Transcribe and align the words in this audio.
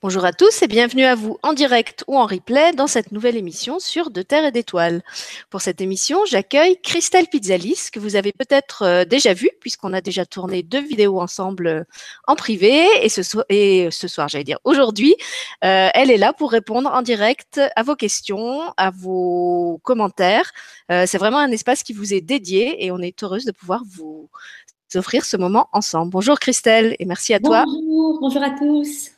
Bonjour 0.00 0.24
à 0.24 0.32
tous 0.32 0.62
et 0.62 0.68
bienvenue 0.68 1.02
à 1.02 1.16
vous 1.16 1.38
en 1.42 1.52
direct 1.52 2.04
ou 2.06 2.16
en 2.16 2.24
replay 2.24 2.72
dans 2.72 2.86
cette 2.86 3.10
nouvelle 3.10 3.36
émission 3.36 3.80
sur 3.80 4.12
De 4.12 4.22
Terre 4.22 4.44
et 4.44 4.52
d'Étoiles. 4.52 5.02
Pour 5.50 5.60
cette 5.60 5.80
émission, 5.80 6.20
j'accueille 6.24 6.80
Christelle 6.80 7.26
Pizzalis, 7.26 7.88
que 7.92 7.98
vous 7.98 8.14
avez 8.14 8.30
peut-être 8.30 8.82
euh, 8.82 9.04
déjà 9.04 9.34
vue, 9.34 9.50
puisqu'on 9.60 9.92
a 9.92 10.00
déjà 10.00 10.24
tourné 10.24 10.62
deux 10.62 10.80
vidéos 10.80 11.20
ensemble 11.20 11.66
euh, 11.66 11.84
en 12.28 12.36
privé. 12.36 12.86
Et 13.02 13.08
ce, 13.08 13.24
soir, 13.24 14.28
j'allais 14.28 14.44
dire 14.44 14.60
aujourd'hui, 14.62 15.16
euh, 15.64 15.88
elle 15.92 16.12
est 16.12 16.16
là 16.16 16.32
pour 16.32 16.52
répondre 16.52 16.88
en 16.92 17.02
direct 17.02 17.60
à 17.74 17.82
vos 17.82 17.96
questions, 17.96 18.72
à 18.76 18.90
vos 18.90 19.80
commentaires. 19.82 20.52
C'est 20.88 21.18
vraiment 21.18 21.38
un 21.38 21.50
espace 21.50 21.82
qui 21.82 21.92
vous 21.92 22.14
est 22.14 22.20
dédié 22.20 22.84
et 22.84 22.92
on 22.92 22.98
est 22.98 23.20
heureuse 23.24 23.44
de 23.44 23.52
pouvoir 23.52 23.82
vous 23.84 24.28
offrir 24.94 25.24
ce 25.24 25.36
moment 25.36 25.68
ensemble. 25.72 26.12
Bonjour 26.12 26.38
Christelle 26.38 26.94
et 27.00 27.04
merci 27.04 27.34
à 27.34 27.40
toi. 27.40 27.64
Bonjour, 27.66 28.20
bonjour 28.20 28.42
à 28.44 28.50
tous. 28.50 29.17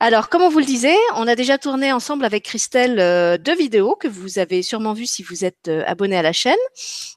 Alors, 0.00 0.28
comme 0.28 0.42
on 0.42 0.48
vous 0.48 0.60
le 0.60 0.64
disait, 0.64 0.96
on 1.16 1.26
a 1.26 1.34
déjà 1.34 1.58
tourné 1.58 1.92
ensemble 1.92 2.24
avec 2.24 2.44
Christelle 2.44 3.00
euh, 3.00 3.36
deux 3.36 3.56
vidéos 3.56 3.96
que 3.96 4.06
vous 4.06 4.38
avez 4.38 4.62
sûrement 4.62 4.92
vues 4.92 5.06
si 5.06 5.24
vous 5.24 5.44
êtes 5.44 5.66
euh, 5.66 5.82
abonné 5.88 6.16
à 6.16 6.22
la 6.22 6.32
chaîne. 6.32 6.54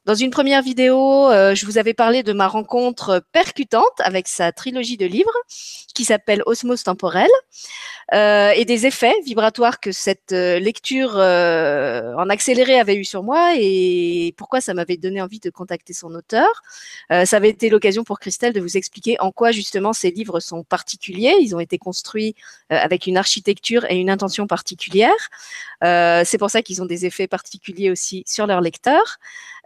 Dans 0.05 0.15
une 0.15 0.31
première 0.31 0.63
vidéo, 0.63 1.29
euh, 1.29 1.53
je 1.53 1.67
vous 1.67 1.77
avais 1.77 1.93
parlé 1.93 2.23
de 2.23 2.33
ma 2.33 2.47
rencontre 2.47 3.23
percutante 3.33 3.99
avec 3.99 4.27
sa 4.27 4.51
trilogie 4.51 4.97
de 4.97 5.05
livres 5.05 5.29
qui 5.93 6.05
s'appelle 6.05 6.41
Osmose 6.47 6.81
temporelle 6.81 7.29
et 8.13 8.65
des 8.65 8.87
effets 8.87 9.13
vibratoires 9.23 9.79
que 9.79 9.93
cette 9.93 10.31
lecture 10.31 11.15
en 11.15 12.29
accéléré 12.29 12.77
avait 12.77 12.95
eu 12.95 13.05
sur 13.05 13.23
moi 13.23 13.53
et 13.57 14.33
pourquoi 14.37 14.59
ça 14.59 14.73
m'avait 14.73 14.97
donné 14.97 15.21
envie 15.21 15.39
de 15.39 15.49
contacter 15.49 15.93
son 15.93 16.13
auteur. 16.15 16.49
ça 17.09 17.37
avait 17.37 17.49
été 17.49 17.69
l'occasion 17.69 18.03
pour 18.03 18.19
Christelle 18.19 18.51
de 18.51 18.59
vous 18.59 18.75
expliquer 18.75 19.17
en 19.19 19.31
quoi 19.31 19.51
justement 19.51 19.93
ces 19.93 20.11
livres 20.11 20.41
sont 20.41 20.63
particuliers. 20.63 21.35
Ils 21.39 21.55
ont 21.55 21.61
été 21.61 21.77
construits 21.77 22.35
avec 22.75 23.07
une 23.07 23.17
architecture 23.17 23.85
et 23.89 23.97
une 23.97 24.09
intention 24.09 24.47
particulière. 24.47 25.11
Euh, 25.83 26.23
c'est 26.25 26.37
pour 26.37 26.49
ça 26.49 26.61
qu'ils 26.61 26.81
ont 26.81 26.85
des 26.85 27.05
effets 27.05 27.27
particuliers 27.27 27.91
aussi 27.91 28.23
sur 28.25 28.47
leurs 28.47 28.61
lecteurs. 28.61 29.17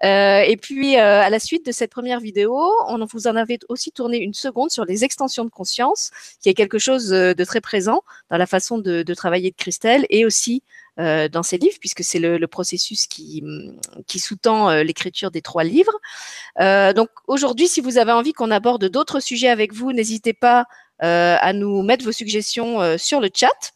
Euh, 0.04 0.42
et 0.42 0.58
puis, 0.58 0.98
à 0.98 1.30
la 1.30 1.40
suite 1.40 1.66
de 1.66 1.72
cette 1.72 1.92
première 1.92 2.20
vidéo, 2.20 2.58
on 2.88 3.04
vous 3.06 3.28
en 3.28 3.36
avait 3.36 3.60
aussi 3.70 3.92
tourné 3.92 4.18
une 4.18 4.34
seconde 4.34 4.70
sur 4.70 4.86
les 4.86 5.04
extensions 5.04 5.46
de 5.46 5.50
conscience, 5.50 6.12
qui 6.42 6.50
est 6.50 6.54
quelque 6.54 6.80
chose 6.80 7.10
de 7.10 7.44
très 7.44 7.62
présent 7.62 8.02
dans 8.30 8.38
la 8.38 8.46
façon 8.46 8.78
de, 8.78 9.14
travailler 9.14 9.52
de 9.52 9.56
Christelle 9.56 10.06
et 10.10 10.26
aussi 10.26 10.64
dans 10.98 11.44
ses 11.44 11.58
livres, 11.58 11.78
puisque 11.80 12.04
c'est 12.04 12.20
le, 12.20 12.48
processus 12.48 13.08
qui, 13.08 13.44
qui 14.08 14.20
sous-tend 14.20 14.70
l'écriture 14.82 15.32
des 15.32 15.42
trois 15.42 15.64
livres. 15.64 15.98
donc 16.94 17.10
aujourd'hui, 17.28 17.68
si 17.68 17.80
vous 17.80 17.98
avez 17.98 18.12
envie 18.12 18.34
qu'on 18.34 18.52
aborde 18.52 18.86
d'autres 18.90 19.22
sujets 19.22 19.50
avec 19.50 19.74
vous, 19.74 19.94
n'hésitez 19.94 20.34
pas 20.34 20.62
euh, 20.62 20.64
à 21.00 21.54
nous 21.54 21.82
mettre 21.82 22.06
vos 22.06 22.12
suggestions 22.12 22.82
euh, 22.82 22.98
sur 22.98 23.20
le 23.20 23.30
chat. 23.34 23.74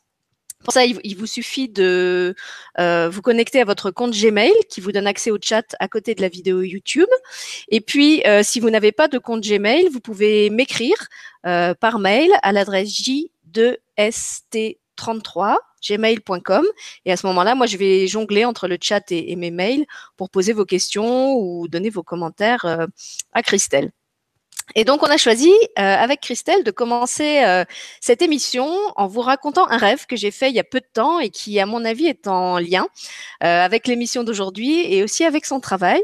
Pour 0.63 0.73
ça, 0.73 0.83
il, 0.83 1.15
vous 1.15 1.25
suffit 1.25 1.69
de 1.69 2.35
euh, 2.79 3.09
vous 3.09 3.21
connecter 3.21 3.61
à 3.61 3.65
votre 3.65 3.91
compte 3.91 4.11
Gmail 4.11 4.51
qui 4.69 4.81
vous 4.81 4.91
donne 4.91 5.07
accès 5.07 5.31
au 5.31 5.37
chat 5.41 5.73
à 5.79 5.87
côté 5.87 6.15
de 6.15 6.21
la 6.21 6.27
vidéo 6.27 6.61
YouTube. 6.61 7.07
Et 7.69 7.79
puis, 7.79 8.21
si 8.43 8.59
vous 8.59 8.69
n'avez 8.69 8.91
pas 8.91 9.07
de 9.07 9.17
compte 9.19 9.41
Gmail, 9.41 9.87
vous 9.87 10.01
pouvez 10.01 10.49
m'écrire 10.49 10.97
par 11.43 11.99
mail 11.99 12.29
à 12.43 12.51
l'adresse 12.51 12.89
j2st33 12.89 15.55
gmail.com 15.81 16.65
et 17.05 17.11
à 17.13 17.15
ce 17.15 17.25
moment-là, 17.27 17.55
moi, 17.55 17.65
je 17.65 17.77
vais 17.77 18.05
jongler 18.07 18.43
entre 18.43 18.67
le 18.67 18.77
chat 18.81 19.13
et, 19.13 19.37
mes 19.37 19.51
mails 19.51 19.85
pour 20.17 20.29
poser 20.29 20.51
vos 20.51 20.65
questions 20.65 21.37
ou 21.37 21.69
donner 21.69 21.89
vos 21.89 22.03
commentaires 22.03 22.65
à 23.31 23.43
Christelle. 23.43 23.93
Et 24.75 24.83
donc, 24.83 25.03
on 25.03 25.07
a 25.07 25.17
choisi 25.17 25.49
euh, 25.49 25.81
avec 25.81 26.21
Christelle 26.21 26.63
de 26.63 26.71
commencer 26.71 27.43
euh, 27.45 27.63
cette 28.01 28.21
émission 28.21 28.69
en 28.95 29.07
vous 29.07 29.21
racontant 29.21 29.67
un 29.69 29.77
rêve 29.77 30.05
que 30.05 30.15
j'ai 30.15 30.31
fait 30.31 30.49
il 30.49 30.55
y 30.55 30.59
a 30.59 30.63
peu 30.63 30.79
de 30.79 30.87
temps 30.91 31.19
et 31.19 31.29
qui, 31.29 31.59
à 31.59 31.65
mon 31.65 31.85
avis, 31.85 32.05
est 32.07 32.27
en 32.27 32.59
lien 32.59 32.87
euh, 33.43 33.63
avec 33.65 33.87
l'émission 33.87 34.23
d'aujourd'hui 34.23 34.93
et 34.93 35.03
aussi 35.03 35.23
avec 35.25 35.45
son 35.45 35.59
travail. 35.59 36.01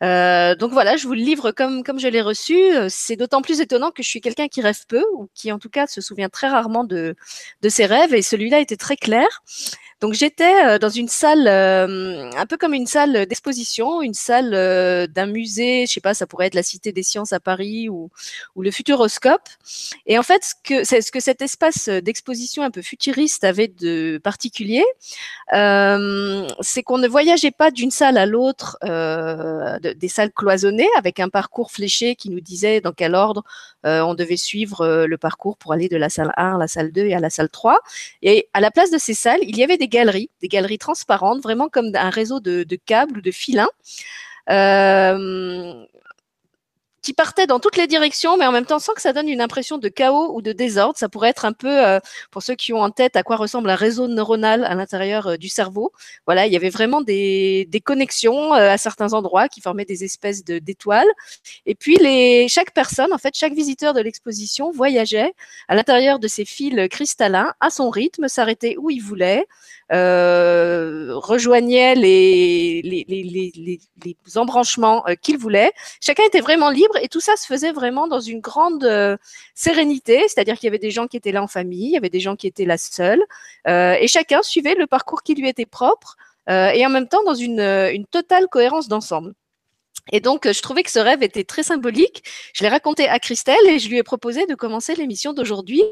donc 0.00 0.72
voilà, 0.72 0.96
je 0.96 1.06
vous 1.06 1.14
le 1.14 1.20
livre 1.20 1.52
comme 1.52 1.82
comme 1.82 1.98
je 1.98 2.08
l'ai 2.08 2.22
reçu. 2.22 2.56
C'est 2.88 3.16
d'autant 3.16 3.42
plus 3.42 3.60
étonnant 3.60 3.90
que 3.90 4.02
je 4.02 4.08
suis 4.08 4.20
quelqu'un 4.20 4.48
qui 4.48 4.60
rêve 4.60 4.86
peu 4.88 5.04
ou 5.14 5.28
qui, 5.34 5.52
en 5.52 5.58
tout 5.58 5.70
cas, 5.70 5.86
se 5.86 6.00
souvient 6.00 6.28
très 6.28 6.48
rarement 6.48 6.84
de 6.84 7.16
de 7.62 7.68
ses 7.68 7.86
rêves 7.86 8.14
et 8.14 8.22
celui-là 8.22 8.60
était 8.60 8.76
très 8.76 8.96
clair. 8.96 9.42
Donc 10.02 10.12
j'étais 10.12 10.66
euh, 10.66 10.78
dans 10.78 10.90
une 10.90 11.08
salle, 11.08 11.48
euh, 11.48 12.30
un 12.36 12.44
peu 12.44 12.58
comme 12.58 12.74
une 12.74 12.86
salle 12.86 13.24
d'exposition, 13.24 14.02
une 14.02 14.12
salle 14.12 14.52
euh, 14.52 15.06
d'un 15.06 15.24
musée, 15.24 15.86
je 15.86 15.94
sais 15.94 16.02
pas, 16.02 16.12
ça 16.12 16.26
pourrait 16.26 16.48
être 16.48 16.54
la 16.54 16.62
Cité 16.62 16.92
des 16.92 17.02
Sciences 17.02 17.32
à 17.32 17.40
Paris 17.40 17.88
ou, 17.88 18.10
le 18.58 18.70
Futuroscope. 18.70 19.48
Et 20.06 20.18
en 20.18 20.22
fait, 20.22 20.44
ce 20.44 20.54
que, 20.62 20.84
ce 20.84 21.10
que 21.10 21.20
cet 21.20 21.40
espace 21.40 21.88
d'exposition 21.88 22.62
un 22.62 22.70
peu 22.70 22.82
futuriste 22.82 23.44
avait 23.44 23.68
de 23.68 24.18
particulier, 24.22 24.84
c'est 25.50 26.82
qu'on 26.82 26.98
ne 26.98 27.08
voyageait 27.08 27.52
pas 27.52 27.70
d'une 27.70 27.90
salle 27.90 28.18
à 28.18 28.26
l'autre, 28.26 28.76
des 28.82 30.08
salles 30.08 30.32
cloisonnées 30.32 30.88
avec 30.96 31.20
un 31.20 31.28
parcours 31.28 31.70
fléché 31.70 32.16
qui 32.16 32.30
nous 32.30 32.40
disait 32.40 32.80
dans 32.80 32.92
quel 32.92 33.14
ordre 33.14 33.44
on 33.84 34.14
devait 34.14 34.36
suivre 34.36 35.06
le 35.06 35.18
parcours 35.18 35.56
pour 35.56 35.72
aller 35.72 35.88
de 35.88 35.96
la 35.96 36.08
salle 36.08 36.32
1 36.36 36.56
à 36.56 36.58
la 36.58 36.66
salle 36.66 36.90
2 36.90 37.06
et 37.06 37.14
à 37.14 37.20
la 37.20 37.30
salle 37.30 37.48
3. 37.48 37.78
Et 38.22 38.48
à 38.52 38.60
la 38.60 38.70
place 38.70 38.90
de 38.90 38.98
ces 38.98 39.14
salles, 39.14 39.40
il 39.42 39.56
y 39.56 39.62
avait 39.62 39.78
des 39.78 39.85
galeries, 39.88 40.30
des 40.40 40.48
galeries 40.48 40.78
transparentes, 40.78 41.42
vraiment 41.42 41.68
comme 41.68 41.90
un 41.94 42.10
réseau 42.10 42.40
de, 42.40 42.64
câbles 42.86 43.18
ou 43.18 43.20
de 43.20 43.30
filins. 43.30 43.68
Euh, 44.50 45.86
qui 47.06 47.12
partait 47.12 47.46
dans 47.46 47.60
toutes 47.60 47.76
les 47.76 47.86
directions, 47.86 48.36
mais 48.36 48.46
en 48.46 48.50
même 48.50 48.66
temps 48.66 48.80
sans 48.80 48.92
que 48.92 49.00
ça 49.00 49.12
donne 49.12 49.28
une 49.28 49.40
impression 49.40 49.78
de 49.78 49.88
chaos 49.88 50.34
ou 50.34 50.42
de 50.42 50.50
désordre. 50.50 50.98
Ça 50.98 51.08
pourrait 51.08 51.28
être 51.28 51.44
un 51.44 51.52
peu, 51.52 51.86
euh, 51.86 52.00
pour 52.32 52.42
ceux 52.42 52.56
qui 52.56 52.72
ont 52.72 52.82
en 52.82 52.90
tête 52.90 53.14
à 53.14 53.22
quoi 53.22 53.36
ressemble 53.36 53.70
un 53.70 53.76
réseau 53.76 54.08
neuronal 54.08 54.64
à 54.64 54.74
l'intérieur 54.74 55.28
euh, 55.28 55.36
du 55.36 55.48
cerveau. 55.48 55.92
Voilà, 56.26 56.46
il 56.46 56.52
y 56.52 56.56
avait 56.56 56.68
vraiment 56.68 57.02
des, 57.02 57.68
des 57.70 57.80
connexions 57.80 58.52
à 58.52 58.76
certains 58.76 59.12
endroits 59.12 59.48
qui 59.48 59.60
formaient 59.60 59.84
des 59.84 60.02
espèces 60.02 60.42
d'étoiles. 60.42 61.06
Et 61.64 61.76
puis 61.76 61.96
chaque 62.48 62.72
personne, 62.72 63.12
en 63.12 63.18
fait, 63.18 63.36
chaque 63.36 63.52
visiteur 63.52 63.94
de 63.94 64.00
l'exposition 64.00 64.72
voyageait 64.72 65.32
à 65.68 65.76
l'intérieur 65.76 66.18
de 66.18 66.26
ces 66.26 66.44
fils 66.44 66.88
cristallins 66.90 67.54
à 67.60 67.70
son 67.70 67.88
rythme, 67.88 68.26
s'arrêtait 68.26 68.74
où 68.78 68.90
il 68.90 69.00
voulait, 69.00 69.46
euh, 69.92 71.14
rejoignait 71.14 71.94
les, 71.94 73.80
embranchements 74.34 75.04
qu'il 75.22 75.38
voulait. 75.38 75.72
Chacun 76.00 76.24
était 76.24 76.40
vraiment 76.40 76.70
libre 76.70 76.96
et 77.00 77.08
tout 77.08 77.20
ça 77.20 77.36
se 77.36 77.46
faisait 77.46 77.72
vraiment 77.72 78.08
dans 78.08 78.20
une 78.20 78.40
grande 78.40 78.84
euh, 78.84 79.16
sérénité, 79.54 80.22
c'est-à-dire 80.28 80.56
qu'il 80.56 80.64
y 80.64 80.68
avait 80.68 80.78
des 80.78 80.90
gens 80.90 81.06
qui 81.06 81.16
étaient 81.16 81.32
là 81.32 81.42
en 81.42 81.46
famille, 81.48 81.86
il 81.86 81.92
y 81.92 81.96
avait 81.96 82.10
des 82.10 82.20
gens 82.20 82.36
qui 82.36 82.46
étaient 82.46 82.64
là 82.64 82.78
seuls, 82.78 83.22
euh, 83.68 83.96
et 84.00 84.08
chacun 84.08 84.42
suivait 84.42 84.74
le 84.74 84.86
parcours 84.86 85.22
qui 85.22 85.34
lui 85.34 85.48
était 85.48 85.66
propre, 85.66 86.16
euh, 86.50 86.70
et 86.70 86.84
en 86.86 86.90
même 86.90 87.08
temps 87.08 87.24
dans 87.24 87.34
une 87.34 88.06
totale 88.10 88.46
cohérence 88.48 88.88
d'ensemble. 88.88 89.34
Et 90.12 90.20
donc, 90.20 90.50
je 90.50 90.62
trouvais 90.62 90.84
que 90.84 90.90
ce 90.90 91.00
rêve 91.00 91.24
était 91.24 91.42
très 91.42 91.64
symbolique. 91.64 92.22
Je 92.54 92.62
l'ai 92.62 92.68
raconté 92.68 93.08
à 93.08 93.18
Christelle 93.18 93.66
et 93.66 93.80
je 93.80 93.88
lui 93.88 93.98
ai 93.98 94.04
proposé 94.04 94.46
de 94.46 94.54
commencer 94.54 94.94
l'émission 94.94 95.32
d'aujourd'hui 95.32 95.82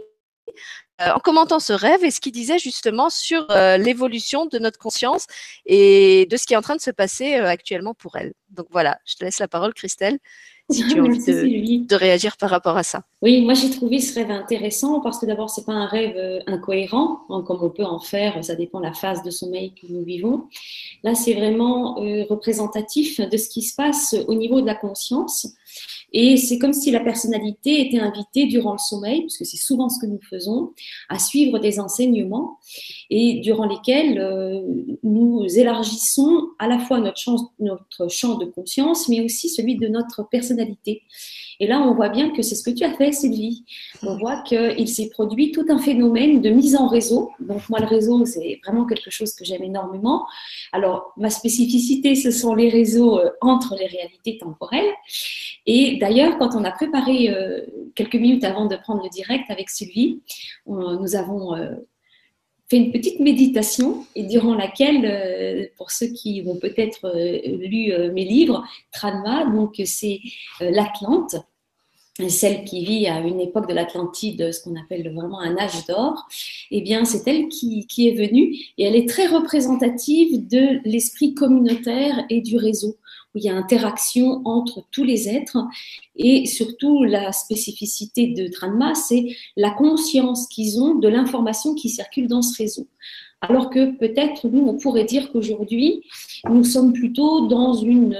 en 1.01 1.19
commentant 1.19 1.59
ce 1.59 1.73
rêve 1.73 2.05
et 2.05 2.11
ce 2.11 2.21
qu'il 2.21 2.33
disait 2.33 2.59
justement 2.59 3.11
sur 3.11 3.47
l'évolution 3.79 4.47
de 4.47 4.59
notre 4.59 4.79
conscience 4.79 5.27
et 5.67 6.27
de 6.31 6.37
ce 6.37 6.47
qui 6.47 6.55
est 6.55 6.57
en 6.57 6.63
train 6.63 6.77
de 6.77 6.81
se 6.81 6.93
passer 6.93 7.35
actuellement 7.35 7.95
pour 7.95 8.17
elle. 8.17 8.33
Donc 8.51 8.67
voilà, 8.71 8.99
je 9.05 9.17
te 9.17 9.25
laisse 9.25 9.41
la 9.41 9.49
parole, 9.49 9.75
Christelle 9.75 10.19
si 10.71 10.87
tu 10.89 10.99
as 10.99 11.03
envie 11.05 11.81
de, 11.81 11.95
réagir 11.95 12.37
par 12.37 12.51
rapport 12.51 12.77
à 12.77 12.83
ça. 12.83 13.03
Oui, 13.23 13.43
moi 13.43 13.55
j'ai 13.55 13.71
trouvé 13.71 14.01
ce 14.01 14.15
rêve 14.15 14.31
intéressant 14.31 15.01
parce 15.01 15.19
que 15.19 15.27
d'abord, 15.27 15.51
c'est 15.51 15.65
pas 15.65 15.73
un 15.73 15.87
rêve 15.87 16.17
euh, 16.17 16.41
incohérent, 16.47 17.21
hein, 17.29 17.45
comme 17.47 17.63
on 17.63 17.71
peut 17.71 17.85
en 17.85 18.01
faire, 18.01 18.43
ça 18.45 18.55
dépend 18.55 18.81
de 18.81 18.87
la 18.87 18.95
phase 18.95 19.23
de 19.23 19.31
sommeil 19.31 19.75
que 19.75 19.87
nous 19.89 20.05
vivons. 20.05 20.45
Là, 21.03 21.15
c'est 21.15 21.35
vraiment 21.35 22.03
euh, 22.03 22.25
représentatif 22.29 23.21
de 23.21 23.37
ce 23.37 23.49
qui 23.49 23.63
se 23.63 23.75
passe 23.75 24.15
au 24.27 24.35
niveau 24.35 24.61
de 24.61 24.67
la 24.67 24.75
conscience. 24.75 25.49
Et 26.17 26.37
c'est 26.37 26.61
comme 26.61 26.73
si 26.73 26.93
la 26.93 27.01
personnalité 27.01 27.81
était 27.81 27.99
invitée 27.99 28.47
durant 28.47 28.73
le 28.73 28.79
sommeil, 28.79 29.23
puisque 29.23 29.45
c'est 29.45 29.57
souvent 29.57 29.89
ce 29.89 29.99
que 30.01 30.07
nous 30.07 30.21
faisons, 30.31 30.71
à 31.09 31.19
suivre 31.19 31.59
des 31.59 31.81
enseignements 31.81 32.59
et 33.11 33.41
durant 33.41 33.67
lesquels 33.67 34.21
euh, 34.21 34.63
nous 35.03 35.45
élargissons 35.59 36.51
à 36.61 36.69
la 36.69 36.79
fois 36.79 37.01
notre 37.01 37.19
champ, 37.19 38.39
de 38.39 38.45
conscience, 38.45 39.09
mais 39.09 39.21
aussi 39.23 39.49
celui 39.49 39.77
de 39.77 39.89
notre 39.89 40.23
personnalité. 40.29 41.03
Et 41.61 41.67
là, 41.67 41.81
on 41.81 41.95
voit 41.95 42.09
bien 42.09 42.31
que 42.31 42.43
c'est 42.43 42.55
ce 42.55 42.63
que 42.63 42.75
tu 42.75 42.85
as 42.85 42.95
fait, 42.95 43.13
Sylvie. 43.13 43.65
On 44.03 44.17
voit 44.17 44.43
qu'il 44.43 44.89
s'est 44.89 45.09
produit 45.09 45.53
tout 45.53 45.65
un 45.69 45.79
phénomène 45.79 46.41
de 46.41 46.51
mise 46.51 46.77
en 46.77 46.89
réseau. 46.89 47.31
Donc 47.41 47.69
moi, 47.69 47.81
le 47.81 47.87
réseau, 47.87 48.25
c'est 48.25 48.61
vraiment 48.65 48.87
quelque 48.87 49.11
chose 49.11 49.35
que 49.35 49.45
j'aime 49.45 49.63
énormément. 49.63 50.27
Alors, 50.73 51.13
ma 51.17 51.31
spécificité, 51.31 52.15
ce 52.15 52.31
sont 52.31 52.55
les 52.55 52.69
réseaux 52.69 53.19
euh, 53.19 53.31
entre 53.41 53.77
les 53.79 53.87
réalités 53.87 54.39
temporelles. 54.39 54.93
Et 55.67 55.97
d'ailleurs, 56.05 56.37
quand 56.39 56.55
on 56.55 56.65
a 56.65 56.71
préparé 56.71 57.31
euh, 57.31 57.63
quelques 57.95 58.17
minutes 58.17 58.45
avant 58.45 58.67
de 58.67 58.77
prendre 58.77 59.03
le 59.03 59.09
direct 59.09 59.51
avec 59.51 59.71
Sylvie, 59.71 60.21
nous 60.67 61.17
avons 61.17 61.57
euh, 61.57 61.71
fait 62.69 62.77
une 62.77 62.93
petite 62.93 63.21
méditation 63.21 64.05
et 64.15 64.25
durant 64.25 64.55
laquelle, 64.55 65.71
pour 65.79 65.91
ceux 65.91 66.09
qui 66.09 66.45
ont 66.47 66.57
peut-être 66.57 67.11
lu 67.17 67.93
mes 68.13 68.25
livres, 68.25 68.65
Tranma, 68.93 69.47
donc 69.47 69.81
c'est 69.85 70.21
l'Atlante, 70.61 71.37
celle 72.29 72.65
qui 72.65 72.85
vit 72.85 73.07
à 73.09 73.21
une 73.21 73.41
époque 73.41 73.69
de 73.69 73.75
l'Atlantide, 73.75 74.53
ce 74.53 74.63
qu'on 74.63 74.77
appelle 74.77 75.13
vraiment 75.13 75.41
un 75.41 75.57
âge 75.57 75.85
d'or, 75.87 76.29
eh 76.71 76.81
bien, 76.81 77.05
c'est 77.05 77.27
elle 77.29 77.49
qui, 77.49 77.87
est 77.99 78.15
venue 78.15 78.55
et 78.79 78.85
elle 78.85 78.95
est 78.95 79.09
très 79.09 79.27
représentative 79.27 80.47
de 80.47 80.81
l'esprit 80.89 81.35
communautaire 81.35 82.25
et 82.31 82.41
du 82.41 82.57
réseau, 82.57 82.97
où 83.35 83.39
il 83.39 83.45
y 83.45 83.49
a 83.49 83.55
interaction 83.55 84.43
entre 84.45 84.85
tous 84.91 85.05
les 85.05 85.29
êtres 85.29 85.59
et 86.17 86.47
surtout 86.47 87.03
la 87.05 87.33
spécificité 87.33 88.29
de 88.29 88.49
Tranma, 88.49 88.95
c'est 88.95 89.37
la 89.57 89.71
conscience 89.71 90.47
qu'ils 90.49 90.81
ont 90.81 90.95
de 90.95 91.09
l'information 91.09 91.75
qui 91.75 91.89
circule 91.89 92.29
dans 92.29 92.43
ce 92.43 92.57
réseau. 92.57 92.87
Alors 93.41 93.69
que 93.69 93.97
peut-être 93.97 94.49
nous, 94.49 94.67
on 94.67 94.79
pourrait 94.79 95.05
dire 95.05 95.31
qu'aujourd'hui, 95.31 96.03
nous 96.49 96.65
sommes 96.65 96.93
plutôt 96.93 97.47
dans 97.47 97.75
une 97.75 98.19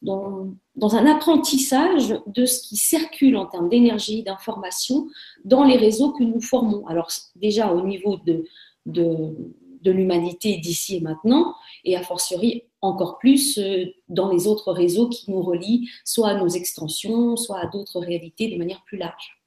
dans, 0.00 0.48
dans, 0.74 0.96
un 0.96 1.06
apprentissage 1.06 2.16
de 2.26 2.44
ce 2.44 2.62
qui 2.66 2.76
circule 2.76 3.36
en 3.36 3.46
termes 3.46 3.68
d'énergie, 3.68 4.24
d'information 4.24 5.06
dans 5.44 5.62
les 5.62 5.76
réseaux 5.76 6.10
que 6.10 6.24
nous 6.24 6.40
formons. 6.40 6.84
Alors 6.88 7.08
déjà 7.36 7.72
au 7.72 7.86
niveau 7.86 8.16
de, 8.26 8.44
de, 8.86 9.36
de 9.82 9.90
l'humanité 9.90 10.56
d'ici 10.58 10.96
et 10.96 11.00
maintenant, 11.00 11.54
et 11.84 11.96
a 11.96 12.02
fortiori 12.02 12.64
encore 12.80 13.18
plus 13.18 13.58
euh, 13.58 13.86
dans 14.08 14.30
les 14.30 14.46
autres 14.46 14.72
réseaux 14.72 15.08
qui 15.08 15.30
nous 15.30 15.42
relient 15.42 15.88
soit 16.04 16.28
à 16.28 16.34
nos 16.34 16.48
extensions, 16.48 17.36
soit 17.36 17.58
à 17.58 17.66
d'autres 17.66 18.00
réalités 18.00 18.48
de 18.48 18.56
manière 18.56 18.82
plus 18.84 18.98
large. 18.98 19.38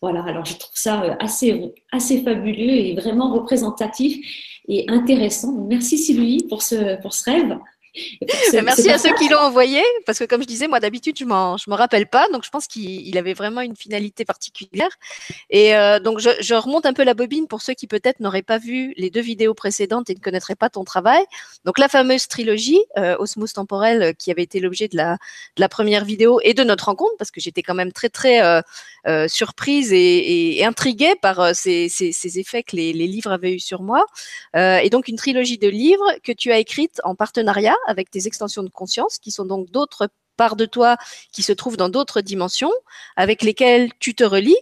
Voilà, 0.00 0.22
alors 0.24 0.44
je 0.44 0.56
trouve 0.56 0.74
ça 0.74 1.02
euh, 1.02 1.14
assez, 1.18 1.72
assez 1.92 2.22
fabuleux 2.22 2.70
et 2.70 2.94
vraiment 2.94 3.32
représentatif 3.32 4.24
et 4.68 4.84
intéressant. 4.88 5.52
Merci 5.52 5.98
Sylvie 5.98 6.44
pour 6.48 6.62
ce, 6.62 7.00
pour 7.00 7.14
ce 7.14 7.30
rêve. 7.30 7.58
Merci 8.52 8.90
à 8.90 8.98
ceux 8.98 9.14
qui 9.14 9.28
l'ont 9.28 9.38
envoyé, 9.38 9.82
parce 10.06 10.18
que 10.18 10.24
comme 10.24 10.42
je 10.42 10.46
disais, 10.46 10.68
moi 10.68 10.80
d'habitude, 10.80 11.18
je 11.18 11.24
ne 11.24 11.28
me 11.30 11.74
rappelle 11.74 12.06
pas, 12.08 12.26
donc 12.32 12.44
je 12.44 12.50
pense 12.50 12.66
qu'il 12.66 13.16
avait 13.18 13.34
vraiment 13.34 13.60
une 13.60 13.76
finalité 13.76 14.24
particulière. 14.24 14.90
Et 15.50 15.74
euh, 15.74 15.98
donc, 16.00 16.18
je, 16.20 16.30
je, 16.40 16.54
remonte 16.54 16.86
un 16.86 16.92
peu 16.92 17.04
la 17.04 17.14
bobine 17.14 17.46
pour 17.46 17.62
ceux 17.62 17.74
qui 17.74 17.86
peut-être 17.86 18.20
n'auraient 18.20 18.42
pas 18.42 18.58
vu 18.58 18.94
les 18.96 19.10
deux 19.10 19.20
vidéos 19.20 19.54
précédentes 19.54 20.10
et 20.10 20.14
ne 20.14 20.20
connaîtraient 20.20 20.56
pas 20.56 20.68
ton 20.70 20.84
travail. 20.84 21.22
Donc, 21.64 21.78
la 21.78 21.88
fameuse 21.88 22.28
trilogie, 22.28 22.80
euh, 22.96 23.16
Osmose 23.18 23.52
temporelle, 23.52 24.02
euh, 24.02 24.12
qui 24.12 24.30
avait 24.30 24.42
été 24.42 24.60
l'objet 24.60 24.88
de 24.88 24.96
la, 24.96 25.14
de 25.56 25.60
la 25.60 25.68
première 25.68 26.04
vidéo 26.04 26.40
et 26.42 26.54
de 26.54 26.64
notre 26.64 26.86
rencontre, 26.86 27.14
parce 27.18 27.30
que 27.30 27.40
j'étais 27.40 27.62
quand 27.62 27.74
même 27.74 27.92
très, 27.92 28.08
très 28.08 28.42
euh, 28.42 28.60
euh 29.08 29.28
surprise 29.28 29.92
et, 29.92 30.64
intriguée 30.64 31.14
par 31.20 31.54
ces, 31.54 31.88
ces, 31.88 32.38
effets 32.38 32.62
que 32.62 32.76
les, 32.76 32.92
les, 32.92 33.06
livres 33.06 33.32
avaient 33.32 33.54
eu 33.54 33.60
sur 33.60 33.82
moi. 33.82 34.04
et 34.54 34.88
donc, 34.90 35.08
une 35.08 35.16
trilogie 35.16 35.58
de 35.58 35.68
livres 35.68 36.10
que 36.22 36.32
tu 36.32 36.52
as 36.52 36.58
écrite 36.58 37.00
en 37.04 37.14
partenariat 37.14 37.76
avec 37.86 38.10
tes 38.10 38.26
extensions 38.26 38.62
de 38.62 38.70
conscience, 38.70 39.18
qui 39.18 39.30
sont 39.30 39.44
donc 39.44 39.70
d'autres 39.70 40.08
parts 40.38 40.56
de 40.56 40.64
toi 40.64 40.96
qui 41.32 41.42
se 41.42 41.52
trouvent 41.52 41.76
dans 41.76 41.90
d'autres 41.90 42.22
dimensions, 42.22 42.72
avec 43.16 43.42
lesquelles 43.42 43.90
tu 43.98 44.14
te 44.14 44.24
relis 44.24 44.56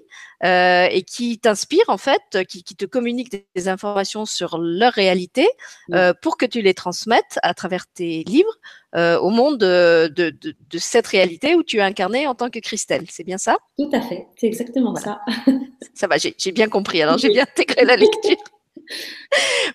euh, 0.45 0.89
et 0.91 1.03
qui 1.03 1.39
t'inspirent 1.39 1.89
en 1.89 1.97
fait, 1.97 2.45
qui, 2.49 2.63
qui, 2.63 2.75
te 2.75 2.85
communiquent 2.85 3.47
des 3.55 3.69
informations 3.69 4.27
sur 4.27 4.59
leur 4.59 4.93
réalité 4.93 5.49
euh, 5.95 6.13
pour 6.21 6.37
que 6.37 6.45
tu 6.45 6.61
les 6.61 6.75
transmettes 6.75 7.39
à 7.43 7.55
travers 7.55 7.87
tes 7.87 8.23
livres 8.25 8.55
euh, 8.95 9.19
au 9.19 9.31
monde 9.31 9.59
de, 9.59 10.13
de, 10.15 10.31
de, 10.31 10.55
de, 10.71 10.79
cette 10.79 11.07
réalité 11.07 11.55
où 11.55 11.63
tu 11.63 11.79
es 11.79 11.83
incarné 11.83 12.27
en 12.27 12.35
tant 12.35 12.51
que 12.51 12.59
Christelle. 12.59 13.05
C'est 13.09 13.25
bien 13.25 13.39
ça? 13.39 13.57
Tout 13.79 13.91
à 13.93 14.01
fait, 14.01 14.27
c'est 14.37 14.47
exactement 14.47 14.93
voilà. 14.93 15.23
ça. 15.47 15.53
ça 15.95 16.07
va, 16.07 16.17
j'ai 16.19 16.53
bien 16.53 16.69
compris. 16.69 17.01
Alors 17.01 17.17
j'ai 17.23 17.31
bien 17.31 17.45
intégré 17.45 17.85
la 17.85 17.97
lecture. 17.97 18.37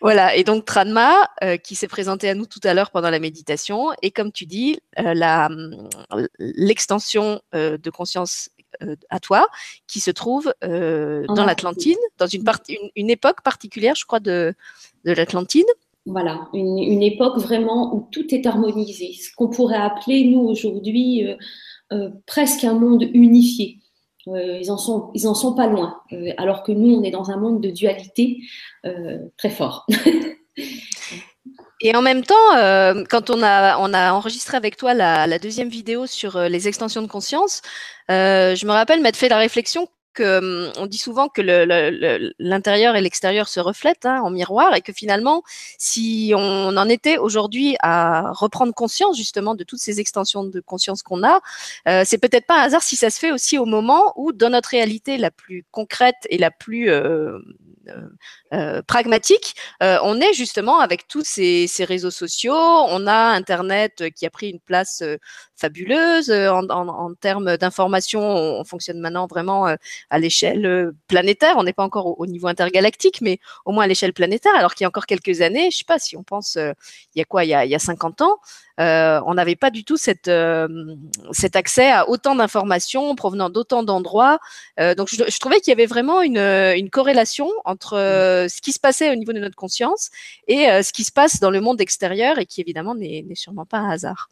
Voilà, 0.02 0.36
et 0.36 0.44
donc 0.44 0.66
Tranma, 0.66 1.30
euh, 1.44 1.58
qui 1.58 1.76
s'est 1.76 1.88
présenté 1.88 2.30
à 2.30 2.36
nous 2.36 2.46
tout 2.46 2.60
à 2.64 2.74
l'heure 2.74 2.92
pendant 2.92 3.10
la 3.10 3.20
méditation, 3.20 3.90
et 4.02 4.12
comme 4.12 4.32
tu 4.32 4.46
dis, 4.46 4.80
euh, 5.00 5.14
l'extension 6.40 7.42
euh, 7.56 7.78
de 7.78 7.90
conscience 7.90 8.50
à 9.10 9.20
toi, 9.20 9.48
qui 9.86 10.00
se 10.00 10.12
trouve 10.12 10.54
dans 10.62 11.46
l'Atlantide, 11.46 11.98
dans 12.18 12.26
une, 12.26 12.44
une, 12.70 12.90
une, 12.96 13.10
époque 13.10 13.42
particulière, 13.44 13.96
je 13.96 14.06
crois, 14.06 14.22
de, 14.22 14.56
de 15.04 15.12
l'Atlantide. 15.12 15.66
Voilà, 16.06 16.48
une, 16.54 16.80
une, 16.80 17.04
époque 17.04 17.38
vraiment 17.38 17.94
où 17.94 18.08
tout 18.12 18.34
est 18.34 18.46
harmonisé, 18.46 19.14
ce 19.14 19.30
qu'on 19.36 19.50
pourrait 19.50 19.76
appeler, 19.76 20.24
nous, 20.24 20.40
aujourd'hui, 20.40 21.28
presque 22.26 22.64
un 22.64 22.74
monde 22.74 23.04
unifié. 23.14 23.82
Euh, 24.28 24.60
ils 24.62 24.72
en 24.72 24.78
sont, 24.78 25.12
ils 25.14 25.28
en 25.28 25.34
sont 25.34 25.54
pas 25.54 25.68
loin. 25.68 26.02
Euh, 26.14 26.32
alors 26.38 26.64
que 26.64 26.72
nous, 26.72 26.96
on 26.96 27.04
est 27.04 27.12
dans 27.12 27.32
un 27.32 27.38
monde 27.38 27.62
de 27.62 27.70
dualité 27.70 28.40
euh, 28.86 29.18
très 29.38 29.50
fort. 29.50 29.86
Et 31.84 31.96
en 31.96 32.04
même 32.04 32.24
temps, 32.24 32.36
quand 33.10 33.32
on 33.32 33.42
a, 33.42 33.80
on 33.80 33.92
a 33.92 34.14
enregistré 34.14 34.56
avec 34.56 34.78
toi 34.78 34.94
la, 34.94 35.26
la 35.26 35.40
deuxième 35.40 35.70
vidéo 35.70 36.06
sur 36.06 36.40
les 36.40 36.68
extensions 36.68 37.02
de 37.02 37.08
conscience, 37.08 37.64
je 38.08 38.66
me 38.68 38.72
rappelle 38.72 39.02
m'être 39.02 39.16
fait 39.16 39.30
la 39.30 39.40
réflexion 39.40 39.88
que 40.14 40.40
hum, 40.40 40.72
on 40.78 40.86
dit 40.86 40.98
souvent 40.98 41.30
que 41.30 41.42
l'intérieur 42.40 42.96
et 42.96 43.02
l'extérieur 43.02 43.48
se 43.48 43.60
reflètent 43.60 44.06
hein, 44.06 44.22
en 44.22 44.30
miroir 44.30 44.76
et 44.76 44.82
que 44.82 44.94
finalement, 44.94 45.44
si 45.78 46.34
on 46.36 46.78
en 46.78 46.90
était 46.90 47.18
aujourd'hui 47.18 47.76
à 47.80 48.32
reprendre 48.32 48.74
conscience 48.74 49.18
justement 49.18 49.56
de 49.56 49.64
toutes 49.64 49.80
ces 49.80 50.00
extensions 50.00 50.44
de 50.44 50.60
conscience 50.60 51.04
qu'on 51.04 51.24
a, 51.24 51.42
euh, 51.88 52.04
c'est 52.06 52.18
peut-être 52.18 52.46
pas 52.46 52.62
un 52.62 52.64
hasard 52.64 52.84
si 52.84 52.96
ça 52.96 53.10
se 53.10 53.20
fait 53.20 53.32
aussi 53.32 53.58
au 53.58 53.66
moment 53.66 54.14
où 54.16 54.32
dans 54.34 54.50
notre 54.50 54.70
réalité 54.70 55.18
la 55.18 55.32
plus 55.32 55.66
concrète 55.72 56.28
et 56.30 56.38
la 56.38 56.52
plus 56.52 56.90
euh, 56.90 57.40
euh, 57.88 58.10
euh, 58.54 58.82
pragmatique, 58.82 59.56
euh, 59.82 59.98
on 60.04 60.20
est 60.20 60.34
justement 60.34 60.82
avec 60.82 61.08
tous 61.08 61.24
ces, 61.24 61.68
réseaux 61.80 62.12
sociaux, 62.12 62.54
on 62.54 63.08
a 63.08 63.16
Internet 63.16 64.04
qui 64.16 64.26
a 64.26 64.30
pris 64.30 64.50
une 64.50 64.60
place 64.60 65.02
fabuleuse 65.56 66.30
en, 66.32 67.14
termes 67.14 67.56
d'information. 67.58 68.22
On, 68.22 68.64
fonctionne 68.66 69.00
maintenant 69.00 69.26
vraiment 69.26 69.66
à 70.10 70.20
l'échelle 70.20 70.92
planétaire. 71.08 71.56
On 71.58 71.64
n'est 71.64 71.74
pas 71.74 71.84
encore 71.84 72.08
au, 72.08 72.16
au, 72.20 72.26
niveau 72.26 72.48
intergalactique, 72.48 73.22
mais 73.22 73.40
au 73.66 73.72
moins 73.72 73.86
à 73.86 73.88
l'échelle 73.88 74.14
planétaire. 74.14 74.54
Alors 74.56 74.76
qu'il 74.76 74.84
y 74.84 74.86
a 74.86 74.90
encore 74.90 75.06
quelques 75.06 75.42
années, 75.42 75.72
je 75.72 75.78
sais 75.78 75.86
pas 75.86 76.00
si 76.00 76.18
on 76.18 76.24
pense, 76.24 76.56
il 76.56 77.20
y 77.20 77.22
a 77.22 77.26
quoi, 77.26 77.46
il 77.46 77.50
y 77.50 77.54
a, 77.54 77.66
il 77.66 77.72
y 77.72 77.76
a 77.76 77.80
50 77.80 78.22
ans, 78.22 78.38
on 78.78 79.34
n'avait 79.34 79.56
pas 79.56 79.72
du 79.72 79.86
tout 79.86 79.98
cet 79.98 80.28
accès 80.28 81.90
à 81.90 82.10
autant 82.10 82.36
d'informations 82.36 83.16
provenant 83.16 83.50
d'autant 83.50 83.84
d'endroits. 83.84 84.40
Donc, 84.78 85.10
je, 85.10 85.40
trouvais 85.40 85.62
qu'il 85.62 85.72
y 85.72 85.74
avait 85.74 85.86
vraiment 85.86 86.22
une 86.22 86.90
corrélation 86.92 87.50
entre 87.72 87.96
mmh. 87.96 88.50
ce 88.50 88.62
qui 88.62 88.72
se 88.72 88.80
passait 88.80 89.12
au 89.12 89.16
niveau 89.16 89.34
de 89.34 89.40
notre 89.40 89.56
conscience 89.56 90.10
et 90.48 90.66
ce 90.66 90.92
qui 90.92 91.04
se 91.04 91.12
passe 91.12 91.40
dans 91.40 91.52
le 91.52 91.62
monde 91.62 91.82
extérieur 91.82 92.38
et 92.40 92.46
qui 92.46 92.62
évidemment 92.62 92.96
n'est 92.96 93.26
sûrement 93.36 93.66
pas 93.66 93.80
un 93.80 93.90
hasard. 93.90 94.30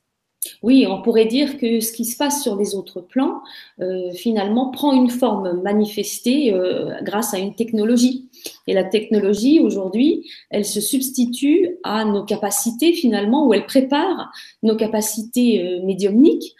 Oui, 0.64 0.88
on 0.88 1.02
pourrait 1.02 1.26
dire 1.26 1.58
que 1.58 1.82
ce 1.82 1.92
qui 1.92 2.06
se 2.06 2.16
passe 2.16 2.42
sur 2.42 2.56
les 2.56 2.74
autres 2.74 3.02
plans, 3.02 3.42
euh, 3.82 4.12
finalement, 4.12 4.72
prend 4.72 4.94
une 4.94 5.10
forme 5.10 5.62
manifestée 5.62 6.54
euh, 6.54 7.02
grâce 7.02 7.34
à 7.34 7.40
une 7.40 7.56
technologie. 7.56 8.30
Et 8.66 8.74
la 8.74 8.86
technologie, 8.86 9.60
aujourd'hui, 9.60 10.30
elle 10.50 10.64
se 10.64 10.80
substitue 10.80 11.78
à 11.84 12.06
nos 12.06 12.24
capacités, 12.24 12.94
finalement, 12.94 13.48
ou 13.48 13.54
elle 13.54 13.66
prépare 13.66 14.32
nos 14.64 14.78
capacités 14.78 15.62
euh, 15.62 15.86
médiumniques 15.86 16.56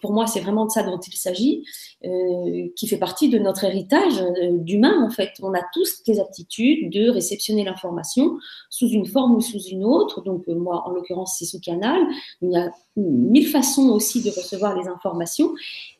pour 0.00 0.12
moi, 0.12 0.26
c'est 0.26 0.40
vraiment 0.40 0.66
de 0.66 0.70
ça 0.70 0.82
dont 0.82 0.98
il 0.98 1.14
s'agit, 1.14 1.64
euh, 2.04 2.68
qui 2.76 2.86
fait 2.86 2.98
partie 2.98 3.28
de 3.28 3.38
notre 3.38 3.64
héritage 3.64 4.20
euh, 4.20 4.52
d'humain, 4.52 5.04
en 5.04 5.10
fait. 5.10 5.32
On 5.42 5.54
a 5.54 5.62
tous 5.72 6.02
des 6.04 6.20
aptitudes 6.20 6.90
de 6.90 7.08
réceptionner 7.08 7.64
l'information 7.64 8.38
sous 8.68 8.88
une 8.88 9.06
forme 9.06 9.36
ou 9.36 9.40
sous 9.40 9.60
une 9.60 9.84
autre. 9.84 10.22
Donc, 10.22 10.48
euh, 10.48 10.54
moi, 10.54 10.82
en 10.86 10.90
l'occurrence, 10.90 11.36
c'est 11.38 11.44
sous 11.44 11.60
canal. 11.60 12.00
Il 12.42 12.50
y 12.50 12.56
a 12.56 12.70
mille 12.96 13.46
façons 13.46 13.88
aussi 13.90 14.22
de 14.22 14.30
recevoir 14.30 14.78
les 14.78 14.88
informations 14.88 15.52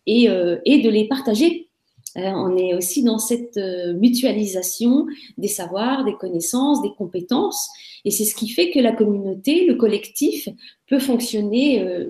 et, 0.07 0.29
de 0.29 0.89
les 0.89 1.07
partager 1.07 1.67
on 2.17 2.57
est 2.57 2.75
aussi 2.75 3.05
dans 3.05 3.21
cette 3.21 3.57
mutualisation 3.57 5.07
des 5.39 5.47
savoirs, 5.47 6.05
des 6.05 6.15
connaissances, 6.15 6.83
des 6.83 6.93
compétences. 6.99 7.69
Et 8.05 8.11
c'est 8.11 8.25
ce 8.25 8.35
qui 8.35 8.49
fait 8.49 8.73
que 8.73 8.81
la 8.81 8.91
communauté, 8.91 9.65
le 9.65 9.77
collectif, 9.77 10.49
peut 10.89 10.99
fonctionner 10.99 12.09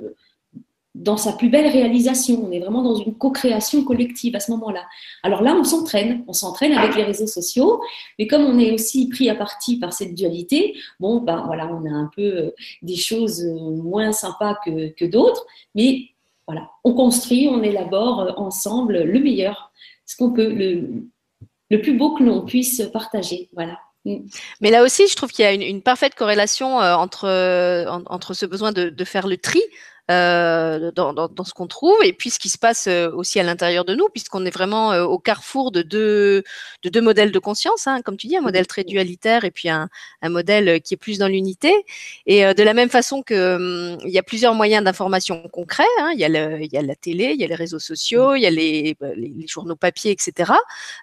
dans 1.00 1.16
sa 1.16 1.32
plus 1.32 1.48
belle 1.48 1.66
réalisation. 1.66 2.44
On 2.46 2.52
est 2.52 2.60
vraiment 2.60 2.82
dans 2.82 2.94
une 2.94 3.14
co-création 3.14 3.84
collective 3.84 4.36
à 4.36 4.40
ce 4.40 4.50
moment-là. 4.52 4.84
Alors 5.22 5.42
là, 5.42 5.56
on 5.58 5.64
s'entraîne. 5.64 6.24
On 6.28 6.34
s'entraîne 6.34 6.72
avec 6.72 6.94
les 6.94 7.04
réseaux 7.04 7.26
sociaux. 7.26 7.80
Mais 8.18 8.26
comme 8.26 8.42
on 8.42 8.58
est 8.58 8.70
aussi 8.70 9.08
pris 9.08 9.30
à 9.30 9.34
partie 9.34 9.78
par 9.78 9.94
cette 9.94 10.14
dualité, 10.14 10.76
bon, 11.00 11.20
ben 11.20 11.42
voilà, 11.46 11.66
on 11.68 11.86
a 11.86 11.90
un 11.90 12.10
peu 12.14 12.22
euh, 12.22 12.50
des 12.82 12.96
choses 12.96 13.42
euh, 13.42 13.82
moins 13.82 14.12
sympas 14.12 14.58
que, 14.64 15.06
d'autres. 15.06 15.46
Mais 15.74 16.02
voilà, 16.46 16.68
on 16.84 16.92
construit, 16.92 17.48
on 17.50 17.62
élabore 17.62 18.20
euh, 18.20 18.32
ensemble 18.36 19.02
le 19.02 19.20
meilleur, 19.20 19.72
ce 20.04 20.16
qu'on 20.16 20.32
peut, 20.32 20.52
le, 20.52 20.86
le 21.70 21.80
plus 21.80 21.94
beau 21.94 22.14
que 22.14 22.22
l'on 22.22 22.44
puisse 22.44 22.82
partager. 22.92 23.48
Voilà. 23.54 23.78
Mm. 24.04 24.18
Mais 24.60 24.70
là 24.70 24.82
aussi, 24.82 25.08
je 25.08 25.16
trouve 25.16 25.30
qu'il 25.30 25.46
y 25.46 25.48
a 25.48 25.54
une, 25.54 25.80
parfaite 25.80 26.14
corrélation 26.14 26.76
entre, 26.76 27.26
entre 28.06 28.34
ce 28.34 28.44
besoin 28.44 28.72
de, 28.72 29.04
faire 29.04 29.26
le 29.26 29.38
tri 29.38 29.60
euh, 30.10 30.90
dans, 30.90 31.12
dans, 31.12 31.28
dans, 31.28 31.44
ce 31.44 31.54
qu'on 31.54 31.68
trouve 31.68 32.02
et 32.02 32.12
puis 32.12 32.30
ce 32.30 32.40
qui 32.40 32.48
se 32.48 32.58
passe 32.58 32.88
euh, 32.88 33.12
aussi 33.12 33.38
à 33.38 33.44
l'intérieur 33.44 33.84
de 33.84 33.94
nous, 33.94 34.08
puisqu'on 34.08 34.44
est 34.44 34.50
vraiment 34.50 34.92
euh, 34.92 35.04
au 35.04 35.20
carrefour 35.20 35.70
de 35.70 35.82
deux, 35.82 36.42
de 36.82 36.88
deux 36.88 37.00
modèles 37.00 37.30
de 37.30 37.38
conscience, 37.38 37.86
hein, 37.86 38.02
comme 38.02 38.16
tu 38.16 38.26
dis, 38.26 38.36
un 38.36 38.40
modèle 38.40 38.66
très 38.66 38.82
dualitaire 38.82 39.44
et 39.44 39.52
puis 39.52 39.68
un, 39.68 39.88
un 40.22 40.28
modèle 40.28 40.80
qui 40.80 40.94
est 40.94 40.96
plus 40.96 41.18
dans 41.18 41.28
l'unité. 41.28 41.72
Et 42.26 42.42
de 42.42 42.62
la 42.64 42.74
même 42.74 42.88
façon 42.88 43.22
que 43.22 43.54
hum, 43.94 43.98
il 44.04 44.10
y 44.10 44.18
a 44.18 44.24
plusieurs 44.24 44.54
moyens 44.54 44.82
d'information 44.82 45.48
concrets, 45.52 45.84
hein, 46.00 46.10
il, 46.14 46.18
y 46.18 46.24
a 46.24 46.28
le, 46.28 46.60
il 46.60 46.72
y 46.72 46.76
a 46.76 46.82
la 46.82 46.96
télé, 46.96 47.32
il 47.34 47.40
y 47.40 47.44
a 47.44 47.46
les 47.46 47.54
réseaux 47.54 47.78
sociaux, 47.78 48.34
il 48.34 48.40
y 48.40 48.46
a 48.46 48.50
les, 48.50 48.96
bah, 49.00 49.08
les, 49.14 49.28
les 49.28 49.46
journaux 49.46 49.76
papier, 49.76 50.10
etc. 50.10 50.52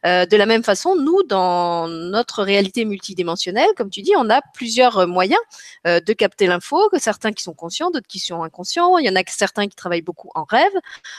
de 0.03 0.35
la 0.35 0.45
même 0.45 0.63
façon, 0.63 0.95
nous, 0.95 1.23
dans 1.23 1.87
notre 1.87 2.43
réalité 2.43 2.83
multidimensionnelle, 2.83 3.69
comme 3.77 3.89
tu 3.89 4.01
dis, 4.01 4.13
on 4.17 4.29
a 4.29 4.41
plusieurs 4.53 5.07
moyens 5.07 5.39
de 5.85 6.13
capter 6.13 6.47
l'info, 6.47 6.89
que 6.91 6.99
certains 6.99 7.31
qui 7.31 7.43
sont 7.43 7.53
conscients, 7.53 7.89
d'autres 7.89 8.07
qui 8.07 8.19
sont 8.19 8.43
inconscients. 8.43 8.96
Il 8.99 9.05
y 9.05 9.09
en 9.09 9.15
a 9.15 9.23
certains 9.27 9.67
qui 9.67 9.75
travaillent 9.75 10.01
beaucoup 10.01 10.29
en 10.35 10.43
rêve. 10.43 10.71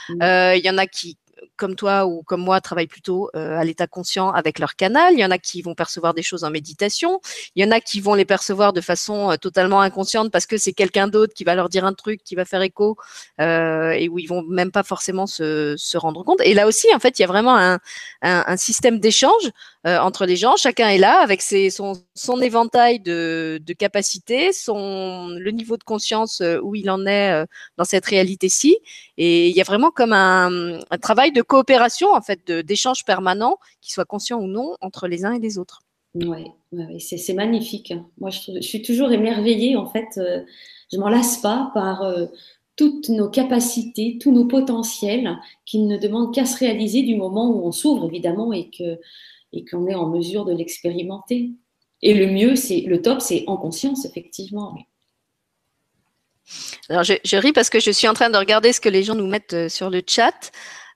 Mmh. 0.09 0.21
Euh, 0.21 0.55
il 0.55 0.65
y 0.65 0.69
en 0.69 0.77
a 0.77 0.87
qui 0.87 1.17
comme 1.59 1.75
toi 1.75 2.07
ou 2.07 2.23
comme 2.23 2.41
moi, 2.41 2.61
travaillent 2.61 2.87
plutôt 2.87 3.29
euh, 3.35 3.59
à 3.59 3.63
l'état 3.63 3.85
conscient 3.85 4.31
avec 4.31 4.57
leur 4.57 4.75
canal. 4.75 5.13
Il 5.13 5.19
y 5.19 5.25
en 5.25 5.29
a 5.29 5.37
qui 5.37 5.61
vont 5.61 5.75
percevoir 5.75 6.13
des 6.15 6.23
choses 6.23 6.43
en 6.43 6.49
méditation. 6.49 7.19
Il 7.55 7.63
y 7.63 7.67
en 7.67 7.71
a 7.71 7.79
qui 7.81 7.99
vont 7.99 8.15
les 8.15 8.25
percevoir 8.25 8.73
de 8.73 8.81
façon 8.81 9.31
euh, 9.31 9.35
totalement 9.35 9.81
inconsciente 9.81 10.31
parce 10.31 10.47
que 10.47 10.57
c'est 10.57 10.73
quelqu'un 10.73 11.07
d'autre 11.07 11.33
qui 11.33 11.43
va 11.43 11.53
leur 11.53 11.69
dire 11.69 11.85
un 11.85 11.93
truc 11.93 12.23
qui 12.23 12.33
va 12.35 12.45
faire 12.45 12.61
écho 12.61 12.97
euh, 13.41 13.91
et 13.91 14.07
où 14.09 14.17
ils 14.17 14.27
vont 14.27 14.41
même 14.43 14.71
pas 14.71 14.83
forcément 14.83 15.27
se, 15.27 15.75
se, 15.77 15.97
rendre 15.97 16.23
compte. 16.23 16.39
Et 16.41 16.53
là 16.53 16.65
aussi, 16.65 16.87
en 16.95 16.99
fait, 16.99 17.19
il 17.19 17.23
y 17.23 17.25
a 17.25 17.27
vraiment 17.27 17.57
un, 17.57 17.79
un, 18.21 18.57
système 18.57 18.99
d'échange 18.99 19.51
entre 19.83 20.25
les 20.25 20.37
gens. 20.37 20.55
Chacun 20.55 20.87
est 20.87 20.97
là 20.97 21.19
avec 21.19 21.41
ses, 21.41 21.69
son, 21.69 21.93
son 22.15 22.41
éventail 22.41 23.01
de, 23.01 23.59
de 23.61 23.73
capacités, 23.73 24.53
son, 24.53 25.29
le 25.37 25.51
niveau 25.51 25.75
de 25.75 25.83
conscience 25.83 26.41
où 26.63 26.75
il 26.75 26.89
en 26.89 27.05
est 27.05 27.45
dans 27.77 27.83
cette 27.83 28.05
réalité-ci. 28.05 28.77
Et 29.17 29.49
il 29.49 29.55
y 29.55 29.59
a 29.59 29.65
vraiment 29.65 29.91
comme 29.91 30.13
un, 30.13 30.79
un 30.89 30.97
travail 30.97 31.33
de 31.33 31.41
coopération, 31.49 32.13
en 32.13 32.21
fait, 32.21 32.49
d'échange 32.49 33.03
permanent, 33.03 33.57
qui 33.81 33.91
soit 33.91 34.05
conscient 34.05 34.39
ou 34.39 34.47
non, 34.47 34.75
entre 34.79 35.07
les 35.07 35.25
uns 35.25 35.33
et 35.33 35.39
les 35.39 35.57
autres. 35.57 35.81
Oui, 36.15 36.45
ouais, 36.71 36.99
c'est 36.99 37.33
magnifique. 37.33 37.93
Moi, 38.19 38.29
je, 38.29 38.53
je, 38.55 38.61
suis 38.61 38.81
toujours 38.81 39.11
émerveillée, 39.11 39.75
en 39.75 39.85
fait. 39.85 40.07
Euh, 40.17 40.41
je 40.91 40.97
m'en 40.97 41.09
lasse 41.09 41.37
pas 41.37 41.71
par 41.73 42.03
euh, 42.03 42.27
toutes 42.75 43.09
nos 43.09 43.29
capacités, 43.29 44.17
tous 44.21 44.31
nos 44.31 44.45
potentiels 44.45 45.37
qui 45.65 45.79
ne 45.79 45.97
demandent 45.97 46.33
qu'à 46.33 46.45
se 46.45 46.57
réaliser 46.57 47.01
du 47.01 47.15
moment 47.15 47.49
où 47.49 47.67
on 47.67 47.71
s'ouvre, 47.71 48.05
évidemment, 48.05 48.53
et 48.53 48.69
que 48.69 48.99
et 49.51 49.65
qu'on 49.65 49.87
est 49.87 49.95
en 49.95 50.07
mesure 50.07 50.45
de 50.45 50.53
l'expérimenter. 50.53 51.51
Et 52.01 52.13
le 52.13 52.27
mieux, 52.27 52.55
c'est 52.55 52.81
le 52.81 53.01
top, 53.01 53.19
c'est 53.19 53.43
en 53.47 53.57
conscience, 53.57 54.05
effectivement. 54.05 54.75
Alors, 56.87 57.03
je, 57.03 57.15
je, 57.23 57.37
ris 57.37 57.51
parce 57.51 57.69
que 57.69 57.79
je 57.79 57.91
suis 57.91 58.07
en 58.07 58.13
train 58.13 58.29
de 58.29 58.37
regarder 58.37 58.73
ce 58.73 58.79
que 58.79 58.89
les 58.89 59.03
gens 59.03 59.15
nous 59.15 59.27
mettent 59.27 59.53
euh, 59.53 59.69
sur 59.69 59.89
le 59.89 60.01
chat. 60.05 60.51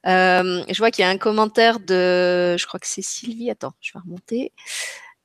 Euh, 0.05 0.63
je 0.69 0.77
vois 0.77 0.91
qu'il 0.91 1.03
y 1.03 1.07
a 1.07 1.09
un 1.09 1.17
commentaire 1.17 1.79
de, 1.79 2.55
je 2.57 2.65
crois 2.67 2.79
que 2.79 2.87
c'est 2.87 3.01
Sylvie. 3.01 3.49
Attends, 3.49 3.73
je 3.81 3.93
vais 3.93 3.99
remonter. 3.99 4.51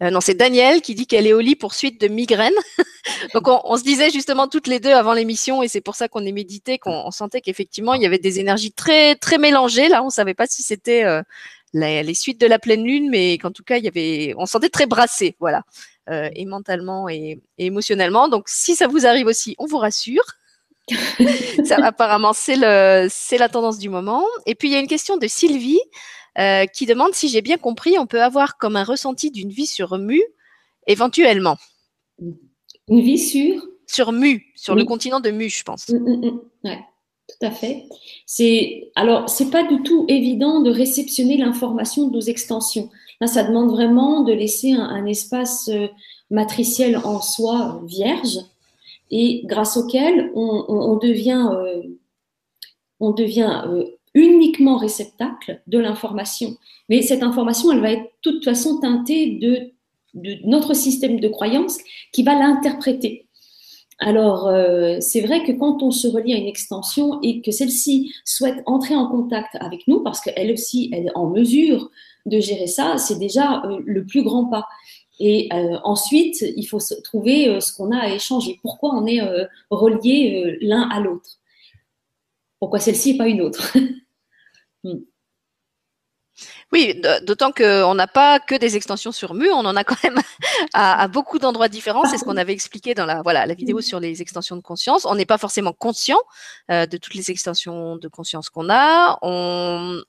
Euh, 0.02 0.10
non, 0.10 0.20
c'est 0.20 0.34
Daniel 0.34 0.80
qui 0.80 0.94
dit 0.94 1.06
qu'elle 1.06 1.26
est 1.26 1.32
au 1.32 1.40
lit 1.40 1.56
pour 1.56 1.74
suite 1.74 2.00
de 2.00 2.06
migraine. 2.06 2.54
Donc, 3.34 3.48
on, 3.48 3.60
on, 3.64 3.76
se 3.76 3.82
disait 3.82 4.10
justement 4.10 4.46
toutes 4.46 4.68
les 4.68 4.78
deux 4.78 4.92
avant 4.92 5.12
l'émission, 5.12 5.62
et 5.62 5.68
c'est 5.68 5.80
pour 5.80 5.96
ça 5.96 6.08
qu'on 6.08 6.24
est 6.24 6.32
médité, 6.32 6.78
qu'on 6.78 7.10
sentait 7.10 7.40
qu'effectivement 7.40 7.94
il 7.94 8.02
y 8.02 8.06
avait 8.06 8.18
des 8.18 8.38
énergies 8.38 8.72
très 8.72 9.16
très 9.16 9.38
mélangées. 9.38 9.88
Là, 9.88 10.04
on 10.04 10.10
savait 10.10 10.34
pas 10.34 10.46
si 10.46 10.62
c'était 10.62 11.04
euh, 11.04 11.22
les, 11.72 12.04
les, 12.04 12.14
suites 12.14 12.40
de 12.40 12.46
la 12.46 12.60
pleine 12.60 12.84
lune, 12.84 13.10
mais 13.10 13.38
qu'en 13.38 13.50
tout 13.50 13.64
cas 13.64 13.78
il 13.78 13.84
y 13.84 13.88
avait, 13.88 14.34
on 14.38 14.46
sentait 14.46 14.68
très 14.68 14.86
brassé, 14.86 15.36
voilà, 15.40 15.62
euh, 16.10 16.30
et 16.34 16.46
mentalement 16.46 17.08
et, 17.08 17.40
et 17.58 17.66
émotionnellement. 17.66 18.28
Donc, 18.28 18.48
si 18.48 18.76
ça 18.76 18.86
vous 18.86 19.04
arrive 19.04 19.26
aussi, 19.26 19.56
on 19.58 19.66
vous 19.66 19.78
rassure. 19.78 20.22
ça, 21.64 21.76
apparemment, 21.82 22.32
c'est 22.32 22.56
la 22.56 23.48
tendance 23.50 23.78
du 23.78 23.88
moment. 23.88 24.24
Et 24.46 24.54
puis 24.54 24.68
il 24.68 24.72
y 24.72 24.76
a 24.76 24.80
une 24.80 24.88
question 24.88 25.16
de 25.16 25.26
Sylvie 25.26 25.80
euh, 26.38 26.66
qui 26.66 26.86
demande 26.86 27.14
si 27.14 27.28
j'ai 27.28 27.42
bien 27.42 27.58
compris, 27.58 27.98
on 27.98 28.06
peut 28.06 28.22
avoir 28.22 28.58
comme 28.58 28.76
un 28.76 28.84
ressenti 28.84 29.30
d'une 29.30 29.50
vie 29.50 29.66
sur 29.66 29.98
Mu, 29.98 30.22
éventuellement. 30.86 31.56
Une 32.20 33.00
vie 33.00 33.18
sur 33.18 33.62
Sur 33.86 34.12
Mu, 34.12 34.52
sur 34.54 34.74
oui. 34.74 34.80
le 34.80 34.86
continent 34.86 35.20
de 35.20 35.30
Mu, 35.30 35.48
je 35.48 35.64
pense. 35.64 35.88
Mmh, 35.88 35.96
mmh, 35.96 36.40
ouais, 36.64 36.78
tout 37.28 37.46
à 37.46 37.50
fait. 37.50 37.86
C'est 38.24 38.90
alors 38.94 39.28
c'est 39.28 39.50
pas 39.50 39.64
du 39.64 39.82
tout 39.82 40.04
évident 40.08 40.60
de 40.60 40.70
réceptionner 40.70 41.36
l'information 41.36 42.06
de 42.06 42.14
nos 42.14 42.20
extensions. 42.20 42.88
Là, 43.20 43.26
ça 43.26 43.42
demande 43.42 43.70
vraiment 43.70 44.22
de 44.22 44.32
laisser 44.32 44.72
un, 44.72 44.82
un 44.82 45.06
espace 45.06 45.68
euh, 45.68 45.88
matriciel 46.30 46.98
en 46.98 47.20
soi 47.20 47.80
vierge 47.84 48.38
et 49.10 49.42
grâce 49.44 49.76
auquel 49.76 50.30
on, 50.34 50.96
devient, 50.96 51.48
euh, 51.52 51.82
on 53.00 53.12
devient 53.12 53.62
euh, 53.66 53.84
uniquement 54.14 54.76
réceptacle 54.76 55.62
de 55.66 55.78
l'information. 55.78 56.56
Mais 56.88 57.02
cette 57.02 57.22
information, 57.22 57.72
elle 57.72 57.80
va 57.80 57.92
être 57.92 58.02
de 58.02 58.30
toute 58.30 58.44
façon 58.44 58.80
teintée 58.80 59.38
de, 59.38 59.72
notre 60.44 60.74
système 60.74 61.20
de 61.20 61.28
croyance 61.28 61.78
qui 62.12 62.22
va 62.22 62.34
l'interpréter. 62.34 63.26
Alors, 64.00 64.46
euh, 64.46 64.98
c'est 65.00 65.20
vrai 65.20 65.44
que 65.44 65.52
quand 65.52 65.82
on 65.82 65.90
se 65.90 66.06
relie 66.06 66.32
à 66.32 66.36
une 66.36 66.46
extension 66.46 67.20
et 67.22 67.40
que 67.40 67.50
celle-ci 67.50 68.12
souhaite 68.24 68.62
entrer 68.66 68.94
en 68.94 69.08
contact 69.08 69.56
avec 69.60 69.88
nous, 69.88 70.02
parce 70.02 70.20
qu'elle 70.20 70.52
aussi, 70.52 70.90
est 70.92 71.08
en 71.14 71.28
mesure 71.28 71.90
de 72.26 72.40
gérer 72.40 72.66
ça, 72.66 72.96
c'est 72.98 73.18
déjà 73.18 73.62
le 73.84 74.04
plus 74.04 74.22
grand 74.22 74.46
pas. 74.46 74.66
Et 75.20 75.48
euh, 75.52 75.78
ensuite, 75.84 76.42
il 76.42 76.64
faut 76.64 76.78
trouver 77.02 77.48
euh, 77.48 77.60
ce 77.60 77.72
qu'on 77.72 77.90
a 77.90 77.98
à 77.98 78.14
échanger. 78.14 78.58
Pourquoi 78.62 78.94
on 78.94 79.06
est 79.06 79.20
euh, 79.20 79.46
reliés 79.70 80.58
l'un 80.60 80.88
à 80.88 81.00
l'autre? 81.00 81.38
Pourquoi 82.60 82.78
celle-ci 82.78 83.10
et 83.10 83.16
pas 83.16 83.28
une 83.28 83.42
autre? 83.42 83.76
Hmm. 84.84 85.00
Oui, 86.70 87.00
d'autant 87.22 87.50
qu'on 87.50 87.94
n'a 87.94 88.06
pas 88.06 88.40
que 88.40 88.54
des 88.54 88.76
extensions 88.76 89.10
sur 89.10 89.32
Mu, 89.32 89.50
on 89.50 89.64
en 89.64 89.74
a 89.74 89.84
quand 89.84 89.96
même 90.04 90.20
à, 90.74 91.08
beaucoup 91.08 91.38
d'endroits 91.38 91.68
différents. 91.68 92.04
C'est 92.04 92.18
ce 92.18 92.24
qu'on 92.24 92.36
avait 92.36 92.52
expliqué 92.52 92.94
dans 92.94 93.06
la, 93.06 93.22
voilà, 93.22 93.46
la 93.46 93.54
vidéo 93.54 93.80
sur 93.80 94.00
les 94.00 94.20
extensions 94.20 94.54
de 94.54 94.60
conscience. 94.60 95.06
On 95.06 95.14
n'est 95.14 95.24
pas 95.24 95.38
forcément 95.38 95.72
conscient 95.72 96.18
euh, 96.70 96.84
de 96.84 96.98
toutes 96.98 97.14
les 97.14 97.30
extensions 97.30 97.96
de 97.96 98.06
conscience 98.08 98.50
qu'on 98.50 98.68
a. 98.68 99.18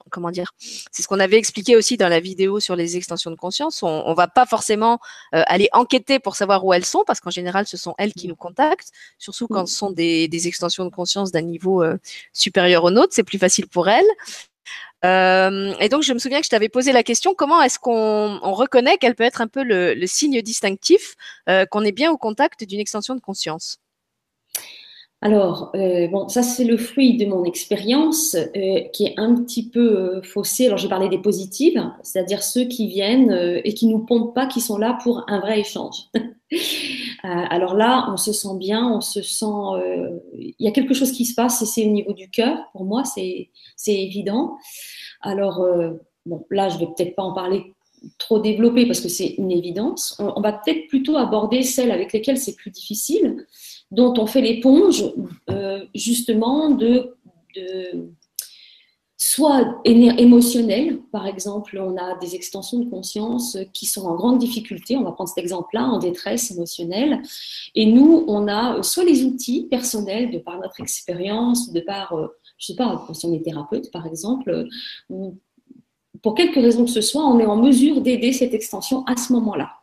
Comment 0.10 0.32
dire 0.32 0.52
C'est 0.92 1.02
ce 1.02 1.08
qu'on 1.08 1.22
avait 1.22 1.38
expliqué 1.38 1.78
aussi 1.78 1.96
dans 1.96 2.10
la 2.10 2.20
vidéo 2.20 2.60
sur 2.60 2.76
les 2.76 2.98
extensions 2.98 3.32
de 3.32 3.38
conscience. 3.38 3.82
On, 3.82 4.10
ne 4.10 4.16
va 4.16 4.28
pas 4.28 4.46
forcément 4.46 5.00
euh, 5.34 5.44
aller 5.48 5.70
enquêter 5.72 6.20
pour 6.20 6.36
savoir 6.36 6.66
où 6.66 6.74
elles 6.74 6.86
sont, 6.86 7.06
parce 7.08 7.22
qu'en 7.22 7.30
général, 7.30 7.68
ce 7.68 7.78
sont 7.78 7.96
elles 7.98 8.14
qui 8.14 8.28
nous 8.28 8.36
contactent, 8.36 8.92
surtout 9.18 9.48
quand 9.48 9.66
ce 9.66 9.76
sont 9.76 9.92
des, 9.92 10.28
des 10.28 10.48
extensions 10.50 10.84
de 10.84 10.90
conscience 10.90 11.32
d'un 11.32 11.42
niveau 11.42 11.84
euh, 11.84 11.98
supérieur 12.34 12.84
au 12.84 12.92
nôtre. 12.92 13.14
C'est 13.14 13.24
plus 13.24 13.40
facile 13.40 13.68
pour 13.68 13.88
elles. 13.88 14.06
Euh, 15.06 15.74
et 15.80 15.90
donc, 15.90 16.04
je 16.04 16.14
me 16.14 16.20
souviens 16.20 16.40
que 16.40 16.46
je 16.46 16.50
t'avais 16.50 16.70
posé 16.70 16.92
la 16.92 17.04
question 17.04 17.34
comment 17.34 17.62
est-ce 17.62 17.80
qu'on 17.80 18.40
on 18.44 18.54
reconnaît 18.54 18.98
qu'elle 18.98 19.16
peut 19.16 19.24
être 19.24 19.42
un 19.42 19.48
peu 19.48 19.64
le, 19.64 19.94
le 19.94 20.08
signe 20.08 20.42
distinctif 20.42 21.16
euh, 21.50 21.66
qu'on 21.66 21.84
est 21.84 21.92
bien 21.92 22.12
au 22.12 22.18
contact 22.18 22.64
d'une 22.66 22.80
extension 22.80 23.16
de 23.16 23.22
conscience? 23.22 23.80
Alors, 25.22 25.72
euh, 25.76 26.08
bon, 26.08 26.30
ça 26.30 26.44
c'est 26.44 26.64
le 26.64 26.78
fruit 26.78 27.18
de 27.18 27.26
mon 27.26 27.44
expérience 27.44 28.36
euh, 28.36 28.80
qui 28.94 29.04
est 29.04 29.16
un 29.18 29.36
petit 29.36 29.70
peu 29.70 29.98
euh, 29.98 30.22
faussée. 30.22 30.68
Alors, 30.68 30.78
je 30.78 30.88
parlais 30.88 31.10
des 31.10 31.18
positives, 31.18 31.84
c'est-à-dire 32.04 32.42
ceux 32.42 32.64
qui 32.66 32.88
viennent 32.88 33.60
et 33.66 33.74
qui 33.74 33.88
nous 33.88 34.00
pompent 34.00 34.34
pas, 34.34 34.46
qui 34.46 34.62
sont 34.62 34.78
là 34.78 34.98
pour 35.04 35.26
un 35.28 35.42
vrai 35.42 35.60
échange. 35.60 36.06
alors 37.24 37.76
là, 37.76 38.08
on 38.14 38.16
se 38.16 38.32
sent 38.32 38.58
bien, 38.58 38.88
on 38.88 39.02
se 39.02 39.22
sent. 39.22 39.46
Il 40.38 40.56
y 40.58 40.70
a 40.70 40.72
quelque 40.72 40.94
chose 40.94 41.12
qui 41.12 41.26
se 41.26 41.36
passe 41.36 41.62
et 41.62 41.66
c'est 41.66 41.86
au 41.86 41.92
niveau 41.92 42.14
du 42.14 42.30
cœur. 42.30 42.58
Pour 42.72 42.86
moi, 42.86 43.04
c'est 43.04 43.50
évident. 43.88 44.56
Alors, 45.22 45.68
bon, 46.26 46.46
là, 46.50 46.70
je 46.70 46.78
vais 46.78 46.88
peut-être 46.88 47.16
pas 47.16 47.24
en 47.24 47.34
parler 47.34 47.74
trop 48.18 48.40
développé 48.40 48.86
parce 48.86 49.02
que 49.02 49.10
c'est 49.10 49.36
une 49.38 49.52
évidence. 49.52 50.16
On 50.20 50.40
va 50.40 50.54
peut-être 50.54 50.88
plutôt 50.88 51.18
aborder 51.18 51.62
celles 51.64 51.92
avec 51.92 52.14
lesquelles 52.14 52.38
c'est 52.38 52.56
plus 52.56 52.72
difficile 52.72 53.46
dont 53.92 54.14
on 54.18 54.28
fait 54.28 54.42
l'éponge 54.42 55.04
euh, 55.50 55.86
justement 55.96 56.70
de, 56.70 57.16
de 57.56 58.10
soit 59.18 59.82
émotionnel, 59.84 61.00
par 61.12 61.28
exemple, 61.28 61.78
on 61.78 61.98
a 61.98 62.18
des 62.20 62.36
extensions 62.36 62.80
de 62.80 62.90
conscience 62.90 63.58
qui 63.74 63.86
sont 63.86 64.06
en 64.06 64.16
grande 64.16 64.40
difficulté, 64.40 64.96
on 64.96 65.04
va 65.04 65.12
prendre 65.12 65.30
cet 65.30 65.40
exemple-là, 65.40 65.84
en 65.84 66.00
détresse 66.00 66.52
émotionnelle, 66.52 67.22
et 67.76 67.86
nous, 67.86 68.24
on 68.28 68.48
a 68.48 68.82
soit 68.82 69.04
les 69.04 69.26
outils 69.26 69.68
personnels 69.70 70.32
de 70.32 70.38
par 70.38 70.60
notre 70.60 70.80
expérience, 70.80 71.74
de 71.74 71.82
par, 71.82 72.14
euh, 72.14 72.28
je 72.58 72.68
sais 72.68 72.76
pas, 72.76 73.06
si 73.14 73.26
on 73.26 73.34
est 73.34 73.44
thérapeute, 73.44 73.92
par 73.92 74.08
exemple, 74.08 74.68
ou 75.10 75.36
pour 76.22 76.34
quelque 76.34 76.60
raison 76.60 76.86
que 76.86 76.92
ce 76.92 77.02
soit, 77.02 77.26
on 77.26 77.40
est 77.40 77.46
en 77.46 77.58
mesure 77.58 78.02
d'aider 78.02 78.32
cette 78.34 78.54
extension 78.54 79.06
à 79.06 79.18
ce 79.18 79.34
moment-là. 79.34 79.79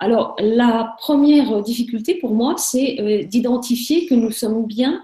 Alors, 0.00 0.36
la 0.40 0.94
première 0.98 1.62
difficulté 1.62 2.16
pour 2.16 2.34
moi, 2.34 2.56
c'est 2.58 3.00
euh, 3.00 3.24
d'identifier 3.24 4.06
que 4.06 4.14
nous 4.14 4.30
sommes 4.30 4.66
bien, 4.66 5.02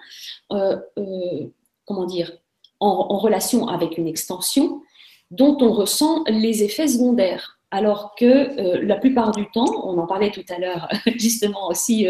euh, 0.52 0.76
euh, 0.98 1.46
comment 1.84 2.06
dire, 2.06 2.32
en, 2.80 3.06
en, 3.10 3.18
relation 3.18 3.68
avec 3.68 3.98
une 3.98 4.08
extension 4.08 4.82
dont 5.30 5.56
on 5.60 5.72
ressent 5.72 6.24
les 6.26 6.64
effets 6.64 6.88
secondaires. 6.88 7.58
Alors 7.70 8.16
que 8.18 8.82
la 8.84 8.96
plupart 8.96 9.30
du 9.30 9.48
temps, 9.52 9.86
on 9.86 9.96
en 9.96 10.06
parlait 10.08 10.32
tout 10.32 10.44
à 10.48 10.58
l'heure 10.58 10.88
justement 11.14 11.68
aussi 11.68 12.08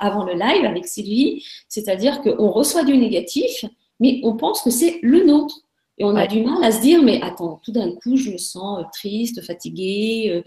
avant 0.00 0.24
le 0.24 0.32
live 0.32 0.64
avec 0.64 0.86
Sylvie, 0.86 1.44
c'est-à-dire 1.68 2.22
qu'on 2.22 2.50
reçoit 2.50 2.82
du 2.82 2.96
négatif, 2.96 3.66
mais 4.00 4.20
on 4.22 4.38
pense 4.38 4.62
que 4.62 4.70
c'est 4.70 5.00
le 5.02 5.26
nôtre. 5.26 5.56
Et 5.98 6.04
on 6.04 6.16
a 6.16 6.26
du 6.26 6.42
mal 6.42 6.64
à 6.64 6.72
se 6.72 6.80
dire, 6.80 7.02
mais 7.02 7.20
attends, 7.20 7.60
tout 7.62 7.72
d'un 7.72 7.92
coup, 7.92 8.16
je 8.16 8.30
me 8.30 8.38
sens 8.38 8.86
triste, 8.94 9.44
fatiguée, 9.44 10.42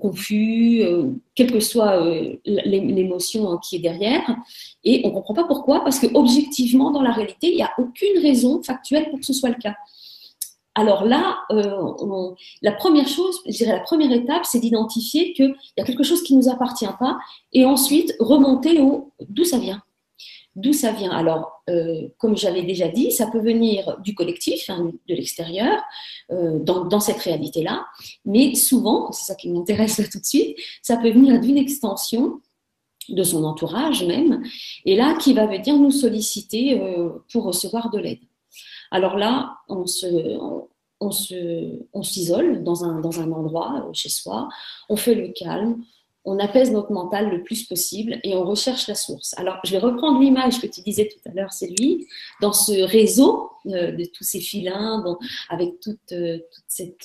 confus, 0.00 0.82
euh, 0.82 1.12
quelle 1.34 1.52
que 1.52 1.60
soit 1.60 2.02
euh, 2.04 2.34
l'émotion 2.44 3.50
hein, 3.50 3.60
qui 3.62 3.76
est 3.76 3.80
derrière. 3.80 4.36
Et 4.84 5.02
on 5.04 5.08
ne 5.08 5.14
comprend 5.14 5.34
pas 5.34 5.44
pourquoi, 5.44 5.84
parce 5.84 5.98
que 5.98 6.06
objectivement, 6.14 6.90
dans 6.90 7.02
la 7.02 7.12
réalité, 7.12 7.48
il 7.50 7.56
n'y 7.56 7.62
a 7.62 7.70
aucune 7.78 8.18
raison 8.20 8.62
factuelle 8.62 9.08
pour 9.10 9.20
que 9.20 9.26
ce 9.26 9.32
soit 9.32 9.50
le 9.50 9.56
cas. 9.56 9.74
Alors 10.74 11.04
là, 11.04 11.38
la 12.62 12.70
première 12.72 13.08
chose, 13.08 13.40
je 13.46 13.50
dirais 13.50 13.72
la 13.72 13.80
première 13.80 14.12
étape, 14.12 14.44
c'est 14.44 14.60
d'identifier 14.60 15.32
qu'il 15.32 15.56
y 15.76 15.80
a 15.80 15.84
quelque 15.84 16.04
chose 16.04 16.22
qui 16.22 16.36
ne 16.36 16.42
nous 16.42 16.48
appartient 16.48 16.86
pas 17.00 17.18
et 17.52 17.64
ensuite 17.64 18.14
remonter 18.20 18.80
au 18.80 19.10
d'où 19.28 19.42
ça 19.42 19.58
vient. 19.58 19.82
D'où 20.56 20.72
ça 20.72 20.92
vient? 20.92 21.12
Alors, 21.12 21.62
euh, 21.70 22.08
comme 22.18 22.36
j'avais 22.36 22.62
déjà 22.62 22.88
dit, 22.88 23.12
ça 23.12 23.26
peut 23.28 23.40
venir 23.40 23.98
du 24.00 24.14
collectif, 24.14 24.68
hein, 24.70 24.90
de 25.08 25.14
l'extérieur, 25.14 25.80
euh, 26.32 26.58
dans, 26.58 27.00
cette 27.00 27.18
réalité-là, 27.18 27.86
mais 28.24 28.54
souvent, 28.54 29.12
c'est 29.12 29.26
ça 29.26 29.34
qui 29.34 29.50
m'intéresse 29.50 29.96
tout 30.12 30.18
de 30.18 30.24
suite, 30.24 30.56
ça 30.82 30.96
peut 30.96 31.10
venir 31.10 31.40
d'une 31.40 31.58
extension 31.58 32.40
de 33.08 33.22
son 33.22 33.44
entourage 33.44 34.04
même, 34.04 34.42
et 34.84 34.96
là, 34.96 35.14
qui 35.14 35.32
va 35.32 35.46
venir 35.46 35.76
nous 35.76 35.92
solliciter 35.92 36.80
euh, 36.80 37.10
pour 37.32 37.44
recevoir 37.44 37.90
de 37.90 37.98
l'aide. 37.98 38.20
Alors 38.90 39.16
là, 39.16 39.58
on 39.68 39.86
se, 39.86 40.06
on, 40.40 40.68
on 41.00 42.02
s'isole 42.02 42.64
dans 42.64 42.84
un, 42.84 43.00
dans 43.00 43.20
un 43.20 43.30
endroit 43.30 43.88
chez 43.92 44.08
soi, 44.08 44.48
on 44.88 44.96
fait 44.96 45.14
le 45.14 45.28
calme, 45.28 45.82
on 46.24 46.38
apaise 46.38 46.70
notre 46.70 46.92
mental 46.92 47.30
le 47.30 47.42
plus 47.42 47.64
possible 47.64 48.18
et 48.22 48.34
on 48.34 48.44
recherche 48.44 48.86
la 48.86 48.94
source. 48.94 49.34
Alors, 49.38 49.58
je 49.64 49.72
vais 49.72 49.78
reprendre 49.78 50.20
l'image 50.20 50.60
que 50.60 50.66
tu 50.66 50.82
disais 50.82 51.08
tout 51.08 51.28
à 51.28 51.32
l'heure, 51.32 51.52
c'est 51.52 51.68
lui, 51.80 52.06
dans 52.42 52.52
ce 52.52 52.82
réseau 52.82 53.50
euh, 53.66 53.92
de 53.92 54.04
tous 54.04 54.24
ces 54.24 54.40
filins, 54.40 55.04
avec 55.48 55.80
tout, 55.80 55.96
euh, 56.12 56.38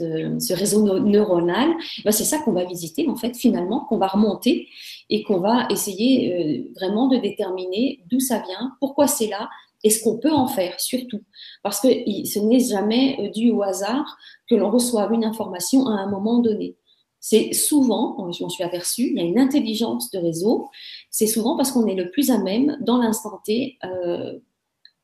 euh, 0.02 0.40
ce 0.40 0.54
réseau 0.54 1.00
neuronal. 1.00 1.70
Ben, 2.04 2.12
c'est 2.12 2.26
ça 2.26 2.40
qu'on 2.40 2.52
va 2.52 2.66
visiter, 2.66 3.08
en 3.08 3.16
fait, 3.16 3.36
finalement, 3.36 3.86
qu'on 3.86 3.98
va 3.98 4.08
remonter 4.08 4.68
et 5.10 5.24
qu'on 5.24 5.40
va 5.40 5.68
essayer 5.70 6.70
vraiment 6.76 7.08
de 7.08 7.18
déterminer 7.18 8.04
d'où 8.10 8.20
ça 8.20 8.40
vient, 8.40 8.74
pourquoi 8.80 9.08
c'est 9.08 9.28
là, 9.28 9.50
et 9.84 9.90
ce 9.90 10.04
qu'on 10.04 10.18
peut 10.18 10.32
en 10.32 10.48
faire, 10.48 10.80
surtout. 10.80 11.22
Parce 11.62 11.82
que 11.82 11.88
ce 11.90 12.40
n'est 12.40 12.62
jamais 12.62 13.32
dû 13.36 13.52
au 13.52 13.64
hasard 13.64 14.18
que 14.50 14.56
l'on 14.56 14.72
reçoive 14.72 15.12
une 15.12 15.26
information 15.26 15.88
à 15.88 15.92
un 15.92 16.10
moment 16.10 16.40
donné 16.40 16.78
c'est 17.26 17.54
souvent, 17.54 18.30
je 18.34 18.44
m'en 18.44 18.50
suis 18.50 18.66
aperçue, 18.66 19.04
il 19.04 19.16
y 19.16 19.22
a 19.22 19.24
une 19.24 19.40
intelligence 19.40 20.12
de 20.12 20.20
réseau, 20.20 20.68
c'est 21.10 21.26
souvent 21.26 21.56
parce 21.56 21.72
qu'on 21.72 21.88
est 21.88 21.96
le 21.96 22.12
plus 22.12 22.30
à 22.32 22.38
même, 22.38 22.78
dans 22.82 22.98
l'instant 22.98 23.40
T, 23.46 23.78
euh, 23.86 24.40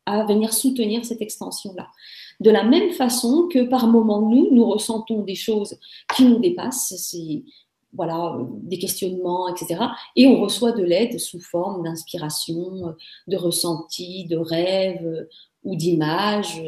à 0.05 0.25
venir 0.25 0.51
soutenir 0.51 1.05
cette 1.05 1.21
extension-là. 1.21 1.87
De 2.41 2.51
la 2.51 2.65
même 2.65 2.91
façon 2.91 3.47
que 3.49 3.63
par 3.63 3.87
moment, 3.87 4.19
nous, 4.19 4.49
nous 4.51 4.65
ressentons 4.65 5.21
des 5.21 5.35
choses 5.35 5.79
qui 6.13 6.25
nous 6.25 6.39
dépassent, 6.39 6.93
c'est 6.97 7.45
voilà, 7.93 8.37
des 8.63 8.79
questionnements, 8.79 9.47
etc. 9.47 9.85
Et 10.17 10.27
on 10.27 10.41
reçoit 10.41 10.73
de 10.73 10.83
l'aide 10.83 11.17
sous 11.21 11.39
forme 11.39 11.83
d'inspiration, 11.83 12.95
de 13.29 13.37
ressenti, 13.37 14.25
de 14.25 14.35
rêve 14.35 15.25
ou 15.63 15.77
d'images, 15.77 16.61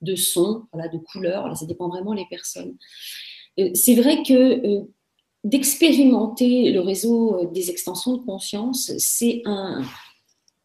de 0.00 0.14
sons, 0.14 0.62
voilà, 0.72 0.88
de 0.88 0.96
couleurs. 0.96 1.54
ça 1.54 1.66
dépend 1.66 1.90
vraiment 1.90 2.14
des 2.14 2.26
personnes. 2.30 2.78
Euh, 3.58 3.70
c'est 3.74 3.94
vrai 3.94 4.22
que 4.22 4.32
euh, 4.66 4.82
d'expérimenter 5.44 6.72
le 6.72 6.80
réseau 6.80 7.36
euh, 7.36 7.50
des 7.50 7.70
extensions 7.70 8.16
de 8.16 8.24
conscience, 8.24 8.92
c'est 8.98 9.42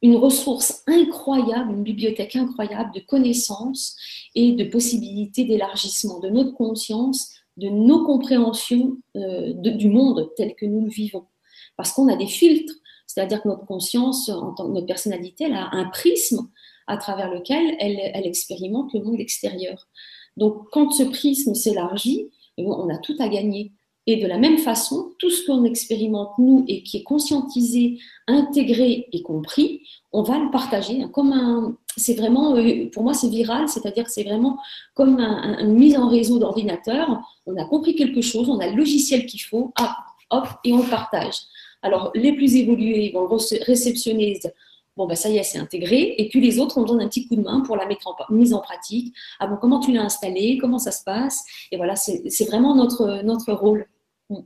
une 0.01 0.15
ressource 0.15 0.83
incroyable, 0.87 1.73
une 1.73 1.83
bibliothèque 1.83 2.35
incroyable 2.35 2.93
de 2.93 3.01
connaissances 3.01 3.95
et 4.35 4.53
de 4.53 4.63
possibilités 4.63 5.43
d'élargissement 5.43 6.19
de 6.19 6.29
notre 6.29 6.53
conscience, 6.53 7.33
de 7.57 7.67
nos 7.67 8.05
compréhensions 8.05 8.97
du 9.13 9.89
monde 9.89 10.31
tel 10.37 10.55
que 10.55 10.65
nous 10.65 10.85
le 10.85 10.89
vivons. 10.89 11.25
Parce 11.75 11.91
qu'on 11.91 12.07
a 12.07 12.15
des 12.15 12.27
filtres, 12.27 12.73
c'est-à-dire 13.05 13.41
que 13.41 13.49
notre 13.49 13.65
conscience, 13.65 14.29
en 14.29 14.53
tant 14.53 14.67
que 14.67 14.71
notre 14.71 14.85
personnalité, 14.85 15.43
elle 15.43 15.55
a 15.55 15.67
un 15.73 15.89
prisme 15.89 16.47
à 16.87 16.95
travers 16.95 17.29
lequel 17.29 17.75
elle 17.79 18.25
expérimente 18.25 18.93
le 18.93 19.03
monde 19.03 19.19
extérieur. 19.19 19.89
Donc 20.37 20.69
quand 20.71 20.91
ce 20.91 21.03
prisme 21.03 21.53
s'élargit, 21.53 22.29
on 22.67 22.89
a 22.89 22.97
tout 22.97 23.15
à 23.19 23.27
gagner. 23.27 23.71
Et 24.07 24.15
de 24.15 24.25
la 24.25 24.39
même 24.39 24.57
façon, 24.57 25.11
tout 25.19 25.29
ce 25.29 25.45
qu'on 25.45 25.65
expérimente 25.65 26.31
nous 26.39 26.65
et 26.67 26.81
qui 26.81 26.97
est 26.97 27.03
conscientisé, 27.03 27.99
intégré 28.27 29.07
et 29.11 29.21
compris, 29.21 29.81
on 30.11 30.23
va 30.23 30.39
le 30.39 30.49
partager. 30.49 31.03
Un, 31.03 31.75
c'est 31.95 32.15
vraiment, 32.15 32.55
euh, 32.55 32.89
pour 32.91 33.03
moi, 33.03 33.13
c'est 33.13 33.29
viral, 33.29 33.67
c'est-à-dire 33.67 34.05
que 34.05 34.11
c'est 34.11 34.23
vraiment 34.23 34.57
comme 34.95 35.19
une 35.19 35.73
mise 35.73 35.95
en 35.95 36.07
réseau 36.07 36.39
d'ordinateur. 36.39 37.19
On 37.45 37.55
a 37.57 37.65
compris 37.65 37.95
quelque 37.95 38.21
chose, 38.21 38.49
on 38.49 38.57
a 38.59 38.67
le 38.67 38.77
logiciel 38.77 39.27
qu'il 39.27 39.41
faut, 39.41 39.73
hop, 40.31 40.47
et 40.63 40.73
on 40.73 40.79
le 40.79 40.89
partage. 40.89 41.35
Alors, 41.83 42.11
les 42.15 42.33
plus 42.33 42.55
évolués 42.55 43.11
vont 43.13 43.27
réceptionner 43.61 44.39
Bon, 44.99 45.07
ben 45.07 45.15
ça 45.15 45.29
y 45.29 45.37
est, 45.37 45.43
c'est 45.43 45.59
intégré. 45.59 46.15
Et 46.17 46.27
puis 46.27 46.41
les 46.41 46.59
autres, 46.59 46.77
on 46.77 46.83
donne 46.83 47.01
un 47.01 47.07
petit 47.07 47.25
coup 47.25 47.37
de 47.37 47.41
main 47.41 47.61
pour 47.61 47.77
la 47.77 47.85
mettre 47.85 48.05
en 48.07 48.15
mise 48.31 48.53
en 48.53 48.59
pratique. 48.59 49.15
Ah 49.39 49.47
bon, 49.47 49.55
comment 49.55 49.79
tu 49.79 49.93
l'as 49.93 50.01
installé? 50.01 50.57
Comment 50.59 50.77
ça 50.77 50.91
se 50.91 51.05
passe? 51.05 51.45
Et 51.71 51.77
voilà, 51.77 51.95
c'est 51.95 52.45
vraiment 52.47 52.75
notre, 52.75 53.21
notre 53.23 53.53
rôle. 53.53 53.87
Mm. 54.29 54.39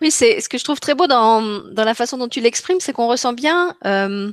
Oui, 0.00 0.12
c'est 0.12 0.40
ce 0.40 0.48
que 0.48 0.58
je 0.58 0.62
trouve 0.62 0.78
très 0.78 0.94
beau 0.94 1.08
dans, 1.08 1.42
dans 1.72 1.82
la 1.82 1.94
façon 1.94 2.18
dont 2.18 2.28
tu 2.28 2.40
l'exprimes, 2.40 2.78
c'est 2.78 2.92
qu'on 2.92 3.08
ressent 3.08 3.32
bien 3.32 3.74
euh, 3.84 4.32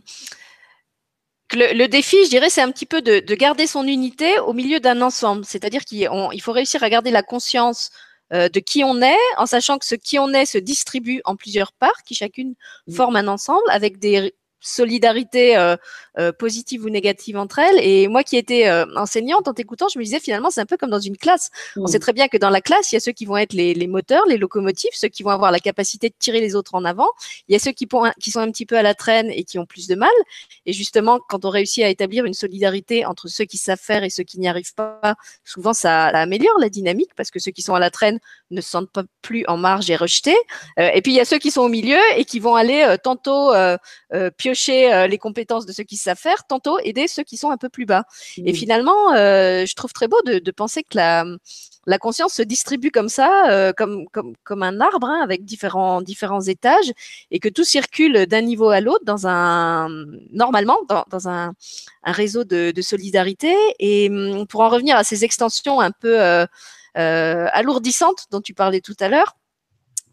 que 1.48 1.58
le, 1.58 1.88
défi, 1.88 2.18
je 2.26 2.30
dirais, 2.30 2.52
c'est 2.52 2.62
un 2.62 2.72
petit 2.72 2.86
peu 2.86 3.02
de, 3.02 3.20
de, 3.20 3.34
garder 3.34 3.66
son 3.66 3.88
unité 3.88 4.38
au 4.38 4.54
milieu 4.54 4.80
d'un 4.80 5.02
ensemble. 5.02 5.44
C'est-à-dire 5.44 5.86
qu'il 5.86 6.08
il 6.34 6.42
faut 6.44 6.52
réussir 6.52 6.84
à 6.84 6.90
garder 6.92 7.10
la 7.10 7.24
conscience 7.24 7.90
euh, 8.32 8.48
de 8.48 8.60
qui 8.60 8.84
on 8.84 9.02
est, 9.02 9.18
en 9.38 9.48
sachant 9.48 9.80
que 9.80 9.88
ce 9.88 9.96
qui 9.96 10.20
on 10.20 10.30
est 10.36 10.46
se 10.46 10.60
distribue 10.60 11.22
en 11.26 11.36
plusieurs 11.36 11.74
parts, 11.74 12.04
qui 12.06 12.14
chacune 12.14 12.54
mm. 12.86 12.94
forment 12.94 13.16
un 13.16 13.28
ensemble 13.28 13.72
avec 13.72 13.98
des 13.98 14.36
solidarité 14.60 15.58
euh, 15.58 15.76
euh, 16.18 16.32
positive 16.32 16.84
ou 16.86 16.90
négative 16.90 17.38
entre 17.38 17.60
elles. 17.60 17.80
Et 17.82 18.08
moi 18.08 18.24
qui 18.24 18.38
étais 18.38 18.68
euh, 18.68 18.86
enseignante, 18.96 19.48
en 19.48 19.54
t'écoutant, 19.54 19.88
je 19.88 19.98
me 19.98 20.04
disais 20.04 20.20
finalement, 20.20 20.50
c'est 20.50 20.62
un 20.62 20.66
peu 20.66 20.78
comme 20.78 20.90
dans 20.90 21.00
une 21.00 21.18
classe. 21.18 21.50
On 21.78 21.88
sait 21.88 22.00
très 22.00 22.14
bien 22.14 22.28
que 22.28 22.38
dans 22.38 22.50
la 22.50 22.62
classe, 22.62 22.92
il 22.92 22.96
y 22.96 22.98
a 22.98 23.00
ceux 23.00 23.12
qui 23.12 23.26
vont 23.26 23.38
être 23.38 23.54
les, 23.54 23.74
les, 23.74 23.88
moteurs, 23.88 24.26
les 24.28 24.38
locomotives, 24.38 24.92
ceux 24.94 25.08
qui 25.08 25.24
vont 25.24 25.30
avoir 25.30 25.52
la 25.52 25.60
capacité 25.60 26.10
de 26.10 26.16
tirer 26.18 26.42
les 26.42 26.56
autres 26.56 26.76
en 26.76 26.84
avant. 26.84 27.10
Il 27.48 27.54
y 27.54 27.56
a 27.56 27.60
ceux 27.60 27.72
qui, 27.72 27.88
qui 28.20 28.32
sont 28.32 28.40
un 28.40 28.52
petit 28.52 28.66
peu 28.66 28.78
à 28.78 28.84
la 28.84 28.94
traîne 28.94 29.32
et 29.32 29.44
qui 29.44 29.60
ont 29.60 29.66
plus 29.66 29.88
de 29.88 29.96
mal. 29.96 30.10
Et 30.66 30.74
justement, 30.74 31.20
quand 31.30 31.46
on 31.46 31.50
réussit 31.50 31.84
à 31.84 31.90
établir 31.90 32.26
une 32.26 32.34
solidarité 32.34 33.06
entre 33.06 33.28
ceux 33.28 33.46
qui 33.46 33.58
savent 33.58 33.80
faire 33.82 34.04
et 34.04 34.10
ceux 34.10 34.24
qui 34.24 34.40
n'y 34.40 34.48
arrivent 34.48 34.76
pas, 34.76 35.16
souvent 35.46 35.74
ça, 35.74 36.08
améliore 36.08 36.60
la 36.60 36.70
dynamique 36.70 37.12
parce 37.16 37.32
que 37.32 37.40
ceux 37.40 37.52
qui 37.52 37.62
sont 37.62 37.76
à 37.76 37.80
la 37.80 37.92
traîne 37.92 38.20
ne 38.52 38.62
se 38.62 38.70
sentent 38.70 38.92
pas 38.92 39.04
plus 39.22 39.46
en 39.48 39.58
marge 39.58 39.90
et 39.90 39.96
rejetés. 39.96 40.38
et 40.78 41.02
puis 41.02 41.14
il 41.14 41.16
y 41.16 41.20
a 41.22 41.26
ceux 41.26 41.38
qui 41.38 41.52
sont 41.52 41.62
au 41.62 41.70
milieu 41.70 42.00
et 42.18 42.26
qui 42.26 42.40
vont 42.40 42.56
aller 42.56 42.96
tantôt 43.04 43.52
piocher 44.38 44.49
euh, 44.70 45.08
les 45.08 45.18
compétences 45.18 45.66
de 45.66 45.72
ceux 45.72 45.84
qui 45.84 45.98
savent 45.98 46.18
faire, 46.18 46.46
tantôt 46.48 46.80
aider 46.80 47.08
ceux 47.08 47.24
qui 47.24 47.38
sont 47.38 47.50
un 47.50 47.58
peu 47.58 47.70
plus 47.70 47.86
bas. 47.86 48.04
Et 48.38 48.54
finalement, 48.54 49.14
euh, 49.14 49.66
je 49.66 49.76
trouve 49.76 49.94
très 49.94 50.08
beau 50.08 50.22
de, 50.24 50.52
penser 50.52 50.84
que 50.84 50.98
la, 50.98 51.26
la 51.86 51.98
conscience 51.98 52.34
se 52.34 52.42
distribue 52.42 52.92
comme 52.92 53.10
ça, 53.10 53.50
euh, 53.52 53.72
comme, 53.76 54.08
comme, 54.10 54.34
comme 54.44 54.64
un 54.64 54.82
arbre, 54.82 55.08
hein, 55.08 55.22
avec 55.24 55.46
différents, 55.46 56.02
différents 56.02 56.42
étages, 56.42 56.92
et 57.32 57.40
que 57.40 57.50
tout 57.50 57.64
circule 57.64 58.26
d'un 58.26 58.42
niveau 58.42 58.70
à 58.70 58.82
l'autre 58.82 59.06
dans 59.06 59.28
un, 59.28 59.90
normalement, 60.32 60.80
dans, 60.88 61.06
dans 61.10 61.30
un, 61.30 61.54
un, 62.04 62.12
réseau 62.12 62.44
de, 62.44 62.72
de, 62.72 62.82
solidarité. 62.82 63.56
Et 63.80 64.10
hum, 64.10 64.48
pour 64.48 64.62
en 64.62 64.70
revenir 64.70 64.96
à 64.96 65.04
ces 65.04 65.24
extensions 65.24 65.80
un 65.80 65.92
peu 65.92 66.46
euh, 66.98 67.48
alourdissantes 67.54 68.26
dont 68.32 68.42
tu 68.42 68.54
parlais 68.54 68.82
tout 68.82 68.96
à 69.00 69.10
l'heure, 69.10 69.36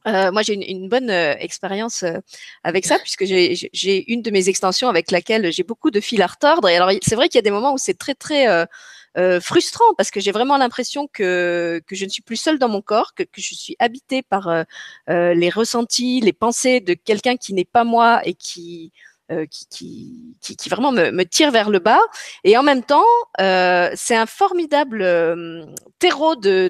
euh, 0.07 0.31
moi, 0.31 0.43
j'ai 0.43 0.55
une, 0.55 0.63
une, 0.63 0.89
bonne 0.89 1.11
euh, 1.11 1.35
expérience 1.39 2.03
euh, 2.03 2.19
avec 2.63 2.87
ça, 2.87 2.99
puisque 2.99 3.25
j'ai 3.25 4.13
une 4.13 4.23
de 4.23 4.31
mes 4.31 4.49
extensions 4.49 4.89
avec 4.89 5.11
laquelle 5.11 5.53
j'ai 5.53 5.65
beaucoup 5.65 5.91
de 5.91 6.01
fil 6.01 6.23
à 6.23 6.27
retordre. 6.27 6.69
Et 6.69 6.77
alors, 6.77 6.91
c'est 7.03 7.17
vrai 7.17 7.29
qu'il 7.29 7.39
y 7.39 7.41
a 7.41 7.43
des 7.43 7.51
moments 7.51 7.73
où 7.73 7.79
c'est 7.79 7.99
très, 7.99 8.15
très 8.15 8.47
euh, 8.49 9.41
frustrant, 9.41 9.95
parce 9.97 10.11
que 10.11 10.21
j'ai 10.21 10.33
vraiment 10.33 10.59
l'impression 10.59 11.09
que, 11.13 11.83
que 11.87 11.97
je 11.97 12.05
ne 12.05 12.11
suis 12.11 12.23
plus 12.23 12.37
seule 12.37 12.59
dans 12.59 12.69
mon 12.69 12.83
corps, 12.83 13.15
que, 13.15 13.25
que 13.25 13.41
je 13.41 13.55
suis 13.55 13.77
habitée 13.79 14.23
par 14.23 14.65
les 15.09 15.51
ressentis, 15.51 16.21
les 16.21 16.33
pensées 16.33 16.81
de 16.81 16.95
quelqu'un 16.95 17.37
qui 17.37 17.55
n'est 17.55 17.65
pas 17.65 17.85
moi 17.85 18.21
et 18.25 18.35
qui 18.35 18.93
euh, 19.33 19.45
qui, 19.51 20.37
vraiment 20.71 20.93
me, 20.93 21.25
tire 21.25 21.51
vers 21.51 21.69
le 21.69 21.81
bas. 21.81 21.99
Et 22.45 22.57
en 22.57 22.63
même 22.63 22.85
temps, 22.85 23.05
euh, 23.41 23.91
c'est 23.97 24.15
un 24.15 24.27
formidable 24.27 25.03
euh, 25.03 25.67
terreau 25.99 26.37
de, 26.37 26.69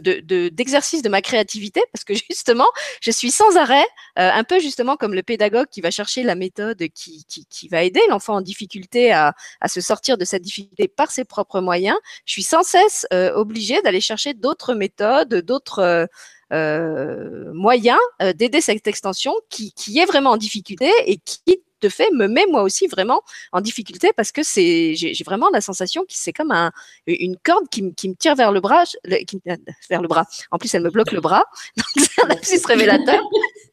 d'exercice 0.49 1.03
de, 1.03 1.11
ma 1.11 1.21
créativité 1.21 1.83
parce 1.93 2.05
que 2.05 2.15
justement, 2.31 2.69
je 3.03 3.11
suis 3.11 3.31
sans 3.31 3.59
arrêt, 3.59 3.85
un 4.17 4.43
peu 4.43 4.59
justement 4.59 4.97
comme 4.97 5.13
le 5.13 5.23
pédagogue 5.23 5.67
qui 5.71 5.83
va 5.83 5.91
chercher 5.91 6.23
la 6.23 6.35
méthode 6.35 6.83
qui, 6.95 7.69
va 7.71 7.83
aider 7.83 8.01
l'enfant 8.09 8.37
en 8.37 8.41
difficulté 8.41 9.13
à, 9.13 9.35
se 9.67 9.83
sortir 9.83 10.17
de 10.17 10.25
cette 10.25 10.43
difficulté 10.43 10.89
par 10.89 11.11
ses 11.11 11.27
propres 11.27 11.61
moyens. 11.61 11.99
Je 12.25 12.33
suis 12.33 12.43
sans 12.43 12.63
cesse 12.63 13.07
obligée 13.35 13.83
d'aller 13.83 14.01
chercher 14.01 14.33
d'autres 14.33 14.73
méthodes, 14.73 15.35
d'autres 15.43 16.09
moyen 16.51 17.99
d'aider 18.35 18.63
cette 18.63 18.87
extension 18.87 19.35
qui, 19.51 19.75
est 19.99 20.07
vraiment 20.07 20.31
en 20.31 20.37
difficulté 20.39 20.91
et 21.05 21.19
qui 21.19 21.61
te 21.81 21.89
fait 21.89 22.11
me 22.13 22.27
met 22.27 22.47
moi 22.51 22.63
aussi 22.63 22.87
vraiment 22.87 23.23
en 23.53 23.61
difficulté 23.61 24.13
parce 24.17 24.33
que 24.33 24.43
c'est 24.43 24.95
j'ai 24.95 25.25
vraiment 25.25 25.51
la 25.51 25.61
sensation 25.61 26.03
que 26.03 26.09
c'est 26.11 26.33
comme 26.33 26.51
un, 26.51 26.73
une 27.07 27.37
corde 27.37 27.69
qui, 27.69 27.95
qui, 27.95 28.09
me 28.09 28.15
tire 28.15 28.35
vers 28.35 28.53
le 28.53 28.61
bras, 28.61 28.85
qui, 29.27 29.41
vers 29.89 30.03
le 30.03 30.09
bras. 30.09 30.27
En 30.51 30.59
plus, 30.59 30.75
elle 30.75 30.83
me 30.83 30.91
bloque 30.91 31.13
le 31.13 31.21
bras, 31.21 31.45
donc 31.77 31.87
c'est 31.97 32.23
un 32.25 32.29
lapsus 32.29 32.61
révélateur 32.67 33.23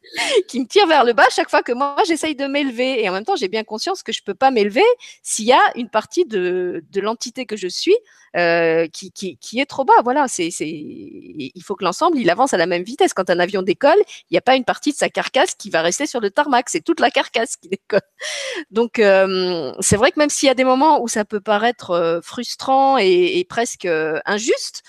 qui 0.48 0.60
me 0.60 0.66
tire 0.66 0.86
vers 0.86 1.04
le 1.04 1.12
bas 1.12 1.26
chaque 1.30 1.50
fois 1.50 1.62
que 1.62 1.72
moi 1.72 1.96
j'essaye 2.06 2.34
de 2.34 2.46
m'élever. 2.46 3.02
Et 3.02 3.08
en 3.08 3.12
même 3.12 3.24
temps, 3.24 3.36
j'ai 3.36 3.48
bien 3.48 3.64
conscience 3.64 4.02
que 4.02 4.12
je 4.12 4.22
peux 4.22 4.34
pas 4.34 4.50
m'élever 4.50 4.84
s'il 5.22 5.46
y 5.46 5.52
a 5.52 5.62
une 5.76 5.88
partie 5.88 6.24
de, 6.24 6.84
de 6.90 7.00
l'entité 7.00 7.46
que 7.46 7.56
je 7.56 7.68
suis 7.68 7.96
euh, 8.36 8.88
qui, 8.88 9.12
qui, 9.12 9.36
qui, 9.36 9.60
est 9.60 9.66
trop 9.66 9.84
bas. 9.84 9.92
Voilà, 10.02 10.26
c'est, 10.26 10.48
il 10.48 11.62
faut 11.62 11.76
que 11.76 11.84
l'ensemble 11.84 12.18
il 12.18 12.28
avance 12.30 12.52
à 12.52 12.56
la 12.56 12.66
même 12.66 12.82
vitesse. 12.82 13.14
Quand 13.14 13.30
un 13.30 13.38
avion 13.38 13.62
décolle, 13.62 14.02
il 14.28 14.34
n'y 14.34 14.38
a 14.38 14.40
pas 14.40 14.56
une 14.56 14.64
partie 14.64 14.90
de 14.90 14.96
sa 14.96 15.08
carcasse 15.08 15.54
qui 15.54 15.70
va 15.70 15.82
rester 15.82 16.06
sur 16.06 16.20
le 16.20 16.30
tarmac, 16.30 16.68
c'est 16.68 16.80
toute 16.80 16.98
la 16.98 17.10
carcasse 17.10 17.56
qui 17.56 17.68
décolle. 17.68 18.00
Donc 18.70 18.98
euh, 18.98 19.72
c'est 19.80 19.96
vrai 19.96 20.10
que 20.10 20.18
même 20.18 20.30
s'il 20.30 20.48
y 20.48 20.50
a 20.50 20.54
des 20.54 20.64
moments 20.64 21.00
où 21.00 21.06
ça 21.06 21.24
peut 21.24 21.40
paraître 21.40 21.90
euh, 21.92 22.20
frustrant 22.22 22.98
et, 22.98 23.46
presque 23.48 23.86
injuste 24.24 24.82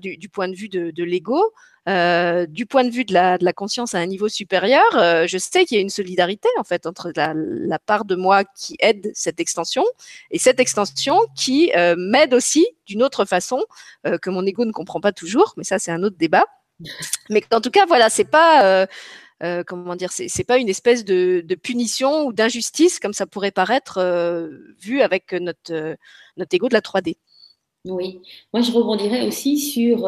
du, 0.00 0.28
point 0.32 0.48
de 0.48 0.54
vue 0.54 0.68
de 0.68 1.04
l'ego, 1.04 1.52
euh, 1.88 2.44
du 2.44 2.66
point 2.66 2.84
de 2.84 2.90
vue 2.90 3.06
de 3.06 3.14
la, 3.14 3.38
conscience 3.54 3.94
à 3.94 3.98
un 3.98 4.06
niveau 4.06 4.28
supérieur, 4.28 4.84
euh, 4.94 5.26
je 5.26 5.38
sais 5.38 5.64
qu'il 5.64 5.76
y 5.76 5.78
a 5.78 5.80
une 5.80 5.88
solidarité 5.88 6.48
en 6.58 6.64
fait 6.64 6.86
entre 6.86 7.12
la, 7.16 7.78
part 7.78 8.04
de 8.04 8.14
moi 8.14 8.44
qui 8.44 8.76
aide 8.80 9.10
cette 9.14 9.40
extension 9.40 9.84
et 10.30 10.38
cette 10.38 10.60
extension 10.60 11.18
qui 11.34 11.72
euh, 11.74 11.94
m'aide 11.96 12.34
aussi 12.34 12.66
d'une 12.86 13.02
autre 13.02 13.24
façon 13.24 13.64
que 14.22 14.30
mon 14.30 14.44
ego 14.44 14.64
ne 14.64 14.72
comprend 14.72 15.00
pas 15.00 15.12
toujours, 15.12 15.54
mais 15.56 15.64
ça 15.64 15.78
c'est 15.78 15.90
un 15.90 16.02
autre 16.02 16.16
débat. 16.18 16.44
Mais 17.30 17.42
en 17.52 17.60
tout 17.60 17.70
cas, 17.70 17.86
voilà, 17.86 18.08
c'est 18.10 18.24
pas 18.24 18.86
euh, 19.42 19.62
comment 19.66 19.96
dire, 19.96 20.10
c'est 20.12 20.44
pas 20.44 20.58
une 20.58 20.68
espèce 20.68 21.04
de, 21.04 21.42
punition 21.62 22.26
ou 22.26 22.32
d'injustice 22.32 22.98
comme 23.00 23.12
ça 23.12 23.26
pourrait 23.26 23.50
paraître 23.50 24.00
vu 24.80 25.00
avec 25.00 25.32
notre 25.32 25.96
notre 26.36 26.54
ego 26.54 26.68
de 26.68 26.74
la 26.74 26.80
3D. 26.80 27.16
Oui, 27.84 28.20
moi 28.52 28.62
je 28.62 28.72
rebondirais 28.72 29.26
aussi 29.26 29.58
sur 29.58 30.06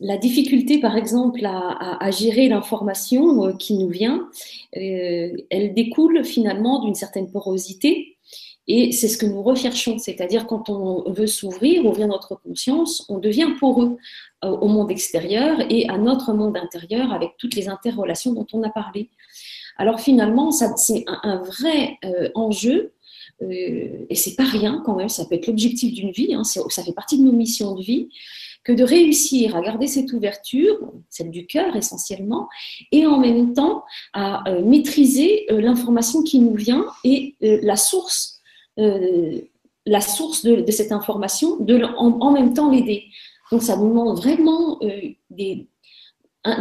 la 0.00 0.16
difficulté, 0.16 0.80
par 0.80 0.96
exemple, 0.96 1.44
à, 1.44 2.10
gérer 2.10 2.48
l'information 2.48 3.44
euh, 3.44 3.52
qui 3.52 3.74
nous 3.74 3.90
vient, 3.90 4.28
euh, 4.76 5.36
elle 5.50 5.74
découle 5.74 6.24
finalement 6.24 6.82
d'une 6.82 6.94
certaine 6.94 7.30
porosité. 7.30 8.16
Et 8.66 8.92
c'est 8.92 9.08
ce 9.08 9.18
que 9.18 9.26
nous 9.26 9.42
recherchons, 9.42 9.98
c'est-à-dire 9.98 10.46
quand 10.46 10.70
on 10.70 11.10
veut 11.12 11.26
s'ouvrir, 11.26 11.84
ouvrir 11.84 12.06
notre 12.06 12.40
conscience, 12.40 13.04
on 13.08 13.18
devient 13.18 13.48
poreux 13.58 13.98
euh, 14.44 14.48
au 14.48 14.68
monde 14.68 14.90
extérieur 14.90 15.58
et 15.68 15.88
à 15.88 15.98
notre 15.98 16.32
monde 16.32 16.56
intérieur 16.56 17.12
avec 17.12 17.32
toutes 17.36 17.54
les 17.54 17.68
interrelations 17.68 18.32
dont 18.32 18.46
on 18.52 18.62
a 18.62 18.70
parlé. 18.70 19.10
Alors 19.76 20.00
finalement, 20.00 20.50
c'est 20.50 21.04
un, 21.06 21.38
vrai 21.38 21.98
enjeu 22.34 22.92
et 23.40 24.14
c'est 24.14 24.36
pas 24.36 24.44
rien 24.44 24.82
quand 24.84 24.94
même, 24.96 25.08
ça 25.08 25.24
peut 25.24 25.36
être 25.36 25.46
l'objectif 25.46 25.94
d'une 25.94 26.10
vie, 26.10 26.34
hein, 26.34 26.44
ça 26.44 26.82
fait 26.84 26.92
partie 26.92 27.18
de 27.18 27.24
nos 27.24 27.32
missions 27.32 27.74
de 27.74 27.82
vie, 27.82 28.10
que 28.64 28.72
de 28.72 28.84
réussir 28.84 29.56
à 29.56 29.62
garder 29.62 29.86
cette 29.86 30.12
ouverture, 30.12 30.92
celle 31.08 31.30
du 31.30 31.46
cœur 31.46 31.76
essentiellement, 31.76 32.48
et 32.92 33.06
en 33.06 33.18
même 33.18 33.54
temps 33.54 33.84
à 34.12 34.48
euh, 34.48 34.64
maîtriser 34.64 35.46
euh, 35.50 35.60
l'information 35.60 36.22
qui 36.22 36.40
nous 36.40 36.54
vient 36.54 36.86
et 37.04 37.36
euh, 37.42 37.58
la 37.62 37.76
source, 37.76 38.38
la 38.76 40.00
source 40.00 40.42
de, 40.42 40.70
cette 40.70 40.92
information, 40.92 41.58
en, 41.98 42.30
même 42.30 42.54
temps 42.54 42.70
l'aider. 42.70 43.04
Donc 43.52 43.62
ça 43.62 43.76
nous 43.76 43.88
demande 43.88 44.16
vraiment 44.16 44.80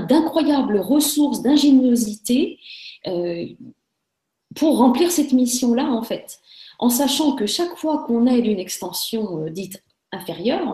d'incroyables 0.10 0.80
ressources, 0.80 1.42
d'ingéniosité 1.42 2.60
pour 4.54 4.80
remplir 4.80 5.12
cette 5.12 5.32
mission-là 5.32 5.86
en 5.86 6.04
fait 6.04 6.40
en 6.80 6.90
sachant 6.90 7.36
que 7.36 7.46
chaque 7.46 7.78
fois 7.78 8.04
qu'on 8.06 8.26
aide 8.26 8.46
une 8.46 8.60
extension 8.60 9.46
dite 9.50 9.82
inférieure, 10.12 10.68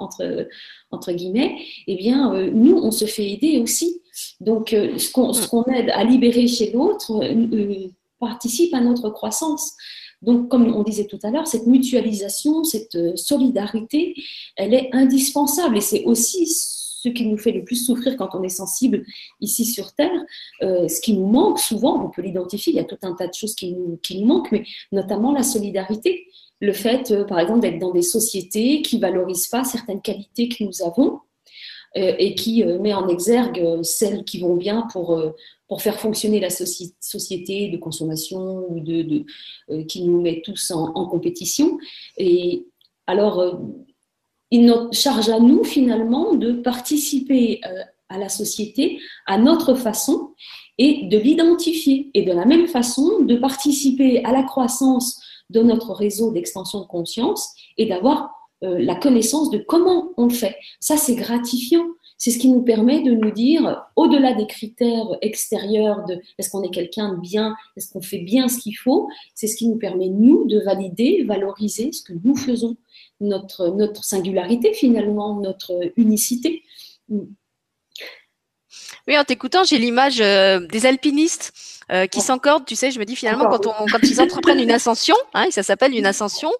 entre, 0.00 0.48
entre 0.90 1.12
guillemets, 1.12 1.58
eh 1.86 1.96
bien, 1.96 2.34
euh, 2.34 2.50
nous, 2.50 2.76
on 2.76 2.90
se 2.90 3.04
fait 3.04 3.30
aider 3.30 3.58
aussi. 3.58 4.02
Donc, 4.40 4.72
euh, 4.72 4.98
ce 4.98 5.12
qu'on 5.48 5.64
aide 5.64 5.90
à 5.90 6.04
libérer 6.04 6.46
chez 6.46 6.72
l'autre 6.72 7.22
euh, 7.22 7.88
participe 8.18 8.74
à 8.74 8.80
notre 8.80 9.10
croissance. 9.10 9.74
Donc, 10.22 10.48
comme 10.48 10.74
on 10.74 10.82
disait 10.82 11.06
tout 11.06 11.18
à 11.22 11.30
l'heure, 11.30 11.46
cette 11.46 11.66
mutualisation, 11.66 12.64
cette 12.64 13.16
solidarité, 13.16 14.14
elle 14.56 14.74
est 14.74 14.90
indispensable. 14.92 15.76
Et 15.76 15.80
c'est 15.80 16.04
aussi 16.04 16.46
ce 16.46 17.08
qui 17.08 17.26
nous 17.26 17.38
fait 17.38 17.52
le 17.52 17.62
plus 17.62 17.76
souffrir 17.76 18.16
quand 18.16 18.30
on 18.34 18.42
est 18.42 18.48
sensible 18.48 19.04
ici 19.40 19.64
sur 19.64 19.92
Terre. 19.92 20.24
ce 20.60 21.00
qui 21.00 21.12
nous 21.12 21.28
manque 21.28 21.60
souvent, 21.60 22.04
on 22.04 22.10
peut 22.10 22.22
l'identifier, 22.22 22.72
il 22.72 22.76
y 22.76 22.80
a 22.80 22.84
tout 22.84 22.98
un 23.02 23.12
tas 23.12 23.28
de 23.28 23.34
choses 23.34 23.54
qui 23.54 23.72
nous, 23.72 24.00
qui 24.02 24.20
nous 24.20 24.26
manquent, 24.26 24.50
mais 24.50 24.64
notamment 24.90 25.30
la 25.30 25.44
solidarité 25.44 26.26
le 26.60 26.72
fait, 26.72 27.10
euh, 27.10 27.24
par 27.24 27.38
exemple, 27.38 27.60
d'être 27.60 27.78
dans 27.78 27.92
des 27.92 28.02
sociétés 28.02 28.82
qui 28.82 28.98
valorisent 28.98 29.48
pas 29.48 29.64
certaines 29.64 30.02
qualités 30.02 30.48
que 30.48 30.64
nous 30.64 30.82
avons 30.82 31.20
euh, 31.96 32.14
et 32.18 32.34
qui 32.34 32.64
euh, 32.64 32.78
met 32.78 32.94
en 32.94 33.08
exergue 33.08 33.82
celles 33.82 34.24
qui 34.24 34.40
vont 34.40 34.56
bien 34.56 34.86
pour, 34.92 35.22
pour 35.68 35.82
faire 35.82 36.00
fonctionner 36.00 36.40
la 36.40 36.50
société 36.50 37.68
de 37.68 37.76
consommation 37.76 38.66
ou 38.68 38.80
de, 38.80 39.24
qui 39.84 40.02
nous 40.02 40.20
met 40.20 40.42
tous 40.44 40.70
en, 40.70 41.06
compétition. 41.06 41.78
Et 42.16 42.66
alors, 43.06 43.60
il 44.50 44.66
nous 44.66 44.92
charge 44.92 45.28
à 45.28 45.38
nous 45.38 45.64
finalement 45.64 46.34
de 46.34 46.52
participer 46.52 47.60
à 48.08 48.18
la 48.18 48.28
société 48.28 48.98
à 49.26 49.38
notre 49.38 49.74
façon 49.74 50.32
et 50.78 51.06
de 51.06 51.18
l'identifier 51.18 52.10
et 52.14 52.22
de 52.22 52.32
la 52.32 52.46
même 52.46 52.66
façon 52.66 53.20
de 53.20 53.36
participer 53.36 54.24
à 54.24 54.32
la 54.32 54.42
croissance 54.42 55.20
de 55.50 55.62
notre 55.62 55.92
réseau 55.92 56.32
d'extension 56.32 56.80
de 56.80 56.86
conscience 56.86 57.52
et 57.76 57.86
d'avoir 57.86 58.30
euh, 58.64 58.78
la 58.78 58.96
connaissance 58.96 59.50
de 59.50 59.58
comment 59.58 60.12
on 60.16 60.24
le 60.24 60.34
fait. 60.34 60.56
Ça, 60.80 60.96
c'est 60.96 61.14
gratifiant. 61.14 61.86
C'est 62.20 62.32
ce 62.32 62.38
qui 62.38 62.48
nous 62.48 62.62
permet 62.62 63.02
de 63.02 63.12
nous 63.12 63.30
dire, 63.30 63.84
au-delà 63.94 64.34
des 64.34 64.48
critères 64.48 65.06
extérieurs 65.22 66.04
de 66.06 66.20
est-ce 66.38 66.50
qu'on 66.50 66.64
est 66.64 66.70
quelqu'un 66.70 67.14
de 67.14 67.20
bien, 67.20 67.54
est-ce 67.76 67.92
qu'on 67.92 68.00
fait 68.00 68.18
bien 68.18 68.48
ce 68.48 68.58
qu'il 68.58 68.76
faut, 68.76 69.08
c'est 69.36 69.46
ce 69.46 69.56
qui 69.56 69.68
nous 69.68 69.78
permet, 69.78 70.08
nous, 70.08 70.44
de 70.46 70.58
valider, 70.58 71.22
valoriser 71.22 71.92
ce 71.92 72.02
que 72.02 72.14
nous 72.24 72.34
faisons, 72.34 72.76
notre, 73.20 73.68
notre 73.68 74.02
singularité 74.02 74.74
finalement, 74.74 75.40
notre 75.40 75.92
unicité. 75.96 76.62
Oui, 79.06 79.18
en 79.18 79.24
t'écoutant, 79.24 79.64
j'ai 79.64 79.78
l'image 79.78 80.20
euh, 80.20 80.60
des 80.60 80.86
alpinistes 80.86 81.52
euh, 81.90 82.06
qui 82.06 82.20
s'encordent. 82.20 82.66
Tu 82.66 82.76
sais, 82.76 82.90
je 82.90 82.98
me 82.98 83.04
dis 83.04 83.16
finalement 83.16 83.48
quand, 83.48 83.66
on, 83.66 83.86
quand 83.86 84.02
ils 84.02 84.20
entreprennent 84.20 84.60
une 84.60 84.70
ascension, 84.70 85.16
hein, 85.34 85.46
ça 85.50 85.62
s'appelle 85.62 85.94
une 85.94 86.06
ascension, 86.06 86.50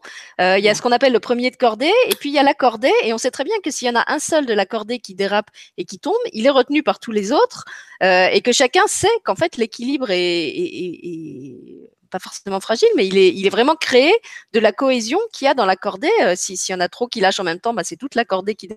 euh, 0.40 0.58
il 0.58 0.64
y 0.64 0.68
a 0.68 0.74
ce 0.74 0.82
qu'on 0.82 0.92
appelle 0.92 1.12
le 1.12 1.20
premier 1.20 1.50
de 1.50 1.56
cordée, 1.56 1.92
et 2.06 2.14
puis 2.14 2.30
il 2.30 2.34
y 2.34 2.38
a 2.38 2.42
la 2.42 2.54
cordée, 2.54 2.92
et 3.04 3.12
on 3.12 3.18
sait 3.18 3.30
très 3.30 3.44
bien 3.44 3.56
que 3.62 3.70
s'il 3.70 3.88
y 3.88 3.90
en 3.90 3.96
a 3.96 4.04
un 4.12 4.18
seul 4.18 4.46
de 4.46 4.54
la 4.54 4.66
cordée 4.66 4.98
qui 4.98 5.14
dérape 5.14 5.50
et 5.76 5.84
qui 5.84 5.98
tombe, 5.98 6.16
il 6.32 6.46
est 6.46 6.50
retenu 6.50 6.82
par 6.82 6.98
tous 6.98 7.12
les 7.12 7.32
autres, 7.32 7.64
et 8.00 8.40
que 8.42 8.52
chacun 8.52 8.86
sait 8.86 9.08
qu'en 9.24 9.34
fait 9.34 9.56
l'équilibre 9.56 10.10
est, 10.10 10.48
est, 10.48 11.00
est, 11.02 11.90
pas 12.10 12.18
forcément 12.18 12.60
fragile, 12.60 12.88
mais 12.96 13.06
il 13.06 13.18
est, 13.18 13.28
il 13.28 13.46
est 13.46 13.50
vraiment 13.50 13.74
créé 13.74 14.14
de 14.52 14.60
la 14.60 14.72
cohésion 14.72 15.18
qu'il 15.32 15.44
y 15.44 15.48
a 15.48 15.54
dans 15.54 15.66
la 15.66 15.76
cordée. 15.76 16.08
S'il 16.36 16.56
y 16.70 16.74
en 16.74 16.80
a 16.80 16.88
trop 16.88 17.06
qui 17.06 17.20
lâchent 17.20 17.40
en 17.40 17.44
même 17.44 17.60
temps, 17.60 17.74
bah, 17.74 17.84
c'est 17.84 17.96
toute 17.96 18.14
la 18.14 18.24
cordée 18.24 18.54
qui 18.54 18.68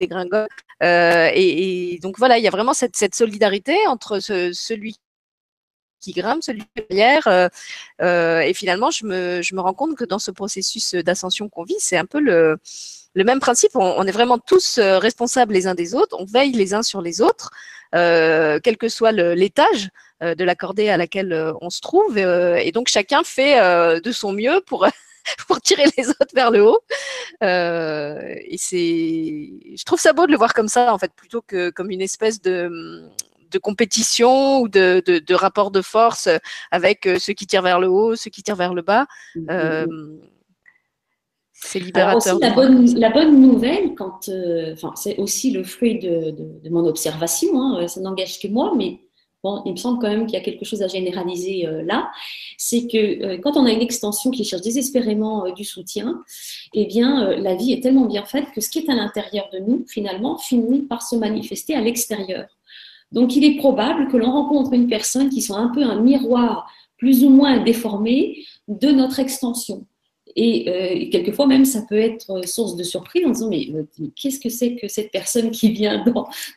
dégringole. 0.00 0.48
Euh, 0.82 1.30
et, 1.34 1.98
donc 2.02 2.18
voilà, 2.18 2.38
il 2.38 2.44
y 2.44 2.48
a 2.48 2.50
vraiment 2.50 2.74
cette, 2.74 3.14
solidarité 3.14 3.86
entre 3.86 4.20
ce, 4.20 4.52
celui 4.52 4.96
qui 6.00 6.12
grimpe, 6.12 6.42
celui 6.42 6.62
qui 6.62 6.84
derrière. 6.88 7.26
Euh, 7.26 7.48
euh, 8.02 8.40
et 8.40 8.54
finalement, 8.54 8.90
je 8.90 9.06
me, 9.06 9.60
rends 9.60 9.74
compte 9.74 9.96
que 9.96 10.04
dans 10.04 10.18
ce 10.18 10.30
processus 10.30 10.94
d'ascension 10.94 11.48
qu'on 11.48 11.64
vit, 11.64 11.76
c'est 11.78 11.96
un 11.96 12.04
peu 12.04 12.20
le, 12.20 12.58
même 13.14 13.40
principe. 13.40 13.72
On, 13.74 14.06
est 14.06 14.12
vraiment 14.12 14.38
tous 14.38 14.78
euh, 14.78 14.98
responsables 14.98 15.52
les 15.52 15.66
uns 15.66 15.74
des 15.74 15.94
autres. 15.94 16.16
On 16.18 16.24
veille 16.24 16.52
les 16.52 16.74
uns 16.74 16.82
sur 16.82 17.02
les 17.02 17.20
autres, 17.20 17.50
quel 17.92 18.76
que 18.78 18.88
soit 18.88 19.12
l'étage 19.12 19.88
de 20.20 20.44
la 20.44 20.54
cordée 20.54 20.88
à 20.88 20.96
laquelle 20.96 21.52
on 21.60 21.70
se 21.70 21.80
trouve. 21.80 22.18
et 22.18 22.70
donc 22.72 22.88
chacun 22.88 23.22
fait 23.24 24.00
de 24.00 24.12
son 24.12 24.32
mieux 24.32 24.60
pour 24.66 24.86
pour 25.48 25.60
tirer 25.60 25.84
les 25.96 26.08
autres 26.08 26.34
vers 26.34 26.50
le 26.50 26.62
haut. 26.62 26.80
Euh, 27.42 28.34
et 28.44 28.58
c'est, 28.58 28.78
je 29.76 29.84
trouve 29.84 30.00
ça 30.00 30.12
beau 30.12 30.26
de 30.26 30.32
le 30.32 30.38
voir 30.38 30.54
comme 30.54 30.68
ça, 30.68 30.92
en 30.92 30.98
fait, 30.98 31.12
plutôt 31.14 31.42
que 31.42 31.70
comme 31.70 31.90
une 31.90 32.02
espèce 32.02 32.40
de, 32.40 33.08
de 33.50 33.58
compétition 33.58 34.60
ou 34.60 34.68
de, 34.68 35.02
de, 35.06 35.18
de, 35.18 35.34
rapport 35.34 35.70
de 35.70 35.82
force 35.82 36.28
avec 36.70 37.06
euh, 37.06 37.18
ceux 37.18 37.32
qui 37.32 37.46
tirent 37.46 37.62
vers 37.62 37.80
le 37.80 37.88
haut, 37.88 38.16
ceux 38.16 38.30
qui 38.30 38.42
tirent 38.42 38.56
vers 38.56 38.74
le 38.74 38.82
bas. 38.82 39.06
Mm-hmm. 39.34 39.46
Euh, 39.50 39.86
c'est 41.58 41.78
libérateur. 41.78 42.38
la, 42.38 42.50
bonne, 42.50 42.86
la 42.98 43.10
bonne 43.10 43.40
nouvelle, 43.40 43.94
quand, 43.94 44.28
euh, 44.28 44.74
c'est 44.94 45.16
aussi 45.16 45.50
le 45.52 45.64
fruit 45.64 45.98
de, 45.98 46.30
de, 46.30 46.70
mon 46.70 46.84
observation, 46.86 47.48
hein, 47.62 47.88
ça 47.88 48.00
n'engage 48.00 48.38
que 48.38 48.48
moi, 48.48 48.74
mais 48.76 49.00
il 49.64 49.72
me 49.72 49.76
semble 49.76 49.98
quand 49.98 50.08
même 50.08 50.26
qu'il 50.26 50.34
y 50.34 50.40
a 50.40 50.44
quelque 50.44 50.64
chose 50.64 50.82
à 50.82 50.88
généraliser 50.88 51.68
là, 51.84 52.10
c'est 52.56 52.86
que 52.86 53.36
quand 53.36 53.56
on 53.56 53.66
a 53.66 53.72
une 53.72 53.82
extension 53.82 54.30
qui 54.30 54.44
cherche 54.44 54.62
désespérément 54.62 55.50
du 55.52 55.64
soutien, 55.64 56.22
eh 56.74 56.86
bien, 56.86 57.36
la 57.36 57.54
vie 57.54 57.72
est 57.72 57.82
tellement 57.82 58.06
bien 58.06 58.24
faite 58.24 58.46
que 58.54 58.60
ce 58.60 58.70
qui 58.70 58.78
est 58.80 58.90
à 58.90 58.94
l'intérieur 58.94 59.48
de 59.52 59.58
nous, 59.58 59.84
finalement, 59.88 60.38
finit 60.38 60.82
par 60.82 61.02
se 61.02 61.16
manifester 61.16 61.74
à 61.74 61.80
l'extérieur. 61.80 62.46
Donc, 63.12 63.36
il 63.36 63.44
est 63.44 63.56
probable 63.56 64.08
que 64.08 64.16
l'on 64.16 64.32
rencontre 64.32 64.72
une 64.72 64.88
personne 64.88 65.28
qui 65.28 65.42
soit 65.42 65.58
un 65.58 65.68
peu 65.68 65.82
un 65.82 66.00
miroir 66.00 66.68
plus 66.98 67.24
ou 67.24 67.30
moins 67.30 67.62
déformé 67.62 68.44
de 68.68 68.90
notre 68.90 69.20
extension. 69.20 69.86
Et 70.34 70.68
euh, 70.68 71.10
quelquefois 71.10 71.46
même, 71.46 71.64
ça 71.64 71.82
peut 71.88 71.98
être 71.98 72.46
source 72.46 72.76
de 72.76 72.82
surprise 72.82 73.24
en 73.24 73.30
disant, 73.30 73.48
mais, 73.48 73.68
euh, 73.74 73.84
qu'est-ce 74.14 74.40
que 74.40 74.48
c'est 74.48 74.76
que 74.76 74.88
cette 74.88 75.10
personne 75.10 75.50
qui 75.50 75.70
vient 75.70 76.04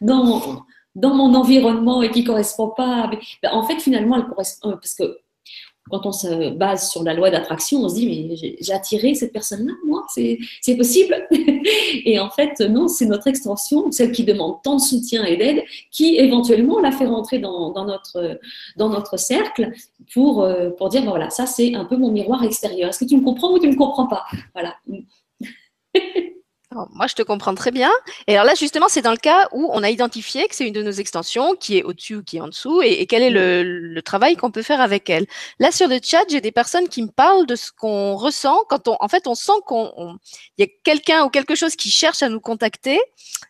dans, 0.01 0.65
dans 0.99 1.13
mon 1.13 1.33
environnement 1.33 2.01
et 2.01 2.11
qui 2.11 2.23
correspond 2.23 2.69
pas 2.69 3.09
ben, 3.41 3.51
En 3.51 3.63
fait, 3.63 3.79
finalement, 3.79 4.17
elle 4.17 4.25
correspond, 4.25 4.71
parce 4.71 4.93
que 4.93 5.17
quand 5.89 6.05
on 6.05 6.11
se 6.11 6.49
base 6.51 6.91
sur 6.91 7.03
la 7.03 7.13
loi 7.13 7.31
d'attraction, 7.31 7.79
on 7.83 7.89
se 7.89 7.95
dit, 7.95 8.05
mais 8.05 8.55
j'ai 8.59 8.73
attiré 8.73 9.15
cette 9.15 9.33
personne-là, 9.33 9.73
moi, 9.85 10.05
c'est 10.11 10.37
possible. 10.77 11.27
et 11.31 12.19
en 12.19 12.29
fait, 12.29 12.59
non, 12.59 12.87
c'est 12.87 13.07
notre 13.07 13.27
extension, 13.27 13.91
celle 13.91 14.11
qui 14.11 14.23
demande 14.23 14.57
tant 14.63 14.75
de 14.75 14.81
soutien 14.81 15.23
et 15.25 15.35
d'aide, 15.35 15.63
qui 15.91 16.17
éventuellement 16.17 16.79
la 16.79 16.91
fait 16.91 17.07
rentrer 17.07 17.39
dans, 17.39 17.73
notre, 17.73 19.17
cercle 19.17 19.71
pour, 20.13 20.43
euh, 20.43 20.69
pour 20.71 20.89
dire, 20.89 21.03
voilà, 21.05 21.29
ça 21.29 21.45
c'est 21.45 21.73
un 21.73 21.85
peu 21.85 21.97
mon 21.97 22.11
miroir 22.11 22.43
extérieur. 22.43 22.89
Est-ce 22.89 22.99
que 22.99 23.09
tu 23.09 23.17
me 23.17 23.23
comprends 23.23 23.51
ou 23.53 23.59
tu 23.59 23.67
ne 23.67 23.71
me 23.71 23.77
comprends 23.77 24.07
pas? 24.07 24.25
Voilà. 24.53 24.75
moi, 26.71 27.07
je 27.07 27.15
te 27.15 27.23
comprends 27.23 27.55
très 27.55 27.71
bien. 27.71 27.89
Et 28.27 28.33
alors 28.33 28.45
là, 28.45 28.53
justement, 28.53 28.85
c'est 28.89 29.01
dans 29.01 29.11
le 29.11 29.17
cas 29.17 29.47
où 29.53 29.69
on 29.73 29.81
a 29.81 29.89
identifié 29.89 30.47
que 30.47 30.55
c'est 30.55 30.67
une 30.67 30.73
de 30.73 30.83
nos 30.83 30.91
extensions 30.91 31.55
qui 31.55 31.79
est 31.79 31.83
au-dessus 31.83 32.17
ou 32.17 32.23
qui 32.23 32.37
est 32.37 32.41
en 32.41 32.47
dessous 32.47 32.83
et, 32.83 33.07
quel 33.07 33.23
est 33.23 33.31
le, 33.31 33.99
travail 34.05 34.35
qu'on 34.35 34.51
peut 34.51 34.61
faire 34.61 34.79
avec 34.79 35.09
elle. 35.09 35.25
Là, 35.59 35.71
sur 35.71 35.87
le 35.87 35.99
chat, 36.01 36.23
j'ai 36.29 36.41
des 36.41 36.51
personnes 36.51 36.87
qui 36.87 37.01
me 37.01 37.09
parlent 37.09 37.47
de 37.47 37.55
ce 37.55 37.71
qu'on 37.71 38.15
ressent 38.15 38.63
quand 38.69 38.87
on, 38.87 38.97
en 38.99 39.07
fait, 39.07 39.25
on 39.27 39.33
sent 39.33 39.59
qu'on, 39.65 40.17
il 40.57 40.65
y 40.65 40.67
a 40.67 40.71
quelqu'un 40.83 41.25
ou 41.25 41.29
quelque 41.29 41.55
chose 41.55 41.75
qui 41.75 41.89
cherche 41.89 42.21
à 42.21 42.29
nous 42.29 42.39
contacter. 42.39 42.99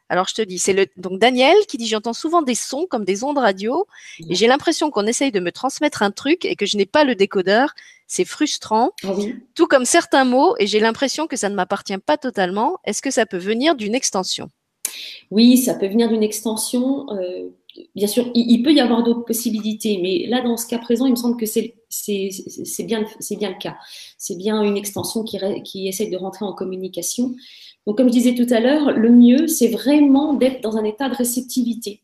Alors, 0.08 0.28
je 0.28 0.36
te 0.36 0.42
dis, 0.42 0.58
c'est 0.58 0.74
le, 0.74 0.88
donc 0.98 1.20
Daniel 1.20 1.56
qui 1.68 1.78
dit, 1.78 1.88
j'entends 1.88 2.14
souvent 2.14 2.42
des 2.42 2.56
sons 2.56 2.88
comme 2.90 3.04
des 3.04 3.24
ondes 3.26 3.38
radio 3.38 3.86
et 4.30 4.34
j'ai 4.34 4.48
l'impression 4.48 4.92
qu'on 4.92 5.06
essaye 5.06 5.32
de 5.32 5.42
me 5.42 5.52
transmettre 5.52 6.04
un 6.04 6.12
truc 6.12 6.46
et 6.46 6.56
que 6.56 6.66
je 6.66 6.78
n'ai 6.78 6.86
pas 6.86 7.04
le 7.04 7.16
décodeur 7.16 7.74
c'est 8.10 8.26
frustrant, 8.26 8.90
ah 9.04 9.14
tout 9.56 9.68
comme 9.68 9.86
certains 9.86 10.26
mots, 10.26 10.56
et 10.58 10.68
j'ai 10.68 10.80
l'impression 10.80 11.28
que 11.28 11.38
ça 11.38 11.48
ne 11.48 11.56
m'appartient 11.56 11.98
pas 12.00 12.18
totalement. 12.18 12.78
Est-ce 12.84 13.02
que 13.02 13.12
ça 13.12 13.26
peut 13.26 13.38
venir 13.38 13.76
d'une 13.76 13.94
extension? 13.94 14.50
Oui, 15.30 15.58
ça 15.58 15.76
peut 15.76 15.88
venir 15.88 16.10
d'une 16.10 16.24
extension. 16.24 17.06
Euh, 17.12 17.50
bien 17.96 18.08
sûr, 18.08 18.32
il, 18.34 18.64
peut 18.64 18.74
y 18.74 18.80
avoir 18.80 19.04
d'autres 19.04 19.26
possibilités, 19.26 20.00
mais 20.02 20.26
là, 20.28 20.42
dans 20.42 20.58
ce 20.58 20.66
cas 20.66 20.80
présent, 20.80 21.06
il 21.06 21.12
me 21.12 21.16
semble 21.16 21.38
que 21.38 21.46
c'est 21.46 21.76
bien, 22.84 23.06
bien 23.38 23.50
le 23.50 23.60
cas. 23.60 23.78
C'est 24.18 24.38
bien 24.38 24.64
une 24.64 24.76
extension 24.76 25.24
qui, 25.24 25.38
qui 25.64 25.88
essaie 25.88 26.08
de 26.08 26.18
rentrer 26.18 26.46
en 26.46 26.54
communication. 26.54 27.36
Donc, 27.86 27.98
comme 27.98 28.08
je 28.08 28.14
disais 28.14 28.34
tout 28.34 28.52
à 28.52 28.60
l'heure, 28.60 28.92
le 28.92 29.12
mieux, 29.12 29.48
c'est 29.48 29.70
vraiment 29.70 30.34
d'être 30.34 30.62
dans 30.62 30.78
un 30.78 30.84
état 30.84 31.10
de 31.10 31.16
réceptivité. 31.16 32.02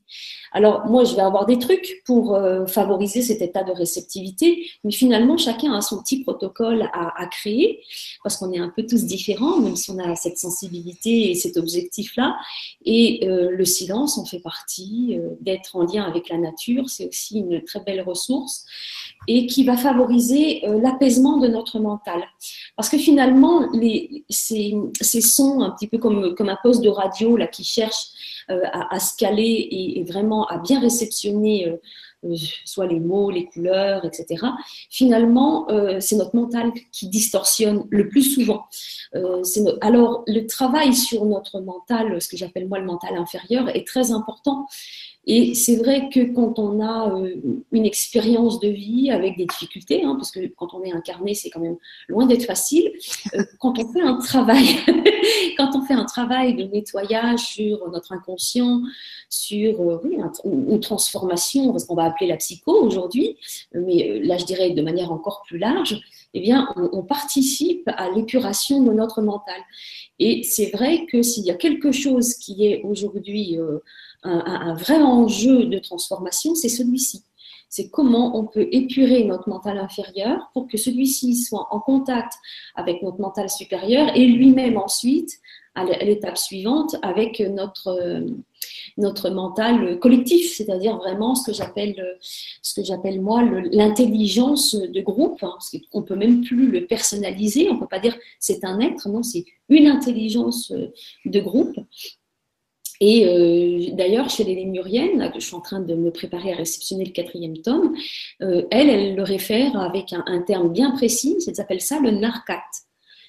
Alors, 0.56 0.86
moi, 0.88 1.04
je 1.04 1.15
vais 1.15 1.22
avoir 1.22 1.46
des 1.46 1.60
trucs 1.60 2.02
pour 2.06 2.34
euh, 2.34 2.65
favoriser 2.65 3.22
cet 3.22 3.41
état 3.41 3.63
de 3.63 3.74
réceptivité, 3.74 4.65
mais 4.86 4.91
finalement, 4.94 5.36
chacun 5.36 5.74
a 5.74 5.82
son 5.82 6.02
petit 6.02 6.24
protocole 6.24 6.89
à, 6.94 7.26
créer, 7.30 7.82
parce 8.24 8.38
qu'on 8.38 8.54
est 8.54 8.60
un 8.60 8.72
peu 8.74 8.86
tous 8.86 9.04
différents, 9.04 9.60
même 9.60 9.76
si 9.76 9.91
on 9.91 10.00
a 10.00 10.15
cette 10.15 10.38
sensibilité 10.38 11.30
et 11.30 11.36
cet 11.36 11.58
objectif-là. 11.58 12.38
Et 12.86 13.28
euh, 13.28 13.50
le 13.52 13.65
silence 13.65 14.18
en 14.18 14.24
fait 14.24 14.39
partie, 14.39 15.18
euh, 15.20 15.32
d'être 15.41 15.76
en 15.76 15.84
lien 15.84 16.04
avec 16.04 16.30
la 16.30 16.38
nature, 16.38 16.89
c'est 16.89 17.10
aussi 17.10 17.39
une 17.39 17.62
très 17.62 17.82
belle 17.82 18.02
ressource 18.02 18.63
et 19.28 19.48
qui 19.48 19.65
va 19.65 19.76
favoriser 19.76 20.62
l'apaisement 20.82 21.38
de 21.38 21.48
notre 21.48 21.80
mental. 21.80 22.24
Parce 22.78 22.89
que 22.89 22.98
finalement, 22.98 23.68
ces, 24.30 24.72
sons, 25.02 25.62
un 25.62 25.72
petit 25.72 25.88
peu 25.88 25.98
comme, 25.98 26.36
comme 26.36 26.50
un 26.50 26.58
poste 26.62 26.82
de 26.82 26.89
radio 26.89 27.36
là, 27.36 27.48
qui 27.48 27.63
cherche 27.63 28.45
euh, 28.52 28.62
à, 28.72 29.00
se 29.00 29.18
caler 29.18 29.68
et, 29.72 30.04
vraiment 30.04 30.46
à 30.46 30.60
bien 30.60 30.80
réceptionner 30.80 31.68
euh, 31.68 31.78
euh, 32.26 32.36
soit 32.64 32.86
les 32.86 33.00
mots, 33.00 33.32
les 33.32 33.46
couleurs, 33.46 34.06
etc. 34.06 34.46
Finalement, 34.90 35.68
c'est 36.00 36.16
notre 36.16 36.36
mental 36.36 36.72
qui 36.92 37.08
distorsionne 37.10 37.86
le 37.90 38.08
plus 38.08 38.24
souvent. 38.24 38.66
Alors, 39.82 40.24
le 40.28 40.46
travail 40.46 40.94
sur 40.94 41.26
notre 41.26 41.60
mental, 41.62 42.22
ce 42.22 42.28
que 42.28 42.38
j'appelle 42.38 42.68
moi 42.68 42.80
le 42.80 42.86
mental 42.86 43.16
inférieur, 43.16 43.70
est 43.76 43.86
très 43.86 44.12
important 44.12 44.68
et 45.28 45.56
c'est 45.56 45.78
vrai 45.78 46.10
que 46.14 46.34
quand 46.34 46.60
on 46.60 46.84
a 46.84 47.12
une 47.72 47.86
expérience 47.86 48.60
de 48.60 48.70
vie 48.70 49.10
avec 49.10 49.38
des 49.38 49.46
difficultés, 49.46 50.04
hein, 50.04 50.16
parce 50.16 50.32
que 50.32 50.48
quand 50.56 50.74
on 50.76 50.84
est 50.84 50.92
incarné, 50.92 51.34
c'est 51.34 51.50
quand 51.50 51.62
même 51.62 51.78
loin 52.08 52.28
d'être 52.28 52.46
facile, 52.46 52.92
quand 53.60 53.80
on 53.80 53.92
fait 53.92 54.02
un 54.02 54.18
travail, 54.20 54.68
quand 55.58 55.76
on 55.76 55.82
fait 55.82 55.94
un 55.94 56.06
travail 56.06 56.56
de 56.56 56.64
nettoyage 56.64 57.40
sur 57.40 57.90
notre 57.90 58.14
inconscient, 58.14 58.82
sur 59.30 59.82
euh, 59.82 60.02
une, 60.46 60.80
transformation, 60.80 61.72
parce 61.72 61.86
qu'on 61.86 61.96
va 61.96 62.06
appeler 62.06 62.28
la 62.28 62.38
psycho 62.38 62.74
aujourd'hui, 62.74 63.38
mais 63.74 64.20
là 64.20 64.38
je 64.38 64.46
dirais 64.46 64.72
de 64.72 64.82
manière 64.82 65.12
encore 65.12 65.44
plus 65.48 65.58
large, 65.58 66.02
eh 66.34 66.40
bien 66.40 66.68
on, 66.76 66.90
on 66.92 67.04
participe 67.04 67.88
à 67.88 68.10
l'épuration 68.10 68.84
de 68.84 68.92
notre 68.94 69.22
mental. 69.22 69.62
Et 70.20 70.44
c'est 70.44 70.72
vrai 70.72 71.06
que 71.06 71.22
s'il 71.22 71.46
y 71.46 71.52
a 71.52 71.56
quelque 71.56 71.92
chose 71.92 72.36
qui 72.36 72.68
est 72.68 72.82
aujourd'hui 72.84 73.58
un, 74.26 74.74
vrai 74.74 75.02
enjeu 75.02 75.66
de 75.66 75.80
transformation, 75.80 76.56
c'est 76.56 76.70
celui-ci. 76.70 77.24
C'est 77.69 77.89
comment 77.89 78.38
on 78.38 78.45
peut 78.45 78.67
épurer 78.71 79.23
notre 79.25 79.49
mental 79.49 79.78
inférieur 79.78 80.49
pour 80.54 80.67
que 80.67 80.78
celui-ci 80.78 81.36
soit 81.36 81.67
en 81.71 81.80
contact 81.80 82.34
avec 82.75 83.01
notre 83.01 83.19
mental 83.19 83.49
supérieur 83.49 84.15
et 84.15 84.25
lui-même 84.28 84.78
ensuite, 84.78 85.39
à 85.75 85.84
l'étape 85.84 86.38
suivante, 86.38 86.95
avec 87.01 87.41
notre, 87.41 89.30
mental 89.30 89.99
collectif, 89.99 90.56
c'est-à-dire 90.56 90.97
vraiment 90.97 91.36
ce 91.36 91.51
que 91.51 91.54
j'appelle, 91.54 92.17
ce 92.62 92.80
que 92.80 92.86
j'appelle 92.86 93.19
moi 93.19 93.43
l'intelligence 93.71 94.75
de 94.75 95.01
groupe. 95.01 95.43
Hein, 95.43 95.58
on 95.91 95.99
ne 95.99 96.06
peut 96.06 96.15
même 96.15 96.41
plus 96.41 96.71
le 96.71 96.88
personnaliser, 96.88 97.69
on 97.69 97.75
ne 97.75 97.80
peut 97.80 97.88
pas 97.88 97.99
dire 97.99 98.15
c'est 98.39 98.63
un 98.63 98.80
être, 98.80 99.10
non, 99.10 99.21
c'est 99.21 99.43
une 99.67 99.88
intelligence 99.88 100.71
de 101.25 101.39
groupe 101.41 101.75
et 103.02 103.26
euh, 103.28 103.94
d'ailleurs, 103.94 104.30
chez 104.30 104.44
les 104.44 104.56
Lémuriennes, 104.56 105.32
je 105.36 105.40
suis 105.40 105.56
en 105.56 105.62
train 105.62 105.80
de 105.80 105.96
me 105.96 106.12
préparer 106.12 106.54
à 106.54 106.56
réceptionner 106.56 107.06
le 107.06 107.12
quatrième 107.12 107.58
tome, 107.58 107.94
euh, 108.42 108.64
elle, 108.72 108.90
elle 108.90 109.16
le 109.16 109.24
réfère 109.24 109.80
avec 109.80 110.14
un, 110.14 110.42
terme 110.42 110.72
bien 110.72 110.92
précis, 110.92 111.36
ça 111.40 111.54
s'appelle 111.54 111.82
ça 111.82 112.00
le 112.00 112.12
narcat. 112.12 112.64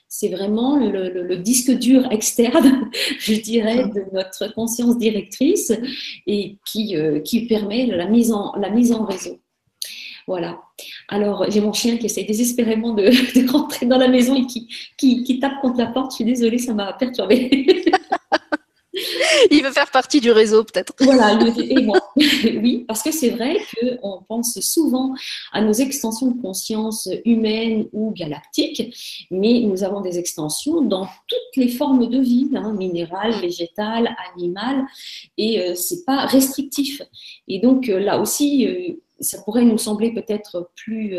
C'est 0.08 0.28
vraiment 0.28 0.76
le, 0.76 1.36
disque 1.36 1.72
dur 1.72 2.06
externe, 2.12 2.90
je 3.18 3.34
dirais, 3.34 3.88
de 3.88 4.04
notre 4.12 4.52
conscience 4.54 4.98
directrice 4.98 5.72
et 6.26 6.58
qui, 6.64 6.96
euh, 6.96 7.20
permet 7.48 7.86
la 7.86 8.06
mise, 8.06 8.32
en, 8.32 8.52
réseau. 9.04 9.40
Voilà. 10.28 10.60
Alors, 11.08 11.46
j'ai 11.48 11.60
mon 11.60 11.72
chien 11.72 11.96
qui 11.96 12.06
essaie 12.06 12.24
désespérément 12.24 12.94
de, 12.94 13.10
rentrer 13.50 13.86
dans 13.86 13.98
la 13.98 14.08
maison 14.08 14.36
et 14.36 14.46
qui 14.46 15.38
tape 15.40 15.60
contre 15.60 15.78
la 15.78 15.86
porte. 15.86 16.12
Je 16.12 16.16
suis 16.16 16.24
désolée, 16.24 16.58
ça 16.58 16.72
m'a 16.72 16.92
perturbée. 16.92 17.92
Il 19.50 19.62
veut 19.62 19.72
faire 19.72 19.90
partie 19.90 20.20
du 20.20 20.30
réseau, 20.30 20.64
peut-être. 20.64 20.92
Voilà, 21.00 21.38
oui, 22.16 22.84
parce 22.86 23.02
que 23.02 23.10
c'est 23.10 23.30
vrai 23.30 23.58
qu'on 23.80 24.22
pense 24.28 24.58
souvent 24.60 25.14
à 25.52 25.60
nos 25.60 25.72
extensions 25.72 26.28
de 26.28 26.40
conscience 26.40 27.08
humaines 27.24 27.86
ou 27.92 28.12
galactiques, 28.12 29.26
mais 29.30 29.60
nous 29.60 29.84
avons 29.84 30.00
des 30.00 30.18
extensions 30.18 30.82
dans 30.82 31.06
toutes 31.26 31.56
les 31.56 31.68
formes 31.68 32.08
de 32.08 32.18
vie, 32.18 32.48
hein, 32.54 32.72
minérales, 32.72 33.40
végétales, 33.40 34.14
animales, 34.34 34.84
et 35.36 35.60
euh, 35.60 35.74
c'est 35.74 36.04
pas 36.04 36.26
restrictif. 36.26 37.02
Et 37.48 37.60
donc 37.60 37.88
euh, 37.88 37.98
là 37.98 38.20
aussi, 38.20 38.66
euh, 38.66 39.00
ça 39.20 39.42
pourrait 39.42 39.64
nous 39.64 39.78
sembler 39.78 40.12
peut-être 40.12 40.70
plus 40.74 41.16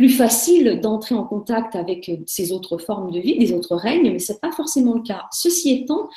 plus 0.00 0.08
facile 0.08 0.80
d'entrer 0.80 1.14
en 1.14 1.24
contact 1.24 1.76
avec 1.76 2.10
ces 2.24 2.52
autres 2.52 2.78
formes 2.78 3.10
de 3.10 3.20
vie, 3.20 3.36
des 3.36 3.52
autres 3.52 3.76
règnes, 3.76 4.10
mais 4.10 4.18
ce 4.18 4.32
n'est 4.32 4.38
pas 4.38 4.50
forcément 4.50 4.94
le 4.94 5.02
cas. 5.02 5.26
Ceci 5.30 5.72
étant, 5.72 6.08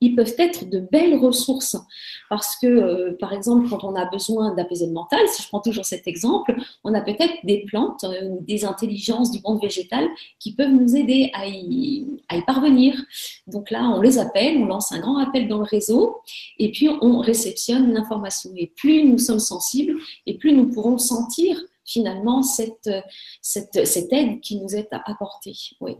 ils 0.00 0.16
peuvent 0.16 0.34
être 0.36 0.68
de 0.68 0.80
belles 0.80 1.14
ressources 1.14 1.76
parce 2.28 2.56
que, 2.56 2.66
euh, 2.66 3.16
par 3.20 3.32
exemple, 3.32 3.68
quand 3.68 3.84
on 3.84 3.94
a 3.94 4.04
besoin 4.06 4.52
d'apaiser 4.56 4.86
le 4.86 4.92
mental, 4.94 5.20
si 5.28 5.44
je 5.44 5.48
prends 5.48 5.60
toujours 5.60 5.84
cet 5.84 6.08
exemple, 6.08 6.56
on 6.82 6.92
a 6.92 7.00
peut-être 7.02 7.34
des 7.44 7.64
plantes 7.68 8.02
euh, 8.02 8.30
des 8.40 8.64
intelligences 8.64 9.30
du 9.30 9.38
monde 9.44 9.62
végétal 9.62 10.08
qui 10.40 10.52
peuvent 10.52 10.72
nous 10.72 10.96
aider 10.96 11.30
à 11.34 11.46
y, 11.46 12.04
à 12.28 12.36
y 12.36 12.42
parvenir. 12.42 13.00
Donc 13.46 13.70
là, 13.70 13.92
on 13.94 14.00
les 14.00 14.18
appelle, 14.18 14.56
on 14.58 14.64
lance 14.64 14.90
un 14.90 14.98
grand 14.98 15.18
appel 15.18 15.46
dans 15.46 15.58
le 15.58 15.62
réseau 15.70 16.16
et 16.58 16.72
puis 16.72 16.88
on 16.88 17.20
réceptionne 17.20 17.92
l'information. 17.92 18.50
Et 18.56 18.72
plus 18.74 19.04
nous 19.04 19.18
sommes 19.18 19.38
sensibles 19.38 19.94
et 20.26 20.36
plus 20.36 20.52
nous 20.52 20.68
pourrons 20.68 20.98
sentir 20.98 21.62
finalement 21.84 22.42
cette, 22.42 22.90
cette, 23.42 23.86
cette 23.86 24.12
aide 24.12 24.40
qui 24.40 24.60
nous 24.60 24.74
est 24.74 24.88
apportée. 24.92 25.56
Oui. 25.80 25.96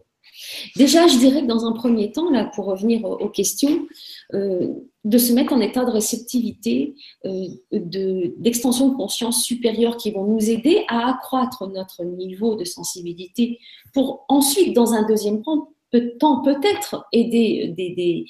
Déjà, 0.76 1.06
je 1.06 1.18
dirais 1.18 1.42
que 1.42 1.46
dans 1.46 1.64
un 1.66 1.72
premier 1.72 2.10
temps, 2.10 2.30
là, 2.30 2.44
pour 2.54 2.66
revenir 2.66 3.04
aux 3.04 3.28
questions, 3.28 3.86
euh, 4.32 4.68
de 5.04 5.18
se 5.18 5.32
mettre 5.32 5.52
en 5.52 5.60
état 5.60 5.84
de 5.84 5.90
réceptivité, 5.90 6.94
euh, 7.24 7.46
d'extension 7.72 8.88
de, 8.88 8.96
conscience 8.96 9.44
supérieure 9.44 9.96
qui 9.96 10.10
vont 10.10 10.24
nous 10.24 10.50
aider 10.50 10.84
à 10.88 11.10
accroître 11.10 11.68
notre 11.68 12.04
niveau 12.04 12.56
de 12.56 12.64
sensibilité 12.64 13.58
pour 13.92 14.24
ensuite, 14.28 14.74
dans 14.74 14.92
un 14.92 15.06
deuxième 15.06 15.42
temps, 15.42 15.68
peut-être 15.90 17.06
aider 17.12 17.72
des, 17.76 18.26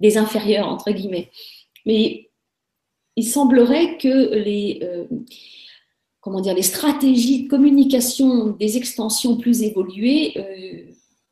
des, 0.00 0.18
inférieurs, 0.18 0.68
entre 0.68 0.90
guillemets. 0.90 1.30
Mais 1.86 2.30
il 3.16 3.24
semblerait 3.24 3.96
que 3.96 4.34
les, 4.34 4.80
euh, 4.82 5.06
comment 6.20 6.40
dire, 6.40 6.54
les 6.54 6.62
stratégies 6.62 7.44
de 7.44 7.48
communication 7.48 8.48
des 8.48 8.76
extensions 8.76 9.36
plus 9.36 9.62
évoluées 9.62 10.34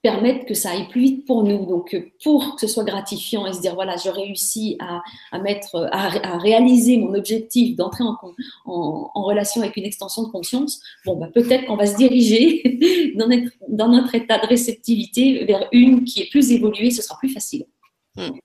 permettre 0.02 0.46
que 0.46 0.54
ça 0.54 0.70
aille 0.70 0.88
plus 0.88 1.00
vite 1.00 1.26
pour 1.26 1.42
nous. 1.42 1.66
Donc, 1.66 1.96
pour 2.22 2.54
que 2.54 2.60
ce 2.60 2.72
soit 2.72 2.84
gratifiant 2.84 3.46
et 3.46 3.52
se 3.52 3.60
dire, 3.60 3.74
voilà, 3.74 3.96
je 3.96 4.08
réussis 4.08 4.78
à, 4.80 5.02
réaliser 6.38 6.98
mon 6.98 7.14
objectif 7.14 7.76
d'entrer 7.76 8.04
en, 8.64 9.22
relation 9.22 9.60
avec 9.60 9.76
une 9.76 9.84
extension 9.84 10.22
de 10.22 10.28
conscience, 10.28 10.80
bon, 11.04 11.16
bah, 11.16 11.28
peut-être 11.34 11.66
qu'on 11.66 11.76
va 11.76 11.86
se 11.86 11.96
diriger 11.96 13.12
dans 13.16 13.28
notre, 13.28 13.52
dans 13.68 13.88
notre, 13.88 14.14
état 14.14 14.38
de 14.38 14.46
réceptivité 14.46 15.44
vers 15.44 15.68
une 15.72 16.04
qui 16.04 16.22
est 16.22 16.30
plus 16.30 16.52
évoluée, 16.52 16.90
ce 16.90 17.02
sera 17.02 17.18
plus 17.18 17.30
facile. 17.30 17.66
Hmm. 18.16 18.38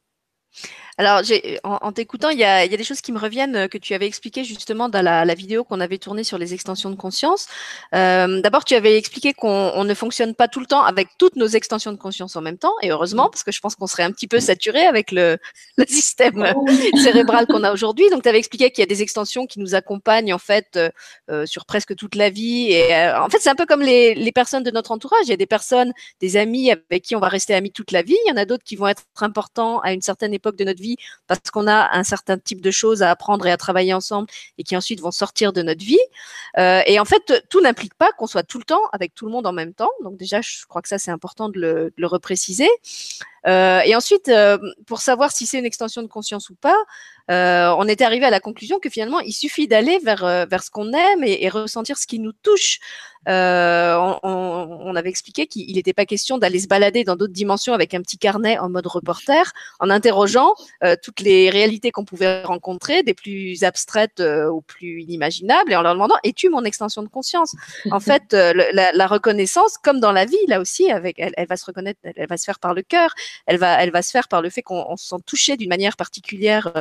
Alors, 1.00 1.22
en, 1.64 1.78
en 1.82 1.92
t'écoutant, 1.92 2.30
il 2.30 2.38
y 2.38 2.44
a, 2.44 2.68
des 2.68 2.84
choses 2.84 3.02
qui 3.02 3.12
me 3.12 3.18
reviennent 3.18 3.56
euh, 3.56 3.68
que 3.68 3.80
tu 3.80 3.96
avais 3.96 4.06
expliquées 4.06 4.44
justement 4.44 4.90
dans 4.90 5.02
la, 5.02 5.34
vidéo 5.34 5.64
qu'on 5.64 5.80
avait 5.80 5.98
tournée 5.98 6.24
sur 6.24 6.38
les 6.38 6.54
extensions 6.54 6.92
de 6.92 6.96
conscience. 6.96 7.48
Euh, 7.96 8.42
d'abord, 8.42 8.64
tu 8.64 8.76
avais 8.76 8.98
expliqué 8.98 9.34
qu'on 9.34 9.84
ne 9.84 9.94
fonctionne 9.96 10.36
pas 10.36 10.48
tout 10.48 10.60
le 10.60 10.68
temps 10.68 10.84
avec 10.84 11.08
toutes 11.18 11.36
nos 11.36 11.48
extensions 11.48 11.92
de 11.92 11.98
conscience 11.98 12.36
en 12.36 12.42
même 12.42 12.60
temps, 12.60 12.76
et 12.84 12.92
heureusement, 12.92 13.30
parce 13.30 13.44
que 13.44 13.52
je 13.52 13.60
pense 13.60 13.76
qu'on 13.76 13.88
serait 13.88 14.04
un 14.04 14.12
petit 14.12 14.28
peu 14.28 14.40
saturé 14.40 14.86
avec 14.86 15.12
le, 15.12 15.38
système 15.88 16.54
oh 16.56 16.66
cérébral 17.02 17.48
qu'on 17.48 17.64
a 17.64 17.74
aujourd'hui. 17.74 18.10
Donc, 18.12 18.22
tu 18.22 18.30
avais 18.30 18.38
expliqué 18.38 18.70
qu'il 18.70 18.84
y 18.84 18.84
a 18.84 18.88
des 18.88 19.02
extensions 19.02 19.48
qui 19.48 19.60
nous 19.60 19.74
accompagnent 19.74 20.34
en 20.34 20.40
fait 20.40 20.80
euh, 21.30 21.46
sur 21.48 21.66
presque 21.66 21.96
toute 21.96 22.16
la 22.16 22.30
vie. 22.30 22.72
Et 22.72 22.94
en 23.16 23.30
fait, 23.30 23.40
c'est 23.40 23.50
un 23.50 23.56
peu 23.56 23.66
comme 23.66 23.82
les, 23.82 24.14
les 24.14 24.32
personnes 24.32 24.64
de 24.64 24.72
notre 24.72 24.92
entourage. 24.92 25.24
Il 25.24 25.30
y 25.30 25.34
a 25.34 25.38
des 25.38 25.48
personnes, 25.48 25.92
des 26.22 26.38
amis 26.38 26.70
avec 26.72 27.04
qui 27.04 27.16
on 27.16 27.20
va 27.20 27.30
rester 27.30 27.56
amis 27.56 27.72
toute 27.72 27.92
la 27.92 28.04
vie. 28.04 28.18
Il 28.26 28.30
y 28.30 28.32
en 28.32 28.38
a 28.38 28.46
d'autres 28.46 28.64
qui 28.64 28.76
vont 28.76 28.88
être 28.88 29.04
importants 29.20 29.80
à 29.80 29.94
une 29.94 30.02
certaine 30.02 30.34
époque 30.34 30.56
de 30.56 30.64
notre 30.64 30.82
vie 30.82 30.83
parce 31.28 31.52
qu'on 31.52 31.68
a 31.68 31.98
un 31.98 32.04
certain 32.04 32.38
type 32.38 32.62
de 32.62 32.72
choses 32.72 33.02
à 33.02 33.12
apprendre 33.12 33.46
et 33.48 33.52
à 33.52 33.58
travailler 33.58 33.94
ensemble 33.94 34.28
et 34.58 34.64
qui 34.64 34.76
ensuite 34.76 35.02
vont 35.02 35.12
sortir 35.12 35.54
de 35.54 35.62
notre 35.62 35.84
vie. 35.84 36.00
Euh, 36.58 36.82
et 36.86 37.00
en 37.00 37.06
fait, 37.06 37.46
tout 37.50 37.62
n'implique 37.62 37.96
pas 37.96 38.12
qu'on 38.12 38.28
soit 38.28 38.44
tout 38.44 38.58
le 38.58 38.64
temps 38.64 38.82
avec 38.92 39.16
tout 39.16 39.26
le 39.26 39.32
monde 39.32 39.48
en 39.48 39.54
même 39.54 39.74
temps. 39.74 39.92
Donc 40.04 40.18
déjà, 40.18 40.42
je 40.42 40.66
crois 40.68 40.82
que 40.82 40.88
ça, 40.88 40.98
c'est 40.98 41.12
important 41.12 41.50
de 41.50 41.92
le, 41.98 42.08
repréciser. 42.08 42.70
Euh, 43.48 43.82
et 43.86 43.96
ensuite, 43.96 44.30
euh, 44.30 44.58
pour 44.86 45.02
savoir 45.02 45.32
si 45.32 45.46
c'est 45.46 45.60
une 45.60 45.66
extension 45.66 46.02
de 46.02 46.08
conscience 46.08 46.50
ou 46.50 46.56
pas, 46.56 46.78
euh, 47.32 47.74
on 47.78 47.88
était 47.88 48.04
arrivé 48.04 48.26
à 48.26 48.30
la 48.30 48.40
conclusion 48.40 48.80
que 48.80 48.90
finalement, 48.90 49.20
il 49.22 49.32
suffit 49.32 49.68
d'aller 49.68 50.00
vers, 50.00 50.26
euh, 50.26 50.46
vers 50.46 50.64
ce 50.64 50.70
qu'on 50.70 50.92
aime 50.92 51.24
et, 51.24 51.44
et, 51.46 51.50
ressentir 51.50 51.98
ce 51.98 52.06
qui 52.06 52.20
nous 52.20 52.34
touche. 52.34 52.80
Euh, 53.30 53.96
on, 54.22 54.82
on, 54.82 54.96
avait 54.98 55.10
expliqué 55.10 55.48
qu'il 55.48 55.74
n'était 55.76 55.94
pas 55.94 56.06
question 56.06 56.38
d'aller 56.38 56.60
se 56.60 56.68
balader 56.68 57.06
dans 57.06 57.16
d'autres 57.16 57.32
dimensions 57.32 57.74
avec 57.74 57.94
un 57.94 58.02
petit 58.02 58.18
carnet 58.18 58.60
en 58.60 58.70
mode 58.70 58.86
reporter, 58.86 59.54
en 59.80 59.90
interrogeant 59.90 60.54
euh, 60.84 60.98
toutes 61.02 61.22
les 61.22 61.50
réalités 61.50 61.92
qu'on 61.92 62.04
pouvait 62.04 62.44
rencontrer, 62.44 63.02
des 63.02 63.14
plus 63.14 63.64
abstraites 63.64 64.20
aux 64.20 64.60
plus 64.60 65.02
inimaginables, 65.04 65.72
et 65.72 65.76
en 65.78 65.84
leur 65.84 65.94
demandant 65.94 66.16
es-tu 66.26 66.50
mon 66.50 66.66
extension 66.66 67.02
de 67.02 67.08
conscience? 67.08 67.56
En 67.92 68.00
fait, 68.02 68.34
la, 68.34 68.92
la, 68.92 69.08
reconnaissance, 69.08 69.78
comme 69.78 70.02
dans 70.02 70.12
la 70.12 70.26
vie, 70.26 70.36
là 70.50 70.60
aussi, 70.60 70.92
avec 70.92 71.18
elle, 71.18 71.34
elle 71.38 71.48
va 71.48 71.56
se 71.56 71.66
reconnaître, 71.66 72.02
elle, 72.04 72.28
va 72.28 72.36
se 72.36 72.44
faire 72.44 72.60
par 72.60 72.74
le 72.74 72.82
cœur, 72.82 73.14
elle 73.46 73.58
va, 73.58 73.82
elle 73.82 73.92
va 73.92 74.02
se 74.02 74.12
faire 74.12 74.28
par 74.28 74.42
le 74.42 74.50
fait 74.50 74.64
qu'on 74.64 74.98
se 74.98 75.08
sent 75.08 75.22
touché 75.26 75.56
d'une 75.56 75.70
manière 75.70 75.96
particulière 75.96 76.74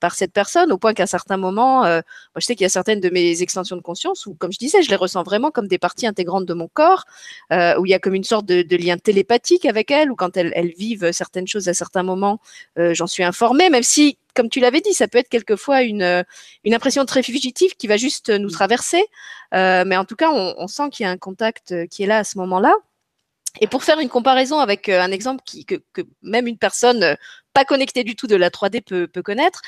par 0.00 0.14
cette 0.14 0.32
personne, 0.32 0.72
au 0.72 0.78
point 0.78 0.94
qu'à 0.94 1.06
certains 1.06 1.36
moments, 1.36 1.84
euh, 1.84 1.96
moi, 2.34 2.40
je 2.40 2.46
sais 2.46 2.56
qu'il 2.56 2.64
y 2.64 2.66
a 2.66 2.70
certaines 2.70 3.00
de 3.00 3.10
mes 3.10 3.42
extensions 3.42 3.76
de 3.76 3.82
conscience 3.82 4.26
où, 4.26 4.34
comme 4.34 4.50
je 4.50 4.58
disais, 4.58 4.82
je 4.82 4.90
les 4.90 4.96
ressens 4.96 5.22
vraiment 5.22 5.50
comme 5.50 5.68
des 5.68 5.78
parties 5.78 6.06
intégrantes 6.06 6.46
de 6.46 6.54
mon 6.54 6.68
corps, 6.68 7.04
euh, 7.52 7.78
où 7.78 7.86
il 7.86 7.90
y 7.90 7.94
a 7.94 7.98
comme 7.98 8.14
une 8.14 8.24
sorte 8.24 8.46
de, 8.46 8.76
lien 8.76 8.96
télépathique 8.96 9.66
avec 9.66 9.90
elles, 9.90 10.10
ou 10.10 10.16
quand 10.16 10.36
elles, 10.36 10.72
vivent 10.76 11.12
certaines 11.12 11.46
choses 11.46 11.68
à 11.68 11.74
certains 11.74 12.02
moments, 12.02 12.40
euh, 12.78 12.94
j'en 12.94 13.06
suis 13.06 13.22
informée, 13.22 13.68
même 13.70 13.82
si 13.82 14.18
comme 14.34 14.48
tu 14.48 14.60
l'avais 14.60 14.80
dit, 14.80 14.94
ça 14.94 15.08
peut 15.08 15.18
être 15.18 15.28
quelquefois 15.28 15.82
une, 15.82 16.24
une 16.64 16.74
impression 16.74 17.04
très 17.04 17.22
fugitive 17.22 17.74
qui 17.76 17.88
va 17.88 17.96
juste 17.96 18.30
nous 18.30 18.48
traverser. 18.48 19.04
mais 19.52 19.96
en 19.96 20.04
tout 20.04 20.14
cas, 20.14 20.30
on, 20.30 20.68
sent 20.68 20.90
qu'il 20.92 21.04
y 21.04 21.06
a 21.08 21.10
un 21.10 21.18
contact 21.18 21.74
qui 21.88 22.04
est 22.04 22.06
là 22.06 22.18
à 22.18 22.24
ce 22.24 22.38
moment-là. 22.38 22.72
Et 23.60 23.66
pour 23.66 23.82
faire 23.82 23.98
une 23.98 24.08
comparaison 24.08 24.60
avec 24.60 24.88
un 24.88 25.10
exemple 25.10 25.42
qui, 25.44 25.64
que, 25.64 25.74
que, 25.92 26.02
même 26.22 26.46
une 26.46 26.58
personne 26.58 27.16
pas 27.52 27.64
connectée 27.64 28.04
du 28.04 28.16
tout 28.16 28.26
de 28.26 28.36
la 28.36 28.50
3D 28.50 28.82
peut, 28.82 29.06
peut 29.08 29.22
connaître, 29.22 29.62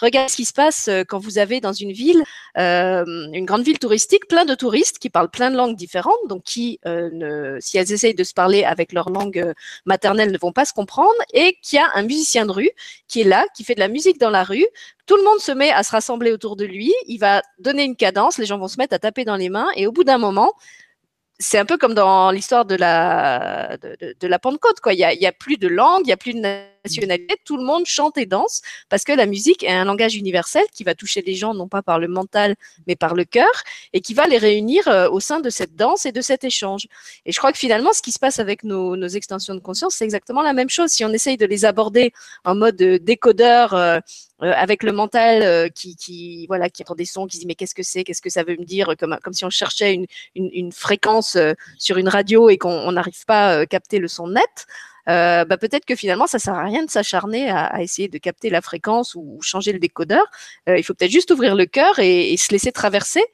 Regarde 0.00 0.30
ce 0.30 0.36
qui 0.36 0.44
se 0.44 0.52
passe 0.52 0.88
euh, 0.88 1.02
quand 1.06 1.18
vous 1.18 1.38
avez 1.38 1.60
dans 1.60 1.72
une 1.72 1.92
ville, 1.92 2.22
euh, 2.56 3.04
une 3.32 3.44
grande 3.44 3.62
ville 3.62 3.78
touristique, 3.78 4.28
plein 4.28 4.44
de 4.44 4.54
touristes 4.54 4.98
qui 4.98 5.10
parlent 5.10 5.30
plein 5.30 5.50
de 5.50 5.56
langues 5.56 5.76
différentes, 5.76 6.18
donc 6.28 6.44
qui, 6.44 6.78
euh, 6.86 7.58
si 7.60 7.78
elles 7.78 7.92
essayent 7.92 8.14
de 8.14 8.24
se 8.24 8.32
parler 8.32 8.64
avec 8.64 8.92
leur 8.92 9.10
langue 9.10 9.52
maternelle, 9.86 10.30
ne 10.30 10.38
vont 10.38 10.52
pas 10.52 10.64
se 10.64 10.72
comprendre, 10.72 11.14
et 11.32 11.56
qu'il 11.62 11.78
y 11.78 11.82
a 11.82 11.90
un 11.94 12.02
musicien 12.02 12.46
de 12.46 12.52
rue 12.52 12.70
qui 13.08 13.22
est 13.22 13.24
là, 13.24 13.44
qui 13.56 13.64
fait 13.64 13.74
de 13.74 13.80
la 13.80 13.88
musique 13.88 14.20
dans 14.20 14.30
la 14.30 14.44
rue. 14.44 14.66
Tout 15.06 15.16
le 15.16 15.24
monde 15.24 15.40
se 15.40 15.52
met 15.52 15.70
à 15.70 15.82
se 15.82 15.90
rassembler 15.90 16.32
autour 16.32 16.54
de 16.54 16.64
lui. 16.64 16.92
Il 17.06 17.18
va 17.18 17.42
donner 17.58 17.82
une 17.82 17.96
cadence, 17.96 18.38
les 18.38 18.46
gens 18.46 18.58
vont 18.58 18.68
se 18.68 18.78
mettre 18.78 18.94
à 18.94 18.98
taper 18.98 19.24
dans 19.24 19.36
les 19.36 19.48
mains, 19.48 19.68
et 19.74 19.86
au 19.86 19.92
bout 19.92 20.04
d'un 20.04 20.18
moment, 20.18 20.52
c'est 21.40 21.58
un 21.58 21.64
peu 21.64 21.76
comme 21.76 21.94
dans 21.94 22.30
l'histoire 22.30 22.64
de 22.64 22.74
la 22.74 23.76
de, 23.78 24.26
la 24.26 24.38
Pentecôte 24.38 24.80
quoi. 24.80 24.92
Il 24.92 24.98
y 24.98 25.04
a, 25.04 25.28
a 25.28 25.32
plus 25.32 25.56
de 25.56 25.68
langue, 25.68 26.02
il 26.04 26.08
y 26.08 26.12
a 26.12 26.16
plus 26.16 26.34
de 26.34 26.40
tout 27.44 27.56
le 27.56 27.64
monde 27.64 27.84
chante 27.86 28.18
et 28.18 28.26
danse 28.26 28.62
parce 28.88 29.04
que 29.04 29.12
la 29.12 29.26
musique 29.26 29.62
est 29.62 29.72
un 29.72 29.84
langage 29.84 30.16
universel 30.16 30.64
qui 30.72 30.84
va 30.84 30.94
toucher 30.94 31.22
les 31.22 31.34
gens 31.34 31.54
non 31.54 31.68
pas 31.68 31.82
par 31.82 31.98
le 31.98 32.08
mental 32.08 32.54
mais 32.86 32.96
par 32.96 33.14
le 33.14 33.24
cœur 33.24 33.50
et 33.92 34.00
qui 34.00 34.14
va 34.14 34.26
les 34.26 34.38
réunir 34.38 34.86
euh, 34.88 35.08
au 35.08 35.20
sein 35.20 35.40
de 35.40 35.50
cette 35.50 35.76
danse 35.76 36.06
et 36.06 36.12
de 36.12 36.20
cet 36.20 36.44
échange. 36.44 36.86
Et 37.26 37.32
je 37.32 37.38
crois 37.38 37.52
que 37.52 37.58
finalement, 37.58 37.92
ce 37.92 38.02
qui 38.02 38.12
se 38.12 38.18
passe 38.18 38.38
avec 38.38 38.64
nos, 38.64 38.96
nos 38.96 39.08
extensions 39.08 39.54
de 39.54 39.60
conscience, 39.60 39.94
c'est 39.94 40.04
exactement 40.04 40.42
la 40.42 40.52
même 40.52 40.68
chose. 40.68 40.90
Si 40.90 41.04
on 41.04 41.10
essaye 41.10 41.36
de 41.36 41.46
les 41.46 41.64
aborder 41.64 42.12
en 42.44 42.54
mode 42.54 42.80
euh, 42.82 42.98
décodeur 42.98 43.74
euh, 43.74 44.00
avec 44.40 44.84
le 44.84 44.92
mental 44.92 45.72
qui, 45.72 45.96
qui, 45.96 46.46
voilà, 46.46 46.70
qui 46.70 46.82
entend 46.82 46.94
des 46.94 47.04
sons, 47.04 47.26
qui 47.26 47.36
se 47.36 47.40
dit 47.40 47.46
mais 47.46 47.56
qu'est-ce 47.56 47.74
que 47.74 47.82
c'est, 47.82 48.04
qu'est-ce 48.04 48.22
que 48.22 48.30
ça 48.30 48.44
veut 48.44 48.56
me 48.56 48.64
dire, 48.64 48.94
comme, 48.96 49.18
comme 49.24 49.32
si 49.32 49.44
on 49.44 49.50
cherchait 49.50 49.94
une, 49.94 50.06
une, 50.36 50.70
fréquence 50.70 51.36
sur 51.76 51.98
une 51.98 52.08
radio 52.08 52.48
et 52.48 52.56
qu'on 52.56 52.92
n'arrive 52.92 53.24
pas 53.26 53.58
à 53.58 53.66
capter 53.66 53.98
le 53.98 54.06
son 54.06 54.28
net. 54.28 54.66
Bah 55.08 55.56
peut-être 55.58 55.84
que 55.84 55.96
finalement, 55.96 56.26
ça 56.26 56.38
sert 56.38 56.54
à 56.54 56.64
rien 56.64 56.84
de 56.84 56.90
s'acharner 56.90 57.48
à, 57.50 57.64
à, 57.64 57.82
essayer 57.82 58.08
de 58.08 58.18
capter 58.18 58.50
la 58.50 58.60
fréquence 58.60 59.14
ou, 59.14 59.38
changer 59.42 59.72
le 59.72 59.78
décodeur. 59.78 60.24
il 60.66 60.82
faut 60.84 60.94
peut-être 60.94 61.10
juste 61.10 61.30
ouvrir 61.30 61.54
le 61.54 61.66
cœur 61.66 61.98
et, 61.98 62.32
et 62.32 62.36
se 62.36 62.52
laisser 62.52 62.72
traverser 62.72 63.24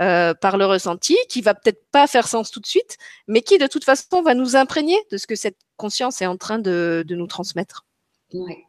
euh, 0.00 0.34
par 0.34 0.56
le 0.56 0.66
ressenti, 0.66 1.16
qui 1.28 1.42
va 1.42 1.54
peut-être 1.54 1.84
pas 1.92 2.06
faire 2.08 2.26
sens 2.26 2.50
tout 2.50 2.60
de 2.60 2.66
suite, 2.66 2.96
mais 3.28 3.42
qui 3.42 3.58
de 3.58 3.68
toute 3.68 3.84
façon 3.84 4.22
va 4.22 4.34
nous 4.34 4.56
imprégner 4.56 4.96
de 5.12 5.16
ce 5.16 5.28
que 5.28 5.36
cette 5.36 5.58
conscience 5.76 6.22
est 6.22 6.26
en 6.26 6.36
train 6.36 6.58
de, 6.58 7.04
de 7.06 7.14
nous 7.14 7.28
transmettre. 7.28 7.84
Ouais. 8.32 8.64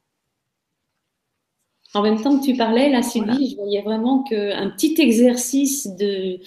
En 1.95 2.03
même 2.03 2.21
temps 2.21 2.37
que 2.37 2.45
tu 2.45 2.55
parlais, 2.55 2.89
là, 2.89 3.01
Sylvie, 3.01 3.51
je 3.51 3.55
voyais 3.55 3.81
vraiment 3.81 4.21
qu'un 4.23 4.69
petit 4.71 4.95
exercice 4.99 5.87
de 5.95 6.35
euh, 6.35 6.37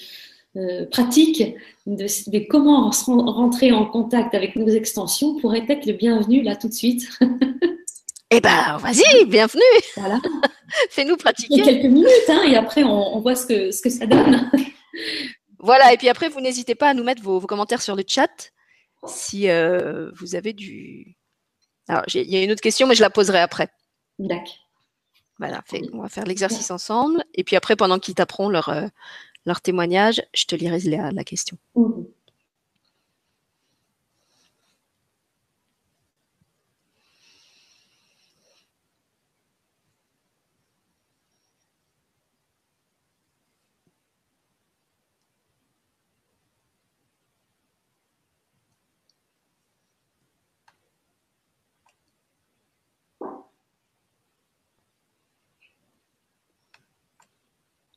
pratique 0.90 1.54
de, 1.86 2.48
comment 2.48 2.90
rentrer 2.90 3.72
en 3.72 3.86
contact 3.86 4.34
avec 4.34 4.56
nos 4.56 4.68
extensions 4.68 5.36
pourrait 5.36 5.64
être 5.68 5.86
le 5.86 5.92
bienvenu 5.92 6.42
là 6.42 6.56
tout 6.56 6.68
de 6.68 6.74
suite. 6.74 7.08
eh 8.30 8.40
ben, 8.40 8.76
vas-y, 8.78 9.24
bienvenue. 9.26 9.62
Voilà. 9.96 10.20
Fais-nous 10.90 11.16
pratiquer. 11.16 11.62
quelques 11.62 11.84
minutes, 11.84 12.08
hein, 12.28 12.42
et 12.48 12.56
après 12.56 12.82
on, 12.82 13.20
voit 13.20 13.36
ce 13.36 13.46
que, 13.46 13.70
ce 13.70 13.82
que 13.82 13.90
ça 13.90 14.06
donne. 14.06 14.50
voilà, 15.58 15.92
et 15.92 15.96
puis 15.96 16.08
après, 16.08 16.28
vous 16.28 16.40
n'hésitez 16.40 16.74
pas 16.74 16.90
à 16.90 16.94
nous 16.94 17.04
mettre 17.04 17.22
vos, 17.22 17.40
commentaires 17.40 17.82
sur 17.82 17.94
le 17.94 18.04
chat 18.06 18.50
si 19.06 19.48
euh, 19.48 20.10
vous 20.14 20.34
avez 20.34 20.52
du. 20.52 21.16
Alors, 21.88 22.02
il 22.12 22.28
y 22.28 22.36
a 22.36 22.42
une 22.42 22.50
autre 22.50 22.60
question, 22.60 22.88
mais 22.88 22.96
je 22.96 23.02
la 23.02 23.10
poserai 23.10 23.38
après. 23.38 23.68
D'accord. 24.18 24.66
Voilà, 25.38 25.62
on 25.92 26.00
va 26.00 26.08
faire 26.08 26.24
l'exercice 26.24 26.70
ensemble. 26.70 27.22
Et 27.34 27.44
puis 27.44 27.56
après, 27.56 27.76
pendant 27.76 27.98
qu'ils 27.98 28.14
taperont 28.14 28.48
leur, 28.48 28.70
euh, 28.70 28.86
leur 29.46 29.60
témoignage, 29.60 30.22
je 30.34 30.44
te 30.44 30.54
lirai 30.54 30.80
la, 30.80 31.12
la 31.12 31.24
question. 31.24 31.56
Mmh. 31.76 32.02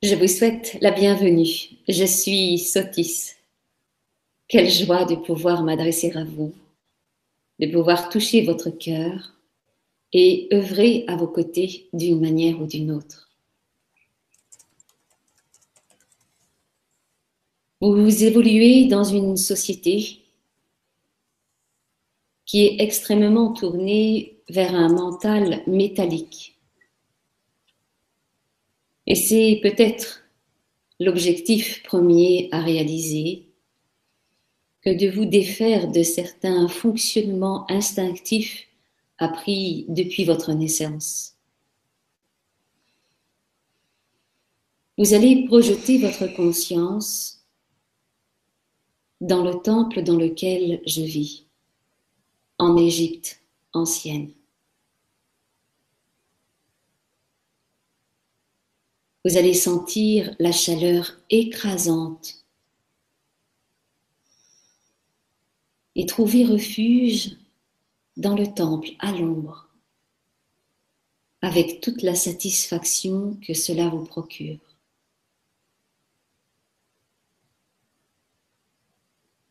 Je 0.02 0.14
vous 0.14 0.28
souhaite 0.28 0.78
la 0.80 0.92
bienvenue. 0.92 1.46
Je 1.86 2.04
suis 2.04 2.58
Sotis. 2.58 3.34
Quelle 4.48 4.70
joie 4.70 5.04
de 5.04 5.14
pouvoir 5.14 5.62
m'adresser 5.62 6.16
à 6.16 6.24
vous 6.24 6.54
de 7.60 7.66
pouvoir 7.66 8.08
toucher 8.08 8.40
votre 8.40 8.70
cœur 8.70 9.34
et 10.14 10.48
œuvrer 10.52 11.04
à 11.06 11.16
vos 11.16 11.28
côtés 11.28 11.88
d'une 11.92 12.18
manière 12.18 12.60
ou 12.60 12.66
d'une 12.66 12.90
autre. 12.90 13.28
Vous 17.82 18.24
évoluez 18.24 18.86
dans 18.86 19.04
une 19.04 19.36
société 19.36 20.22
qui 22.46 22.66
est 22.66 22.80
extrêmement 22.80 23.52
tournée 23.52 24.38
vers 24.48 24.74
un 24.74 24.88
mental 24.88 25.62
métallique. 25.66 26.59
Et 29.10 29.16
c'est 29.16 29.58
peut-être 29.60 30.22
l'objectif 31.00 31.82
premier 31.82 32.48
à 32.52 32.60
réaliser 32.60 33.48
que 34.82 34.90
de 34.90 35.10
vous 35.10 35.24
défaire 35.24 35.90
de 35.90 36.04
certains 36.04 36.68
fonctionnements 36.68 37.68
instinctifs 37.68 38.68
appris 39.18 39.84
depuis 39.88 40.24
votre 40.24 40.52
naissance. 40.52 41.34
Vous 44.96 45.12
allez 45.12 45.44
projeter 45.46 45.98
votre 45.98 46.32
conscience 46.36 47.44
dans 49.20 49.42
le 49.42 49.60
temple 49.60 50.04
dans 50.04 50.16
lequel 50.16 50.82
je 50.86 51.02
vis, 51.02 51.46
en 52.58 52.76
Égypte 52.76 53.40
ancienne. 53.72 54.30
Vous 59.24 59.36
allez 59.36 59.52
sentir 59.52 60.34
la 60.38 60.50
chaleur 60.50 61.20
écrasante 61.28 62.46
et 65.94 66.06
trouver 66.06 66.46
refuge 66.46 67.36
dans 68.16 68.34
le 68.34 68.46
temple 68.46 68.90
à 68.98 69.12
l'ombre, 69.12 69.68
avec 71.42 71.82
toute 71.82 72.00
la 72.00 72.14
satisfaction 72.14 73.38
que 73.46 73.52
cela 73.52 73.90
vous 73.90 74.04
procure. 74.04 74.58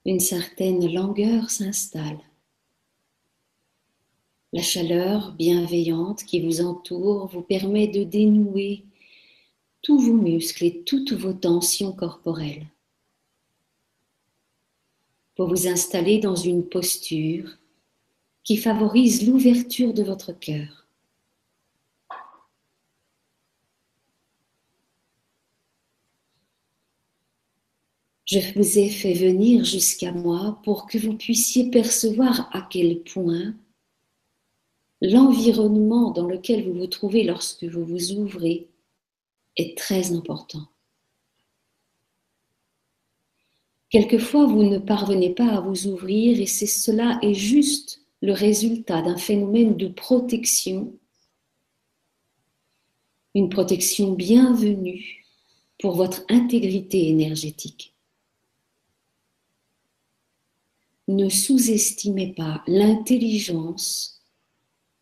Une 0.06 0.20
certaine 0.20 0.92
langueur 0.92 1.52
s'installe. 1.52 2.20
La 4.52 4.64
chaleur 4.64 5.34
bienveillante 5.34 6.24
qui 6.24 6.42
vous 6.42 6.62
entoure 6.62 7.28
vous 7.28 7.44
permet 7.44 7.88
de 7.88 8.04
dénouer 8.04 8.84
tous 9.82 10.00
vos 10.00 10.14
muscles 10.14 10.66
et 10.66 10.84
toutes 10.84 11.14
vos 11.14 11.34
tensions 11.34 11.94
corporelles 11.94 12.68
pour 15.36 15.48
vous 15.48 15.68
installer 15.68 16.20
dans 16.20 16.36
une 16.36 16.68
posture 16.68 17.58
qui 18.44 18.58
favorise 18.58 19.26
l'ouverture 19.28 19.94
de 19.94 20.04
votre 20.04 20.34
cœur. 20.34 20.88
Je 28.26 28.40
vous 28.54 28.78
ai 28.78 28.90
fait 28.90 29.14
venir 29.14 29.64
jusqu'à 29.64 30.12
moi 30.12 30.60
pour 30.64 30.88
que 30.88 30.98
vous 30.98 31.16
puissiez 31.16 31.72
percevoir 31.72 32.50
à 32.54 32.68
quel 32.70 33.02
point 33.02 33.56
l'environnement 35.02 36.12
dans 36.12 36.28
lequel 36.28 36.68
vous 36.68 36.78
vous 36.78 36.88
trouvez 36.88 37.24
lorsque 37.24 37.64
vous 37.64 37.86
vous 37.86 38.12
ouvrez 38.12 38.68
est 39.60 39.78
très 39.78 40.14
important. 40.14 40.68
Quelquefois, 43.90 44.46
vous 44.46 44.64
ne 44.64 44.78
parvenez 44.78 45.32
pas 45.32 45.50
à 45.50 45.62
vous 45.62 45.88
ouvrir 45.88 46.40
et 46.40 46.46
c'est 46.46 46.68
cela 46.68 47.20
est 47.22 47.34
juste 47.34 48.02
le 48.22 48.34
résultat 48.34 49.02
d'un 49.02 49.18
phénomène 49.18 49.76
de 49.76 49.88
protection, 49.88 50.98
une 53.36 53.50
protection 53.50 54.14
bienvenue 54.14 55.26
pour 55.80 55.96
votre 55.96 56.24
intégrité 56.30 57.10
énergétique. 57.10 57.96
Ne 61.08 61.28
sous-estimez 61.28 62.34
pas 62.34 62.64
l'intelligence 62.68 64.22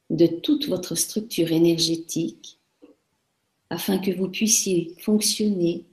de 0.10 0.28
toute 0.28 0.68
votre 0.68 0.96
structure 0.96 1.52
énergétique 1.52 2.57
afin 3.70 3.98
que 4.00 4.12
vous 4.12 4.30
puissiez 4.30 4.94
fonctionner 5.00 5.86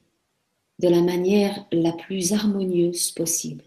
de 0.78 0.88
la 0.88 1.02
manière 1.02 1.66
la 1.72 1.92
plus 1.92 2.32
harmonieuse 2.32 3.10
possible. 3.12 3.64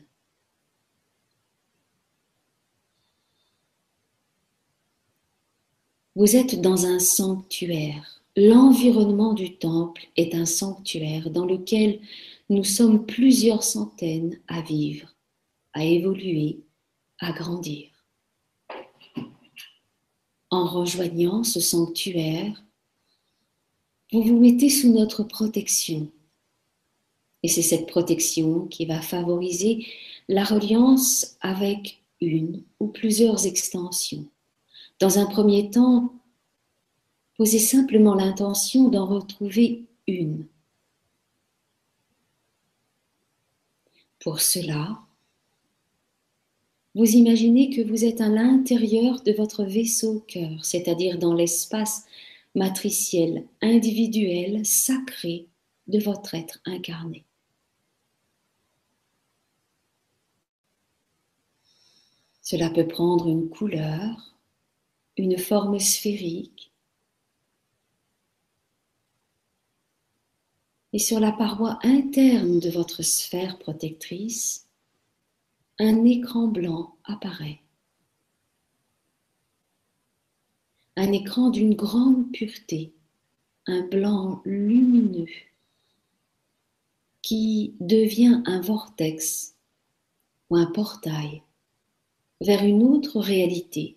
Vous 6.15 6.35
êtes 6.35 6.61
dans 6.61 6.85
un 6.87 6.99
sanctuaire. 6.99 8.23
L'environnement 8.35 9.33
du 9.33 9.57
temple 9.57 10.07
est 10.15 10.33
un 10.35 10.45
sanctuaire 10.45 11.29
dans 11.29 11.45
lequel 11.45 11.99
nous 12.49 12.63
sommes 12.63 13.05
plusieurs 13.05 13.63
centaines 13.63 14.39
à 14.47 14.61
vivre, 14.61 15.15
à 15.73 15.83
évoluer, 15.83 16.61
à 17.19 17.31
grandir. 17.33 17.89
En 20.49 20.65
rejoignant 20.65 21.43
ce 21.43 21.59
sanctuaire, 21.59 22.63
vous 24.11 24.23
vous 24.23 24.39
mettez 24.39 24.69
sous 24.69 24.91
notre 24.91 25.23
protection. 25.23 26.09
Et 27.43 27.47
c'est 27.47 27.61
cette 27.61 27.87
protection 27.87 28.65
qui 28.67 28.85
va 28.85 29.01
favoriser 29.01 29.85
la 30.27 30.43
reliance 30.43 31.37
avec 31.41 32.01
une 32.19 32.63
ou 32.79 32.87
plusieurs 32.87 33.45
extensions 33.45 34.27
dans 34.99 35.19
un 35.19 35.25
premier 35.25 35.69
temps, 35.69 36.13
posez 37.37 37.59
simplement 37.59 38.15
l'intention 38.15 38.89
d'en 38.89 39.05
retrouver 39.05 39.85
une. 40.07 40.47
Pour 44.19 44.41
cela, 44.41 44.99
vous 46.95 47.05
imaginez 47.05 47.69
que 47.69 47.81
vous 47.81 48.05
êtes 48.05 48.21
à 48.21 48.27
l'intérieur 48.27 49.21
de 49.21 49.31
votre 49.31 49.63
vaisseau 49.63 50.25
cœur, 50.27 50.65
c'est-à-dire 50.65 51.19
dans 51.19 51.35
l'espace 51.35 52.05
matriciel, 52.57 53.47
individuel, 53.61 54.65
sacré 54.65 55.47
de 55.85 55.99
votre 55.99 56.33
être 56.33 56.59
incarné. 56.65 57.23
Cela 62.41 62.71
peut 62.71 62.87
prendre 62.87 63.27
une 63.27 63.49
couleur, 63.49 64.35
une 65.17 65.37
forme 65.37 65.79
sphérique. 65.79 66.71
Et 70.93 70.99
sur 70.99 71.19
la 71.19 71.31
paroi 71.31 71.77
interne 71.83 72.59
de 72.59 72.69
votre 72.69 73.03
sphère 73.03 73.59
protectrice, 73.59 74.67
un 75.77 76.05
écran 76.05 76.47
blanc 76.47 76.95
apparaît. 77.03 77.59
Un 80.99 81.11
écran 81.11 81.51
d'une 81.51 81.75
grande 81.75 82.31
pureté, 82.31 82.91
un 83.67 83.83
blanc 83.83 84.41
lumineux 84.45 85.29
qui 87.21 87.75
devient 87.79 88.41
un 88.45 88.61
vortex 88.61 89.55
ou 90.49 90.55
un 90.55 90.65
portail 90.65 91.43
vers 92.41 92.63
une 92.63 92.81
autre 92.81 93.19
réalité 93.19 93.95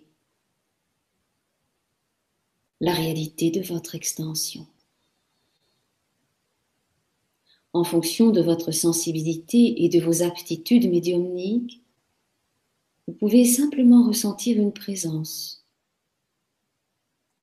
la 2.81 2.93
réalité 2.93 3.49
de 3.49 3.61
votre 3.61 3.95
extension. 3.95 4.67
En 7.73 7.83
fonction 7.83 8.29
de 8.29 8.41
votre 8.41 8.71
sensibilité 8.71 9.85
et 9.85 9.89
de 9.89 9.99
vos 9.99 10.21
aptitudes 10.21 10.87
médiumniques, 10.87 11.81
vous 13.07 13.13
pouvez 13.13 13.45
simplement 13.45 14.07
ressentir 14.07 14.59
une 14.59 14.73
présence 14.73 15.60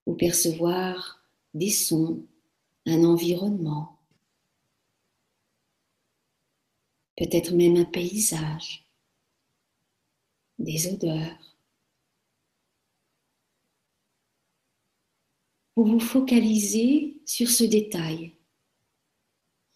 ou 0.09 0.15
percevoir 0.15 1.23
des 1.53 1.71
sons, 1.71 2.27
un 2.87 3.05
environnement, 3.05 3.99
peut-être 7.17 7.53
même 7.53 7.77
un 7.77 7.85
paysage, 7.85 8.89
des 10.59 10.93
odeurs. 10.93 11.49
vous 15.77 15.85
vous 15.85 16.01
focalisez 16.01 17.21
sur 17.25 17.49
ce 17.49 17.63
détail 17.63 18.33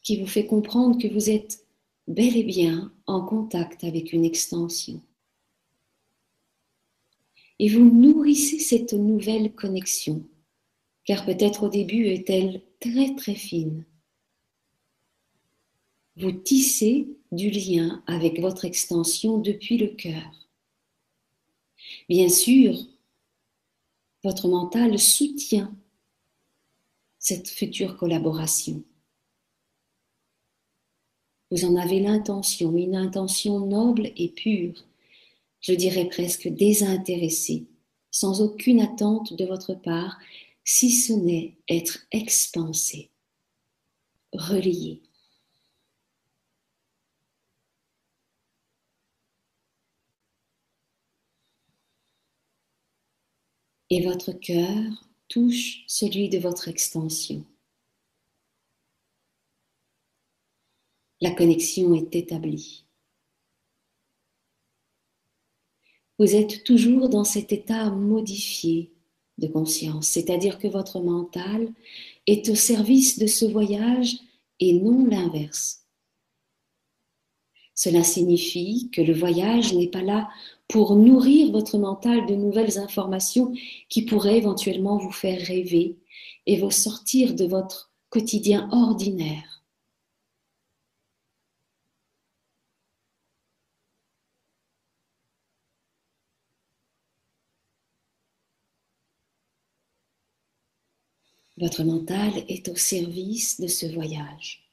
qui 0.02 0.20
vous 0.20 0.26
fait 0.26 0.46
comprendre 0.46 1.00
que 1.00 1.06
vous 1.06 1.30
êtes 1.30 1.64
bel 2.08 2.36
et 2.36 2.42
bien 2.42 2.92
en 3.06 3.24
contact 3.24 3.84
avec 3.84 4.12
une 4.12 4.24
extension. 4.24 5.00
Et 7.58 7.68
vous 7.68 7.88
nourrissez 7.88 8.58
cette 8.58 8.92
nouvelle 8.92 9.54
connexion, 9.54 10.26
car 11.04 11.24
peut-être 11.24 11.64
au 11.64 11.68
début 11.68 12.06
est-elle 12.06 12.62
très 12.80 13.14
très 13.14 13.34
fine. 13.34 13.84
Vous 16.16 16.32
tissez 16.32 17.08
du 17.30 17.50
lien 17.50 18.02
avec 18.06 18.40
votre 18.40 18.64
extension 18.64 19.38
depuis 19.38 19.78
le 19.78 19.88
cœur. 19.88 20.48
Bien 22.08 22.28
sûr, 22.28 22.76
votre 24.22 24.48
mental 24.48 24.98
soutient 24.98 25.74
cette 27.18 27.48
future 27.48 27.96
collaboration. 27.96 28.82
Vous 31.50 31.64
en 31.64 31.76
avez 31.76 32.00
l'intention, 32.00 32.76
une 32.76 32.96
intention 32.96 33.60
noble 33.66 34.10
et 34.16 34.28
pure, 34.28 34.84
je 35.62 35.72
dirais 35.72 36.08
presque 36.08 36.48
désintéressée, 36.48 37.66
sans 38.10 38.42
aucune 38.42 38.80
attente 38.80 39.32
de 39.32 39.44
votre 39.46 39.74
part, 39.74 40.18
si 40.64 40.90
ce 40.90 41.12
n'est 41.12 41.56
être 41.68 42.00
expansé, 42.12 43.10
relié. 44.32 45.02
Et 53.90 54.02
votre 54.02 54.32
cœur 54.32 55.06
touche 55.28 55.84
celui 55.86 56.28
de 56.28 56.38
votre 56.38 56.68
extension. 56.68 57.44
La 61.20 61.30
connexion 61.30 61.94
est 61.94 62.16
établie. 62.16 62.81
Vous 66.22 66.36
êtes 66.36 66.62
toujours 66.62 67.08
dans 67.08 67.24
cet 67.24 67.50
état 67.50 67.90
modifié 67.90 68.92
de 69.38 69.48
conscience, 69.48 70.06
c'est-à-dire 70.06 70.60
que 70.60 70.68
votre 70.68 71.00
mental 71.00 71.68
est 72.28 72.48
au 72.48 72.54
service 72.54 73.18
de 73.18 73.26
ce 73.26 73.44
voyage 73.44 74.18
et 74.60 74.72
non 74.74 75.04
l'inverse. 75.04 75.80
Cela 77.74 78.04
signifie 78.04 78.88
que 78.92 79.02
le 79.02 79.12
voyage 79.12 79.74
n'est 79.74 79.88
pas 79.88 80.02
là 80.02 80.28
pour 80.68 80.94
nourrir 80.94 81.50
votre 81.50 81.76
mental 81.76 82.24
de 82.26 82.36
nouvelles 82.36 82.78
informations 82.78 83.52
qui 83.88 84.02
pourraient 84.02 84.38
éventuellement 84.38 84.98
vous 84.98 85.10
faire 85.10 85.44
rêver 85.44 85.96
et 86.46 86.56
vous 86.56 86.70
sortir 86.70 87.34
de 87.34 87.46
votre 87.46 87.90
quotidien 88.10 88.68
ordinaire. 88.70 89.51
Votre 101.62 101.84
mental 101.84 102.44
est 102.48 102.68
au 102.68 102.74
service 102.74 103.60
de 103.60 103.68
ce 103.68 103.86
voyage. 103.86 104.68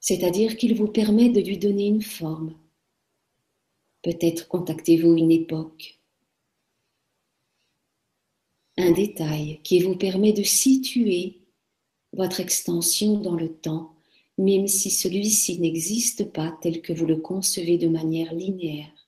C'est-à-dire 0.00 0.56
qu'il 0.56 0.74
vous 0.74 0.88
permet 0.88 1.28
de 1.28 1.40
lui 1.40 1.56
donner 1.56 1.86
une 1.86 2.02
forme. 2.02 2.58
Peut-être 4.02 4.48
contactez-vous 4.48 5.16
une 5.16 5.30
époque, 5.30 6.00
un 8.76 8.90
détail 8.90 9.60
qui 9.62 9.78
vous 9.78 9.94
permet 9.94 10.32
de 10.32 10.42
situer 10.42 11.38
votre 12.12 12.40
extension 12.40 13.20
dans 13.20 13.36
le 13.36 13.54
temps, 13.54 13.94
même 14.38 14.66
si 14.66 14.90
celui-ci 14.90 15.60
n'existe 15.60 16.32
pas 16.32 16.58
tel 16.62 16.82
que 16.82 16.92
vous 16.92 17.06
le 17.06 17.18
concevez 17.18 17.78
de 17.78 17.86
manière 17.86 18.34
linéaire. 18.34 18.99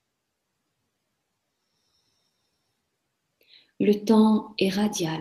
Le 3.83 4.05
temps 4.05 4.55
est 4.59 4.68
radial. 4.68 5.20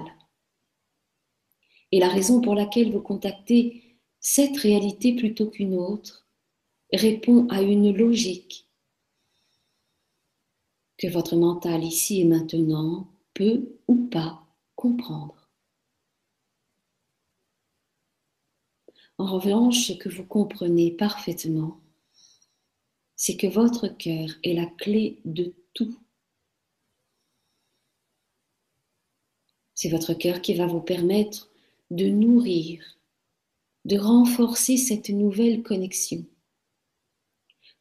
Et 1.92 2.00
la 2.00 2.10
raison 2.10 2.42
pour 2.42 2.54
laquelle 2.54 2.92
vous 2.92 3.02
contactez 3.02 3.98
cette 4.20 4.56
réalité 4.58 5.16
plutôt 5.16 5.50
qu'une 5.50 5.74
autre 5.74 6.28
répond 6.94 7.48
à 7.50 7.64
une 7.64 7.92
logique 7.92 8.70
que 11.00 11.08
votre 11.08 11.36
mental 11.36 11.84
ici 11.84 12.22
et 12.22 12.24
maintenant 12.24 13.12
peut 13.34 13.80
ou 13.88 13.96
pas 13.96 14.46
comprendre. 14.76 15.50
En 19.18 19.26
revanche, 19.26 19.88
ce 19.88 19.94
que 19.94 20.10
vous 20.10 20.26
comprenez 20.26 20.92
parfaitement, 20.92 21.80
c'est 23.16 23.38
que 23.38 23.48
votre 23.48 23.88
cœur 23.88 24.30
est 24.44 24.54
la 24.54 24.68
clé 24.68 25.20
de 25.26 25.56
tout. 25.74 26.01
C'est 29.82 29.90
votre 29.90 30.14
cœur 30.14 30.44
qui 30.44 30.54
va 30.54 30.68
vous 30.68 30.80
permettre 30.80 31.50
de 31.90 32.06
nourrir, 32.06 33.00
de 33.86 33.98
renforcer 33.98 34.78
cette 34.78 35.10
nouvelle 35.10 35.64
connexion. 35.64 36.24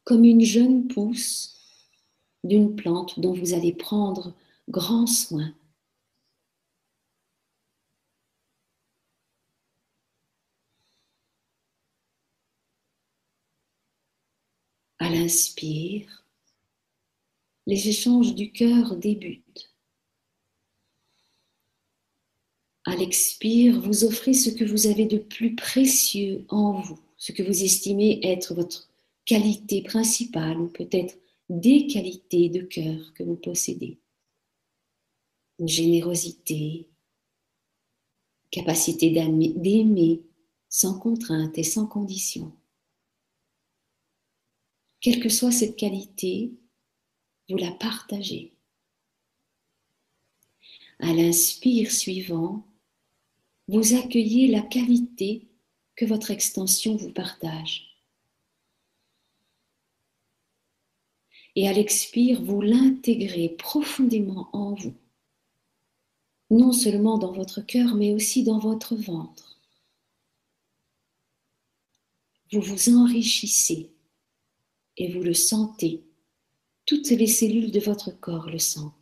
Comme 0.03 0.23
une 0.25 0.41
jeune 0.41 0.87
pousse 0.87 1.55
d'une 2.43 2.75
plante 2.75 3.19
dont 3.19 3.33
vous 3.33 3.53
allez 3.53 3.71
prendre 3.71 4.33
grand 4.67 5.05
soin. 5.05 5.53
À 14.97 15.07
l'inspire, 15.07 16.25
les 17.67 17.89
échanges 17.89 18.33
du 18.33 18.51
cœur 18.51 18.95
débutent. 18.95 19.40
À 22.85 22.95
l'expire, 22.95 23.79
vous 23.79 24.03
offrez 24.05 24.33
ce 24.33 24.49
que 24.49 24.65
vous 24.65 24.87
avez 24.87 25.05
de 25.05 25.19
plus 25.19 25.55
précieux 25.55 26.45
en 26.49 26.81
vous, 26.81 26.99
ce 27.17 27.31
que 27.31 27.43
vous 27.43 27.63
estimez 27.63 28.19
être 28.23 28.55
votre 28.55 28.89
qualité 29.25 29.83
principale 29.83 30.59
ou 30.59 30.67
peut-être 30.67 31.15
des 31.49 31.85
qualités 31.85 32.49
de 32.49 32.61
cœur 32.61 33.13
que 33.13 33.23
vous 33.23 33.35
possédez. 33.35 33.99
Générosité, 35.59 36.87
capacité 38.49 39.11
d'aimer 39.11 40.21
sans 40.69 40.97
contrainte 40.97 41.57
et 41.57 41.63
sans 41.63 41.85
condition. 41.85 42.51
Quelle 45.01 45.19
que 45.19 45.29
soit 45.29 45.51
cette 45.51 45.75
qualité, 45.75 46.51
vous 47.49 47.57
la 47.57 47.71
partagez. 47.71 48.53
À 50.99 51.13
l'inspire 51.13 51.91
suivant, 51.91 52.63
vous 53.71 53.93
accueillez 53.95 54.49
la 54.49 54.59
qualité 54.59 55.47
que 55.95 56.03
votre 56.03 56.29
extension 56.29 56.97
vous 56.97 57.13
partage. 57.13 57.95
Et 61.55 61.69
à 61.69 61.73
l'expire, 61.73 62.41
vous 62.43 62.61
l'intégrez 62.61 63.47
profondément 63.47 64.49
en 64.51 64.73
vous, 64.73 64.93
non 66.49 66.73
seulement 66.73 67.17
dans 67.17 67.31
votre 67.31 67.61
cœur, 67.61 67.95
mais 67.95 68.13
aussi 68.13 68.43
dans 68.43 68.59
votre 68.59 68.95
ventre. 68.95 69.57
Vous 72.51 72.59
vous 72.59 72.93
enrichissez 72.93 73.89
et 74.97 75.13
vous 75.13 75.23
le 75.23 75.33
sentez. 75.33 76.03
Toutes 76.85 77.09
les 77.11 77.27
cellules 77.27 77.71
de 77.71 77.79
votre 77.79 78.11
corps 78.11 78.49
le 78.49 78.59
sentent. 78.59 79.00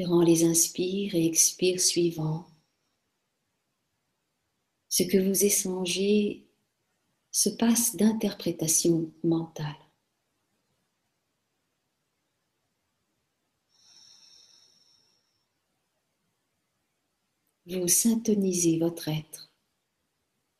Durant 0.00 0.22
les 0.22 0.44
inspires 0.44 1.14
et 1.14 1.26
expires 1.26 1.78
suivants. 1.78 2.46
Ce 4.88 5.02
que 5.02 5.18
vous 5.18 5.44
échangez 5.44 6.46
se 7.30 7.50
passe 7.50 7.96
d'interprétation 7.96 9.12
mentale. 9.22 9.76
Vous 17.66 17.86
syntonisez 17.86 18.78
votre 18.78 19.08
être 19.08 19.52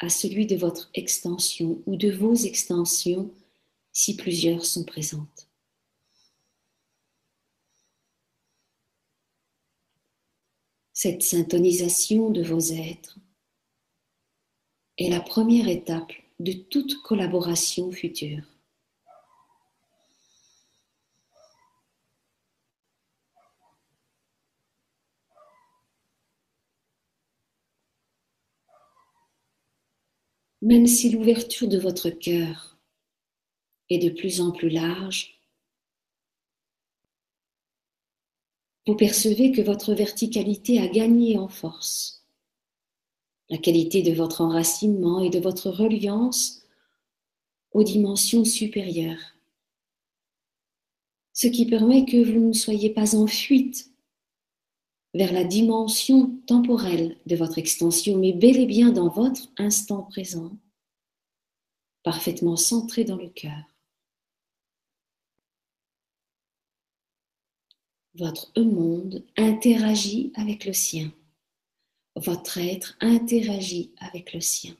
à 0.00 0.10
celui 0.10 0.44
de 0.44 0.56
votre 0.56 0.90
extension 0.92 1.82
ou 1.86 1.96
de 1.96 2.10
vos 2.10 2.34
extensions 2.34 3.32
si 3.90 4.16
plusieurs 4.16 4.66
sont 4.66 4.84
présentes. 4.84 5.49
Cette 11.02 11.22
syntonisation 11.22 12.28
de 12.28 12.42
vos 12.42 12.60
êtres 12.60 13.18
est 14.98 15.08
la 15.08 15.20
première 15.20 15.66
étape 15.66 16.12
de 16.40 16.52
toute 16.52 17.00
collaboration 17.00 17.90
future. 17.90 18.44
même 30.60 30.86
si 30.86 31.08
l'ouverture 31.08 31.66
de 31.66 31.78
votre 31.78 32.10
cœur 32.10 32.76
est 33.88 33.96
de 33.96 34.10
plus 34.10 34.42
en 34.42 34.50
plus 34.50 34.68
large, 34.68 35.39
vous 38.86 38.94
percevez 38.94 39.52
que 39.52 39.60
votre 39.60 39.94
verticalité 39.94 40.80
a 40.80 40.88
gagné 40.88 41.38
en 41.38 41.48
force. 41.48 42.24
La 43.48 43.58
qualité 43.58 44.02
de 44.02 44.12
votre 44.12 44.40
enracinement 44.40 45.22
et 45.22 45.30
de 45.30 45.38
votre 45.38 45.70
reliance 45.70 46.62
aux 47.72 47.82
dimensions 47.82 48.44
supérieures. 48.44 49.36
Ce 51.32 51.46
qui 51.46 51.66
permet 51.66 52.04
que 52.04 52.22
vous 52.22 52.48
ne 52.48 52.52
soyez 52.52 52.90
pas 52.90 53.14
en 53.14 53.26
fuite 53.26 53.90
vers 55.14 55.32
la 55.32 55.44
dimension 55.44 56.38
temporelle 56.46 57.16
de 57.26 57.36
votre 57.36 57.58
extension, 57.58 58.18
mais 58.18 58.32
bel 58.32 58.56
et 58.58 58.66
bien 58.66 58.92
dans 58.92 59.08
votre 59.08 59.48
instant 59.56 60.02
présent, 60.02 60.56
parfaitement 62.02 62.56
centré 62.56 63.04
dans 63.04 63.16
le 63.16 63.28
cœur. 63.28 63.69
Votre 68.14 68.52
monde 68.60 69.24
interagit 69.36 70.32
avec 70.34 70.64
le 70.64 70.72
sien. 70.72 71.12
Votre 72.16 72.58
être 72.58 72.96
interagit 73.00 73.92
avec 73.98 74.32
le 74.32 74.40
sien. 74.40 74.76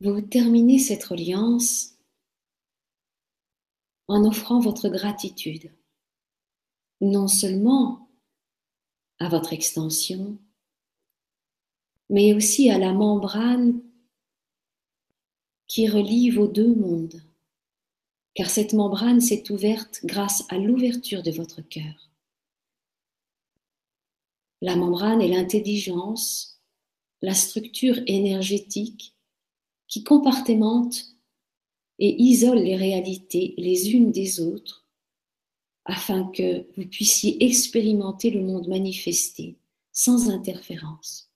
Vous 0.00 0.20
terminez 0.20 0.78
cette 0.78 1.04
reliance 1.04 1.93
en 4.08 4.24
offrant 4.24 4.60
votre 4.60 4.88
gratitude, 4.88 5.72
non 7.00 7.28
seulement 7.28 8.08
à 9.18 9.28
votre 9.28 9.52
extension, 9.52 10.38
mais 12.10 12.34
aussi 12.34 12.70
à 12.70 12.78
la 12.78 12.92
membrane 12.92 13.80
qui 15.66 15.88
relie 15.88 16.30
vos 16.30 16.46
deux 16.46 16.74
mondes, 16.74 17.22
car 18.34 18.50
cette 18.50 18.74
membrane 18.74 19.20
s'est 19.20 19.50
ouverte 19.50 20.00
grâce 20.04 20.44
à 20.50 20.58
l'ouverture 20.58 21.22
de 21.22 21.30
votre 21.30 21.62
cœur. 21.62 22.10
La 24.60 24.76
membrane 24.76 25.20
est 25.20 25.28
l'intelligence, 25.28 26.60
la 27.22 27.34
structure 27.34 27.98
énergétique 28.06 29.16
qui 29.88 30.04
compartimente 30.04 31.13
et 31.98 32.22
isole 32.22 32.58
les 32.58 32.76
réalités 32.76 33.54
les 33.56 33.92
unes 33.92 34.10
des 34.10 34.40
autres 34.40 34.84
afin 35.84 36.24
que 36.30 36.66
vous 36.76 36.86
puissiez 36.86 37.44
expérimenter 37.44 38.30
le 38.30 38.42
monde 38.42 38.68
manifesté 38.68 39.56
sans 39.92 40.30
interférence. 40.30 41.30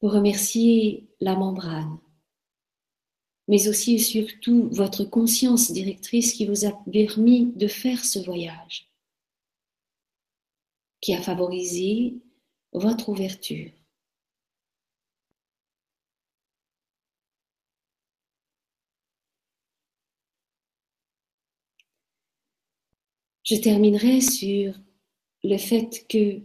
Vous 0.00 0.08
remerciez 0.08 1.08
la 1.20 1.34
membrane, 1.34 1.98
mais 3.48 3.68
aussi 3.68 3.94
et 3.94 3.98
surtout 3.98 4.68
votre 4.70 5.04
conscience 5.04 5.72
directrice 5.72 6.32
qui 6.34 6.46
vous 6.46 6.64
a 6.64 6.72
permis 6.92 7.52
de 7.56 7.66
faire 7.66 8.04
ce 8.04 8.18
voyage, 8.18 8.88
qui 11.00 11.14
a 11.14 11.22
favorisé 11.22 12.14
votre 12.72 13.08
ouverture. 13.08 13.70
Je 23.46 23.54
terminerai 23.54 24.20
sur 24.20 24.74
le 25.44 25.56
fait 25.56 26.04
que 26.08 26.42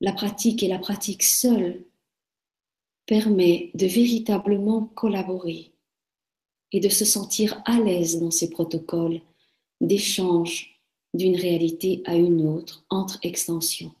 la 0.00 0.12
pratique 0.12 0.64
et 0.64 0.68
la 0.68 0.80
pratique 0.80 1.22
seule 1.22 1.84
permet 3.06 3.70
de 3.74 3.86
véritablement 3.86 4.86
collaborer 4.86 5.72
et 6.72 6.80
de 6.80 6.88
se 6.88 7.04
sentir 7.04 7.62
à 7.66 7.78
l'aise 7.78 8.18
dans 8.18 8.32
ces 8.32 8.50
protocoles 8.50 9.20
d'échange 9.80 10.82
d'une 11.14 11.36
réalité 11.36 12.02
à 12.04 12.16
une 12.16 12.44
autre 12.48 12.84
entre 12.90 13.20
extensions. 13.22 13.94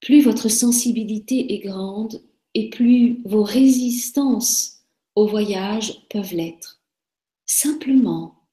Plus 0.00 0.22
votre 0.22 0.48
sensibilité 0.48 1.52
est 1.52 1.58
grande 1.58 2.22
et 2.54 2.70
plus 2.70 3.20
vos 3.26 3.42
résistances 3.42 4.79
au 5.14 5.26
voyage 5.26 6.06
peuvent 6.08 6.34
l'être, 6.34 6.82
simplement 7.46 8.46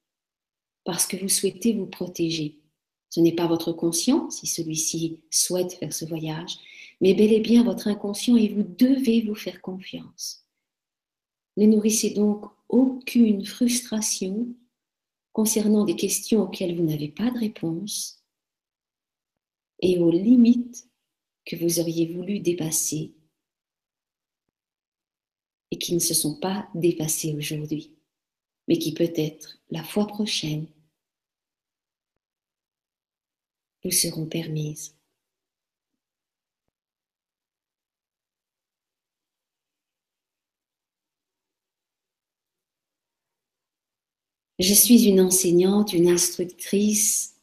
parce 0.83 1.05
que 1.05 1.17
vous 1.17 1.29
souhaitez 1.29 1.73
vous 1.73 1.85
protéger. 1.85 2.61
Ce 3.09 3.19
n'est 3.19 3.35
pas 3.35 3.47
votre 3.47 3.73
conscient, 3.73 4.29
si 4.29 4.47
celui-ci 4.47 5.19
souhaite 5.29 5.73
faire 5.73 5.93
ce 5.93 6.05
voyage, 6.05 6.57
mais 7.01 7.13
bel 7.13 7.31
et 7.31 7.39
bien 7.39 7.63
votre 7.63 7.87
inconscient 7.87 8.37
et 8.37 8.47
vous 8.47 8.63
devez 8.63 9.21
vous 9.21 9.35
faire 9.35 9.61
confiance. 9.61 10.45
Ne 11.57 11.65
nourrissez 11.65 12.11
donc 12.11 12.45
aucune 12.69 13.45
frustration 13.45 14.47
concernant 15.33 15.85
des 15.85 15.95
questions 15.95 16.43
auxquelles 16.43 16.75
vous 16.75 16.83
n'avez 16.83 17.09
pas 17.09 17.31
de 17.31 17.39
réponse 17.39 18.23
et 19.79 19.99
aux 19.99 20.11
limites 20.11 20.87
que 21.45 21.55
vous 21.55 21.79
auriez 21.79 22.07
voulu 22.07 22.39
dépasser 22.39 23.16
et 25.71 25.77
qui 25.77 25.93
ne 25.93 25.99
se 25.99 26.13
sont 26.13 26.39
pas 26.39 26.67
dépassées 26.75 27.35
aujourd'hui, 27.35 27.91
mais 28.67 28.77
qui 28.77 28.93
peut-être 28.93 29.59
la 29.69 29.83
fois 29.83 30.07
prochaine 30.07 30.67
vous 33.83 33.91
seront 33.91 34.25
permises. 34.25 34.95
Je 44.59 44.73
suis 44.73 45.05
une 45.07 45.21
enseignante, 45.21 45.93
une 45.93 46.09
instructrice, 46.09 47.35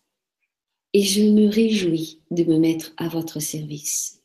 et 0.93 1.03
je 1.03 1.23
me 1.23 1.49
réjouis 1.49 2.21
de 2.33 2.43
me 2.45 2.59
mettre 2.59 2.93
à 2.97 3.09
votre 3.09 3.41
service. 3.41 4.24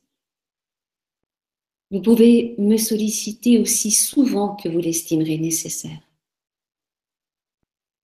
Vous 1.91 2.01
pouvez 2.01 2.55
me 2.59 2.77
solliciter 2.77 3.59
aussi 3.59 3.89
souvent 3.89 4.55
que 4.55 4.69
vous 4.69 4.79
l'estimerez 4.79 5.39
nécessaire. 5.39 6.01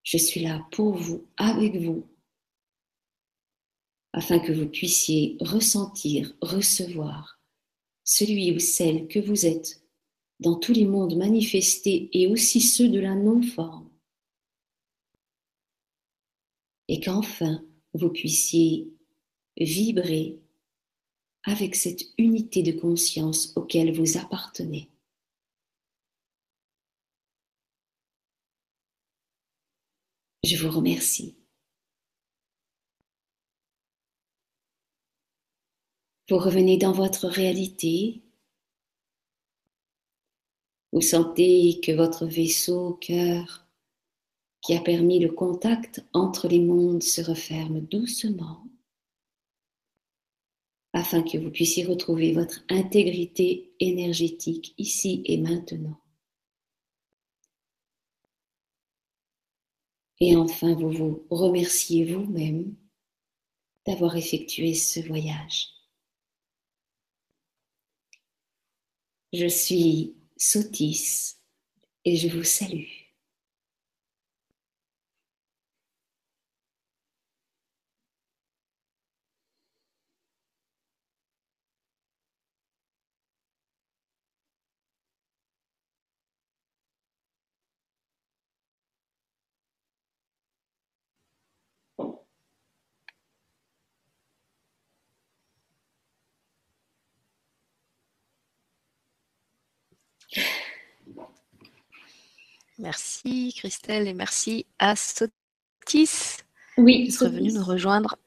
Je 0.04 0.18
suis 0.18 0.42
là 0.42 0.68
pour 0.72 0.96
vous, 0.96 1.26
avec 1.38 1.76
vous, 1.76 2.04
afin 4.14 4.40
que 4.40 4.52
vous 4.52 4.68
puissiez 4.68 5.38
ressentir, 5.40 6.34
recevoir 6.42 7.40
celui 8.04 8.52
ou 8.56 8.60
celle 8.60 9.08
que 9.08 9.20
vous 9.20 9.46
êtes 9.46 9.84
dans 10.40 10.56
tous 10.56 10.74
les 10.74 10.86
mondes 10.86 11.16
manifestés 11.16 12.10
et 12.14 12.28
aussi 12.28 12.62
ceux 12.62 12.90
de 12.90 13.00
la 13.00 13.14
non-forme. 13.14 13.90
Et 16.88 17.00
qu'enfin 17.00 17.64
vous 17.94 18.10
puissiez 18.10 18.92
vibrer 19.58 20.40
avec 21.46 21.76
cette 21.76 22.04
unité 22.18 22.64
de 22.64 22.72
conscience 22.72 23.54
auquel 23.56 23.93
vous 23.96 24.18
appartenez. 24.18 24.89
Je 30.43 30.58
vous 30.58 30.70
remercie. 30.72 31.36
Vous 36.30 36.38
revenez 36.38 36.78
dans 36.78 36.91
votre 36.91 37.28
réalité. 37.28 38.24
Vous 40.91 41.02
sentez 41.02 41.80
que 41.84 41.91
votre 41.91 42.26
vaisseau 42.26 42.93
cœur, 42.93 43.68
qui 44.62 44.76
a 44.76 44.82
permis 44.82 45.20
le 45.20 45.32
contact 45.32 46.04
entre 46.14 46.48
les 46.48 46.60
mondes, 46.60 47.04
se 47.04 47.22
referme 47.22 47.82
doucement 47.82 48.64
afin 50.96 51.22
que 51.24 51.38
vous 51.38 51.52
puissiez 51.52 51.84
retrouver 51.84 52.32
votre 52.32 52.64
intégrité 52.70 53.76
énergétique 53.82 54.74
ici 54.78 55.22
et 55.26 55.38
maintenant. 55.38 56.00
Et 60.22 60.38
enfin, 60.38 60.74
vous 60.74 60.91
vous 60.91 61.28
remerciez 61.30 62.06
vous-même 62.06 62.78
d'avoir 63.86 64.16
effectué 64.16 64.74
ce 64.74 65.02
voyage. 65.02 65.68
Je 69.34 69.48
suis 69.48 70.16
Sotis 70.38 71.36
et 72.06 72.16
je 72.16 72.30
vous 72.30 72.43
salue. 72.43 73.05
Merci 102.78 103.53
Christelle 103.57 104.07
et 104.07 104.13
merci 104.13 104.65
à 104.80 104.95
Sotis 104.95 106.38
oui, 106.78 107.07
d'être 107.07 107.30
venu 107.30 107.53
nous 107.53 107.63
rejoindre. 107.63 108.17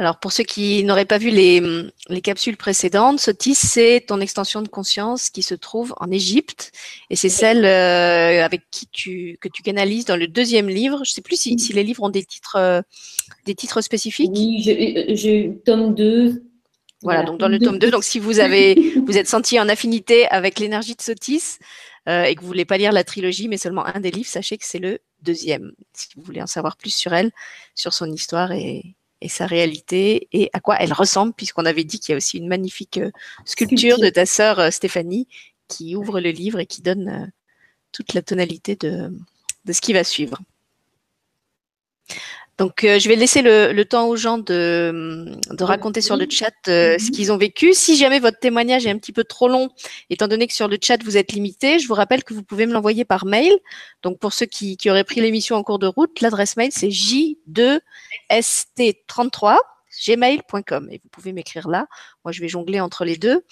Alors, 0.00 0.20
pour 0.20 0.30
ceux 0.30 0.44
qui 0.44 0.84
n'auraient 0.84 1.04
pas 1.04 1.18
vu 1.18 1.30
les, 1.30 1.60
les 2.08 2.20
capsules 2.20 2.56
précédentes, 2.56 3.18
Sotis, 3.18 3.56
c'est 3.56 4.04
ton 4.06 4.20
extension 4.20 4.62
de 4.62 4.68
conscience 4.68 5.28
qui 5.28 5.42
se 5.42 5.56
trouve 5.56 5.92
en 5.96 6.08
Égypte. 6.12 6.70
Et 7.10 7.16
c'est 7.16 7.28
celle 7.28 7.64
euh, 7.64 8.44
avec 8.44 8.62
qui 8.70 8.86
tu, 8.92 9.38
que 9.40 9.48
tu 9.48 9.62
canalises 9.62 10.04
dans 10.04 10.16
le 10.16 10.28
deuxième 10.28 10.68
livre. 10.68 10.98
Je 10.98 11.10
ne 11.10 11.14
sais 11.14 11.22
plus 11.22 11.40
si, 11.40 11.58
si, 11.58 11.72
les 11.72 11.82
livres 11.82 12.04
ont 12.04 12.10
des 12.10 12.22
titres, 12.22 12.56
euh, 12.56 12.80
des 13.44 13.56
titres 13.56 13.80
spécifiques. 13.80 14.30
Oui, 14.32 14.60
j'ai 14.62 15.58
tome 15.64 15.96
2. 15.96 16.44
Voilà, 17.02 17.24
donc 17.24 17.38
dans 17.38 17.48
le 17.48 17.58
tome 17.58 17.80
2. 17.80 17.90
Donc, 17.90 18.04
si 18.04 18.20
vous 18.20 18.38
avez, 18.38 18.74
vous 19.04 19.18
êtes 19.18 19.28
senti 19.28 19.58
en 19.58 19.68
affinité 19.68 20.28
avec 20.28 20.60
l'énergie 20.60 20.94
de 20.94 21.02
Sotis 21.02 21.58
euh, 22.08 22.24
et 22.24 22.34
que 22.34 22.40
vous 22.40 22.46
voulez 22.46 22.64
pas 22.64 22.78
lire 22.78 22.92
la 22.92 23.04
trilogie, 23.04 23.48
mais 23.48 23.58
seulement 23.58 23.86
un 23.86 24.00
des 24.00 24.10
livres, 24.10 24.28
sachez 24.28 24.56
que 24.58 24.64
c'est 24.64 24.78
le 24.78 25.00
deuxième. 25.22 25.72
Si 25.92 26.08
vous 26.16 26.22
voulez 26.22 26.42
en 26.42 26.46
savoir 26.46 26.76
plus 26.76 26.94
sur 26.94 27.12
elle, 27.12 27.30
sur 27.74 27.92
son 27.92 28.10
histoire 28.10 28.52
et, 28.52 28.96
et 29.20 29.28
sa 29.28 29.46
réalité 29.46 30.28
et 30.32 30.50
à 30.52 30.60
quoi 30.60 30.76
elle 30.78 30.92
ressemble, 30.92 31.32
puisqu'on 31.32 31.64
avait 31.64 31.84
dit 31.84 31.98
qu'il 31.98 32.12
y 32.12 32.14
a 32.14 32.16
aussi 32.16 32.38
une 32.38 32.48
magnifique 32.48 32.98
euh, 32.98 33.10
sculpture 33.44 33.98
de 33.98 34.10
ta 34.10 34.26
sœur 34.26 34.58
euh, 34.58 34.70
Stéphanie 34.70 35.26
qui 35.66 35.96
ouvre 35.96 36.20
le 36.20 36.30
livre 36.30 36.60
et 36.60 36.66
qui 36.66 36.82
donne 36.82 37.08
euh, 37.08 37.26
toute 37.92 38.14
la 38.14 38.22
tonalité 38.22 38.76
de, 38.76 39.12
de 39.64 39.72
ce 39.72 39.80
qui 39.80 39.92
va 39.92 40.04
suivre. 40.04 40.38
Donc, 42.58 42.82
euh, 42.82 42.98
je 42.98 43.08
vais 43.08 43.14
laisser 43.14 43.40
le, 43.40 43.72
le, 43.72 43.84
temps 43.84 44.08
aux 44.08 44.16
gens 44.16 44.38
de, 44.38 45.30
de 45.50 45.64
raconter 45.64 46.00
sur 46.00 46.16
le 46.16 46.26
chat 46.28 46.52
euh, 46.66 46.98
ce 46.98 47.04
mhm. 47.04 47.10
qu'ils 47.12 47.30
ont 47.32 47.36
vécu. 47.36 47.72
Si 47.72 47.96
jamais 47.96 48.18
votre 48.18 48.40
témoignage 48.40 48.84
est 48.84 48.90
un 48.90 48.98
petit 48.98 49.12
peu 49.12 49.22
trop 49.22 49.46
long, 49.48 49.70
étant 50.10 50.26
donné 50.26 50.48
que 50.48 50.52
sur 50.52 50.66
le 50.66 50.76
chat 50.82 51.00
vous 51.04 51.16
êtes 51.16 51.30
limité, 51.30 51.78
je 51.78 51.86
vous 51.86 51.94
rappelle 51.94 52.24
que 52.24 52.34
vous 52.34 52.42
pouvez 52.42 52.66
me 52.66 52.72
l'envoyer 52.72 53.04
par 53.04 53.24
mail. 53.24 53.56
Donc, 54.02 54.18
pour 54.18 54.32
ceux 54.32 54.46
qui, 54.46 54.76
qui 54.76 54.90
auraient 54.90 55.04
pris 55.04 55.20
l'émission 55.20 55.54
en 55.54 55.62
cours 55.62 55.78
de 55.78 55.86
route, 55.86 56.20
l'adresse 56.20 56.56
mail 56.56 56.70
c'est 56.72 56.88
j2st33 56.88 59.58
gmail.com 60.06 60.88
et 60.90 61.00
vous 61.02 61.08
pouvez 61.10 61.32
m'écrire 61.32 61.68
là. 61.68 61.86
Moi, 62.24 62.32
je 62.32 62.40
vais 62.40 62.48
jongler 62.48 62.80
entre 62.80 63.04
les 63.04 63.16
deux. 63.16 63.44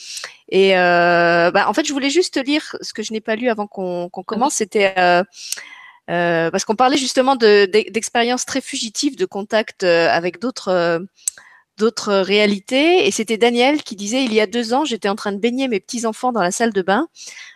Et 0.49 0.77
euh, 0.77 1.51
bah, 1.51 1.69
en 1.69 1.73
fait, 1.73 1.87
je 1.87 1.93
voulais 1.93 2.11
juste 2.11 2.43
lire 2.45 2.77
ce 2.81 2.93
que 2.93 3.03
je 3.03 3.13
n'ai 3.13 3.21
pas 3.21 3.37
lu 3.37 3.49
avant 3.49 3.67
qu'on 3.67 4.11
qu 4.13 4.23
commence. 4.25 4.55
C'était 4.55 4.95
euh, 4.99 5.23
euh, 6.11 6.51
parce 6.51 6.65
qu'on 6.65 6.77
parlait 6.77 6.97
justement 6.97 7.37
d'expériences 7.37 8.43
de, 8.43 8.47
très 8.47 8.61
fugitives, 8.61 9.17
de 9.17 9.25
contact 9.25 9.83
euh, 9.83 10.09
avec 10.11 10.41
d'autres 10.41 10.69
euh, 10.69 11.01
d'autres 11.79 12.15
réalités. 12.15 13.07
Et 13.07 13.11
c'était 13.11 13.37
Daniel 13.37 13.83
qui 13.83 13.97
disait, 13.97 14.25
il 14.25 14.33
y 14.33 14.41
a 14.41 14.47
deux 14.47 14.73
ans, 14.73 14.85
j'étais 14.85 15.09
en 15.09 15.17
train 15.17 15.33
de 15.33 15.39
baigner 15.39 15.69
mes 15.69 15.81
petits-enfants 15.81 16.33
dans 16.33 16.41
la 16.41 16.51
salle 16.51 16.73
de 16.73 16.83
bain. 16.83 17.09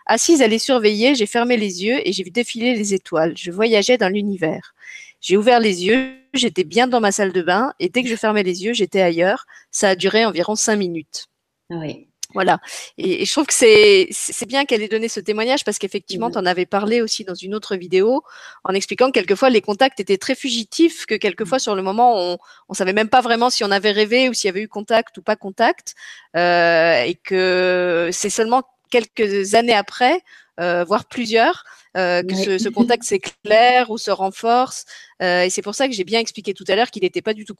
Assise 0.07 0.43
à 0.43 0.49
les 0.49 0.59
surveiller, 0.59 1.15
j'ai 1.15 1.27
fermé 1.27 1.57
les 1.57 1.85
yeux 1.85 2.07
et 2.07 2.13
j'ai 2.13 2.23
vu 2.23 2.31
défiler 2.31 2.75
les 2.75 2.93
étoiles. 2.93 3.35
Je 3.37 3.51
voyageais 3.51 3.97
dans 3.97 4.09
l'univers. 4.09 4.75
J'ai 5.21 5.37
ouvert 5.37 5.61
les 5.61 5.85
yeux, 5.87 6.17
j'étais 6.35 6.65
bien 6.65 6.87
dans 6.87 7.01
ma 7.01 7.13
salle 7.13 7.33
de 7.33 7.43
bain 7.43 7.73
et 7.79 7.89
dès 7.89 8.03
que 8.03 8.09
je 8.09 8.17
fermais 8.17 8.43
les 8.43 8.65
yeux, 8.65 8.75
j'étais 8.75 9.01
ailleurs. 9.01 9.47
Ça 9.71 9.91
a 9.91 9.97
duré 9.97 10.27
environ 10.27 10.55
cinq 10.55 10.77
minutes. 10.77 11.27
Oui. 11.71 12.10
Voilà. 12.35 12.61
Et, 12.99 13.23
et, 13.23 13.25
je 13.25 13.33
trouve 13.33 13.47
que 13.47 13.55
c'est 13.55 14.09
c'est 14.11 14.47
bien 14.47 14.65
qu'elle 14.65 14.83
ait 14.83 14.89
donné 14.89 15.09
ce 15.09 15.21
témoignage 15.21 15.65
parce 15.65 15.79
qu'effectivement, 15.79 16.29
mmh. 16.29 16.33
tu 16.33 16.39
en 16.39 16.47
avais 16.47 16.67
parlé 16.67 17.03
aussi 17.03 17.25
dans 17.25 17.35
une 17.35 17.55
autre 17.55 17.77
vidéo 17.77 18.23
en 18.65 18.73
expliquant 18.73 19.07
que 19.07 19.13
quelquefois 19.13 19.51
les 19.51 19.61
contacts 19.61 20.01
étaient 20.01 20.19
très 20.19 20.35
fugitifs, 20.35 21.07
que 21.07 21.15
quelquefois 21.17 21.57
mmh. 21.59 21.61
sur 21.61 21.75
le 21.75 21.83
moment 21.83 22.15
on 22.17 22.39
on 22.69 22.75
savait 22.75 22.93
même 22.93 23.09
pas 23.09 23.21
vraiment 23.21 23.51
si 23.51 23.65
on 23.65 23.71
avait 23.71 23.91
rêvé 23.91 24.29
ou 24.29 24.35
s'il 24.35 24.49
y 24.49 24.51
avait 24.51 24.63
eu 24.63 24.69
contact 24.69 25.19
ou 25.19 25.23
pas 25.23 25.37
contact, 25.37 25.95
euh, 26.37 27.03
et 27.03 27.17
que 27.17 28.11
c'est 28.13 28.31
seulement 28.31 28.63
quelques 28.91 29.55
années 29.55 29.75
après, 29.75 30.21
euh, 30.61 30.85
voire 30.85 31.07
plusieurs, 31.07 31.65
euh, 31.97 32.23
que 32.23 32.37
ce, 32.37 32.59
ce, 32.59 32.69
contact 32.69 33.03
s'éclaire 33.03 33.91
ou 33.91 33.99
se 33.99 34.13
renforce. 34.13 34.85
Euh, 35.23 35.43
et 35.43 35.51
c'est 35.51 35.63
pour 35.63 35.75
ça 35.75 35.89
que 35.89 35.93
j'ai 35.95 36.05
bien 36.05 36.21
expliqué 36.21 36.55
tout 36.55 36.65
à 36.69 36.77
l'heure 36.77 36.91
qu'il 36.91 37.03
n'était 37.03 37.23
pas 37.23 37.35
du 37.35 37.45
tout 37.45 37.57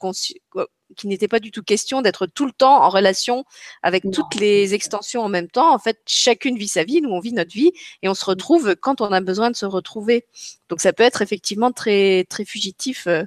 qu'il 0.95 1.09
n'était 1.09 1.27
pas 1.27 1.39
du 1.39 1.51
tout 1.51 1.63
question 1.63 2.01
d'être 2.01 2.27
tout 2.27 2.45
le 2.45 2.53
temps 2.53 2.81
en 2.81 2.89
relation 2.89 3.43
avec 3.83 4.05
non. 4.05 4.11
toutes 4.11 4.35
les 4.35 4.73
extensions 4.73 5.21
en 5.21 5.29
même 5.29 5.49
temps. 5.49 5.73
En 5.73 5.79
fait, 5.79 5.99
chacune 6.05 6.57
vit 6.57 6.69
sa 6.69 6.85
vie, 6.85 7.01
nous 7.01 7.09
on 7.09 7.19
vit 7.19 7.33
notre 7.33 7.51
vie 7.51 7.71
et 8.03 8.09
on 8.09 8.13
se 8.13 8.23
retrouve 8.23 8.75
quand 8.77 9.01
on 9.01 9.11
a 9.11 9.19
besoin 9.19 9.51
de 9.51 9.55
se 9.55 9.65
retrouver. 9.65 10.25
Donc 10.69 10.79
ça 10.79 10.93
peut 10.93 11.03
être 11.03 11.21
effectivement 11.21 11.71
très 11.73 12.25
très 12.29 12.45
fugitif 12.45 13.07
euh, 13.07 13.23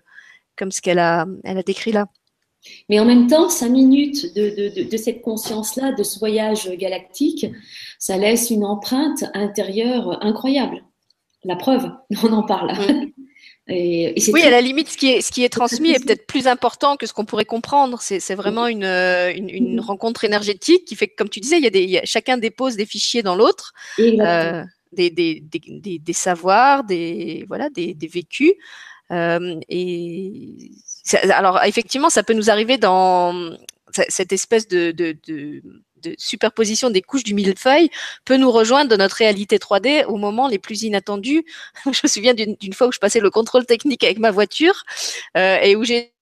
comme 0.57 0.73
ce 0.73 0.81
qu'elle 0.81 0.99
a 0.99 1.27
elle 1.45 1.59
a 1.59 1.63
décrit 1.63 1.93
là. 1.93 2.07
Mais 2.89 2.99
en 2.99 3.05
même 3.05 3.27
temps, 3.27 3.51
cinq 3.51 3.69
minutes 3.69 4.35
de, 4.35 4.49
de, 4.49 4.75
de, 4.75 4.89
de 4.89 4.97
cette 4.97 5.21
conscience-là, 5.21 5.93
de 5.93 6.03
ce 6.03 6.19
voyage 6.19 6.71
galactique, 6.79 7.45
ça 7.99 8.17
laisse 8.17 8.49
une 8.49 8.65
empreinte 8.65 9.23
intérieure 9.35 10.25
incroyable 10.25 10.83
la 11.45 11.57
preuve, 11.57 11.91
on 12.23 12.33
en 12.33 12.43
parle. 12.43 12.73
Mmh. 12.73 13.11
Et, 13.67 14.13
et 14.21 14.33
oui, 14.33 14.43
à 14.43 14.51
la 14.51 14.61
limite, 14.61 14.91
ce 14.91 14.99
qui 14.99 15.09
est, 15.09 15.23
ce 15.23 15.33
qui 15.33 15.43
est 15.43 15.49
transmis 15.49 15.93
est 15.93 16.05
peut-être 16.05 16.27
plus 16.27 16.47
important 16.47 16.97
que 16.97 17.07
ce 17.07 17.15
qu'on 17.15 17.25
pourrait 17.25 17.47
comprendre. 17.47 17.99
C'est 18.03 18.35
vraiment 18.35 18.67
une, 18.67 18.85
une, 18.85 19.49
une, 19.49 19.81
rencontre 19.81 20.25
énergétique 20.25 20.85
qui 20.85 20.97
fait 20.97 21.09
que, 21.09 21.15
comme 21.17 21.31
tu 21.31 21.41
disais, 21.41 21.57
il 21.57 21.65
y 21.65 21.67
a 21.67 21.71
des, 21.71 21.83
il 21.83 21.89
y 21.89 21.97
a, 21.97 22.05
chacun 22.05 22.37
dépose 22.37 22.77
des 22.77 22.85
fichiers 22.85 23.23
dans 23.23 23.35
l'autre, 23.35 23.73
euh, 23.99 24.63
des, 24.93 25.09
des, 25.09 25.41
des, 25.41 25.99
des, 25.99 26.13
savoirs, 26.13 26.85
des, 26.85 27.47
voilà, 27.49 27.71
des, 27.71 27.97
vécus. 28.03 28.53
Euh, 29.11 29.59
et 29.71 30.71
alors, 31.31 31.65
effectivement, 31.65 32.11
ça 32.11 32.23
peut 32.23 32.35
nous 32.35 32.51
arriver 32.51 32.77
dans 32.77 33.57
cette 34.09 34.33
espèce 34.35 34.69
de, 34.69 34.91
de, 34.91 35.17
de 35.27 35.63
de 36.05 36.15
superposition 36.19 36.91
des 36.91 37.03
couches 37.03 37.25
du 37.25 37.35
millefeuille 37.35 37.91
peut 38.25 38.37
nous 38.37 38.51
rejoindre 38.51 38.91
dans 38.91 38.97
notre 38.97 39.17
réalité 39.17 39.59
3D 39.59 40.05
au 40.07 40.17
moment 40.17 40.49
les 40.49 40.59
plus 40.59 40.83
inattendus. 40.83 41.45
je 41.85 42.01
me 42.03 42.09
souviens 42.09 42.35
d'une 42.35 42.73
fois 42.73 42.89
où 42.89 42.93
je 42.93 42.99
passais 42.99 43.21
le 43.21 43.31
contrôle 43.31 43.67
technique 43.67 44.05
avec 44.05 44.19
ma 44.19 44.31
voiture 44.31 44.85
euh, 45.37 45.59
et 45.63 45.77
où 45.77 45.85
j'ai 45.85 46.14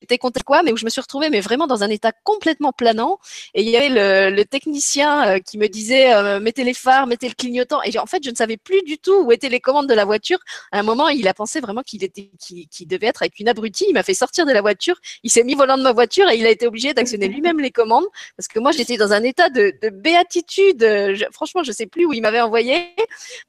j'étais 0.00 0.18
content 0.18 0.40
quoi, 0.44 0.62
mais 0.62 0.72
où 0.72 0.76
je 0.76 0.84
me 0.84 0.90
suis 0.90 1.00
retrouvée, 1.00 1.30
mais 1.30 1.40
vraiment 1.40 1.66
dans 1.66 1.82
un 1.82 1.90
état 1.90 2.12
complètement 2.24 2.72
planant. 2.72 3.18
Et 3.54 3.62
il 3.62 3.68
y 3.68 3.76
avait 3.76 3.88
le, 3.88 4.34
le 4.34 4.44
technicien 4.44 5.28
euh, 5.28 5.38
qui 5.38 5.58
me 5.58 5.68
disait 5.68 6.12
euh, 6.12 6.40
mettez 6.40 6.64
les 6.64 6.74
phares, 6.74 7.06
mettez 7.06 7.28
le 7.28 7.34
clignotant. 7.34 7.82
Et 7.82 7.98
en 7.98 8.06
fait, 8.06 8.22
je 8.24 8.30
ne 8.30 8.36
savais 8.36 8.56
plus 8.56 8.82
du 8.82 8.98
tout 8.98 9.22
où 9.24 9.32
étaient 9.32 9.48
les 9.48 9.60
commandes 9.60 9.88
de 9.88 9.94
la 9.94 10.04
voiture. 10.04 10.38
À 10.72 10.80
un 10.80 10.82
moment, 10.82 11.08
il 11.08 11.26
a 11.28 11.34
pensé 11.34 11.60
vraiment 11.60 11.82
qu'il 11.82 12.04
était, 12.04 12.30
qu'il 12.38 12.68
qu 12.68 12.86
devait 12.86 13.08
être 13.08 13.22
avec 13.22 13.38
une 13.40 13.48
abrutie. 13.48 13.86
Il 13.88 13.94
m'a 13.94 14.02
fait 14.02 14.14
sortir 14.14 14.46
de 14.46 14.52
la 14.52 14.60
voiture. 14.60 14.96
Il 15.22 15.30
s'est 15.30 15.44
mis 15.44 15.54
volant 15.54 15.78
de 15.78 15.82
ma 15.82 15.92
voiture 15.92 16.28
et 16.30 16.36
il 16.36 16.46
a 16.46 16.50
été 16.50 16.66
obligé 16.66 16.94
d'actionner 16.94 17.28
lui-même 17.28 17.60
les 17.60 17.70
commandes 17.70 18.06
parce 18.36 18.48
que 18.48 18.58
moi, 18.58 18.72
j'étais 18.72 18.96
dans 18.96 19.12
un 19.12 19.22
état 19.22 19.50
de, 19.50 19.74
de 19.82 19.90
béatitude. 19.90 20.80
Je, 20.80 21.24
franchement, 21.32 21.62
je 21.62 21.72
sais 21.72 21.86
plus 21.86 22.06
où 22.06 22.12
il 22.12 22.22
m'avait 22.22 22.40
envoyé, 22.40 22.94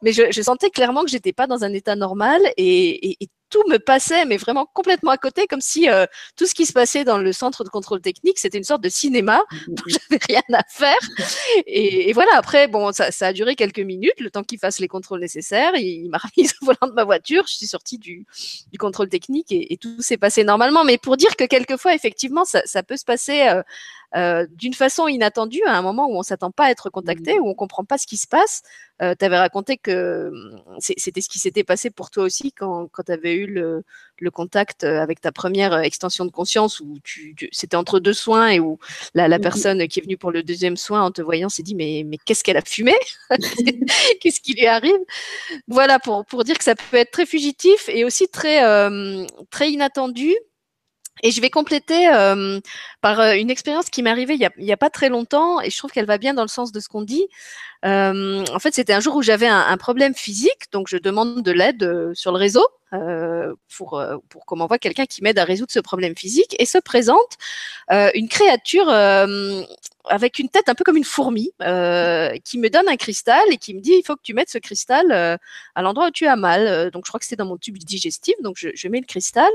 mais 0.01 0.11
je, 0.11 0.31
je 0.31 0.41
sentais 0.41 0.69
clairement 0.69 1.03
que 1.03 1.09
j'étais 1.09 1.33
pas 1.33 1.47
dans 1.47 1.63
un 1.63 1.73
état 1.73 1.95
normal 1.95 2.41
et, 2.57 3.11
et, 3.11 3.17
et 3.21 3.29
tout 3.49 3.63
me 3.67 3.77
passait, 3.77 4.25
mais 4.25 4.37
vraiment 4.37 4.65
complètement 4.73 5.11
à 5.11 5.17
côté, 5.17 5.47
comme 5.47 5.61
si 5.61 5.89
euh, 5.89 6.05
tout 6.35 6.45
ce 6.45 6.53
qui 6.53 6.65
se 6.65 6.73
passait 6.73 7.03
dans 7.03 7.17
le 7.17 7.31
centre 7.33 7.63
de 7.63 7.69
contrôle 7.69 8.01
technique, 8.01 8.39
c'était 8.39 8.57
une 8.57 8.63
sorte 8.63 8.81
de 8.81 8.89
cinéma 8.89 9.41
dont 9.67 9.83
j'avais 9.87 10.21
rien 10.27 10.41
à 10.53 10.63
faire. 10.69 10.97
Et, 11.65 12.09
et, 12.09 12.13
voilà, 12.13 12.31
après, 12.35 12.67
bon, 12.67 12.91
ça, 12.91 13.11
ça, 13.11 13.27
a 13.27 13.33
duré 13.33 13.55
quelques 13.55 13.79
minutes, 13.79 14.19
le 14.19 14.29
temps 14.29 14.43
qu'il 14.43 14.59
fasse 14.59 14.79
les 14.79 14.87
contrôles 14.87 15.19
nécessaires. 15.19 15.71
Il, 15.75 16.05
il 16.05 16.09
m'a 16.09 16.17
remis 16.35 16.49
au 16.61 16.65
volant 16.65 16.87
de 16.87 16.93
ma 16.93 17.03
voiture, 17.03 17.43
je 17.47 17.55
suis 17.55 17.67
sortie 17.67 17.97
du, 17.97 18.25
du 18.71 18.77
contrôle 18.77 19.09
technique 19.09 19.51
et, 19.51 19.73
et 19.73 19.77
tout 19.77 20.01
s'est 20.01 20.17
passé 20.17 20.43
normalement. 20.43 20.83
Mais 20.83 20.97
pour 20.97 21.17
dire 21.17 21.35
que 21.35 21.45
quelquefois, 21.45 21.93
effectivement, 21.95 22.45
ça, 22.45 22.61
ça 22.65 22.83
peut 22.83 22.97
se 22.97 23.05
passer. 23.05 23.47
Euh, 23.47 23.63
euh, 24.15 24.47
d'une 24.51 24.73
façon 24.73 25.07
inattendue 25.07 25.61
à 25.65 25.77
un 25.77 25.81
moment 25.81 26.07
où 26.07 26.17
on 26.17 26.23
s'attend 26.23 26.51
pas 26.51 26.65
à 26.65 26.71
être 26.71 26.89
contacté, 26.89 27.37
mmh. 27.37 27.41
où 27.41 27.49
on 27.49 27.53
comprend 27.53 27.85
pas 27.85 27.97
ce 27.97 28.07
qui 28.07 28.17
se 28.17 28.27
passe. 28.27 28.63
Euh, 29.01 29.15
tu 29.17 29.23
avais 29.23 29.37
raconté 29.37 29.77
que 29.77 30.29
mmh, 30.29 30.77
c'était 30.79 31.21
ce 31.21 31.29
qui 31.29 31.39
s'était 31.39 31.63
passé 31.63 31.89
pour 31.89 32.09
toi 32.09 32.23
aussi 32.23 32.51
quand, 32.51 32.87
quand 32.91 33.03
tu 33.03 33.11
avais 33.13 33.33
eu 33.33 33.45
le, 33.45 33.83
le, 34.17 34.31
contact 34.31 34.83
euh, 34.83 34.99
avec 35.01 35.21
ta 35.21 35.31
première 35.31 35.71
euh, 35.73 35.81
extension 35.81 36.25
de 36.25 36.31
conscience 36.31 36.81
où 36.81 36.97
tu, 37.03 37.33
tu 37.35 37.47
c'était 37.53 37.77
entre 37.77 37.99
deux 38.01 38.13
soins 38.13 38.49
et 38.49 38.59
où 38.59 38.77
la, 39.13 39.29
la, 39.29 39.39
personne 39.39 39.87
qui 39.87 39.99
est 39.99 40.03
venue 40.03 40.17
pour 40.17 40.31
le 40.31 40.43
deuxième 40.43 40.75
soin 40.75 41.01
en 41.01 41.11
te 41.11 41.21
voyant 41.21 41.47
s'est 41.47 41.63
dit 41.63 41.75
mais, 41.75 42.03
mais 42.05 42.17
qu'est-ce 42.17 42.43
qu'elle 42.43 42.57
a 42.57 42.61
fumé? 42.61 42.93
Qu'est-ce 44.19 44.41
qui 44.41 44.53
lui 44.53 44.67
arrive? 44.67 44.99
Voilà 45.67 45.99
pour, 45.99 46.25
pour 46.25 46.43
dire 46.43 46.57
que 46.57 46.63
ça 46.63 46.75
peut 46.75 46.97
être 46.97 47.11
très 47.11 47.25
fugitif 47.25 47.87
et 47.89 48.03
aussi 48.03 48.27
très, 48.27 48.65
euh, 48.65 49.25
très 49.49 49.71
inattendu 49.71 50.35
et 51.23 51.31
je 51.31 51.41
vais 51.41 51.49
compléter 51.49 52.07
par 53.01 53.21
une 53.33 53.49
expérience 53.49 53.89
qui 53.89 54.03
m'est 54.03 54.09
arrivée 54.09 54.35
il 54.35 54.49
n'y 54.63 54.71
a, 54.71 54.77
pas 54.77 54.89
très 54.89 55.09
longtemps 55.09 55.61
et 55.61 55.69
je 55.69 55.77
trouve 55.77 55.91
qu'elle 55.91 56.05
va 56.05 56.17
bien 56.17 56.33
dans 56.33 56.43
le 56.43 56.47
sens 56.47 56.71
de 56.71 56.79
ce 56.79 56.87
qu'on 56.87 57.01
dit. 57.01 57.27
En 57.83 58.59
fait, 58.59 58.73
c'était 58.73 58.93
un 58.93 58.99
jour 58.99 59.15
où 59.15 59.21
j'avais 59.21 59.47
un, 59.47 59.77
problème 59.77 60.13
physique, 60.13 60.71
donc 60.71 60.87
je 60.89 60.97
demande 60.97 61.43
de 61.43 61.51
l'aide 61.51 62.11
sur 62.13 62.31
le 62.31 62.37
réseau 62.37 62.65
euh, 62.93 63.53
pour, 63.75 64.03
pour 64.29 64.45
qu'on 64.45 64.55
m'envoie 64.57 64.79
quelqu'un 64.79 65.05
qui 65.05 65.23
m'aide 65.23 65.39
à 65.39 65.43
résoudre 65.43 65.71
ce 65.71 65.79
problème 65.79 66.15
physique 66.15 66.55
et 66.59 66.65
se 66.65 66.77
présente 66.77 67.37
une 67.89 68.29
créature 68.29 68.89
avec 70.09 70.39
une 70.39 70.49
tête 70.49 70.67
un 70.69 70.75
peu 70.75 70.83
comme 70.83 70.97
une 70.97 71.03
fourmi 71.03 71.51
euh, 71.61 72.35
qui 72.43 72.57
me 72.57 72.69
donne 72.69 72.89
un 72.89 72.97
cristal 72.97 73.41
et 73.51 73.57
qui 73.57 73.73
me 73.73 73.79
dit 73.79 73.93
il 73.93 74.03
faut 74.05 74.15
que 74.15 74.21
tu 74.21 74.33
mettes 74.33 74.49
ce 74.49 74.57
cristal 74.57 75.11
euh, 75.11 75.37
à 75.75 75.81
l'endroit 75.81 76.07
où 76.07 76.11
tu 76.11 76.27
as 76.27 76.35
mal. 76.35 76.67
Euh, 76.67 76.89
donc 76.89 77.05
je 77.05 77.09
crois 77.11 77.19
que 77.19 77.25
c'était 77.25 77.37
dans 77.37 77.45
mon 77.45 77.57
tube 77.57 77.77
digestif, 77.77 78.35
donc 78.41 78.57
je, 78.57 78.87
mets 78.87 78.99
le 78.99 79.05
cristal 79.05 79.49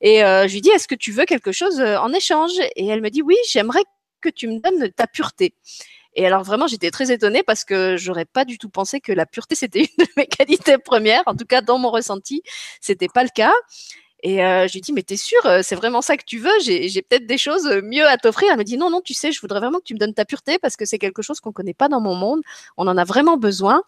et 0.00 0.24
euh, 0.24 0.46
je 0.46 0.54
lui 0.54 0.60
dis 0.60 0.70
est-ce 0.70 0.88
que 0.88 0.94
tu 0.94 1.12
veux 1.12 1.24
quelque 1.24 1.52
chose 1.52 1.80
en 1.80 2.12
échange? 2.12 2.52
Et 2.76 2.86
elle 2.86 3.02
me 3.02 3.10
dit 3.10 3.22
oui, 3.22 3.36
j'aimerais 3.48 3.84
que 4.20 4.28
tu 4.28 4.46
me 4.46 4.60
donnes 4.60 4.90
ta 4.92 5.06
pureté. 5.06 5.54
Et 6.14 6.26
alors 6.26 6.42
vraiment, 6.42 6.66
j'étais 6.66 6.90
très 6.90 7.12
étonnée 7.12 7.42
parce 7.42 7.64
que 7.64 7.96
j'aurais 7.96 8.24
pas 8.24 8.44
du 8.44 8.58
tout 8.58 8.68
pensé 8.68 9.00
que 9.00 9.12
la 9.12 9.26
pureté 9.26 9.54
c'était 9.62 9.80
une 9.80 10.04
de 10.04 10.06
mes 10.16 10.26
qualités 10.26 10.78
premières. 10.78 11.22
En 11.26 11.34
tout 11.34 11.46
cas, 11.46 11.60
dans 11.60 11.78
mon 11.78 11.90
ressenti, 11.90 12.42
c'était 12.80 13.08
pas 13.08 13.22
le 13.22 13.30
cas. 13.34 13.52
Et 14.24 14.44
euh, 14.44 14.68
je 14.68 14.74
lui 14.74 14.80
dis, 14.80 14.92
mais 14.92 15.02
t'es 15.02 15.16
sûr, 15.16 15.44
euh, 15.46 15.60
c'est 15.64 15.74
vraiment 15.74 16.00
ça 16.00 16.16
que 16.16 16.22
tu 16.24 16.38
veux? 16.38 16.52
J'ai 16.60 17.02
peut-être 17.02 17.26
des 17.26 17.38
choses 17.38 17.66
euh, 17.66 17.82
mieux 17.82 18.06
à 18.06 18.16
t'offrir. 18.16 18.50
Elle 18.52 18.58
me 18.58 18.62
dit, 18.62 18.76
non, 18.76 18.88
non, 18.88 19.00
tu 19.00 19.14
sais, 19.14 19.32
je 19.32 19.40
voudrais 19.40 19.58
vraiment 19.58 19.78
que 19.78 19.84
tu 19.84 19.94
me 19.94 19.98
donnes 19.98 20.14
ta 20.14 20.24
pureté 20.24 20.60
parce 20.60 20.76
que 20.76 20.84
c'est 20.84 20.98
quelque 20.98 21.22
chose 21.22 21.40
qu'on 21.40 21.50
connaît 21.50 21.74
pas 21.74 21.88
dans 21.88 22.00
mon 22.00 22.14
monde. 22.14 22.40
On 22.76 22.86
en 22.86 22.96
a 22.96 23.02
vraiment 23.02 23.36
besoin. 23.36 23.82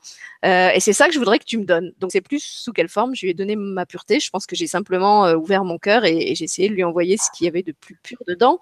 Euh, 0.45 0.71
et 0.75 0.81
c'est 0.81 0.93
ça 0.93 1.07
que 1.07 1.15
je 1.15 1.21
voudrais 1.21 1.39
que 1.39 1.45
tu 1.45 1.57
me 1.57 1.65
donnes. 1.65 1.93
Donc 2.01 2.11
c'est 2.11 2.21
plus 2.21 2.43
sous 2.43 2.73
quelle 2.73 2.89
forme 2.89 3.15
je 3.15 3.27
lui 3.27 3.31
ai 3.31 3.35
donné 3.35 3.55
ma 3.55 3.87
pureté. 3.87 4.19
Je 4.19 4.31
pense 4.31 4.47
que 4.47 4.57
j'ai 4.57 4.67
simplement 4.67 5.31
ouvert 5.35 5.65
mon 5.65 5.79
cœur 5.79 6.05
et, 6.05 6.33
et 6.33 6.35
j'ai 6.35 6.45
essayé 6.45 6.69
de 6.69 6.75
lui 6.75 6.83
envoyer 6.83 7.17
ce 7.17 7.31
qu'il 7.37 7.45
y 7.45 7.49
avait 7.49 7.63
de 7.63 7.73
plus 7.73 7.97
pur 8.03 8.19
dedans. 8.27 8.59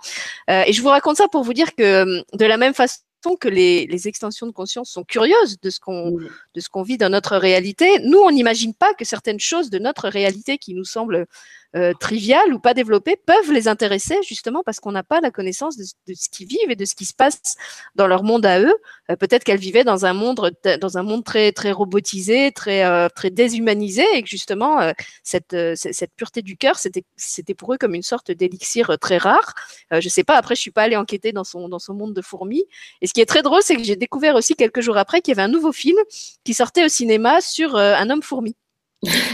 et 0.49 0.73
je 0.73 0.83
vous 0.83 0.89
raconte 0.89 1.17
ça 1.17 1.29
pour 1.29 1.43
vous 1.43 1.55
dire 1.55 1.75
que 1.75 2.23
de 2.37 2.45
la 2.45 2.59
même 2.59 2.75
façon 2.75 2.99
que 3.39 3.49
les, 3.49 3.87
les, 3.87 4.09
extensions 4.09 4.47
de 4.47 4.53
conscience 4.53 4.91
sont 4.91 5.05
curieuses 5.05 5.59
de 5.61 5.71
ce 5.71 5.81
qu'on 5.81 6.11
de 6.11 6.61
ce 6.61 6.69
qu'on 6.69 6.83
vit 6.83 6.99
dans 6.99 7.09
notre 7.09 7.37
réalité. 7.37 7.99
Nous, 8.01 8.19
on 8.19 8.31
n'imagine 8.31 8.75
pas 8.75 8.95
que 8.95 9.05
certaines 9.05 9.41
choses 9.41 9.71
de 9.71 9.79
notre 9.79 10.09
réalité 10.09 10.59
qui 10.59 10.75
nous 10.75 10.85
semblent 10.85 11.27
euh, 11.75 11.93
triviales 11.99 12.53
ou 12.53 12.59
pas 12.59 12.75
développées 12.75 13.17
peuvent 13.17 13.53
les 13.53 13.67
intéresser 13.69 14.17
justement 14.23 14.63
parce 14.65 14.81
qu'on 14.81 14.93
n'a 14.93 15.03
pas 15.03 15.21
la 15.21 15.31
connaissance 15.31 15.77
de, 15.77 15.85
ce 15.85 16.29
qu'ils 16.29 16.47
vivent 16.47 16.71
et 16.71 16.77
de 16.77 16.85
ce 16.85 16.95
qui 16.95 17.05
se 17.05 17.15
passe 17.15 17.57
dans 17.95 18.07
leur 18.07 18.23
monde 18.25 18.45
à 18.47 18.61
eux. 18.61 18.75
Euh, 19.11 19.17
Peut-être 19.17 19.45
qu'elles 19.45 19.59
vivaient 19.59 19.85
dans 19.85 20.05
un 20.05 20.13
monde 20.13 20.53
dans 20.81 20.99
un 20.99 21.03
monde 21.03 21.25
très 21.25 21.53
très 21.53 21.73
robotisé, 21.73 22.53
très 22.53 22.85
euh, 22.85 23.09
très 23.09 23.31
déshumanisé 23.31 24.05
et 24.15 24.23
que 24.23 24.29
justement 24.29 24.81
euh, 24.81 24.93
cette 25.23 25.57
cette 25.75 26.13
pureté 26.15 26.43
du 26.43 26.57
cœur 26.57 26.79
c'était 26.79 27.05
c'était 27.17 27.55
pour 27.55 27.73
eux 27.73 27.79
comme 27.79 27.95
une 27.95 28.03
sorte 28.03 28.31
d'élixir 28.31 28.99
très 29.01 29.19
rare. 29.19 29.55
je 29.93 30.09
sais 30.09 30.25
pas. 30.25 30.37
Après, 30.37 30.55
je 30.55 30.61
suis 30.61 30.71
pas 30.71 30.83
allée 30.83 30.97
enquêter 30.97 31.33
dans 31.33 31.45
son 31.45 31.69
dans 31.69 31.79
son 31.79 31.95
monde 31.95 32.15
de 32.15 32.23
fourmis. 32.23 32.65
Et 33.01 33.07
ce 33.07 33.13
qui 33.13 33.21
est 33.21 33.27
très 33.27 33.43
drôle, 33.43 33.63
c'est 33.63 33.77
que 33.77 33.83
j'ai 33.83 33.97
découvert 33.97 34.35
aussi 34.35 34.55
quelques 34.55 34.81
jours 34.81 34.97
après 34.97 35.21
qu'il 35.21 35.33
y 35.33 35.39
avait 35.39 35.49
un 35.49 35.53
nouveau 35.53 35.73
film 35.73 35.99
qui 36.45 36.55
sortait 36.55 36.85
au 36.85 36.89
cinéma 36.89 37.41
sur 37.41 37.77
un 37.77 38.11
homme 38.11 38.23
fourmi 38.23 38.57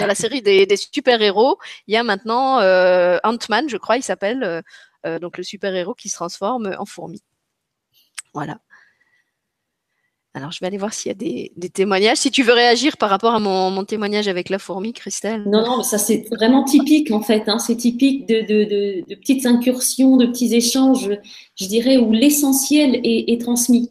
dans 0.00 0.06
la 0.06 0.14
série 0.14 0.42
des, 0.42 0.66
super-héros, 0.76 1.58
il 1.86 1.94
y 1.94 1.96
a 1.96 2.02
maintenant 2.02 2.60
euh, 2.60 3.18
Ant-Man, 3.24 3.68
je 3.68 3.76
crois, 3.76 3.96
il 3.96 4.02
s'appelle, 4.02 4.42
euh, 4.42 4.62
euh, 5.06 5.18
donc 5.18 5.36
le 5.36 5.44
super-héros 5.44 5.94
qui 5.94 6.08
se 6.08 6.16
transforme 6.16 6.74
en 6.78 6.86
fourmi. 6.86 7.22
Voilà. 8.32 8.58
Alors, 10.34 10.52
je 10.52 10.60
vais 10.60 10.66
aller 10.66 10.78
voir 10.78 10.94
s'il 10.94 11.10
y 11.10 11.12
a 11.12 11.14
des, 11.14 11.70
témoignages. 11.70 12.18
Si 12.18 12.30
tu 12.30 12.42
veux 12.42 12.52
réagir 12.52 12.96
par 12.96 13.10
rapport 13.10 13.34
à 13.34 13.40
mon, 13.40 13.84
témoignage 13.84 14.28
avec 14.28 14.50
la 14.50 14.58
fourmi, 14.58 14.92
Christelle. 14.92 15.42
Non, 15.46 15.64
non, 15.64 15.82
ça 15.82 15.98
c'est 15.98 16.26
vraiment 16.30 16.64
typique 16.64 17.10
en 17.10 17.22
fait. 17.22 17.48
Hein. 17.48 17.58
C'est 17.58 17.76
typique 17.76 18.26
de, 18.26 19.02
petites 19.14 19.46
incursions, 19.46 20.16
de 20.16 20.26
petits 20.26 20.54
échanges, 20.54 21.10
je 21.56 21.66
dirais, 21.66 21.96
où 21.96 22.12
l'essentiel 22.12 23.00
est, 23.02 23.32
est 23.32 23.40
transmis. 23.40 23.90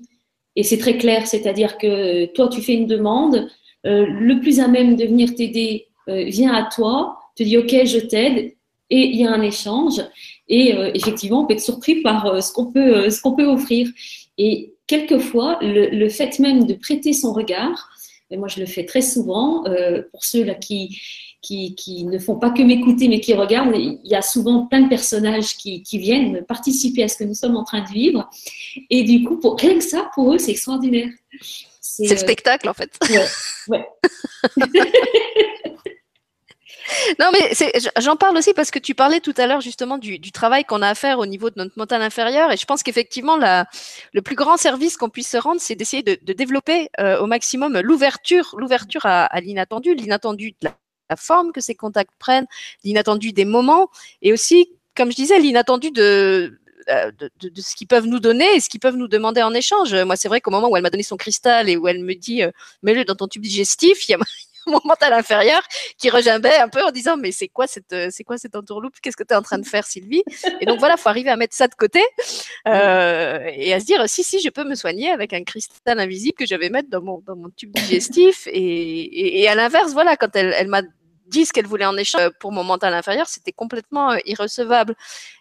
Et 0.55 0.63
c'est 0.63 0.77
très 0.77 0.97
clair, 0.97 1.27
c'est-à-dire 1.27 1.77
que 1.77 2.25
toi, 2.33 2.47
tu 2.47 2.61
fais 2.61 2.73
une 2.73 2.87
demande, 2.87 3.47
euh, 3.87 4.05
le 4.05 4.39
plus 4.39 4.59
à 4.59 4.67
même 4.67 4.95
de 4.95 5.05
venir 5.05 5.33
t'aider 5.33 5.87
euh, 6.09 6.25
vient 6.25 6.53
à 6.53 6.63
toi, 6.63 7.17
te 7.35 7.43
dit 7.43 7.57
OK, 7.57 7.69
je 7.85 7.99
t'aide, 7.99 8.53
et 8.89 9.01
il 9.07 9.15
y 9.19 9.25
a 9.25 9.31
un 9.31 9.41
échange. 9.41 10.01
Et 10.47 10.75
euh, 10.75 10.91
effectivement, 10.93 11.43
on 11.43 11.45
peut 11.45 11.53
être 11.53 11.61
surpris 11.61 12.01
par 12.01 12.41
ce 12.43 12.51
qu'on 12.51 12.71
peut, 12.71 13.09
ce 13.09 13.21
qu'on 13.21 13.35
peut 13.35 13.45
offrir. 13.45 13.89
Et 14.37 14.73
quelquefois, 14.87 15.57
le, 15.61 15.89
le, 15.89 16.09
fait 16.09 16.39
même 16.39 16.65
de 16.65 16.73
prêter 16.73 17.13
son 17.13 17.33
regard, 17.33 17.89
et 18.29 18.37
moi 18.37 18.47
je 18.47 18.59
le 18.59 18.65
fais 18.65 18.85
très 18.85 19.01
souvent, 19.01 19.63
pour 20.11 20.23
ceux 20.23 20.43
là 20.43 20.53
qui, 20.53 20.99
qui, 21.41 21.75
qui, 21.75 22.03
ne 22.03 22.19
font 22.19 22.35
pas 22.35 22.49
que 22.49 22.61
m'écouter 22.61 23.07
mais 23.07 23.19
qui 23.19 23.33
regardent, 23.33 23.75
il 23.75 23.99
y 24.03 24.15
a 24.15 24.21
souvent 24.21 24.65
plein 24.65 24.81
de 24.81 24.89
personnages 24.89 25.55
qui, 25.57 25.81
qui, 25.81 25.97
viennent 25.97 26.43
participer 26.45 27.03
à 27.03 27.07
ce 27.07 27.17
que 27.17 27.23
nous 27.23 27.33
sommes 27.33 27.55
en 27.55 27.63
train 27.63 27.81
de 27.81 27.89
vivre. 27.89 28.29
Et 28.89 29.03
du 29.03 29.23
coup, 29.23 29.37
pour, 29.37 29.57
rien 29.57 29.77
que 29.77 29.83
ça, 29.83 30.09
pour 30.13 30.33
eux, 30.33 30.37
c'est 30.37 30.51
extraordinaire. 30.51 31.09
C'est 32.05 32.13
le 32.13 32.17
spectacle 32.17 32.69
en 32.69 32.73
fait. 32.73 32.91
Ouais, 33.09 33.25
ouais. 33.69 33.87
non, 37.19 37.31
mais 37.33 37.51
j'en 37.99 38.15
parle 38.15 38.37
aussi 38.37 38.53
parce 38.53 38.71
que 38.71 38.79
tu 38.79 38.95
parlais 38.95 39.19
tout 39.19 39.33
à 39.37 39.47
l'heure 39.47 39.61
justement 39.61 39.97
du, 39.97 40.19
du 40.19 40.31
travail 40.31 40.65
qu'on 40.65 40.81
a 40.81 40.89
à 40.89 40.95
faire 40.95 41.19
au 41.19 41.25
niveau 41.25 41.49
de 41.49 41.55
notre 41.57 41.77
mental 41.77 42.01
inférieur. 42.01 42.51
Et 42.51 42.57
je 42.57 42.65
pense 42.65 42.83
qu'effectivement, 42.83 43.37
le 43.37 44.21
plus 44.21 44.35
grand 44.35 44.57
service 44.57 44.97
qu'on 44.97 45.09
puisse 45.09 45.29
se 45.29 45.37
rendre, 45.37 45.61
c'est 45.61 45.75
d'essayer 45.75 46.03
de, 46.03 46.17
de, 46.21 46.33
développer 46.33 46.89
euh, 46.99 47.19
au 47.19 47.25
maximum 47.25 47.79
l'ouverture, 47.79 48.55
l'ouverture 48.57 49.05
à, 49.05 49.25
à 49.25 49.41
l'inattendu, 49.41 49.95
l'inattendu 49.95 50.51
de 50.51 50.67
la, 50.67 50.75
la, 51.09 51.15
forme 51.15 51.51
que 51.51 51.61
ces 51.61 51.75
contacts 51.75 52.13
prennent, 52.19 52.47
l'inattendu 52.83 53.33
des 53.33 53.45
moments, 53.45 53.89
et 54.21 54.33
aussi, 54.33 54.69
comme 54.95 55.11
je 55.11 55.15
disais, 55.15 55.39
l'inattendu 55.39 55.91
de 55.91 56.59
de, 56.87 57.29
de, 57.39 57.49
de, 57.49 57.61
ce 57.61 57.75
qu'ils 57.75 57.87
peuvent 57.87 58.05
nous 58.05 58.19
donner 58.19 58.55
et 58.55 58.59
ce 58.59 58.69
qu'ils 58.69 58.79
peuvent 58.79 58.95
nous 58.95 59.07
demander 59.07 59.41
en 59.41 59.53
échange. 59.53 59.93
Moi, 59.93 60.15
c'est 60.15 60.27
vrai 60.27 60.41
qu'au 60.41 60.51
moment 60.51 60.69
où 60.69 60.77
elle 60.77 60.83
m'a 60.83 60.89
donné 60.89 61.03
son 61.03 61.17
cristal 61.17 61.69
et 61.69 61.77
où 61.77 61.87
elle 61.87 62.03
me 62.03 62.13
dit 62.13 62.43
euh, 62.43 62.51
mets-le 62.83 63.05
dans 63.05 63.15
ton 63.15 63.27
tube 63.27 63.41
digestif, 63.41 64.07
il 64.07 64.11
y 64.13 64.15
a 64.15 64.17
mon 64.67 64.79
mental 64.83 65.13
inférieur 65.13 65.61
qui 65.97 66.09
regimbait 66.09 66.57
un 66.57 66.67
peu 66.67 66.83
en 66.83 66.91
disant 66.91 67.17
mais 67.17 67.31
c'est 67.31 67.47
quoi 67.47 67.67
cette 67.67 67.95
c'est 68.11 68.23
quoi 68.23 68.37
cette 68.37 68.55
entourloupe? 68.55 68.95
Qu'est-ce 69.01 69.17
que 69.17 69.23
tu 69.23 69.33
es 69.33 69.37
en 69.37 69.41
train 69.41 69.59
de 69.59 69.65
faire, 69.65 69.85
Sylvie? 69.85 70.23
Et 70.59 70.65
donc 70.65 70.79
voilà, 70.79 70.97
faut 70.97 71.09
arriver 71.09 71.29
à 71.29 71.37
mettre 71.37 71.55
ça 71.55 71.67
de 71.67 71.75
côté 71.75 72.01
euh, 72.67 73.39
et 73.53 73.73
à 73.73 73.79
se 73.79 73.85
dire 73.85 74.07
si 74.07 74.23
si 74.23 74.39
je 74.41 74.49
peux 74.49 74.63
me 74.63 74.75
soigner 74.75 75.09
avec 75.09 75.33
un 75.33 75.43
cristal 75.43 75.99
invisible 75.99 76.37
que 76.37 76.45
je 76.45 76.55
vais 76.55 76.69
mettre 76.69 76.89
dans 76.89 77.01
mon 77.01 77.21
dans 77.25 77.35
mon 77.35 77.49
tube 77.49 77.71
digestif. 77.73 78.47
Et, 78.47 78.51
et, 78.51 79.41
et 79.41 79.47
à 79.47 79.55
l'inverse 79.55 79.93
voilà 79.93 80.17
quand 80.17 80.35
elle 80.35 80.53
elle 80.55 80.67
m'a 80.67 80.81
dit 81.27 81.45
ce 81.45 81.53
qu'elle 81.53 81.67
voulait 81.67 81.85
en 81.85 81.97
échange 81.97 82.29
pour 82.39 82.51
mon 82.51 82.63
mental 82.63 82.93
inférieur, 82.93 83.27
c'était 83.27 83.51
complètement 83.51 84.11
euh, 84.11 84.17
irrecevable. 84.25 84.95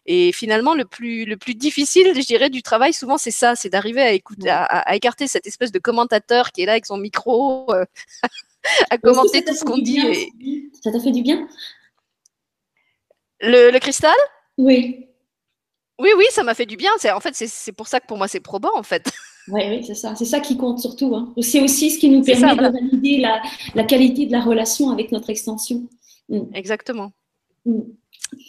Et 0.07 0.33
finalement, 0.33 0.75
le 0.75 0.85
plus, 0.85 1.25
le 1.25 1.37
plus 1.37 1.55
difficile, 1.55 2.13
je 2.15 2.21
dirais, 2.27 2.51
du 2.51 2.63
travail, 2.63 2.93
souvent, 2.93 3.19
c'est 3.19 3.31
ça, 3.31 3.57
c'est 3.57 3.69
d'arriver 3.69 4.03
à 4.03 4.13
écouter, 4.13 4.51
à, 4.51 4.65
à, 4.65 4.95
écarter 4.95 5.27
cette 5.27 5.47
espèce 5.47 5.73
de 5.73 5.79
commentateur 5.79 6.53
qui 6.53 6.63
est 6.63 6.67
là 6.67 6.73
avec 6.73 6.87
son 6.87 6.97
micro, 6.97 7.73
euh, 7.73 7.85
à 8.91 8.99
commenter 8.99 9.45
tout 9.45 9.55
ce 9.55 9.65
qu'on 9.65 9.79
dit. 9.79 10.01
Et... 10.01 10.71
Ça 10.83 10.93
t'a 10.93 11.01
fait 11.01 11.13
du 11.13 11.23
bien? 11.23 11.49
Le, 13.41 13.71
le 13.71 13.79
cristal? 13.79 14.17
Oui. 14.59 15.09
Oui, 15.99 16.11
oui, 16.17 16.25
ça 16.31 16.43
m'a 16.43 16.55
fait 16.55 16.67
du 16.67 16.77
bien. 16.77 16.91
C'est 16.99 17.11
en 17.11 17.21
fait, 17.21 17.35
c'est 17.35 17.73
pour 17.73 17.89
ça 17.89 18.01
que 18.01 18.07
pour 18.07 18.19
moi, 18.19 18.29
c'est 18.29 18.41
probant, 18.41 18.77
en 18.77 18.83
fait. 18.83 19.11
Oui, 19.49 19.63
oui, 19.69 19.85
c'est 19.85 19.95
ça. 19.95 20.15
C'est 20.17 20.25
ça 20.25 20.41
qui 20.41 20.57
compte 20.57 20.81
surtout. 20.81 21.15
Hein. 21.15 21.33
C'est 21.41 21.61
aussi 21.61 21.91
ce 21.91 21.99
qui 21.99 22.09
nous 22.09 22.23
permet 22.23 22.49
ça, 22.49 22.55
voilà. 22.55 22.71
de 22.71 22.75
valider 22.75 23.19
la, 23.19 23.41
la, 23.75 23.85
qualité 23.85 24.27
de 24.27 24.33
la 24.33 24.41
relation 24.41 24.91
avec 24.91 25.13
notre 25.13 25.31
extension. 25.31 25.89
Mm. 26.29 26.41
Exactement. 26.55 27.13
Mm. 27.65 27.81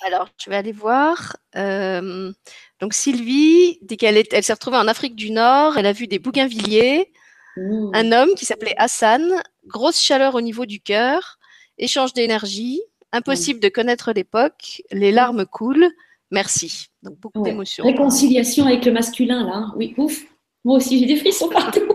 Alors, 0.05 0.29
je 0.43 0.49
vais 0.49 0.55
aller 0.55 0.71
voir. 0.71 1.37
Euh, 1.55 2.31
donc, 2.79 2.93
Sylvie 2.93 3.79
dit 3.81 3.97
qu'elle 3.97 4.23
elle 4.31 4.43
s'est 4.43 4.53
retrouvée 4.53 4.77
en 4.77 4.87
Afrique 4.87 5.15
du 5.15 5.31
Nord. 5.31 5.77
Elle 5.77 5.85
a 5.85 5.93
vu 5.93 6.07
des 6.07 6.19
bougainvilliers, 6.19 7.11
mm. 7.57 7.91
un 7.93 8.11
homme 8.11 8.29
qui 8.35 8.45
s'appelait 8.45 8.75
Hassan, 8.77 9.23
grosse 9.67 10.01
chaleur 10.01 10.35
au 10.35 10.41
niveau 10.41 10.65
du 10.65 10.79
cœur, 10.79 11.37
échange 11.77 12.13
d'énergie, 12.13 12.81
impossible 13.11 13.59
de 13.59 13.69
connaître 13.69 14.11
l'époque, 14.13 14.81
les 14.91 15.11
larmes 15.11 15.45
coulent. 15.45 15.89
Merci. 16.31 16.87
Donc, 17.03 17.19
beaucoup 17.19 17.39
ouais. 17.41 17.51
d'émotions. 17.51 17.85
Réconciliation 17.85 18.65
avec 18.65 18.83
le 18.83 18.91
masculin, 18.91 19.45
là. 19.45 19.71
Oui, 19.77 19.93
ouf. 19.97 20.25
Moi 20.63 20.77
aussi, 20.77 20.99
j'ai 20.99 21.05
des 21.05 21.17
frissons 21.17 21.49
partout. 21.49 21.87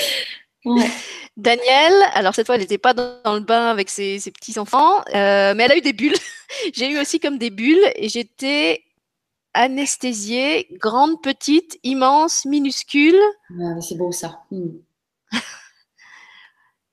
ouais. 0.64 0.90
Daniel, 1.38 1.92
alors 2.14 2.34
cette 2.34 2.46
fois, 2.46 2.56
elle 2.56 2.62
n'était 2.62 2.78
pas 2.78 2.94
dans 2.94 3.34
le 3.34 3.40
bain 3.40 3.70
avec 3.70 3.88
ses, 3.90 4.18
ses 4.18 4.32
petits-enfants, 4.32 4.98
euh, 5.14 5.54
mais 5.54 5.62
elle 5.62 5.72
a 5.72 5.76
eu 5.76 5.80
des 5.80 5.92
bulles. 5.92 6.16
j'ai 6.74 6.90
eu 6.90 6.98
aussi 6.98 7.20
comme 7.20 7.38
des 7.38 7.50
bulles 7.50 7.92
et 7.94 8.08
j'étais 8.08 8.82
anesthésiée, 9.54 10.66
grande, 10.72 11.22
petite, 11.22 11.78
immense, 11.84 12.44
minuscule. 12.44 13.18
C'est 13.80 13.96
beau 13.96 14.10
ça. 14.10 14.40
Mm. 14.50 14.78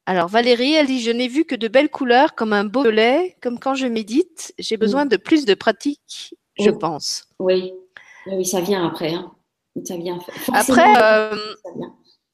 Alors 0.05 0.27
Valérie, 0.27 0.73
elle 0.73 0.87
dit, 0.87 1.01
je 1.01 1.11
n'ai 1.11 1.27
vu 1.27 1.45
que 1.45 1.55
de 1.55 1.67
belles 1.67 1.89
couleurs 1.89 2.35
comme 2.35 2.53
un 2.53 2.65
beau 2.65 2.89
lait, 2.89 3.37
comme 3.41 3.59
quand 3.59 3.73
je 3.73 3.87
médite. 3.87 4.53
J'ai 4.59 4.77
besoin 4.77 5.05
mm. 5.05 5.09
de 5.09 5.17
plus 5.17 5.45
de 5.45 5.55
pratique, 5.55 6.35
je 6.59 6.69
oui. 6.69 6.77
pense. 6.79 7.27
Oui. 7.39 7.73
oui, 8.27 8.45
ça 8.45 8.61
vient 8.61 8.85
après. 8.85 9.13
Hein. 9.13 9.31
Ça 9.83 9.97
vient. 9.97 10.19
Après, 10.53 10.93
euh, 11.01 11.35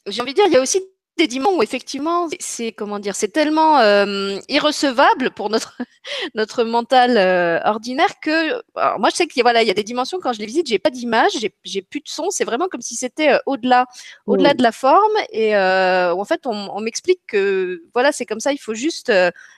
j'ai 0.08 0.22
envie 0.22 0.32
de 0.32 0.36
dire, 0.36 0.46
il 0.48 0.54
y 0.54 0.58
a 0.58 0.62
aussi 0.62 0.82
des 1.22 1.28
dimensions 1.28 1.58
où 1.58 1.64
effectivement, 1.64 2.28
c'est 2.40 2.72
comment 2.72 3.00
dire, 3.00 3.16
c'est 3.16 3.28
tellement 3.28 3.80
euh, 3.80 4.40
irrecevable 4.50 5.30
pour 5.32 5.50
notre 5.50 5.78
notre 6.36 6.64
mental 6.64 7.18
euh, 7.18 7.60
ordinaire 7.64 8.20
que 8.22 8.62
alors 8.76 9.00
moi 9.00 9.10
je 9.12 9.18
sais 9.18 9.28
qu'il 9.28 9.44
voilà, 9.44 9.62
il 9.62 9.68
y 9.68 9.72
a 9.72 9.76
des 9.76 9.84
dimensions 9.84 10.20
quand 10.20 10.34
je 10.34 10.40
les 10.40 10.48
visite, 10.48 10.68
j'ai 10.68 10.80
pas 10.80 10.90
d'image, 10.90 11.32
j'ai 11.40 11.54
j'ai 11.64 11.82
plus 11.82 12.00
de 12.00 12.10
son, 12.10 12.32
c'est 12.32 12.44
vraiment 12.44 12.68
comme 12.68 12.82
si 12.82 12.96
c'était 12.96 13.34
euh, 13.34 13.40
au-delà 13.46 13.86
au-delà 14.26 14.50
oui. 14.50 14.56
de 14.56 14.64
la 14.64 14.72
forme. 14.72 15.18
Et 15.32 15.56
en 15.56 16.26
fait 16.26 16.42
on, 16.46 16.70
on 16.76 16.82
m'explique 16.82 17.22
que 17.28 17.84
voilà, 17.94 18.12
c'est 18.12 18.26
comme 18.26 18.40
ça, 18.40 18.52
il 18.52 18.60
faut 18.60 18.74
juste 18.74 19.12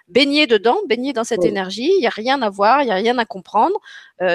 baigner 0.09 0.47
dedans, 0.47 0.77
baigner 0.89 1.13
dans 1.13 1.23
cette 1.23 1.45
énergie, 1.45 1.91
il 1.97 2.03
y 2.03 2.07
a 2.07 2.15
rien 2.23 2.41
à 2.41 2.49
voir, 2.49 2.81
il 2.81 2.87
y 2.87 2.91
a 2.91 2.95
rien 2.95 3.17
à 3.17 3.25
comprendre. 3.25 3.75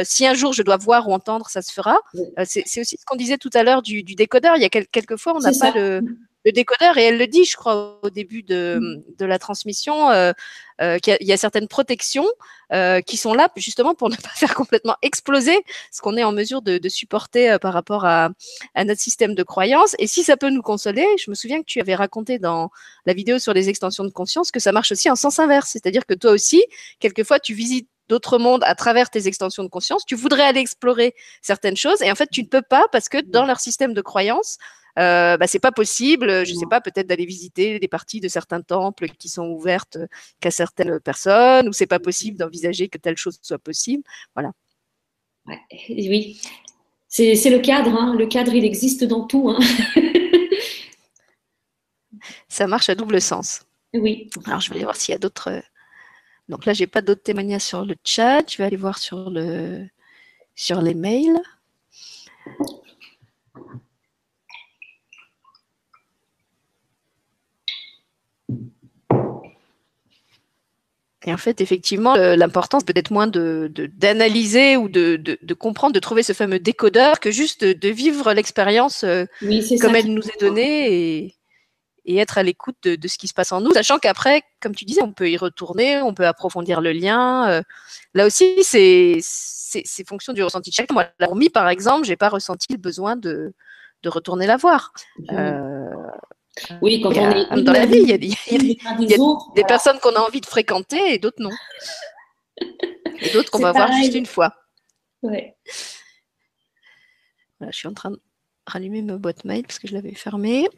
Si 0.05 0.27
un 0.27 0.35
jour 0.35 0.53
je 0.53 0.63
dois 0.63 0.77
voir 0.77 1.09
ou 1.09 1.13
entendre, 1.13 1.49
ça 1.49 1.63
se 1.63 1.73
fera. 1.73 1.99
C'est 2.45 2.81
aussi 2.81 2.97
ce 2.97 3.05
qu'on 3.05 3.17
disait 3.17 3.39
tout 3.39 3.51
à 3.55 3.63
l'heure 3.63 3.83
du, 3.83 4.03
du, 4.03 4.15
décodeur, 4.15 4.57
il 4.57 4.63
y 4.63 4.65
a 4.65 4.71
quel, 4.71 4.87
quelquefois 4.87 5.35
on 5.37 5.41
n'a 5.41 5.53
pas 5.53 5.73
le 5.73 6.03
le 6.45 6.53
décodeur 6.53 6.97
et 6.97 7.05
elle 7.05 7.19
le 7.19 7.27
dit, 7.27 7.45
je 7.45 7.57
crois, 7.57 7.99
au 8.03 8.11
début 8.11 8.43
de, 8.43 8.79
mm. 8.81 9.27
la 9.27 9.39
transmission, 9.39 10.11
euh, 10.11 10.33
euh, 10.81 10.99
qu'il 10.99 11.17
y, 11.21 11.33
a 11.33 11.37
certaines 11.37 11.67
protections 11.67 12.27
euh, 12.73 13.01
qui 13.01 13.17
sont 13.17 13.35
là 13.35 13.49
justement 13.57 13.95
pour 13.95 14.09
ne 14.11 14.17
pas 14.17 14.29
faire 14.31 14.55
complètement 14.55 14.97
exploser 15.03 15.59
ce 15.91 16.01
qu'on 16.01 16.17
est 16.17 16.25
en 16.25 16.33
mesure 16.33 16.63
de, 16.63 16.89
supporter 16.89 17.59
par 17.61 17.75
rapport 17.75 18.05
à, 18.05 18.31
notre 18.77 19.01
système 19.01 19.35
de 19.35 19.43
croyance. 19.43 19.95
Et 19.99 20.07
si 20.07 20.23
ça 20.23 20.37
peut 20.37 20.51
nous 20.51 20.63
consoler, 20.63 21.07
je 21.19 21.31
me 21.31 21.35
souviens 21.35 21.61
que 21.61 21.67
tu 21.67 21.81
avais 21.81 21.95
raconté 21.95 22.39
dans 22.39 22.71
la 23.05 23.13
vidéo 23.13 23.39
sur 23.39 23.53
les 23.53 23.69
extensions 23.69 24.05
de 24.05 24.11
conscience 24.11 24.51
que 24.51 24.61
ça 24.61 24.73
marche 24.73 24.93
aussi 24.93 25.11
en 25.11 25.17
sens 25.17 25.39
inverse, 25.39 25.71
c'est-à-dire 25.71 26.07
que 26.07 26.15
toi 26.15 26.31
aussi, 26.31 26.65
quelquefois, 27.01 27.41
tu 27.41 27.53
visites 27.53 27.89
d'autres 28.09 28.39
mondes 28.39 28.65
à 28.65 28.75
travers 28.75 29.11
tes 29.11 29.27
extensions 29.27 29.65
de 29.65 29.69
conscience. 29.69 30.07
Tu 30.07 30.15
voudrais 30.15 30.45
aller 30.45 30.61
explorer 30.61 31.15
certaines 31.43 31.77
choses 31.77 32.01
et 32.01 32.11
en 32.11 32.15
fait, 32.15 32.29
tu 32.31 32.43
ne 32.43 32.49
peux 32.49 32.63
pas 32.63 32.87
parce 32.91 33.09
que 33.09 33.19
dans 33.21 33.45
leur 33.45 33.61
système 33.61 33.93
de 33.93 34.01
croyance, 34.01 34.57
euh, 34.99 35.37
bah, 35.37 35.47
c'est 35.47 35.61
pas 35.61 35.73
possible, 35.73 36.45
je 36.45 36.55
sais 36.55 36.67
pas, 36.69 36.81
peut-être 36.81 37.07
d'aller 37.07 37.27
visiter 37.27 37.79
des 37.79 37.89
parties 37.89 38.21
de 38.21 38.29
certains 38.29 38.63
temples 38.63 39.09
qui 39.11 39.29
sont 39.29 39.47
ouvertes 39.47 39.99
qu'à 40.41 40.51
certaines 40.51 40.99
personnes, 41.01 41.69
ou 41.69 41.73
c'est 41.73 41.87
pas 41.87 42.01
possible 42.01 42.37
d'envisager 42.37 42.89
que 42.89 42.99
telle 42.99 43.17
chose 43.17 43.39
soit 43.43 43.59
possible. 43.59 44.03
Voilà. 44.35 44.53
oui, 45.91 46.41
c'est 47.09 47.51
le 47.51 47.59
cadre. 47.61 47.95
Hein. 47.95 48.17
Le 48.19 48.27
cadre, 48.27 48.55
il 48.55 48.65
existe 48.65 49.05
dans 49.05 49.25
tout. 49.25 49.51
Hein. 49.51 49.59
Ça 52.49 52.67
marche 52.67 52.89
à 52.89 52.95
double 52.95 53.21
sens. 53.21 53.63
Oui. 53.95 54.29
Alors, 54.47 54.61
je 54.61 54.71
vais 54.71 54.77
aller 54.77 54.85
voir 54.85 54.97
s'il 54.97 55.13
y 55.13 55.15
a 55.15 55.19
d'autres. 55.19 55.63
Donc 56.49 56.67
là, 56.67 56.73
j'ai 56.73 56.87
pas 56.87 57.03
d'autres 57.03 57.23
témoignages 57.23 57.63
sur 57.63 57.85
le 57.85 57.95
chat. 58.05 58.51
Je 58.51 58.57
vais 58.57 58.65
aller 58.65 58.77
voir 58.77 58.99
sur 58.99 59.31
le 59.31 59.87
sur 60.55 60.83
les 60.83 60.95
mails. 60.95 61.41
Et 71.27 71.33
en 71.33 71.37
fait, 71.37 71.61
effectivement, 71.61 72.15
l'importance 72.15 72.85
peut-être 72.85 73.11
moins 73.11 73.27
de 73.27 73.73
d'analyser 73.97 74.77
ou 74.77 74.89
de, 74.89 75.17
de, 75.17 75.55
comprendre, 75.55 75.93
de 75.93 75.99
trouver 75.99 76.23
ce 76.23 76.33
fameux 76.33 76.61
décodeur 76.61 77.19
que 77.19 77.33
juste 77.33 77.65
de, 77.65 77.89
vivre 77.89 78.33
l'expérience 78.33 79.03
euh, 79.03 79.25
comme 79.81 79.97
elle 79.97 80.15
nous 80.15 80.23
est 80.23 80.41
donnée 80.41 80.93
et, 80.93 81.35
et 82.09 82.17
être 82.17 82.39
à 82.39 82.43
l'écoute 82.43 82.77
de, 82.85 83.09
ce 83.09 83.19
qui 83.19 83.29
se 83.29 83.35
passe 83.35 83.53
en 83.53 83.61
nous, 83.61 83.73
sachant 83.73 83.99
qu'après, 83.99 84.43
comme 84.61 84.75
tu 84.75 84.85
disais, 84.85 85.03
on 85.03 85.13
peut 85.13 85.31
y 85.31 85.37
retourner, 85.37 86.01
on 86.01 86.15
peut 86.15 86.27
approfondir 86.27 86.81
le 86.81 86.93
lien. 86.93 87.51
Euh. 87.51 87.63
là 88.15 88.27
aussi, 88.27 88.63
c'est 88.63 89.19
c'est 89.21 90.09
fonction 90.09 90.33
du 90.33 90.43
ressenti 90.43 90.71
de 90.71 90.75
chacun. 90.75 90.95
Moi, 90.95 91.07
la 91.19 91.29
par 91.53 91.69
exemple, 91.69 92.07
j'ai 92.07 92.17
pas 92.17 92.31
ressenti 92.31 92.69
le 92.71 92.79
besoin 92.79 93.17
de, 93.17 93.53
de 94.03 94.09
retourner 94.09 94.47
la 94.47 94.57
voir. 94.57 94.93
Euh, 95.33 95.91
oui, 96.81 97.01
quand 97.01 97.11
on 97.17 97.57
est 97.57 97.63
dans 97.63 97.73
la 97.73 97.87
vie, 97.87 98.01
il 98.01 98.09
y 98.09 98.13
a, 98.13 98.19
des, 98.19 99.65
personnes 99.65 99.99
qu'on 100.01 100.15
a 100.15 100.21
envie 100.21 100.41
de 100.41 100.47
fréquenter 100.47 101.15
et 101.15 101.19
d'autres 101.19 101.43
non. 101.43 101.51
Et 103.21 103.31
d'autres 103.31 103.51
qu'on 103.51 103.59
va 103.59 103.73
voir 103.73 103.93
juste 103.93 104.15
une 104.15 104.27
fois. 104.27 104.55
Ouais. 105.23 105.57
je 107.61 107.73
suis 107.73 107.89
en 107.89 107.95
train 107.95 108.13
de 108.13 108.21
rallumer 108.67 109.03
ma 109.03 109.17
boîte 109.17 109.45
mail 109.45 109.63
parce 109.63 109.81
que 109.81 109.89
je 109.89 109.95
l'avais 109.95 110.15
fermée. 110.15 110.69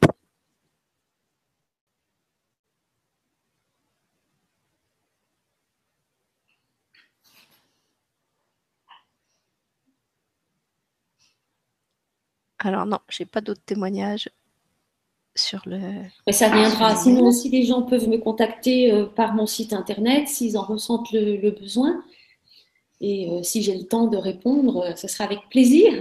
Alors 12.58 12.86
non, 12.86 13.00
j'ai 13.08 13.24
pas 13.26 13.40
d'autres 13.40 13.62
témoignages 13.64 14.28
sur 15.40 15.62
le. 15.66 15.78
Mais 16.26 16.32
ça 16.32 16.48
viendra. 16.48 16.94
Sinon 16.96 17.26
aussi, 17.26 17.48
les 17.48 17.64
gens 17.64 17.82
peuvent 17.82 18.08
me 18.08 18.18
contacter 18.18 18.92
euh, 18.92 19.06
par 19.06 19.34
mon 19.34 19.46
site 19.46 19.72
internet 19.72 20.28
s'ils 20.28 20.56
en 20.56 20.62
ressentent 20.62 21.10
le, 21.12 21.50
besoin. 21.50 22.02
Et 23.00 23.28
euh, 23.30 23.42
si 23.42 23.62
j'ai 23.62 23.76
le 23.76 23.86
temps 23.86 24.06
de 24.06 24.16
répondre, 24.16 24.84
euh, 24.84 24.94
ce 24.94 25.08
sera 25.08 25.24
avec 25.24 25.40
plaisir. 25.50 25.92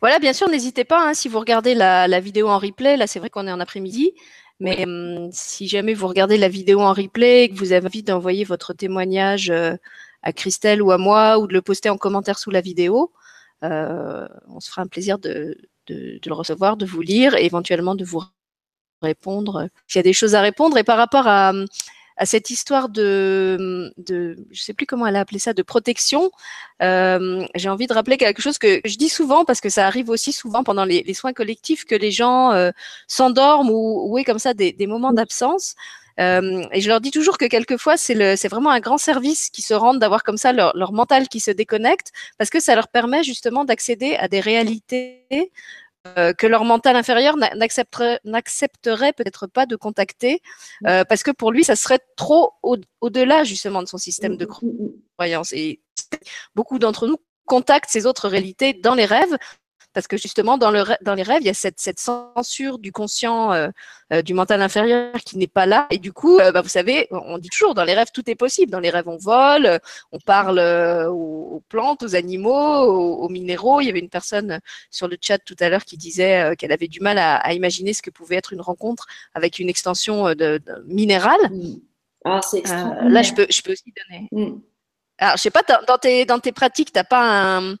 Voilà, 0.00 0.18
bien 0.18 0.32
sûr, 0.32 0.48
n'hésitez 0.48 0.84
pas. 0.84 1.08
Hein, 1.08 1.14
si 1.14 1.28
vous 1.28 1.38
regardez 1.38 1.74
la, 1.74 2.20
vidéo 2.20 2.48
en 2.48 2.58
replay, 2.58 2.96
là, 2.96 3.06
c'est 3.06 3.18
vrai 3.18 3.30
qu'on 3.30 3.46
est 3.46 3.52
en 3.52 3.60
après-midi. 3.60 4.12
Mais 4.60 4.84
hum, 4.84 5.28
si 5.32 5.68
jamais 5.68 5.94
vous 5.94 6.06
regardez 6.06 6.38
la 6.38 6.48
vidéo 6.48 6.80
en 6.80 6.92
replay 6.92 7.44
et 7.44 7.48
que 7.48 7.54
vous 7.54 7.72
avez 7.72 7.86
envie 7.86 8.02
d'envoyer 8.02 8.44
votre 8.44 8.72
témoignage 8.72 9.50
à 10.22 10.32
Christelle 10.32 10.82
ou 10.82 10.90
à 10.92 10.98
moi 10.98 11.38
ou 11.38 11.46
de 11.46 11.52
le 11.52 11.60
poster 11.60 11.90
en 11.90 11.98
commentaire 11.98 12.38
sous 12.38 12.50
la 12.50 12.62
vidéo, 12.62 13.12
on 13.62 14.60
se 14.60 14.70
fera 14.70 14.82
un 14.82 14.86
plaisir 14.86 15.18
de, 15.18 15.58
de, 15.86 16.20
le 16.24 16.34
recevoir, 16.34 16.76
de 16.76 16.86
vous 16.86 17.00
lire 17.00 17.34
et 17.36 17.44
éventuellement 17.44 17.94
de 17.94 18.04
vous 18.04 18.22
répondre 19.02 19.68
s'il 19.86 19.98
y 19.98 20.00
a 20.00 20.02
des 20.02 20.12
choses 20.12 20.34
à 20.34 20.40
répondre. 20.40 20.78
Et 20.78 20.84
par 20.84 20.96
rapport 20.96 21.26
à, 21.26 21.52
cette 22.24 22.48
histoire 22.48 22.88
de, 22.88 23.92
de, 23.98 24.38
je 24.50 24.62
sais 24.62 24.72
plus 24.72 24.86
comment 24.86 25.06
elle 25.06 25.16
a 25.16 25.20
appelé 25.20 25.38
ça, 25.38 25.52
de 25.52 25.62
protection, 25.62 26.30
euh, 26.82 27.46
j'ai 27.54 27.68
envie 27.68 27.86
de 27.86 27.92
rappeler 27.92 28.16
quelque 28.16 28.40
chose 28.40 28.56
que 28.56 28.80
je 28.86 28.96
dis 28.96 29.10
souvent 29.10 29.44
parce 29.44 29.60
que 29.60 29.68
ça 29.68 29.86
arrive 29.86 30.08
aussi 30.08 30.32
souvent 30.32 30.64
pendant 30.64 30.86
les, 30.86 31.12
soins 31.12 31.34
collectifs 31.34 31.84
que 31.84 31.94
les 31.94 32.10
gens 32.10 32.52
euh, 32.52 32.70
s'endorment 33.06 33.70
ou, 33.70 34.10
ou 34.10 34.16
aient 34.16 34.24
comme 34.24 34.38
ça 34.38 34.54
des 34.54 34.86
moments 34.86 35.12
d'absence. 35.12 35.74
Euh, 36.20 36.64
et 36.72 36.80
je 36.80 36.88
leur 36.88 37.00
dis 37.00 37.10
toujours 37.10 37.38
que 37.38 37.44
quelquefois, 37.44 37.96
c'est 37.96 38.48
vraiment 38.48 38.70
un 38.70 38.80
grand 38.80 38.98
service 38.98 39.50
qui 39.50 39.62
se 39.62 39.74
rendent 39.74 39.98
d'avoir 39.98 40.22
comme 40.22 40.38
ça 40.38 40.52
leur, 40.52 40.76
leur, 40.76 40.92
mental 40.92 41.28
qui 41.28 41.40
se 41.40 41.50
déconnecte, 41.50 42.12
parce 42.38 42.50
que 42.50 42.60
ça 42.60 42.74
leur 42.74 42.88
permet 42.88 43.22
justement 43.22 43.64
d'accéder 43.64 44.16
à 44.16 44.28
des 44.28 44.40
réalités 44.40 45.50
euh, 46.18 46.32
que 46.32 46.46
leur 46.46 46.64
mental 46.64 46.96
inférieur 46.96 47.36
n'accepterait 47.36 49.12
peut-être 49.12 49.46
pas 49.46 49.66
de 49.66 49.76
contacter, 49.76 50.40
euh, 50.86 51.04
parce 51.04 51.22
que 51.22 51.30
pour 51.30 51.52
lui, 51.52 51.64
ça 51.64 51.76
serait 51.76 52.00
trop 52.16 52.54
au-delà 53.00 53.44
justement 53.44 53.82
de 53.82 53.88
son 53.88 53.98
système 53.98 54.36
de 54.36 54.46
croyance. 55.16 55.52
Et 55.52 55.80
beaucoup 56.54 56.78
d'entre 56.78 57.06
nous 57.06 57.18
contactent 57.44 57.90
ces 57.90 58.06
autres 58.06 58.28
réalités 58.28 58.72
dans 58.72 58.94
les 58.94 59.04
rêves 59.04 59.36
parce 59.96 60.08
que 60.08 60.18
justement, 60.18 60.58
dans, 60.58 60.70
le, 60.70 60.84
dans 61.00 61.14
les 61.14 61.22
rêves, 61.22 61.40
il 61.40 61.46
y 61.46 61.48
a 61.48 61.54
cette, 61.54 61.80
cette 61.80 61.98
censure 61.98 62.78
du 62.78 62.92
conscient, 62.92 63.54
euh, 63.54 63.68
euh, 64.12 64.20
du 64.20 64.34
mental 64.34 64.60
inférieur 64.60 65.14
qui 65.24 65.38
n'est 65.38 65.46
pas 65.46 65.64
là. 65.64 65.86
Et 65.88 65.96
du 65.96 66.12
coup, 66.12 66.38
euh, 66.38 66.52
bah, 66.52 66.60
vous 66.60 66.68
savez, 66.68 67.08
on 67.12 67.38
dit 67.38 67.48
toujours, 67.48 67.72
dans 67.72 67.82
les 67.82 67.94
rêves, 67.94 68.10
tout 68.12 68.28
est 68.28 68.34
possible. 68.34 68.70
Dans 68.70 68.78
les 68.78 68.90
rêves, 68.90 69.08
on 69.08 69.16
vole, 69.16 69.80
on 70.12 70.18
parle 70.18 70.58
aux, 71.08 71.62
plantes, 71.70 72.02
aux 72.02 72.14
animaux, 72.14 72.52
aux, 72.52 73.30
minéraux. 73.30 73.80
Il 73.80 73.86
y 73.86 73.88
avait 73.88 74.00
une 74.00 74.10
personne 74.10 74.60
sur 74.90 75.08
le 75.08 75.16
chat 75.18 75.38
tout 75.38 75.56
à 75.60 75.70
l'heure 75.70 75.86
qui 75.86 75.96
disait 75.96 76.54
qu'elle 76.58 76.72
avait 76.72 76.88
du 76.88 77.00
mal 77.00 77.16
à, 77.16 77.54
imaginer 77.54 77.94
ce 77.94 78.02
que 78.02 78.10
pouvait 78.10 78.36
être 78.36 78.52
une 78.52 78.60
rencontre 78.60 79.06
avec 79.32 79.58
une 79.58 79.70
extension 79.70 80.34
de, 80.34 80.60
minérale. 80.84 81.40
Ah, 82.26 82.42
là, 83.08 83.22
je 83.22 83.32
peux, 83.32 83.46
je 83.48 83.62
peux 83.62 83.72
aussi 83.72 83.94
donner. 84.10 84.28
Mm. 84.30 84.60
Alors, 85.16 85.38
je 85.38 85.42
sais 85.42 85.50
pas, 85.50 85.62
dans 85.88 85.96
tes, 85.96 86.26
dans 86.26 86.38
tes 86.38 86.52
pratiques, 86.52 86.92
tu 86.92 86.98
n'as 86.98 87.04
pas 87.04 87.56
un 87.56 87.76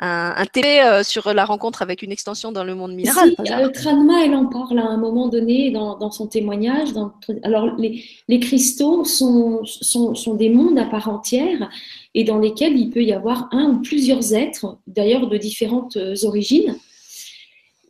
un, 0.00 0.34
un 0.36 0.46
télé 0.46 0.80
euh, 0.84 1.02
sur 1.02 1.32
la 1.34 1.44
rencontre 1.44 1.82
avec 1.82 2.02
une 2.02 2.12
extension 2.12 2.52
dans 2.52 2.64
le 2.64 2.74
monde 2.74 2.94
minéral. 2.94 3.30
Si, 3.30 3.52
euh, 3.52 3.68
Tranma, 3.68 4.24
elle 4.24 4.34
en 4.34 4.46
parle 4.46 4.78
à 4.78 4.86
un 4.86 4.96
moment 4.96 5.28
donné 5.28 5.70
dans, 5.70 5.96
dans 5.98 6.10
son 6.10 6.26
témoignage. 6.26 6.92
Dans, 6.92 7.12
alors, 7.42 7.74
les, 7.76 8.04
les 8.28 8.40
cristaux 8.40 9.04
sont, 9.04 9.64
sont, 9.64 10.14
sont, 10.14 10.34
des 10.34 10.50
mondes 10.50 10.78
à 10.78 10.84
part 10.84 11.08
entière 11.08 11.68
et 12.14 12.24
dans 12.24 12.38
lesquels 12.38 12.76
il 12.76 12.90
peut 12.90 13.02
y 13.02 13.12
avoir 13.12 13.48
un 13.52 13.70
ou 13.70 13.82
plusieurs 13.82 14.34
êtres, 14.34 14.78
d'ailleurs 14.86 15.26
de 15.26 15.36
différentes 15.36 15.96
euh, 15.96 16.14
origines. 16.24 16.76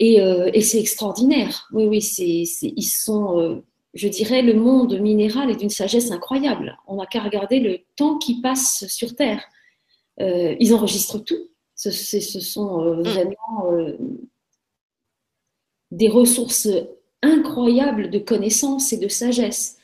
Et, 0.01 0.21
euh, 0.21 0.51
et 0.55 0.61
c'est 0.61 0.79
extraordinaire. 0.79 1.69
Oui, 1.73 1.87
oui, 1.87 2.01
c'est, 2.01 2.45
ils 2.63 2.83
sont, 2.83 3.63
je 3.95 4.09
dirais, 4.09 4.43
le 4.43 4.55
monde 4.55 5.01
minéral 5.01 5.51
est 5.51 5.57
d'une 5.57 5.71
sagesse 5.71 6.13
incroyable. 6.13 6.79
On 6.87 6.97
n'a 6.97 7.07
qu'à 7.07 7.21
regarder 7.21 7.59
le 7.59 7.81
temps 7.97 8.17
qui 8.17 8.41
passe 8.41 8.87
sur 8.89 9.17
Terre. 9.17 9.43
Euh, 10.21 10.57
ils 10.59 10.75
enregistrent 10.75 11.23
tout 11.25 11.49
ce, 11.79 11.91
ce 12.21 12.41
sont 12.41 12.83
euh, 12.83 12.97
mm. 12.97 13.03
vraiment 13.03 13.73
euh, 13.73 13.97
des 15.91 16.09
ressources 16.09 16.69
incroyables 17.23 18.11
de 18.11 18.19
connaissances 18.19 18.93
et 18.93 18.99
de 18.99 19.09
sagesse. 19.09 19.77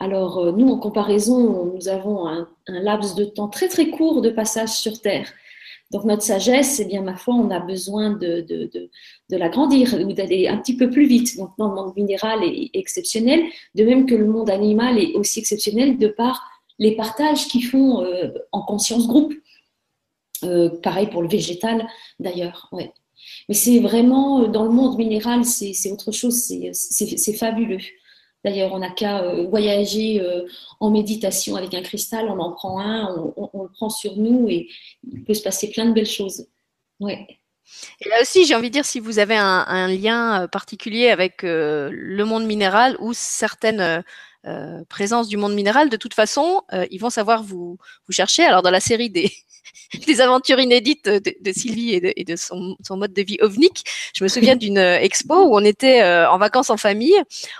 Alors, 0.00 0.38
euh, 0.38 0.52
nous, 0.52 0.68
en 0.68 0.78
comparaison, 0.78 1.72
nous 1.74 1.88
avons 1.88 2.26
un, 2.26 2.48
laps 2.66 3.14
de 3.14 3.24
temps 3.24 3.48
très 3.48 3.68
très 3.68 3.88
court 3.88 4.20
de 4.20 4.30
passage 4.30 4.70
sur 4.70 5.00
Terre. 5.00 5.32
Donc, 5.90 6.04
notre 6.04 6.22
sagesse, 6.22 6.80
eh 6.80 6.84
bien, 6.84 7.00
ma 7.02 7.16
foi, 7.16 7.34
on 7.34 7.50
a 7.50 7.60
besoin 7.60 8.10
de, 8.10 8.42
de, 8.42 8.66
de, 8.66 8.90
de 9.30 9.36
l'agrandir 9.36 9.94
ou 9.94 10.12
d'aller 10.12 10.46
un 10.46 10.58
petit 10.58 10.76
peu 10.76 10.90
plus 10.90 11.06
vite. 11.06 11.38
Donc, 11.38 11.50
le 11.58 11.64
monde 11.64 11.96
minéral 11.96 12.44
est 12.44 12.70
exceptionnel, 12.74 13.42
de 13.74 13.84
même 13.84 14.04
que 14.04 14.14
le 14.14 14.26
monde 14.26 14.50
animal 14.50 14.98
est 14.98 15.14
aussi 15.14 15.38
exceptionnel 15.38 15.96
de 15.96 16.08
par 16.08 16.46
les 16.78 16.94
partages 16.94 17.48
qu'ils 17.48 17.64
font 17.64 18.06
en 18.52 18.62
conscience 18.62 19.08
groupe. 19.08 19.32
Euh, 20.44 20.70
pareil 20.82 21.08
pour 21.08 21.22
le 21.22 21.28
végétal 21.28 21.86
d'ailleurs. 22.18 22.68
Ouais. 22.72 22.92
Mais 23.48 23.54
c'est 23.54 23.80
vraiment, 23.80 24.42
euh, 24.42 24.48
dans 24.48 24.64
le 24.64 24.70
monde 24.70 24.96
minéral, 24.96 25.44
c'est 25.44 25.90
autre 25.90 26.12
chose, 26.12 26.52
c'est 26.72 27.32
fabuleux. 27.34 27.80
D'ailleurs, 28.44 28.72
on 28.72 28.78
n'a 28.78 28.90
qu'à 28.90 29.22
euh, 29.22 29.48
voyager 29.48 30.22
en 30.78 30.90
méditation 30.90 31.56
avec 31.56 31.74
un 31.74 31.82
cristal, 31.82 32.26
on 32.28 32.38
en 32.38 32.52
prend 32.52 32.80
un, 32.80 33.32
on, 33.36 33.62
le 33.64 33.68
prend 33.72 33.90
sur 33.90 34.16
nous 34.16 34.48
et 34.48 34.68
il 35.10 35.24
peut 35.24 35.34
se 35.34 35.42
passer 35.42 35.70
plein 35.70 35.86
de 35.86 35.92
belles 35.92 36.06
choses. 36.06 36.46
Ouais. 37.00 37.26
Et 38.00 38.08
là 38.08 38.16
aussi, 38.22 38.46
j'ai 38.46 38.54
envie 38.54 38.68
de 38.68 38.72
dire, 38.72 38.84
si 38.84 39.00
vous 39.00 39.18
avez 39.18 39.36
un, 39.36 39.88
lien 39.88 40.48
particulier 40.50 41.08
avec 41.08 41.42
le 41.42 42.22
monde 42.22 42.46
minéral 42.46 42.96
ou 43.00 43.12
certaines 43.12 44.04
présences 44.88 45.28
du 45.28 45.36
monde 45.36 45.54
minéral, 45.54 45.90
de 45.90 45.96
toute 45.96 46.14
façon, 46.14 46.62
ils 46.90 46.98
vont 46.98 47.10
savoir 47.10 47.42
vous, 47.42 47.76
vous 48.06 48.12
chercher. 48.12 48.44
Alors, 48.44 48.62
dans 48.62 48.70
la 48.70 48.80
série 48.80 49.10
des, 49.10 49.32
des 50.06 50.20
aventures 50.20 50.60
inédites 50.60 51.08
de, 51.08 51.52
Sylvie 51.52 51.94
et 51.94 52.24
de, 52.24 52.36
son, 52.36 52.76
mode 52.90 53.12
de 53.12 53.22
vie 53.22 53.38
ovnique. 53.40 53.84
Je 54.14 54.22
me 54.22 54.28
souviens 54.28 54.56
d'une 54.56 54.78
euh, 54.78 54.98
expo 54.98 55.34
où 55.34 55.56
on 55.56 55.64
était 55.64 56.02
euh, 56.02 56.30
en 56.30 56.38
vacances 56.38 56.70
en 56.70 56.76
famille. 56.76 57.16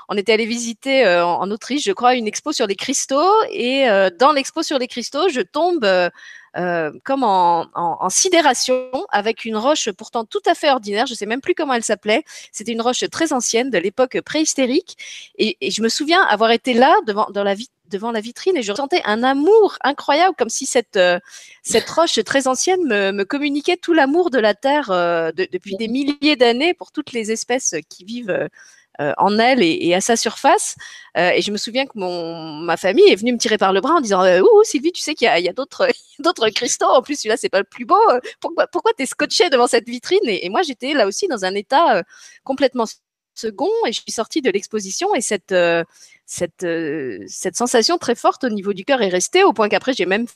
On 0.08 0.16
était 0.16 0.32
allé 0.32 0.44
visiter 0.44 1.06
euh, 1.06 1.24
en, 1.24 1.50
Autriche, 1.50 1.84
je 1.84 1.92
crois, 1.92 2.14
une 2.14 2.26
expo 2.26 2.52
sur 2.52 2.66
les 2.66 2.74
cristaux. 2.74 3.32
Et 3.50 3.86
dans 4.18 4.32
l'expo 4.32 4.62
sur 4.62 4.78
les 4.78 4.86
cristaux, 4.86 5.28
je 5.28 5.40
tombe 5.40 5.86
comme 7.04 7.22
en, 7.22 8.08
sidération 8.10 8.90
avec 9.10 9.44
une 9.44 9.56
roche 9.56 9.90
pourtant 9.92 10.24
tout 10.24 10.42
à 10.46 10.54
fait 10.54 10.70
ordinaire. 10.70 11.06
Je 11.06 11.14
sais 11.14 11.26
même 11.26 11.40
plus 11.40 11.54
comment 11.54 11.72
elle 11.72 11.84
s'appelait. 11.84 12.24
C'était 12.52 12.72
une 12.72 12.82
roche 12.82 13.04
très 13.10 13.32
ancienne 13.32 13.70
de 13.70 13.78
l'époque 13.78 14.20
préhystérique. 14.20 14.96
Et, 15.38 15.56
et, 15.60 15.70
je 15.70 15.80
me 15.82 15.88
souviens 15.88 16.22
avoir 16.22 16.50
été 16.50 16.74
là 16.74 16.94
devant 17.06 17.28
dans 17.30 17.44
la 17.44 17.54
vie 17.54 17.70
devant 17.88 18.12
la 18.12 18.20
vitrine 18.20 18.56
et 18.56 18.62
je 18.62 18.72
ressentais 18.72 19.02
un 19.04 19.22
amour 19.22 19.76
incroyable, 19.82 20.34
comme 20.36 20.48
si 20.48 20.66
cette, 20.66 20.96
euh, 20.96 21.18
cette 21.62 21.88
roche 21.88 22.22
très 22.24 22.46
ancienne 22.46 22.84
me, 22.86 23.12
me 23.12 23.24
communiquait 23.24 23.76
tout 23.76 23.94
l'amour 23.94 24.30
de 24.30 24.38
la 24.38 24.54
Terre 24.54 24.90
euh, 24.90 25.32
depuis 25.32 25.76
des 25.76 25.88
milliers 25.88 26.36
d'années 26.36 26.74
pour 26.74 26.92
toutes 26.92 27.12
les 27.12 27.30
espèces 27.30 27.74
qui 27.88 28.04
vivent 28.04 28.30
euh, 28.30 29.12
en 29.16 29.38
elle 29.38 29.62
et, 29.62 29.94
à 29.94 30.00
sa 30.00 30.16
surface. 30.16 30.74
et 31.14 31.40
je 31.40 31.52
me 31.52 31.56
souviens 31.56 31.86
que 31.86 31.92
mon, 31.94 32.54
ma 32.54 32.76
famille 32.76 33.08
est 33.08 33.14
venue 33.14 33.32
me 33.32 33.38
tirer 33.38 33.56
par 33.56 33.72
le 33.72 33.80
bras 33.80 33.94
en 33.94 34.00
disant 34.00 34.24
Ouh, 34.40 34.64
Sylvie, 34.64 34.90
tu 34.90 35.00
sais 35.00 35.14
qu'il 35.14 35.28
y 35.28 35.48
a, 35.48 35.52
d'autres, 35.52 35.86
d'autres 36.18 36.48
cristaux. 36.48 36.86
En 36.86 37.00
plus, 37.00 37.16
celui-là, 37.16 37.36
c'est 37.36 37.48
pas 37.48 37.60
le 37.60 37.64
plus 37.64 37.84
beau. 37.84 38.00
Pourquoi, 38.40 38.66
pourquoi 38.66 38.90
tu 38.96 39.04
es 39.04 39.06
scotché 39.06 39.50
devant 39.50 39.68
cette 39.68 39.86
vitrine? 39.86 40.18
Et, 40.24 40.46
et, 40.46 40.50
moi, 40.50 40.62
j'étais 40.62 40.94
là 40.94 41.06
aussi 41.06 41.28
dans 41.28 41.44
un 41.44 41.54
état 41.54 42.02
complètement 42.42 42.86
second 43.38 43.70
et 43.86 43.92
je 43.92 44.00
suis 44.00 44.12
sortie 44.12 44.42
de 44.42 44.50
l'exposition 44.50 45.14
et 45.14 45.20
cette, 45.20 45.52
euh, 45.52 45.84
cette, 46.26 46.64
euh, 46.64 47.24
cette 47.26 47.56
sensation 47.56 47.98
très 47.98 48.14
forte 48.14 48.44
au 48.44 48.48
niveau 48.48 48.72
du 48.72 48.84
cœur 48.84 49.00
est 49.02 49.08
restée 49.08 49.44
au 49.44 49.52
point 49.52 49.68
qu'après 49.68 49.92
j'ai 49.92 50.06
même 50.06 50.26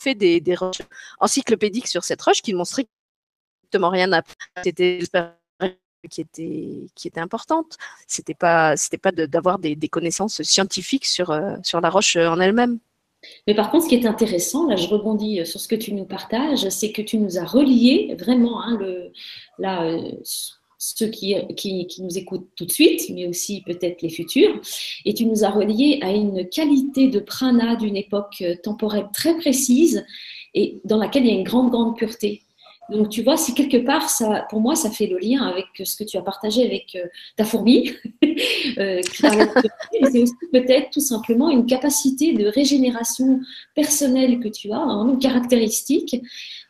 fait 0.00 0.14
des, 0.14 0.42
recherches 0.54 0.88
encyclopédiques 1.20 1.88
sur 1.88 2.04
cette 2.04 2.22
roche 2.22 2.42
qui 2.42 2.52
ne 2.52 2.58
m'ont 2.58 2.64
strictement 2.64 3.90
rien 3.90 4.12
appris. 4.12 4.34
C'était 4.64 5.00
qui 6.08 6.20
était 6.20 6.86
qui 6.94 7.08
était 7.08 7.20
importante. 7.20 7.76
C'était 8.06 8.34
pas 8.34 8.76
c'était 8.76 8.98
pas 8.98 9.10
d'avoir 9.10 9.58
des, 9.58 9.74
des, 9.74 9.88
connaissances 9.88 10.42
scientifiques 10.42 11.04
sur 11.04 11.30
euh, 11.30 11.56
sur 11.64 11.80
la 11.80 11.90
roche 11.90 12.16
en 12.16 12.38
elle-même. 12.38 12.78
Mais 13.48 13.54
par 13.56 13.72
contre, 13.72 13.84
ce 13.84 13.88
qui 13.88 13.96
est 13.96 14.06
intéressant, 14.06 14.68
là, 14.68 14.76
je 14.76 14.86
rebondis 14.86 15.44
sur 15.44 15.58
ce 15.58 15.66
que 15.66 15.74
tu 15.74 15.92
nous 15.92 16.04
partages, 16.04 16.68
c'est 16.68 16.92
que 16.92 17.02
tu 17.02 17.18
nous 17.18 17.36
as 17.36 17.44
relié 17.44 18.14
vraiment 18.16 18.62
hein, 18.62 18.78
le, 18.78 19.10
là, 19.58 19.98
ceux 20.78 21.08
qui, 21.08 21.34
qui, 21.56 22.02
nous 22.02 22.16
écoutent 22.16 22.48
tout 22.56 22.64
de 22.64 22.70
suite, 22.70 23.10
mais 23.10 23.26
aussi 23.26 23.62
peut-être 23.62 24.00
les 24.02 24.10
futurs. 24.10 24.60
Et 25.04 25.12
tu 25.12 25.26
nous 25.26 25.44
as 25.44 25.50
relié 25.50 25.98
à 26.02 26.12
une 26.12 26.48
qualité 26.48 27.08
de 27.08 27.18
prana 27.18 27.76
d'une 27.76 27.96
époque 27.96 28.42
temporelle 28.62 29.08
très 29.12 29.36
précise 29.36 30.04
et 30.54 30.80
dans 30.84 30.98
laquelle 30.98 31.24
il 31.24 31.32
y 31.32 31.36
a 31.36 31.38
une 31.38 31.44
grande, 31.44 31.70
grande 31.70 31.96
pureté. 31.96 32.42
Donc, 32.90 33.10
tu 33.10 33.22
vois, 33.22 33.36
c'est 33.36 33.52
quelque 33.52 33.76
part, 33.76 34.08
ça, 34.08 34.46
pour 34.48 34.60
moi, 34.60 34.74
ça 34.74 34.90
fait 34.90 35.06
le 35.06 35.18
lien 35.18 35.42
avec 35.42 35.66
ce 35.84 35.96
que 35.96 36.04
tu 36.04 36.16
as 36.16 36.22
partagé 36.22 36.64
avec 36.64 36.96
euh, 36.96 37.06
ta 37.36 37.44
fourmi. 37.44 37.92
euh, 38.78 39.00
c'est 39.12 40.22
aussi 40.22 40.32
peut-être 40.52 40.90
tout 40.90 41.00
simplement 41.00 41.50
une 41.50 41.66
capacité 41.66 42.32
de 42.32 42.46
régénération 42.46 43.40
personnelle 43.74 44.40
que 44.40 44.48
tu 44.48 44.72
as, 44.72 44.78
hein, 44.78 45.08
une 45.08 45.18
caractéristique 45.18 46.16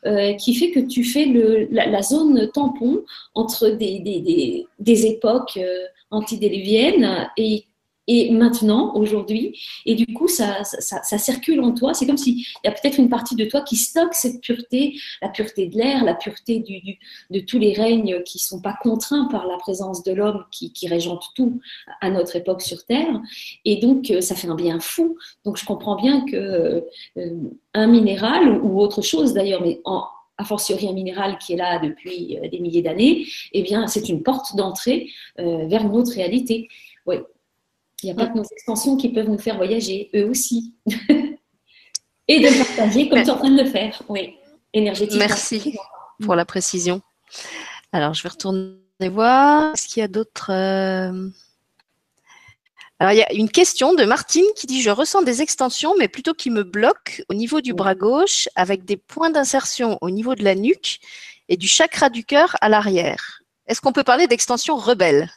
euh, 0.06 0.34
qui 0.34 0.54
fait 0.54 0.70
que 0.70 0.80
tu 0.80 1.02
fais 1.02 1.24
le, 1.24 1.68
la, 1.70 2.02
zone 2.02 2.50
tampon 2.52 3.04
entre 3.34 3.68
des, 3.68 3.98
des, 3.98 4.20
des, 4.20 4.66
des 4.78 5.06
époques 5.06 5.56
euh, 5.56 5.84
antidéluviennes 6.10 7.28
et 7.36 7.64
et 8.10 8.30
maintenant, 8.30 8.94
aujourd'hui, 8.94 9.60
et 9.84 9.94
du 9.94 10.06
coup, 10.06 10.28
ça, 10.28 10.62
circule 11.18 11.60
en 11.60 11.72
toi. 11.72 11.92
C'est 11.92 12.06
comme 12.06 12.16
s'il 12.16 12.38
y 12.38 12.66
a 12.66 12.72
peut-être 12.72 12.98
une 12.98 13.10
partie 13.10 13.36
de 13.36 13.44
toi 13.44 13.60
qui 13.60 13.76
stocke 13.76 14.14
cette 14.14 14.40
pureté, 14.40 14.98
la 15.20 15.28
pureté 15.28 15.66
de 15.66 15.76
l'air, 15.76 16.04
la 16.04 16.14
pureté 16.14 16.64
de 17.30 17.40
tous 17.40 17.58
les 17.58 17.74
règnes 17.74 18.22
qui 18.22 18.38
ne 18.38 18.40
sont 18.40 18.62
pas 18.62 18.74
contraints 18.82 19.26
par 19.26 19.46
la 19.46 19.58
présence 19.58 20.02
de 20.02 20.12
l'homme 20.12 20.44
qui, 20.50 20.72
régente 20.88 21.26
tout 21.34 21.60
à 22.00 22.08
notre 22.08 22.36
époque 22.36 22.62
sur 22.62 22.82
Terre. 22.86 23.20
Et 23.66 23.76
donc, 23.76 24.10
euh, 24.10 24.22
ça 24.22 24.34
fait 24.34 24.48
un 24.48 24.54
bien 24.54 24.80
fou. 24.80 25.18
Donc, 25.44 25.58
je 25.58 25.66
comprends 25.66 25.96
bien 25.96 26.24
que 26.24 26.82
euh, 27.18 27.30
un 27.74 27.86
minéral 27.86 28.58
ou 28.62 28.80
autre 28.80 29.02
chose 29.02 29.34
d'ailleurs, 29.34 29.60
mais 29.60 29.82
en, 29.84 30.04
a 30.38 30.44
fortiori 30.44 30.88
un 30.88 30.94
minéral 30.94 31.36
qui 31.36 31.52
est 31.52 31.56
là 31.56 31.78
depuis 31.78 32.38
euh, 32.38 32.48
des 32.48 32.58
milliers 32.60 32.80
d'années, 32.80 33.26
eh 33.52 33.62
bien, 33.62 33.86
c'est 33.86 34.08
une 34.08 34.22
porte 34.22 34.56
d'entrée 34.56 35.10
vers 35.36 35.82
une 35.82 35.94
autre 35.94 36.14
réalité. 36.14 36.68
Oui, 37.04 37.16
il 38.02 38.06
n'y 38.06 38.12
a 38.12 38.14
pas 38.14 38.26
que 38.26 38.36
nos 38.36 38.44
extensions 38.44 38.96
qui 38.96 39.08
peuvent 39.08 39.28
nous 39.28 39.38
faire 39.38 39.56
voyager, 39.56 40.10
eux 40.14 40.28
aussi. 40.28 40.74
Et 42.30 42.40
de 42.40 42.58
partager 42.58 43.08
comme 43.08 43.22
tu 43.22 43.28
es 43.28 43.30
en 43.30 43.38
train 43.38 43.50
de 43.50 43.62
le 43.62 43.68
faire, 43.68 44.02
oui, 44.08 44.34
énergétiquement. 44.74 45.26
Merci 45.26 45.76
pour 46.22 46.34
la 46.34 46.44
précision. 46.44 47.00
Alors, 47.92 48.12
je 48.12 48.22
vais 48.22 48.28
retourner 48.28 48.76
voir. 49.06 49.72
Est-ce 49.72 49.88
qu'il 49.88 50.00
y 50.00 50.04
a 50.04 50.08
d'autres. 50.08 50.50
Euh, 50.52 51.30
alors, 52.98 53.12
il 53.12 53.18
y 53.18 53.22
a 53.22 53.32
une 53.32 53.48
question 53.48 53.94
de 53.94 54.04
Martine 54.04 54.44
qui 54.56 54.66
dit 54.66 54.82
Je 54.82 54.90
ressens 54.90 55.22
des 55.22 55.40
extensions, 55.40 55.94
mais 55.98 56.08
plutôt 56.08 56.34
qui 56.34 56.50
me 56.50 56.64
bloquent 56.64 57.22
au 57.28 57.34
niveau 57.34 57.60
du 57.60 57.72
bras 57.72 57.94
gauche, 57.94 58.48
avec 58.56 58.84
des 58.84 58.96
points 58.96 59.30
d'insertion 59.30 59.96
au 60.00 60.10
niveau 60.10 60.34
de 60.34 60.44
la 60.44 60.54
nuque 60.54 61.00
et 61.48 61.56
du 61.56 61.68
chakra 61.68 62.10
du 62.10 62.24
cœur 62.24 62.56
à 62.60 62.68
l'arrière. 62.68 63.42
Est-ce 63.66 63.80
qu'on 63.80 63.92
peut 63.92 64.04
parler 64.04 64.26
d'extension 64.26 64.76
rebelle? 64.76 65.30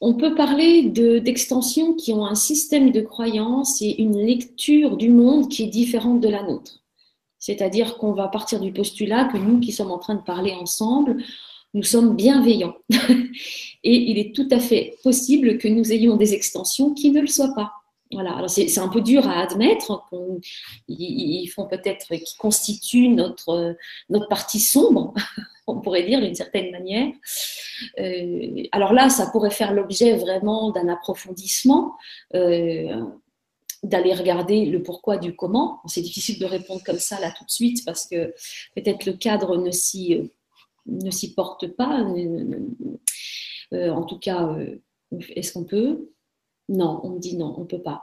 On 0.00 0.14
peut 0.14 0.34
parler 0.34 0.82
d'extensions 0.82 1.94
qui 1.94 2.12
ont 2.12 2.26
un 2.26 2.34
système 2.34 2.90
de 2.90 3.00
croyances 3.00 3.80
et 3.80 4.00
une 4.00 4.18
lecture 4.18 4.96
du 4.96 5.10
monde 5.10 5.48
qui 5.48 5.64
est 5.64 5.68
différente 5.68 6.20
de 6.20 6.28
la 6.28 6.42
nôtre. 6.42 6.82
C'est-à-dire 7.38 7.96
qu'on 7.96 8.12
va 8.12 8.28
partir 8.28 8.60
du 8.60 8.72
postulat 8.72 9.26
que 9.26 9.38
nous 9.38 9.60
qui 9.60 9.72
sommes 9.72 9.90
en 9.90 9.98
train 9.98 10.14
de 10.14 10.22
parler 10.22 10.52
ensemble, 10.52 11.22
nous 11.74 11.82
sommes 11.82 12.16
bienveillants. 12.16 12.76
et 12.90 14.10
il 14.10 14.18
est 14.18 14.34
tout 14.34 14.48
à 14.50 14.58
fait 14.58 14.96
possible 15.02 15.58
que 15.58 15.68
nous 15.68 15.92
ayons 15.92 16.16
des 16.16 16.34
extensions 16.34 16.92
qui 16.92 17.10
ne 17.10 17.20
le 17.20 17.26
soient 17.26 17.54
pas. 17.54 17.72
Voilà, 18.12 18.46
c'est 18.46 18.78
un 18.78 18.88
peu 18.88 19.00
dur 19.00 19.26
à 19.26 19.40
admettre, 19.40 20.04
ils 20.88 21.48
font 21.48 21.66
peut-être, 21.66 22.14
qui 22.14 22.36
constituent 22.36 23.08
notre, 23.08 23.76
notre 24.10 24.28
partie 24.28 24.60
sombre, 24.60 25.12
on 25.66 25.80
pourrait 25.80 26.04
dire 26.04 26.20
d'une 26.20 26.34
certaine 26.34 26.70
manière. 26.70 27.12
Euh, 27.98 28.62
alors 28.72 28.92
là, 28.92 29.08
ça 29.08 29.26
pourrait 29.26 29.50
faire 29.50 29.72
l'objet 29.72 30.16
vraiment 30.16 30.70
d'un 30.70 30.88
approfondissement, 30.88 31.96
euh, 32.34 33.02
d'aller 33.82 34.14
regarder 34.14 34.66
le 34.66 34.82
pourquoi 34.82 35.16
du 35.16 35.34
comment. 35.34 35.80
C'est 35.86 36.02
difficile 36.02 36.38
de 36.38 36.46
répondre 36.46 36.82
comme 36.84 36.98
ça 36.98 37.20
là 37.20 37.32
tout 37.36 37.44
de 37.44 37.50
suite 37.50 37.84
parce 37.84 38.06
que 38.06 38.34
peut-être 38.74 39.06
le 39.06 39.12
cadre 39.12 39.56
ne 39.56 39.70
s'y 39.70 40.30
ne 40.86 41.10
s'y 41.10 41.34
porte 41.34 41.66
pas. 41.68 42.06
Euh, 43.72 43.90
en 43.90 44.04
tout 44.04 44.18
cas, 44.18 44.56
est-ce 45.30 45.52
qu'on 45.52 45.64
peut? 45.64 46.10
Non, 46.68 47.00
on 47.02 47.10
me 47.10 47.18
dit 47.18 47.36
non, 47.36 47.54
on 47.56 47.62
ne 47.62 47.66
peut 47.66 47.82
pas. 47.82 48.02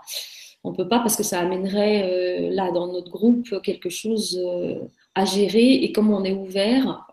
On 0.64 0.72
ne 0.72 0.76
peut 0.76 0.88
pas 0.88 1.00
parce 1.00 1.18
que 1.18 1.24
ça 1.24 1.40
amènerait 1.42 2.48
euh, 2.48 2.50
là 2.50 2.72
dans 2.72 2.88
notre 2.88 3.12
groupe 3.12 3.62
quelque 3.62 3.90
chose 3.90 4.40
euh, 4.42 4.80
à 5.14 5.26
gérer 5.26 5.74
et 5.74 5.92
comme 5.92 6.14
on 6.14 6.24
est 6.24 6.34
ouvert, 6.34 7.06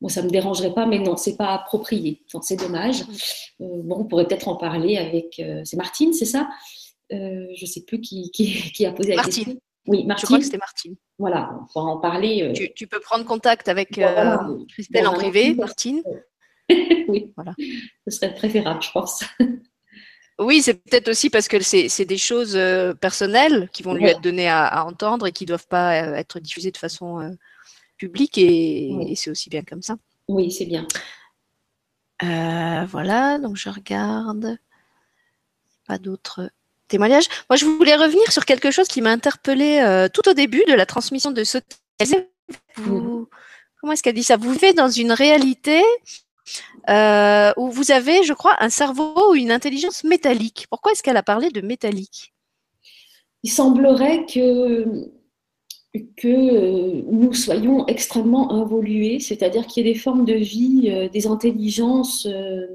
bon, 0.00 0.08
ça 0.08 0.22
ne 0.22 0.26
me 0.26 0.30
dérangerait 0.30 0.74
pas, 0.74 0.86
mais 0.86 0.98
non, 0.98 1.16
c'est 1.16 1.36
pas 1.36 1.54
approprié. 1.54 2.22
c'est 2.42 2.56
dommage. 2.56 3.02
Euh, 3.60 3.82
bon, 3.84 4.00
on 4.00 4.04
pourrait 4.04 4.26
peut-être 4.26 4.48
en 4.48 4.56
parler 4.56 4.96
avec. 4.96 5.42
c'est 5.64 5.76
Martine, 5.76 6.12
c'est 6.12 6.24
ça? 6.24 6.48
Je 7.10 7.60
ne 7.60 7.66
sais 7.66 7.82
plus 7.84 8.00
qui, 8.00 8.30
qui, 8.30 8.86
a 8.86 8.92
posé 8.92 9.14
la 9.14 9.24
question. 9.24 9.56
Oui, 9.86 10.04
Martine. 10.04 10.22
Je 10.22 10.26
crois 10.26 10.38
que 10.38 10.44
c'était 10.44 10.58
Martine. 10.58 10.94
Voilà, 11.18 11.50
on 11.60 11.66
pourra 11.66 11.84
en 11.86 11.98
parler. 11.98 12.52
Tu, 12.74 12.86
peux 12.86 13.00
prendre 13.00 13.24
contact 13.24 13.68
avec 13.68 14.00
Christelle 14.68 15.06
en 15.06 15.14
privé, 15.14 15.54
Martine. 15.54 16.02
oui, 17.08 17.32
voilà. 17.36 17.54
Ce 18.06 18.16
serait 18.16 18.34
préférable, 18.34 18.82
je 18.82 18.90
pense. 18.92 19.24
Oui, 20.40 20.62
c'est 20.62 20.82
peut-être 20.82 21.08
aussi 21.08 21.28
parce 21.28 21.48
que 21.48 21.60
c'est 21.60 22.04
des 22.06 22.16
choses 22.16 22.56
euh, 22.56 22.94
personnelles 22.94 23.68
qui 23.74 23.82
vont 23.82 23.92
lui 23.92 24.06
être 24.06 24.22
données 24.22 24.48
à, 24.48 24.86
entendre 24.86 25.26
et 25.26 25.32
qui 25.32 25.44
ne 25.44 25.48
doivent 25.48 25.68
pas 25.68 26.02
euh, 26.02 26.14
être 26.14 26.40
diffusées 26.40 26.70
de 26.70 26.78
façon 26.78 27.36
euh, 28.02 28.06
publique 28.06 28.38
et, 28.38 29.14
c'est 29.16 29.30
aussi 29.30 29.50
bien 29.50 29.62
comme 29.62 29.82
ça. 29.82 29.96
Oui, 30.28 30.50
c'est 30.50 30.66
bien. 30.66 30.86
voilà, 32.20 33.38
donc 33.38 33.56
je 33.56 33.68
regarde. 33.68 34.58
Pas 35.86 35.98
d'autres 35.98 36.50
témoignages. 36.88 37.28
Moi, 37.48 37.56
je 37.56 37.64
voulais 37.64 37.96
revenir 37.96 38.30
sur 38.30 38.44
quelque 38.44 38.70
chose 38.70 38.88
qui 38.88 39.00
m'a 39.00 39.10
interpellée 39.10 40.06
tout 40.12 40.28
au 40.28 40.34
début 40.34 40.62
de 40.68 40.74
la 40.74 40.86
transmission 40.86 41.30
de 41.30 41.44
ce. 41.44 41.58
Vous, 42.76 43.28
comment 43.80 43.92
est-ce 43.92 44.02
qu'elle 44.02 44.14
dit 44.14 44.24
ça? 44.24 44.36
Vous 44.36 44.52
vivez 44.52 44.72
dans 44.72 44.88
une 44.88 45.12
réalité 45.12 45.82
euh, 46.88 47.52
où 47.56 47.70
vous 47.70 47.92
avez, 47.92 48.22
je 48.24 48.32
crois, 48.32 48.56
un 48.60 48.70
cerveau 48.70 49.30
ou 49.30 49.34
une 49.34 49.52
intelligence 49.52 50.04
métallique. 50.04 50.66
Pourquoi 50.70 50.92
est-ce 50.92 51.02
qu'elle 51.02 51.16
a 51.16 51.22
parlé 51.22 51.50
de 51.50 51.60
métallique? 51.60 52.32
Il 53.42 53.50
semblerait 53.50 54.26
que 54.26 55.10
que 56.16 57.02
nous 57.10 57.32
soyons 57.32 57.86
extrêmement 57.86 58.52
involués, 58.52 59.18
c'est-à-dire 59.18 59.66
qu'il 59.66 59.84
y 59.84 59.88
ait 59.88 59.92
des 59.92 59.98
formes 59.98 60.24
de 60.24 60.34
vie, 60.34 61.08
des 61.12 61.26
intelligences 61.26 62.28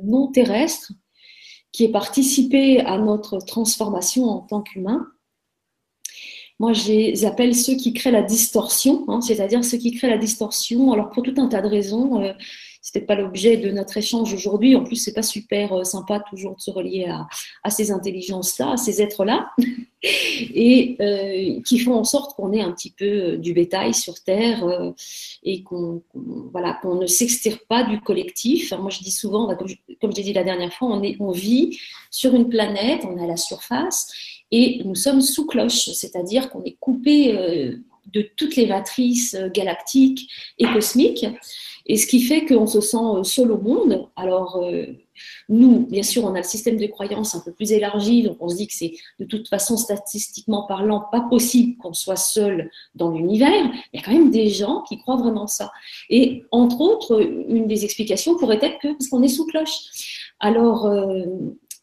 non 0.03 0.27
terrestres 0.27 0.91
qui 1.71 1.85
aient 1.85 1.91
participé 1.91 2.81
à 2.81 2.97
notre 2.97 3.37
transformation 3.39 4.25
en 4.25 4.39
tant 4.39 4.61
qu'humain 4.61 5.07
moi, 6.59 6.71
j'appelle 6.71 7.53
ceux 7.53 7.75
qui 7.75 7.93
créent 7.93 8.11
la 8.11 8.21
distorsion, 8.21 9.03
hein, 9.09 9.19
c'est-à-dire 9.19 9.63
ceux 9.65 9.77
qui 9.77 9.91
créent 9.91 10.09
la 10.09 10.17
distorsion. 10.17 10.93
Alors, 10.93 11.09
pour 11.09 11.23
tout 11.23 11.33
un 11.37 11.47
tas 11.47 11.61
de 11.61 11.67
raisons, 11.67 12.21
euh, 12.21 12.31
ce 12.85 12.91
n'était 12.93 13.07
pas 13.07 13.15
l'objet 13.15 13.57
de 13.57 13.71
notre 13.71 13.97
échange 13.97 14.31
aujourd'hui. 14.31 14.75
En 14.75 14.83
plus, 14.83 14.97
c'est 14.97 15.13
pas 15.13 15.23
super 15.23 15.73
euh, 15.73 15.83
sympa 15.83 16.19
toujours 16.19 16.55
de 16.55 16.61
se 16.61 16.69
relier 16.69 17.07
à, 17.63 17.69
ces 17.71 17.91
intelligences-là, 17.91 18.73
à 18.73 18.77
ces 18.77 19.01
êtres-là, 19.01 19.49
et 20.03 20.95
euh, 21.01 21.61
qui 21.63 21.79
font 21.79 21.95
en 21.95 22.03
sorte 22.03 22.35
qu'on 22.35 22.53
ait 22.53 22.61
un 22.61 22.71
petit 22.71 22.91
peu 22.91 23.37
du 23.37 23.53
bétail 23.53 23.95
sur 23.95 24.21
Terre 24.23 24.93
et 25.41 25.63
qu'on 25.63 26.03
voilà, 26.51 26.77
qu'on 26.79 26.93
ne 26.93 27.07
s'extire 27.07 27.57
pas 27.67 27.83
du 27.83 27.99
collectif. 28.01 28.71
moi, 28.73 28.91
je 28.91 28.99
dis 28.99 29.11
souvent, 29.11 29.47
comme 29.55 29.67
je, 29.67 29.75
comme 29.99 30.11
je 30.11 30.17
l'ai 30.17 30.23
dit 30.23 30.33
la 30.33 30.43
dernière 30.43 30.71
fois, 30.71 30.89
on, 30.89 31.01
est, 31.01 31.17
on 31.19 31.31
vit 31.31 31.79
sur 32.11 32.35
une 32.35 32.49
planète, 32.49 33.01
on 33.03 33.17
est 33.17 33.23
à 33.23 33.27
la 33.27 33.37
surface 33.37 34.13
et 34.51 34.83
nous 34.85 34.95
sommes 34.95 35.21
sous 35.21 35.47
cloche, 35.47 35.89
c'est-à-dire 35.89 36.51
qu'on 36.51 36.63
est 36.63 36.77
coupé 36.79 37.35
euh, 37.35 37.77
de 38.07 38.27
toutes 38.35 38.55
les 38.55 38.67
matrices 38.67 39.35
euh, 39.35 39.49
galactiques 39.49 40.29
et 40.57 40.65
cosmiques, 40.65 41.25
et 41.87 41.97
ce 41.97 42.07
qui 42.07 42.21
fait 42.21 42.45
qu'on 42.45 42.67
se 42.67 42.81
sent 42.81 42.97
euh, 42.97 43.23
seul 43.23 43.51
au 43.51 43.57
monde. 43.57 44.07
Alors, 44.15 44.63
nous, 45.49 45.85
bien 45.87 46.03
sûr, 46.03 46.25
on 46.25 46.33
a 46.35 46.39
le 46.39 46.43
système 46.43 46.77
de 46.77 46.85
croyance 46.87 47.35
un 47.35 47.39
peu 47.39 47.51
plus 47.51 47.71
élargi, 47.71 48.23
donc 48.23 48.37
on 48.39 48.49
se 48.49 48.55
dit 48.55 48.67
que 48.67 48.73
c'est 48.73 48.93
de 49.19 49.25
toute 49.25 49.47
façon, 49.47 49.77
statistiquement 49.77 50.65
parlant, 50.67 51.05
pas 51.11 51.21
possible 51.21 51.77
qu'on 51.77 51.93
soit 51.93 52.15
seul 52.15 52.69
dans 52.95 53.11
l'univers. 53.11 53.71
Il 53.93 53.99
y 53.99 54.03
a 54.03 54.05
quand 54.05 54.13
même 54.13 54.31
des 54.31 54.49
gens 54.49 54.83
qui 54.87 54.97
croient 54.97 55.17
vraiment 55.17 55.47
ça. 55.47 55.71
Et 56.09 56.43
entre 56.51 56.81
autres, 56.81 57.21
une 57.21 57.67
des 57.67 57.85
explications 57.85 58.37
pourrait 58.37 58.59
être 58.61 58.79
que 58.79 58.89
parce 58.93 59.07
qu'on 59.07 59.23
est 59.23 59.29
sous 59.29 59.45
cloche. 59.45 60.31
Alors, 60.39 60.91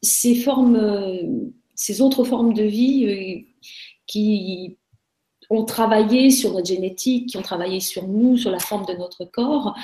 ces 0.02 0.34
formes 0.34 1.52
ces 1.82 2.00
autres 2.00 2.24
formes 2.24 2.54
de 2.54 2.62
vie 2.62 3.06
euh, 3.06 3.40
qui 4.06 4.76
ont 5.52 5.64
travaillé 5.64 6.30
sur 6.30 6.52
notre 6.52 6.66
génétique, 6.66 7.28
qui 7.28 7.36
ont 7.36 7.42
travaillé 7.42 7.78
sur 7.80 8.08
nous, 8.08 8.38
sur 8.38 8.50
la 8.50 8.58
forme 8.58 8.86
de 8.86 8.94
notre 8.94 9.24
corps, 9.26 9.76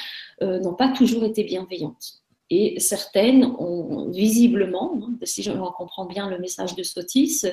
euh, 0.42 0.58
n'ont 0.60 0.74
pas 0.74 0.88
toujours 0.88 1.24
été 1.24 1.44
bienveillantes. 1.44 2.22
Et 2.50 2.80
certaines 2.80 3.44
ont 3.44 4.08
visiblement, 4.10 4.94
hein, 5.02 5.12
si 5.24 5.42
je 5.42 5.52
comprends 5.52 6.06
bien 6.06 6.30
le 6.30 6.38
message 6.38 6.74
de 6.74 6.82
Sotis, 6.82 7.44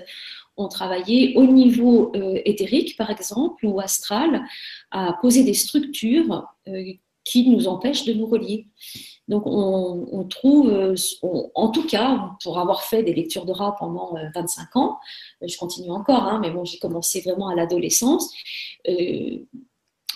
ont 0.56 0.70
travaillé 0.70 1.36
au 1.36 1.46
niveau 1.46 2.14
euh, 2.16 2.40
éthérique, 2.46 2.96
par 2.96 3.10
exemple, 3.10 3.66
ou 3.66 3.82
astral, 3.82 4.46
à 4.92 5.18
poser 5.22 5.44
des 5.44 5.54
structures 5.54 6.48
qui 7.26 7.50
nous 7.50 7.68
empêchent 7.68 8.06
de 8.06 8.14
nous 8.14 8.28
relier. 8.28 8.68
Donc 9.28 9.44
on, 9.48 10.24
trouve, 10.26 10.70
euh, 10.70 10.96
en 11.56 11.70
tout 11.70 11.86
cas, 11.88 12.30
pour 12.44 12.60
avoir 12.60 12.84
fait 12.84 13.02
des 13.02 13.14
lectures 13.14 13.46
de 13.46 13.52
rap 13.52 13.80
pendant 13.80 14.16
25 14.36 14.62
euh, 14.62 14.80
ans, 14.80 15.00
euh, 15.42 15.48
je 15.48 15.58
continue 15.58 15.90
encore, 15.90 16.24
hein, 16.24 16.40
mais 16.42 16.52
bon, 16.52 16.64
j'ai 16.64 16.78
commencé 16.78 17.22
vraiment 17.22 17.48
à 17.50 17.56
l'adolescence. 17.56 18.32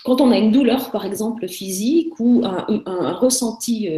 Quand 0.04 0.20
on 0.20 0.30
a 0.30 0.38
une 0.38 0.50
douleur, 0.50 0.90
par 0.90 1.04
exemple, 1.04 1.48
physique 1.48 2.18
ou 2.18 2.42
un, 2.44 3.12
ressenti 3.12 3.88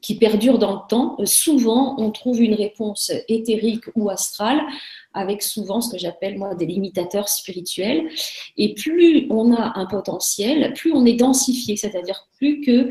qui 0.00 0.14
perdure 0.18 0.58
dans 0.58 0.74
le 0.74 0.88
temps, 0.88 1.16
souvent 1.24 1.96
on 1.98 2.10
trouve 2.10 2.40
une 2.40 2.54
réponse 2.54 3.12
éthérique 3.28 3.84
ou 3.94 4.08
astrale 4.10 4.60
avec 5.14 5.42
souvent 5.42 5.80
ce 5.80 5.90
que 5.90 5.98
j'appelle 5.98 6.38
moi 6.38 6.54
des 6.54 6.66
limitateurs 6.66 7.28
spirituels. 7.28 8.08
Et 8.56 8.74
plus 8.74 9.26
on 9.30 9.52
a 9.52 9.78
un 9.78 9.86
potentiel, 9.86 10.72
plus 10.74 10.92
on 10.92 11.04
est 11.06 11.14
densifié, 11.14 11.76
c'est-à-dire 11.76 12.28
plus 12.36 12.60
que 12.60 12.90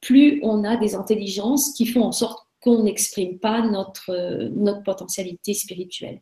plus 0.00 0.40
on 0.42 0.64
a 0.64 0.76
des 0.76 0.94
intelligences 0.94 1.72
qui 1.72 1.86
font 1.86 2.02
en 2.02 2.12
sorte 2.12 2.46
qu'on 2.60 2.84
n'exprime 2.84 3.38
pas 3.38 3.62
notre, 3.62 4.10
euh, 4.10 4.48
notre 4.54 4.82
potentialité 4.82 5.54
spirituelle. 5.54 6.20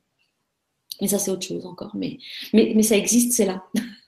Mais 1.01 1.09
ça, 1.09 1.19
c'est 1.19 1.31
autre 1.31 1.47
chose 1.47 1.67
encore. 1.67 1.95
Mais, 1.97 2.19
mais, 2.53 2.73
mais 2.75 2.83
ça 2.83 2.97
existe, 2.97 3.33
c'est 3.33 3.47
là. 3.47 3.65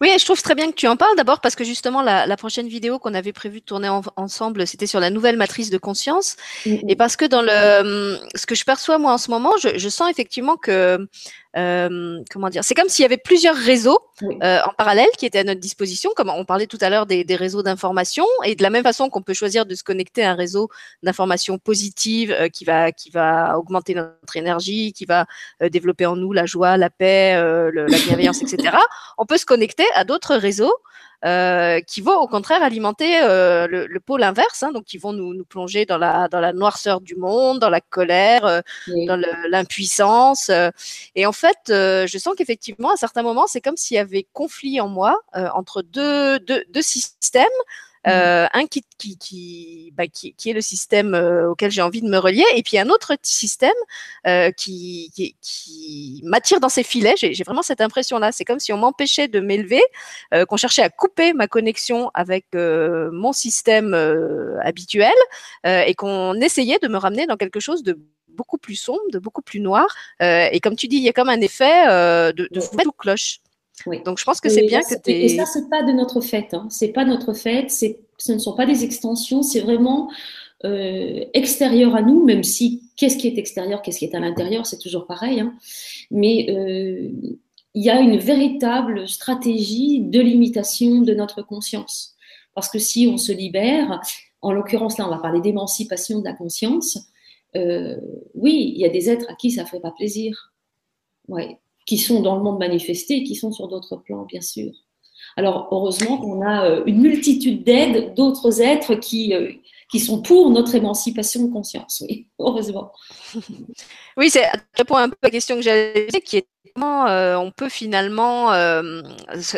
Oui, 0.00 0.10
je 0.18 0.24
trouve 0.24 0.42
très 0.42 0.54
bien 0.54 0.70
que 0.70 0.76
tu 0.76 0.86
en 0.86 0.96
parles 0.96 1.16
d'abord 1.16 1.40
parce 1.40 1.54
que 1.54 1.64
justement 1.64 2.02
la, 2.02 2.36
prochaine 2.36 2.68
vidéo 2.68 2.98
qu'on 2.98 3.14
avait 3.14 3.32
prévu 3.32 3.60
de 3.60 3.64
tourner 3.64 3.88
ensemble, 4.16 4.66
c'était 4.66 4.86
sur 4.86 5.00
la 5.00 5.10
nouvelle 5.10 5.36
matrice 5.36 5.70
de 5.70 5.78
conscience. 5.78 6.36
Et 6.66 6.96
parce 6.96 7.16
que 7.16 7.24
dans 7.24 7.42
le 7.42 8.18
ce 8.34 8.46
que 8.46 8.54
je 8.54 8.64
perçois 8.64 8.98
moi 8.98 9.12
en 9.12 9.18
ce 9.18 9.30
moment, 9.30 9.52
je, 9.62 9.78
je 9.78 9.88
sens 9.88 10.10
effectivement 10.10 10.56
que 10.56 11.08
euh, 11.56 12.22
comment 12.30 12.50
dire, 12.50 12.62
c'est 12.64 12.74
comme 12.74 12.88
s'il 12.88 13.02
y 13.02 13.06
avait 13.06 13.16
plusieurs 13.16 13.56
réseaux 13.56 13.98
euh, 14.22 14.60
en 14.66 14.72
parallèle 14.76 15.08
qui 15.16 15.24
étaient 15.24 15.38
à 15.38 15.44
notre 15.44 15.60
disposition, 15.60 16.10
comme 16.14 16.28
on 16.28 16.44
parlait 16.44 16.66
tout 16.66 16.78
à 16.82 16.90
l'heure 16.90 17.06
des, 17.06 17.24
des, 17.24 17.36
réseaux 17.36 17.62
d'information, 17.62 18.26
et 18.44 18.54
de 18.54 18.62
la 18.62 18.68
même 18.68 18.82
façon 18.82 19.08
qu'on 19.08 19.22
peut 19.22 19.32
choisir 19.32 19.64
de 19.64 19.74
se 19.74 19.82
connecter 19.82 20.22
à 20.22 20.32
un 20.32 20.34
réseau 20.34 20.68
d'information 21.02 21.58
positive 21.58 22.30
euh, 22.30 22.48
qui 22.48 22.66
va 22.66 22.92
qui 22.92 23.08
va 23.10 23.58
augmenter 23.58 23.94
notre 23.94 24.36
énergie, 24.36 24.92
qui 24.92 25.06
va 25.06 25.26
développer 25.70 26.04
en 26.04 26.16
nous 26.16 26.32
la 26.32 26.44
joie, 26.44 26.76
la 26.76 26.90
paix, 26.90 27.34
la 27.72 27.98
bienveillance, 28.06 28.42
etc. 28.42 28.76
On 29.16 29.24
peut 29.24 29.38
se 29.38 29.45
connecter 29.46 29.86
à 29.94 30.04
d'autres 30.04 30.36
réseaux 30.36 30.74
euh, 31.24 31.80
qui 31.80 32.02
vont 32.02 32.16
au 32.18 32.28
contraire 32.28 32.62
alimenter 32.62 33.22
euh, 33.22 33.66
le, 33.66 34.00
pôle 34.00 34.22
inverse, 34.22 34.62
hein, 34.62 34.70
donc 34.72 34.84
qui 34.84 34.98
vont 34.98 35.14
nous, 35.14 35.32
nous, 35.32 35.46
plonger 35.46 35.86
dans 35.86 35.96
la, 35.96 36.28
dans 36.28 36.40
la 36.40 36.52
noirceur 36.52 37.00
du 37.00 37.16
monde, 37.16 37.58
dans 37.58 37.70
la 37.70 37.80
colère, 37.80 38.44
euh, 38.44 38.60
dans 39.06 39.20
l'impuissance. 39.48 40.50
et 41.14 41.26
en 41.26 41.32
fait, 41.32 41.58
je 41.68 42.18
sens 42.18 42.34
qu'effectivement, 42.36 42.90
à 42.92 42.96
certains 42.96 43.22
moments, 43.22 43.46
c'est 43.46 43.62
comme 43.62 43.78
s'il 43.78 43.96
y 43.96 43.98
avait 43.98 44.26
conflit 44.34 44.80
en 44.80 44.88
moi 44.88 45.18
entre 45.34 45.82
deux, 45.82 46.38
deux, 46.40 46.62
deux 46.68 46.82
systèmes 46.82 47.46
euh, 48.06 48.46
un 48.52 48.66
qui, 48.66 48.82
qui, 48.98 49.18
qui, 49.18 49.92
bah, 49.96 50.06
qui, 50.06 50.32
qui, 50.34 50.50
est 50.50 50.52
le 50.52 50.60
système 50.60 51.14
euh, 51.14 51.50
auquel 51.50 51.70
j'ai 51.70 51.82
envie 51.82 52.02
de 52.02 52.08
me 52.08 52.18
relier, 52.18 52.44
et 52.54 52.62
puis 52.62 52.78
un 52.78 52.88
autre 52.88 53.16
système 53.22 53.70
euh, 54.26 54.50
qui, 54.52 55.10
qui, 55.14 55.36
qui 55.40 56.20
m'attire 56.24 56.60
dans 56.60 56.68
ses 56.68 56.82
filets. 56.82 57.14
J'ai 57.16 57.44
vraiment 57.44 57.62
cette 57.62 57.80
impression-là. 57.80 58.32
C'est 58.32 58.44
comme 58.44 58.60
si 58.60 58.72
on 58.72 58.78
m'empêchait 58.78 59.28
de 59.28 59.40
m'élever, 59.40 59.82
euh, 60.34 60.44
qu'on 60.44 60.56
cherchait 60.56 60.82
à 60.82 60.90
couper 60.90 61.32
ma 61.32 61.48
connexion 61.48 62.10
avec 62.14 62.46
mon 62.54 63.32
système 63.32 63.94
habituel, 64.62 65.14
et 65.64 65.94
qu'on 65.94 66.34
essayait 66.40 66.78
de 66.80 66.88
me 66.88 66.96
ramener 66.96 67.26
dans 67.26 67.36
quelque 67.36 67.60
chose 67.60 67.82
de 67.82 67.98
beaucoup 68.28 68.58
plus 68.58 68.76
sombre, 68.76 69.00
de 69.12 69.18
beaucoup 69.18 69.42
plus 69.42 69.60
noir. 69.60 69.86
et 70.20 70.60
comme 70.60 70.76
tu 70.76 70.88
dis, 70.88 70.96
il 70.96 71.02
y 71.02 71.08
a 71.08 71.12
comme 71.12 71.28
un 71.28 71.40
effet 71.40 71.86
de, 72.32 72.48
de 72.52 72.90
cloche. 72.96 73.40
Donc 74.04 74.18
je 74.18 74.24
pense 74.24 74.40
que 74.40 74.48
c'est 74.48 74.66
bien 74.66 74.80
que 74.80 74.94
tu 74.94 75.10
Et 75.10 75.28
ça, 75.28 75.44
c'est 75.46 75.68
pas 75.68 75.82
de 75.82 75.92
notre 75.92 76.20
fait. 76.20 76.54
Hein. 76.54 76.66
C'est 76.70 76.88
pas 76.88 77.04
notre 77.04 77.34
fait. 77.34 77.70
Ce 77.70 78.32
ne 78.32 78.38
sont 78.38 78.54
pas 78.54 78.66
des 78.66 78.84
extensions. 78.84 79.42
C'est 79.42 79.60
vraiment 79.60 80.10
euh, 80.64 81.24
extérieur 81.34 81.94
à 81.94 82.02
nous, 82.02 82.24
même 82.24 82.42
si 82.42 82.82
qu'est-ce 82.96 83.16
qui 83.16 83.28
est 83.28 83.38
extérieur, 83.38 83.82
qu'est-ce 83.82 83.98
qui 83.98 84.06
est 84.06 84.14
à 84.14 84.20
l'intérieur, 84.20 84.66
c'est 84.66 84.78
toujours 84.78 85.06
pareil. 85.06 85.40
Hein. 85.40 85.54
Mais 86.10 86.46
euh, 86.50 87.10
il 87.74 87.84
y 87.84 87.90
a 87.90 88.00
une 88.00 88.16
véritable 88.16 89.06
stratégie 89.06 90.00
de 90.00 90.20
limitation 90.20 91.02
de 91.02 91.14
notre 91.14 91.42
conscience. 91.42 92.14
Parce 92.54 92.70
que 92.70 92.78
si 92.78 93.06
on 93.06 93.18
se 93.18 93.32
libère, 93.32 94.00
en 94.40 94.52
l'occurrence 94.52 94.96
là, 94.96 95.06
on 95.06 95.10
va 95.10 95.18
parler 95.18 95.40
d'émancipation 95.40 96.20
de 96.20 96.24
la 96.24 96.32
conscience. 96.32 96.98
Euh, 97.54 98.00
oui, 98.34 98.72
il 98.74 98.80
y 98.80 98.86
a 98.86 98.88
des 98.88 99.10
êtres 99.10 99.26
à 99.28 99.34
qui 99.34 99.50
ça 99.50 99.62
ne 99.62 99.68
fait 99.68 99.80
pas 99.80 99.90
plaisir. 99.90 100.52
Ouais 101.28 101.58
qui 101.86 101.98
sont 101.98 102.20
dans 102.20 102.36
le 102.36 102.42
monde 102.42 102.58
manifesté 102.58 103.18
et 103.18 103.24
qui 103.24 103.36
sont 103.36 103.52
sur 103.52 103.68
d'autres 103.68 103.96
plans, 103.96 104.24
bien 104.24 104.40
sûr. 104.40 104.72
Alors, 105.36 105.68
heureusement 105.70 106.18
qu'on 106.18 106.42
a 106.42 106.66
euh, 106.66 106.82
une 106.86 107.00
multitude 107.00 107.62
d'aides, 107.62 108.14
d'autres 108.14 108.60
êtres 108.60 108.94
qui, 108.94 109.34
euh, 109.34 109.52
qui 109.90 110.00
sont 110.00 110.20
pour 110.20 110.50
notre 110.50 110.74
émancipation 110.74 111.44
de 111.44 111.52
conscience, 111.52 112.02
oui, 112.06 112.28
heureusement. 112.38 112.92
Oui, 114.18 114.30
c'est 114.30 114.46
à 114.78 114.84
point 114.86 115.02
un 115.02 115.08
peu 115.10 115.16
la 115.22 115.28
question 115.28 115.56
que 115.56 115.60
j'avais, 115.60 116.06
qui 116.24 116.38
est 116.38 116.46
comment 116.74 117.06
euh, 117.06 117.36
on 117.36 117.50
peut 117.50 117.68
finalement 117.68 118.50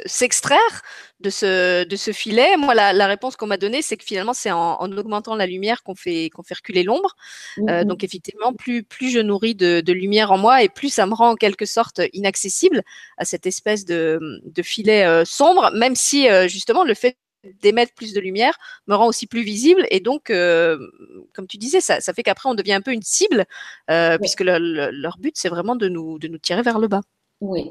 s'extraire 0.05 0.83
de 1.21 1.31
ce, 1.31 1.85
de 1.85 1.97
ce 1.97 2.13
filet 2.13 2.57
Moi, 2.57 2.75
la, 2.75 2.93
la 2.93 3.07
réponse 3.07 3.37
qu'on 3.37 3.47
m'a 3.47 3.57
donnée, 3.57 3.83
c'est 3.83 3.97
que 3.97 4.05
finalement, 4.05 4.35
c'est 4.35 4.51
en, 4.51 4.81
en, 4.81 4.93
augmentant 4.97 5.35
la 5.35 5.47
lumière 5.47 5.83
qu'on 5.83 5.95
fait, 5.95 6.31
qu'on 6.31 6.43
fait 6.43 6.55
reculer 6.55 6.83
l'ombre. 6.83 7.17
Euh, 7.69 7.85
donc, 7.85 8.05
effectivement, 8.05 8.53
plus, 8.53 8.85
plus 8.85 9.11
je 9.11 9.19
nourris 9.19 9.55
de, 9.55 9.81
de, 9.81 9.93
lumière 9.93 10.31
en 10.31 10.39
moi 10.39 10.63
et 10.63 10.69
plus 10.69 10.91
ça 10.91 11.07
me 11.07 11.15
rend 11.15 11.31
en 11.31 11.35
quelque 11.35 11.67
sorte 11.67 12.01
inaccessible 12.13 12.83
à 13.17 13.25
cette 13.25 13.47
espèce 13.47 13.85
de, 13.85 14.21
de 14.45 14.63
filet 14.63 15.05
euh, 15.05 15.25
sombre, 15.25 15.71
même 15.75 15.97
si 15.97 16.29
euh, 16.29 16.47
justement 16.47 16.85
le 16.85 16.95
fait 16.95 17.17
d'émettre 17.63 17.95
plus 17.95 18.13
de 18.13 18.21
lumière 18.21 18.57
me 18.87 18.95
rend 18.95 19.07
aussi 19.07 19.27
plus 19.27 19.43
visible. 19.43 19.87
Et 19.91 20.01
donc 20.01 20.31
euh, 20.31 20.79
comme 21.35 21.47
tu 21.47 21.57
disais 21.57 21.81
ça, 21.81 22.01
ça 22.01 22.13
fait 22.13 22.23
qu'après 22.23 22.49
on 22.49 22.55
devient 22.55 22.75
un 22.75 22.83
peu 22.83 22.93
une 22.93 23.03
cible 23.03 23.47
euh, 23.91 24.19
puisque 24.19 24.41
le, 24.41 24.59
le, 24.59 24.91
leur 24.91 25.19
but 25.19 25.35
c'est 25.37 25.49
vraiment 25.49 25.77
de 25.77 25.89
nous 25.89 26.19
de 26.19 26.29
nous 26.29 26.39
tirer 26.39 26.63
vers 26.63 26.79
le 26.79 26.89
bas. 26.89 27.03
Oui, 27.41 27.71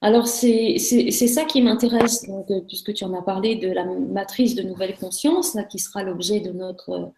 alors, 0.00 0.26
c'est 0.26 0.78
ça 0.78 1.44
qui 1.44 1.62
m'intéresse, 1.62 2.26
puisque 2.68 2.92
tu 2.92 3.04
en 3.04 3.14
as 3.14 3.22
parlé 3.22 3.56
de 3.56 3.68
la 3.68 3.84
matrice 3.84 4.54
de 4.54 4.62
nouvelle 4.62 4.94
conscience, 4.96 5.54
là, 5.54 5.64
qui 5.64 5.78
sera 5.78 6.02
l'objet 6.02 6.40
de 6.40 6.50
notre 6.50 7.12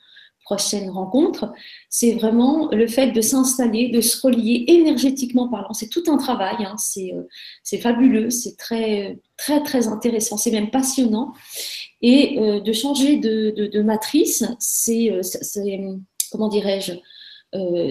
prochaine 0.46 0.90
rencontre, 0.90 1.52
c'est 1.90 2.12
vraiment 2.12 2.70
le 2.70 2.86
fait 2.86 3.10
de 3.10 3.20
s'installer, 3.20 3.88
de 3.88 4.00
se 4.00 4.24
relier 4.24 4.64
énergétiquement 4.68 5.48
parlant. 5.48 5.72
C'est 5.72 5.88
tout 5.88 6.04
un 6.06 6.18
travail, 6.18 6.54
hein. 6.60 6.76
euh, 6.98 7.22
c'est 7.64 7.78
fabuleux, 7.78 8.30
c'est 8.30 8.56
très, 8.56 9.18
très, 9.36 9.60
très 9.64 9.88
intéressant, 9.88 10.36
c'est 10.36 10.52
même 10.52 10.70
passionnant. 10.70 11.32
Et 12.00 12.38
euh, 12.38 12.60
de 12.60 12.72
changer 12.72 13.16
de, 13.16 13.82
matrice, 13.82 14.44
c'est, 14.60 15.10
comment 16.30 16.48
dirais-je, 16.48 16.92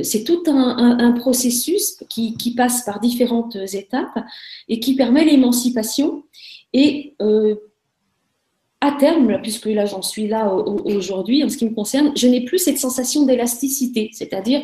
c'est 0.04 0.24
tout 0.24 0.44
un, 0.48 1.12
processus 1.12 1.98
qui, 2.10 2.54
passe 2.56 2.86
par 2.86 3.02
différentes 3.02 3.58
étapes 3.74 4.24
et 4.70 4.80
qui 4.80 4.96
permet 4.96 5.26
l'émancipation. 5.26 6.24
À 8.86 8.98
terme, 8.98 9.40
puisque 9.42 9.66
là 9.66 9.86
j'en 9.86 10.02
suis 10.02 10.28
là 10.28 10.54
aujourd'hui 10.54 11.44
en 11.44 11.50
ce 11.50 11.58
qui 11.58 11.66
me 11.66 11.74
concerne, 11.74 12.12
je 12.16 12.28
n'ai 12.28 12.46
plus 12.46 12.60
cette 12.60 12.78
sensation 12.78 13.24
d'élasticité, 13.24 14.10
c'est-à-dire 14.14 14.62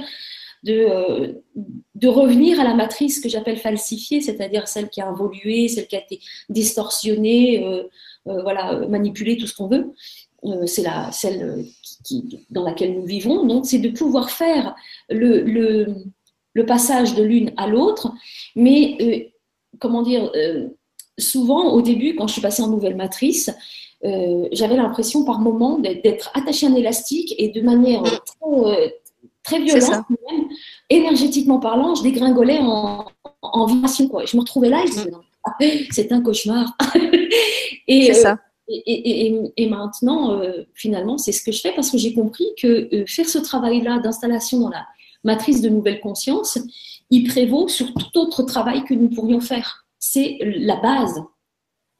de, 0.63 0.73
euh, 0.73 1.33
revenir 2.03 2.59
à 2.59 2.63
la 2.63 2.73
matrice 2.73 3.19
que 3.19 3.29
j'appelle 3.29 3.57
falsifiée, 3.57 4.21
c'est-à-dire 4.21 4.67
celle 4.67 4.89
qui 4.89 5.01
a 5.01 5.09
évolué, 5.09 5.67
celle 5.67 5.87
qui 5.87 5.95
a 5.95 6.01
été 6.01 6.19
distorsionnée, 6.49 7.65
euh, 7.65 7.83
euh, 8.27 8.41
voilà, 8.43 8.85
manipulée, 8.87 9.37
tout 9.37 9.47
ce 9.47 9.55
qu'on 9.55 9.67
veut. 9.67 9.93
c'est 10.65 10.83
la, 10.83 11.11
celle 11.11 11.65
qui, 12.03 12.45
dans 12.49 12.63
laquelle 12.63 12.93
nous 12.93 13.05
vivons. 13.05 13.45
Donc, 13.45 13.65
c'est 13.65 13.79
de 13.79 13.89
pouvoir 13.89 14.31
faire 14.31 14.75
le, 15.09 15.85
le 16.53 16.65
passage 16.65 17.15
de 17.15 17.23
l'une 17.23 17.53
à 17.57 17.67
l'autre, 17.67 18.11
mais 18.55 19.31
comment 19.79 20.01
dire, 20.01 20.31
souvent 21.17 21.71
au 21.73 21.81
début, 21.81 22.15
quand 22.15 22.27
je 22.27 22.33
suis 22.33 22.41
passée 22.41 22.63
en 22.63 22.69
nouvelle 22.69 22.95
matrice, 22.95 23.51
euh, 24.03 24.47
j'avais 24.51 24.75
l'impression 24.75 25.23
par 25.23 25.39
moment 25.39 25.77
d'être 25.77 26.31
attachée 26.33 26.65
à 26.65 26.69
un 26.69 26.75
élastique 26.75 27.35
et 27.37 27.49
de 27.49 27.61
manière 27.61 28.03
très, 28.03 28.99
très 29.43 29.59
violente, 29.59 30.05
même, 30.09 30.47
énergétiquement 30.89 31.59
parlant, 31.59 31.95
je 31.95 32.03
dégringolais 32.03 32.59
en, 32.59 33.05
en 33.41 33.65
vibration. 33.65 34.07
Quoi. 34.07 34.25
Je 34.25 34.35
me 34.35 34.41
retrouvais 34.41 34.69
là 34.69 34.83
et 34.83 34.87
je 34.87 34.91
disais, 34.91 35.11
non, 35.11 35.21
c'est 35.91 36.11
un 36.11 36.21
cauchemar. 36.21 36.75
et, 37.87 38.11
euh, 38.11 38.35
Et, 38.67 39.27
et, 39.27 39.51
et, 39.57 39.69
maintenant, 39.69 40.31
euh, 40.31 40.63
finalement, 40.73 41.17
c'est 41.17 41.33
ce 41.33 41.43
que 41.43 41.51
je 41.51 41.59
fais 41.59 41.73
parce 41.73 41.91
que 41.91 41.97
j'ai 41.97 42.13
compris 42.13 42.47
que 42.61 43.03
faire 43.05 43.27
ce 43.27 43.37
travail-là 43.37 43.99
d'installation 43.99 44.59
dans 44.61 44.69
la 44.69 44.85
matrice 45.23 45.61
de 45.61 45.69
nouvelle 45.69 45.99
conscience, 45.99 46.57
il 47.09 47.27
prévaut 47.27 47.67
sur 47.67 47.93
tout 47.93 48.17
autre 48.17 48.43
travail 48.43 48.83
que 48.83 48.93
nous 48.93 49.09
pourrions 49.09 49.41
faire. 49.41 49.85
C'est 49.99 50.37
la 50.41 50.77
base. 50.77 51.21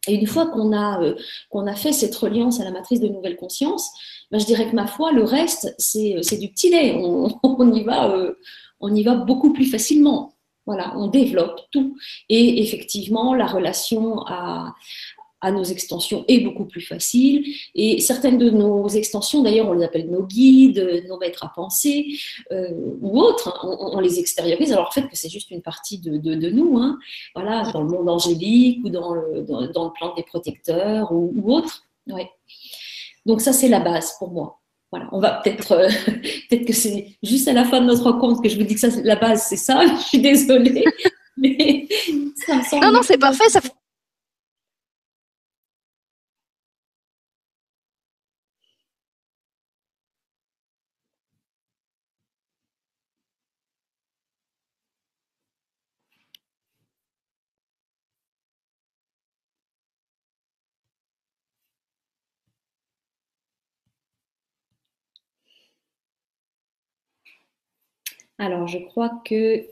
Et 0.07 0.15
une 0.15 0.27
fois 0.27 0.47
qu'on 0.47 0.73
a, 0.73 1.01
euh, 1.01 1.15
qu'on 1.49 1.67
a 1.67 1.75
fait 1.75 1.93
cette 1.93 2.15
reliance 2.15 2.59
à 2.59 2.63
la 2.63 2.71
matrice 2.71 2.99
de 2.99 3.07
nouvelle 3.07 3.37
conscience, 3.37 3.91
ben, 4.31 4.39
je 4.39 4.45
dirais 4.45 4.69
que 4.69 4.75
ma 4.75 4.87
foi, 4.87 5.11
le 5.11 5.23
reste, 5.23 5.73
c'est, 5.77 6.15
euh, 6.15 6.37
du 6.37 6.49
petit 6.49 6.69
lait. 6.69 6.95
On, 7.43 7.73
y 7.73 7.83
va, 7.83 8.09
euh, 8.09 8.33
on 8.79 8.93
y 8.93 9.03
va 9.03 9.15
beaucoup 9.15 9.53
plus 9.53 9.65
facilement. 9.65 10.33
Voilà, 10.67 10.93
on 10.95 11.07
développe 11.07 11.59
tout. 11.71 11.97
Et 12.29 12.61
effectivement, 12.61 13.33
la 13.33 13.47
relation 13.47 14.25
à, 14.27 14.73
à 15.41 15.51
nos 15.51 15.63
extensions 15.63 16.23
est 16.27 16.39
beaucoup 16.39 16.65
plus 16.65 16.81
facile. 16.81 17.45
Et 17.75 17.99
certaines 17.99 18.37
de 18.37 18.49
nos 18.49 18.87
extensions, 18.87 19.41
d'ailleurs, 19.41 19.67
on 19.67 19.73
les 19.73 19.83
appelle 19.83 20.09
nos 20.09 20.23
guides, 20.23 21.05
nos 21.07 21.17
maîtres 21.17 21.43
à 21.43 21.51
penser 21.53 22.07
euh, 22.51 22.69
ou 23.01 23.19
autres, 23.19 23.49
hein, 23.49 23.77
on, 23.79 23.99
les 23.99 24.19
extériorise. 24.19 24.71
Alors, 24.71 24.87
en 24.87 24.91
fait, 24.91 25.07
que 25.07 25.15
c'est 25.15 25.29
juste 25.29 25.51
une 25.51 25.61
partie 25.61 25.99
de, 25.99 26.17
de, 26.17 26.49
nous, 26.49 26.77
hein, 26.77 26.97
voilà, 27.35 27.71
dans 27.71 27.81
le 27.81 27.89
monde 27.89 28.09
angélique 28.09 28.79
ou 28.83 28.89
dans 28.89 29.13
le, 29.13 29.41
dans, 29.41 29.85
le 29.85 29.93
plan 29.93 30.13
des 30.15 30.23
protecteurs 30.23 31.11
ou, 31.11 31.33
ou 31.35 31.53
autre. 31.53 31.83
Ouais. 32.07 32.29
Donc, 33.25 33.41
ça, 33.41 33.53
c'est 33.53 33.69
la 33.69 33.79
base 33.79 34.15
pour 34.19 34.31
moi. 34.31 34.59
Voilà, 34.91 35.07
on 35.13 35.19
va 35.19 35.41
peut-être, 35.43 35.71
euh, 35.71 35.87
peut-être 36.49 36.65
que 36.65 36.73
c'est 36.73 37.15
juste 37.23 37.47
à 37.47 37.53
la 37.53 37.63
fin 37.63 37.79
de 37.79 37.85
notre 37.85 38.03
rencontre 38.03 38.41
que 38.41 38.49
je 38.49 38.57
vous 38.57 38.63
dis 38.63 38.75
que 38.75 38.79
ça, 38.79 38.89
la 39.03 39.15
base, 39.15 39.45
c'est 39.47 39.55
ça. 39.55 39.81
Je 39.97 40.03
suis 40.03 40.19
désolée. 40.19 40.83
Mais 41.37 41.87
ça 42.45 42.57
me 42.57 42.63
semble 42.63 42.85
non, 42.85 42.91
non, 42.91 43.01
c'est 43.01 43.17
parfait. 43.17 43.47
Ça, 43.49 43.61
Alors, 68.41 68.67
je 68.67 68.79
crois 68.79 69.21
que 69.23 69.67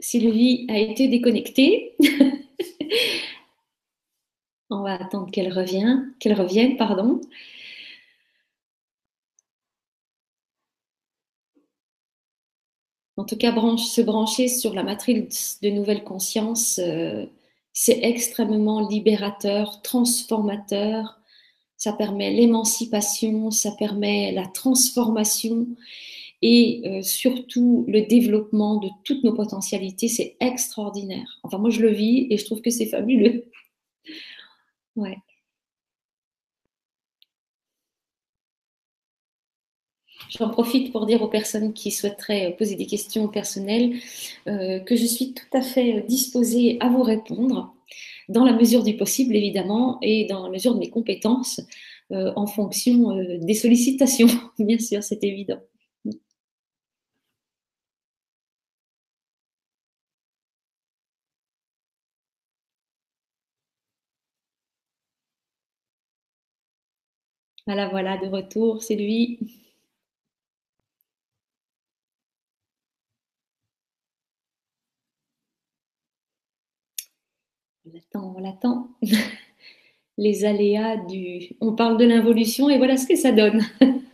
Sylvie 0.00 0.66
a 0.70 0.78
été 0.78 1.08
déconnectée. 1.08 1.94
On 4.70 4.82
va 4.82 4.94
attendre 4.94 5.30
qu'elle 5.30 5.52
revienne, 5.52 6.14
qu'elle 6.18 6.32
revienne, 6.32 6.78
pardon. 6.78 7.20
En 13.18 13.24
tout 13.24 13.36
cas, 13.36 13.54
se 13.76 14.00
brancher 14.00 14.48
sur 14.48 14.72
la 14.72 14.84
matrice 14.84 15.58
de 15.60 15.68
nouvelle 15.68 16.02
conscience, 16.02 16.80
euh, 16.82 17.26
c'est 17.74 17.98
extrêmement 18.02 18.88
libérateur, 18.88 19.82
transformateur. 19.82 21.20
Ça 21.76 21.92
permet 21.92 22.30
l'émancipation, 22.30 23.50
ça 23.50 23.72
permet 23.72 24.32
la 24.32 24.46
transformation 24.46 25.66
et 26.42 26.82
euh, 26.86 27.02
surtout 27.02 27.84
le 27.88 28.02
développement 28.02 28.76
de 28.78 28.88
toutes 29.04 29.24
nos 29.24 29.34
potentialités, 29.34 30.08
c'est 30.08 30.36
extraordinaire. 30.40 31.38
Enfin, 31.44 31.58
moi, 31.58 31.70
je 31.70 31.80
le 31.80 31.90
vis 31.92 32.26
et 32.30 32.36
je 32.36 32.44
trouve 32.44 32.60
que 32.62 32.70
c'est 32.70 32.86
fabuleux. 32.86 33.44
Ouais. 34.96 35.16
J'en 40.30 40.50
profite 40.50 40.92
pour 40.92 41.06
dire 41.06 41.22
aux 41.22 41.28
personnes 41.28 41.72
qui 41.72 41.90
souhaiteraient 41.90 42.54
poser 42.58 42.74
des 42.76 42.86
questions 42.86 43.28
personnelles 43.28 43.94
euh, 44.46 44.80
que 44.80 44.96
je 44.96 45.04
suis 45.04 45.34
tout 45.34 45.46
à 45.56 45.62
fait 45.62 46.02
disposée 46.08 46.76
à 46.80 46.88
vous 46.88 47.02
répondre, 47.02 47.74
dans 48.28 48.44
la 48.44 48.52
mesure 48.52 48.82
du 48.82 48.96
possible 48.96 49.36
évidemment, 49.36 49.98
et 50.02 50.26
dans 50.26 50.42
la 50.44 50.50
mesure 50.50 50.74
de 50.74 50.80
mes 50.80 50.90
compétences, 50.90 51.60
euh, 52.12 52.32
en 52.36 52.46
fonction 52.46 53.16
des 53.38 53.54
sollicitations, 53.54 54.28
bien 54.58 54.78
sûr, 54.78 55.02
c'est 55.02 55.22
évident. 55.24 55.60
Voilà, 67.66 67.88
voilà, 67.88 68.16
de 68.18 68.26
retour, 68.28 68.82
c'est 68.82 68.94
lui. 68.96 69.38
On 77.84 77.90
l'attend, 77.92 78.34
on 78.36 78.40
l'attend. 78.40 78.88
Les 80.18 80.44
aléas 80.44 80.96
du... 80.96 81.56
On 81.60 81.74
parle 81.74 81.96
de 81.98 82.04
l'involution 82.04 82.68
et 82.68 82.78
voilà 82.78 82.96
ce 82.96 83.06
que 83.06 83.16
ça 83.16 83.32
donne. 83.32 83.62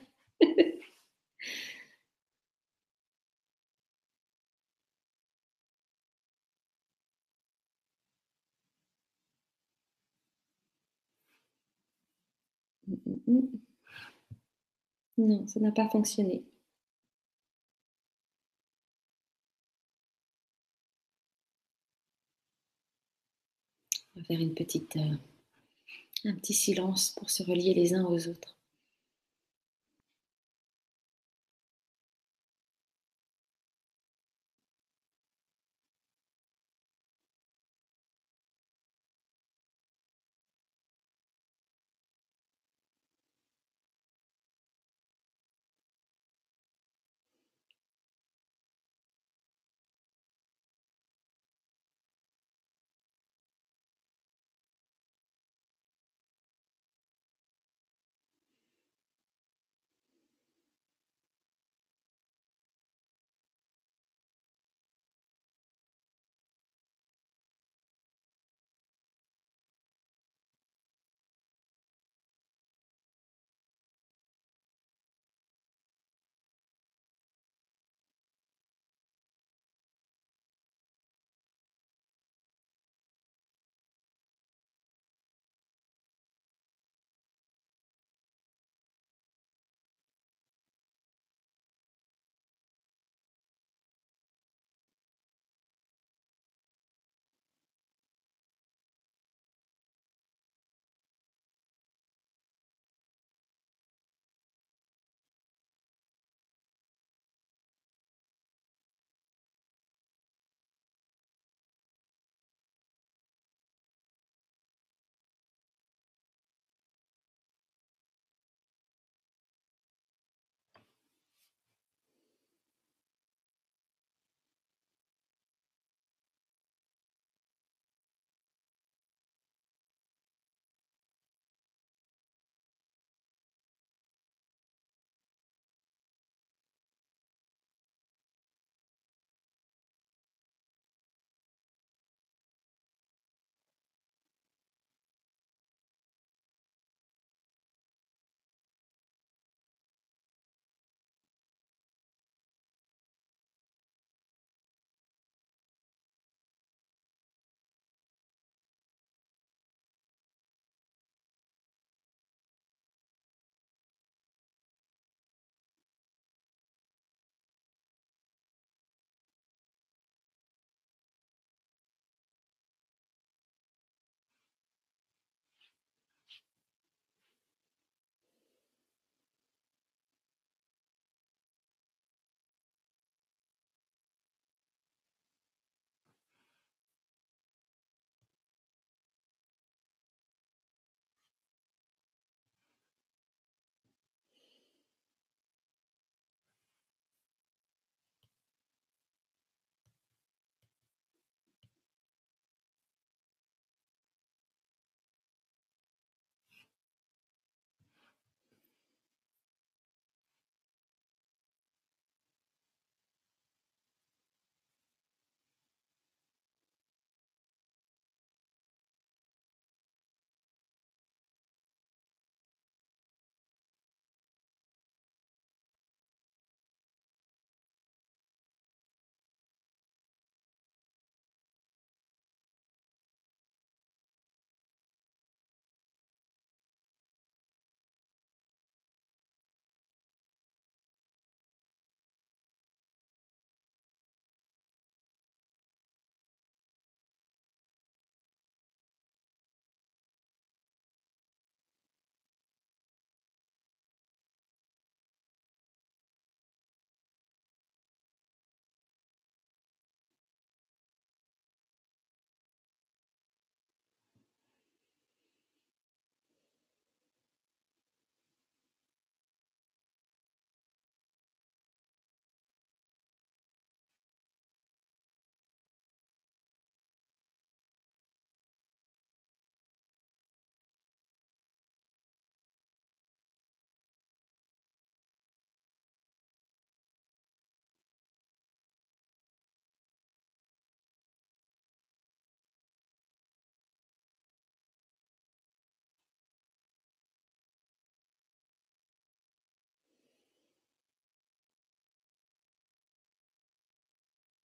Non, 15.18 15.46
ça 15.46 15.60
n'a 15.60 15.70
pas 15.70 15.86
fonctionné. 15.90 16.46
On 24.14 24.20
va 24.20 24.24
faire 24.26 24.40
une 24.40 24.52
petite, 24.54 24.96
euh, 24.96 25.16
un 26.26 26.34
petit 26.34 26.54
silence 26.54 27.10
pour 27.10 27.28
se 27.30 27.42
relier 27.42 27.74
les 27.74 27.92
uns 27.94 28.04
aux 28.04 28.28
autres. 28.28 28.57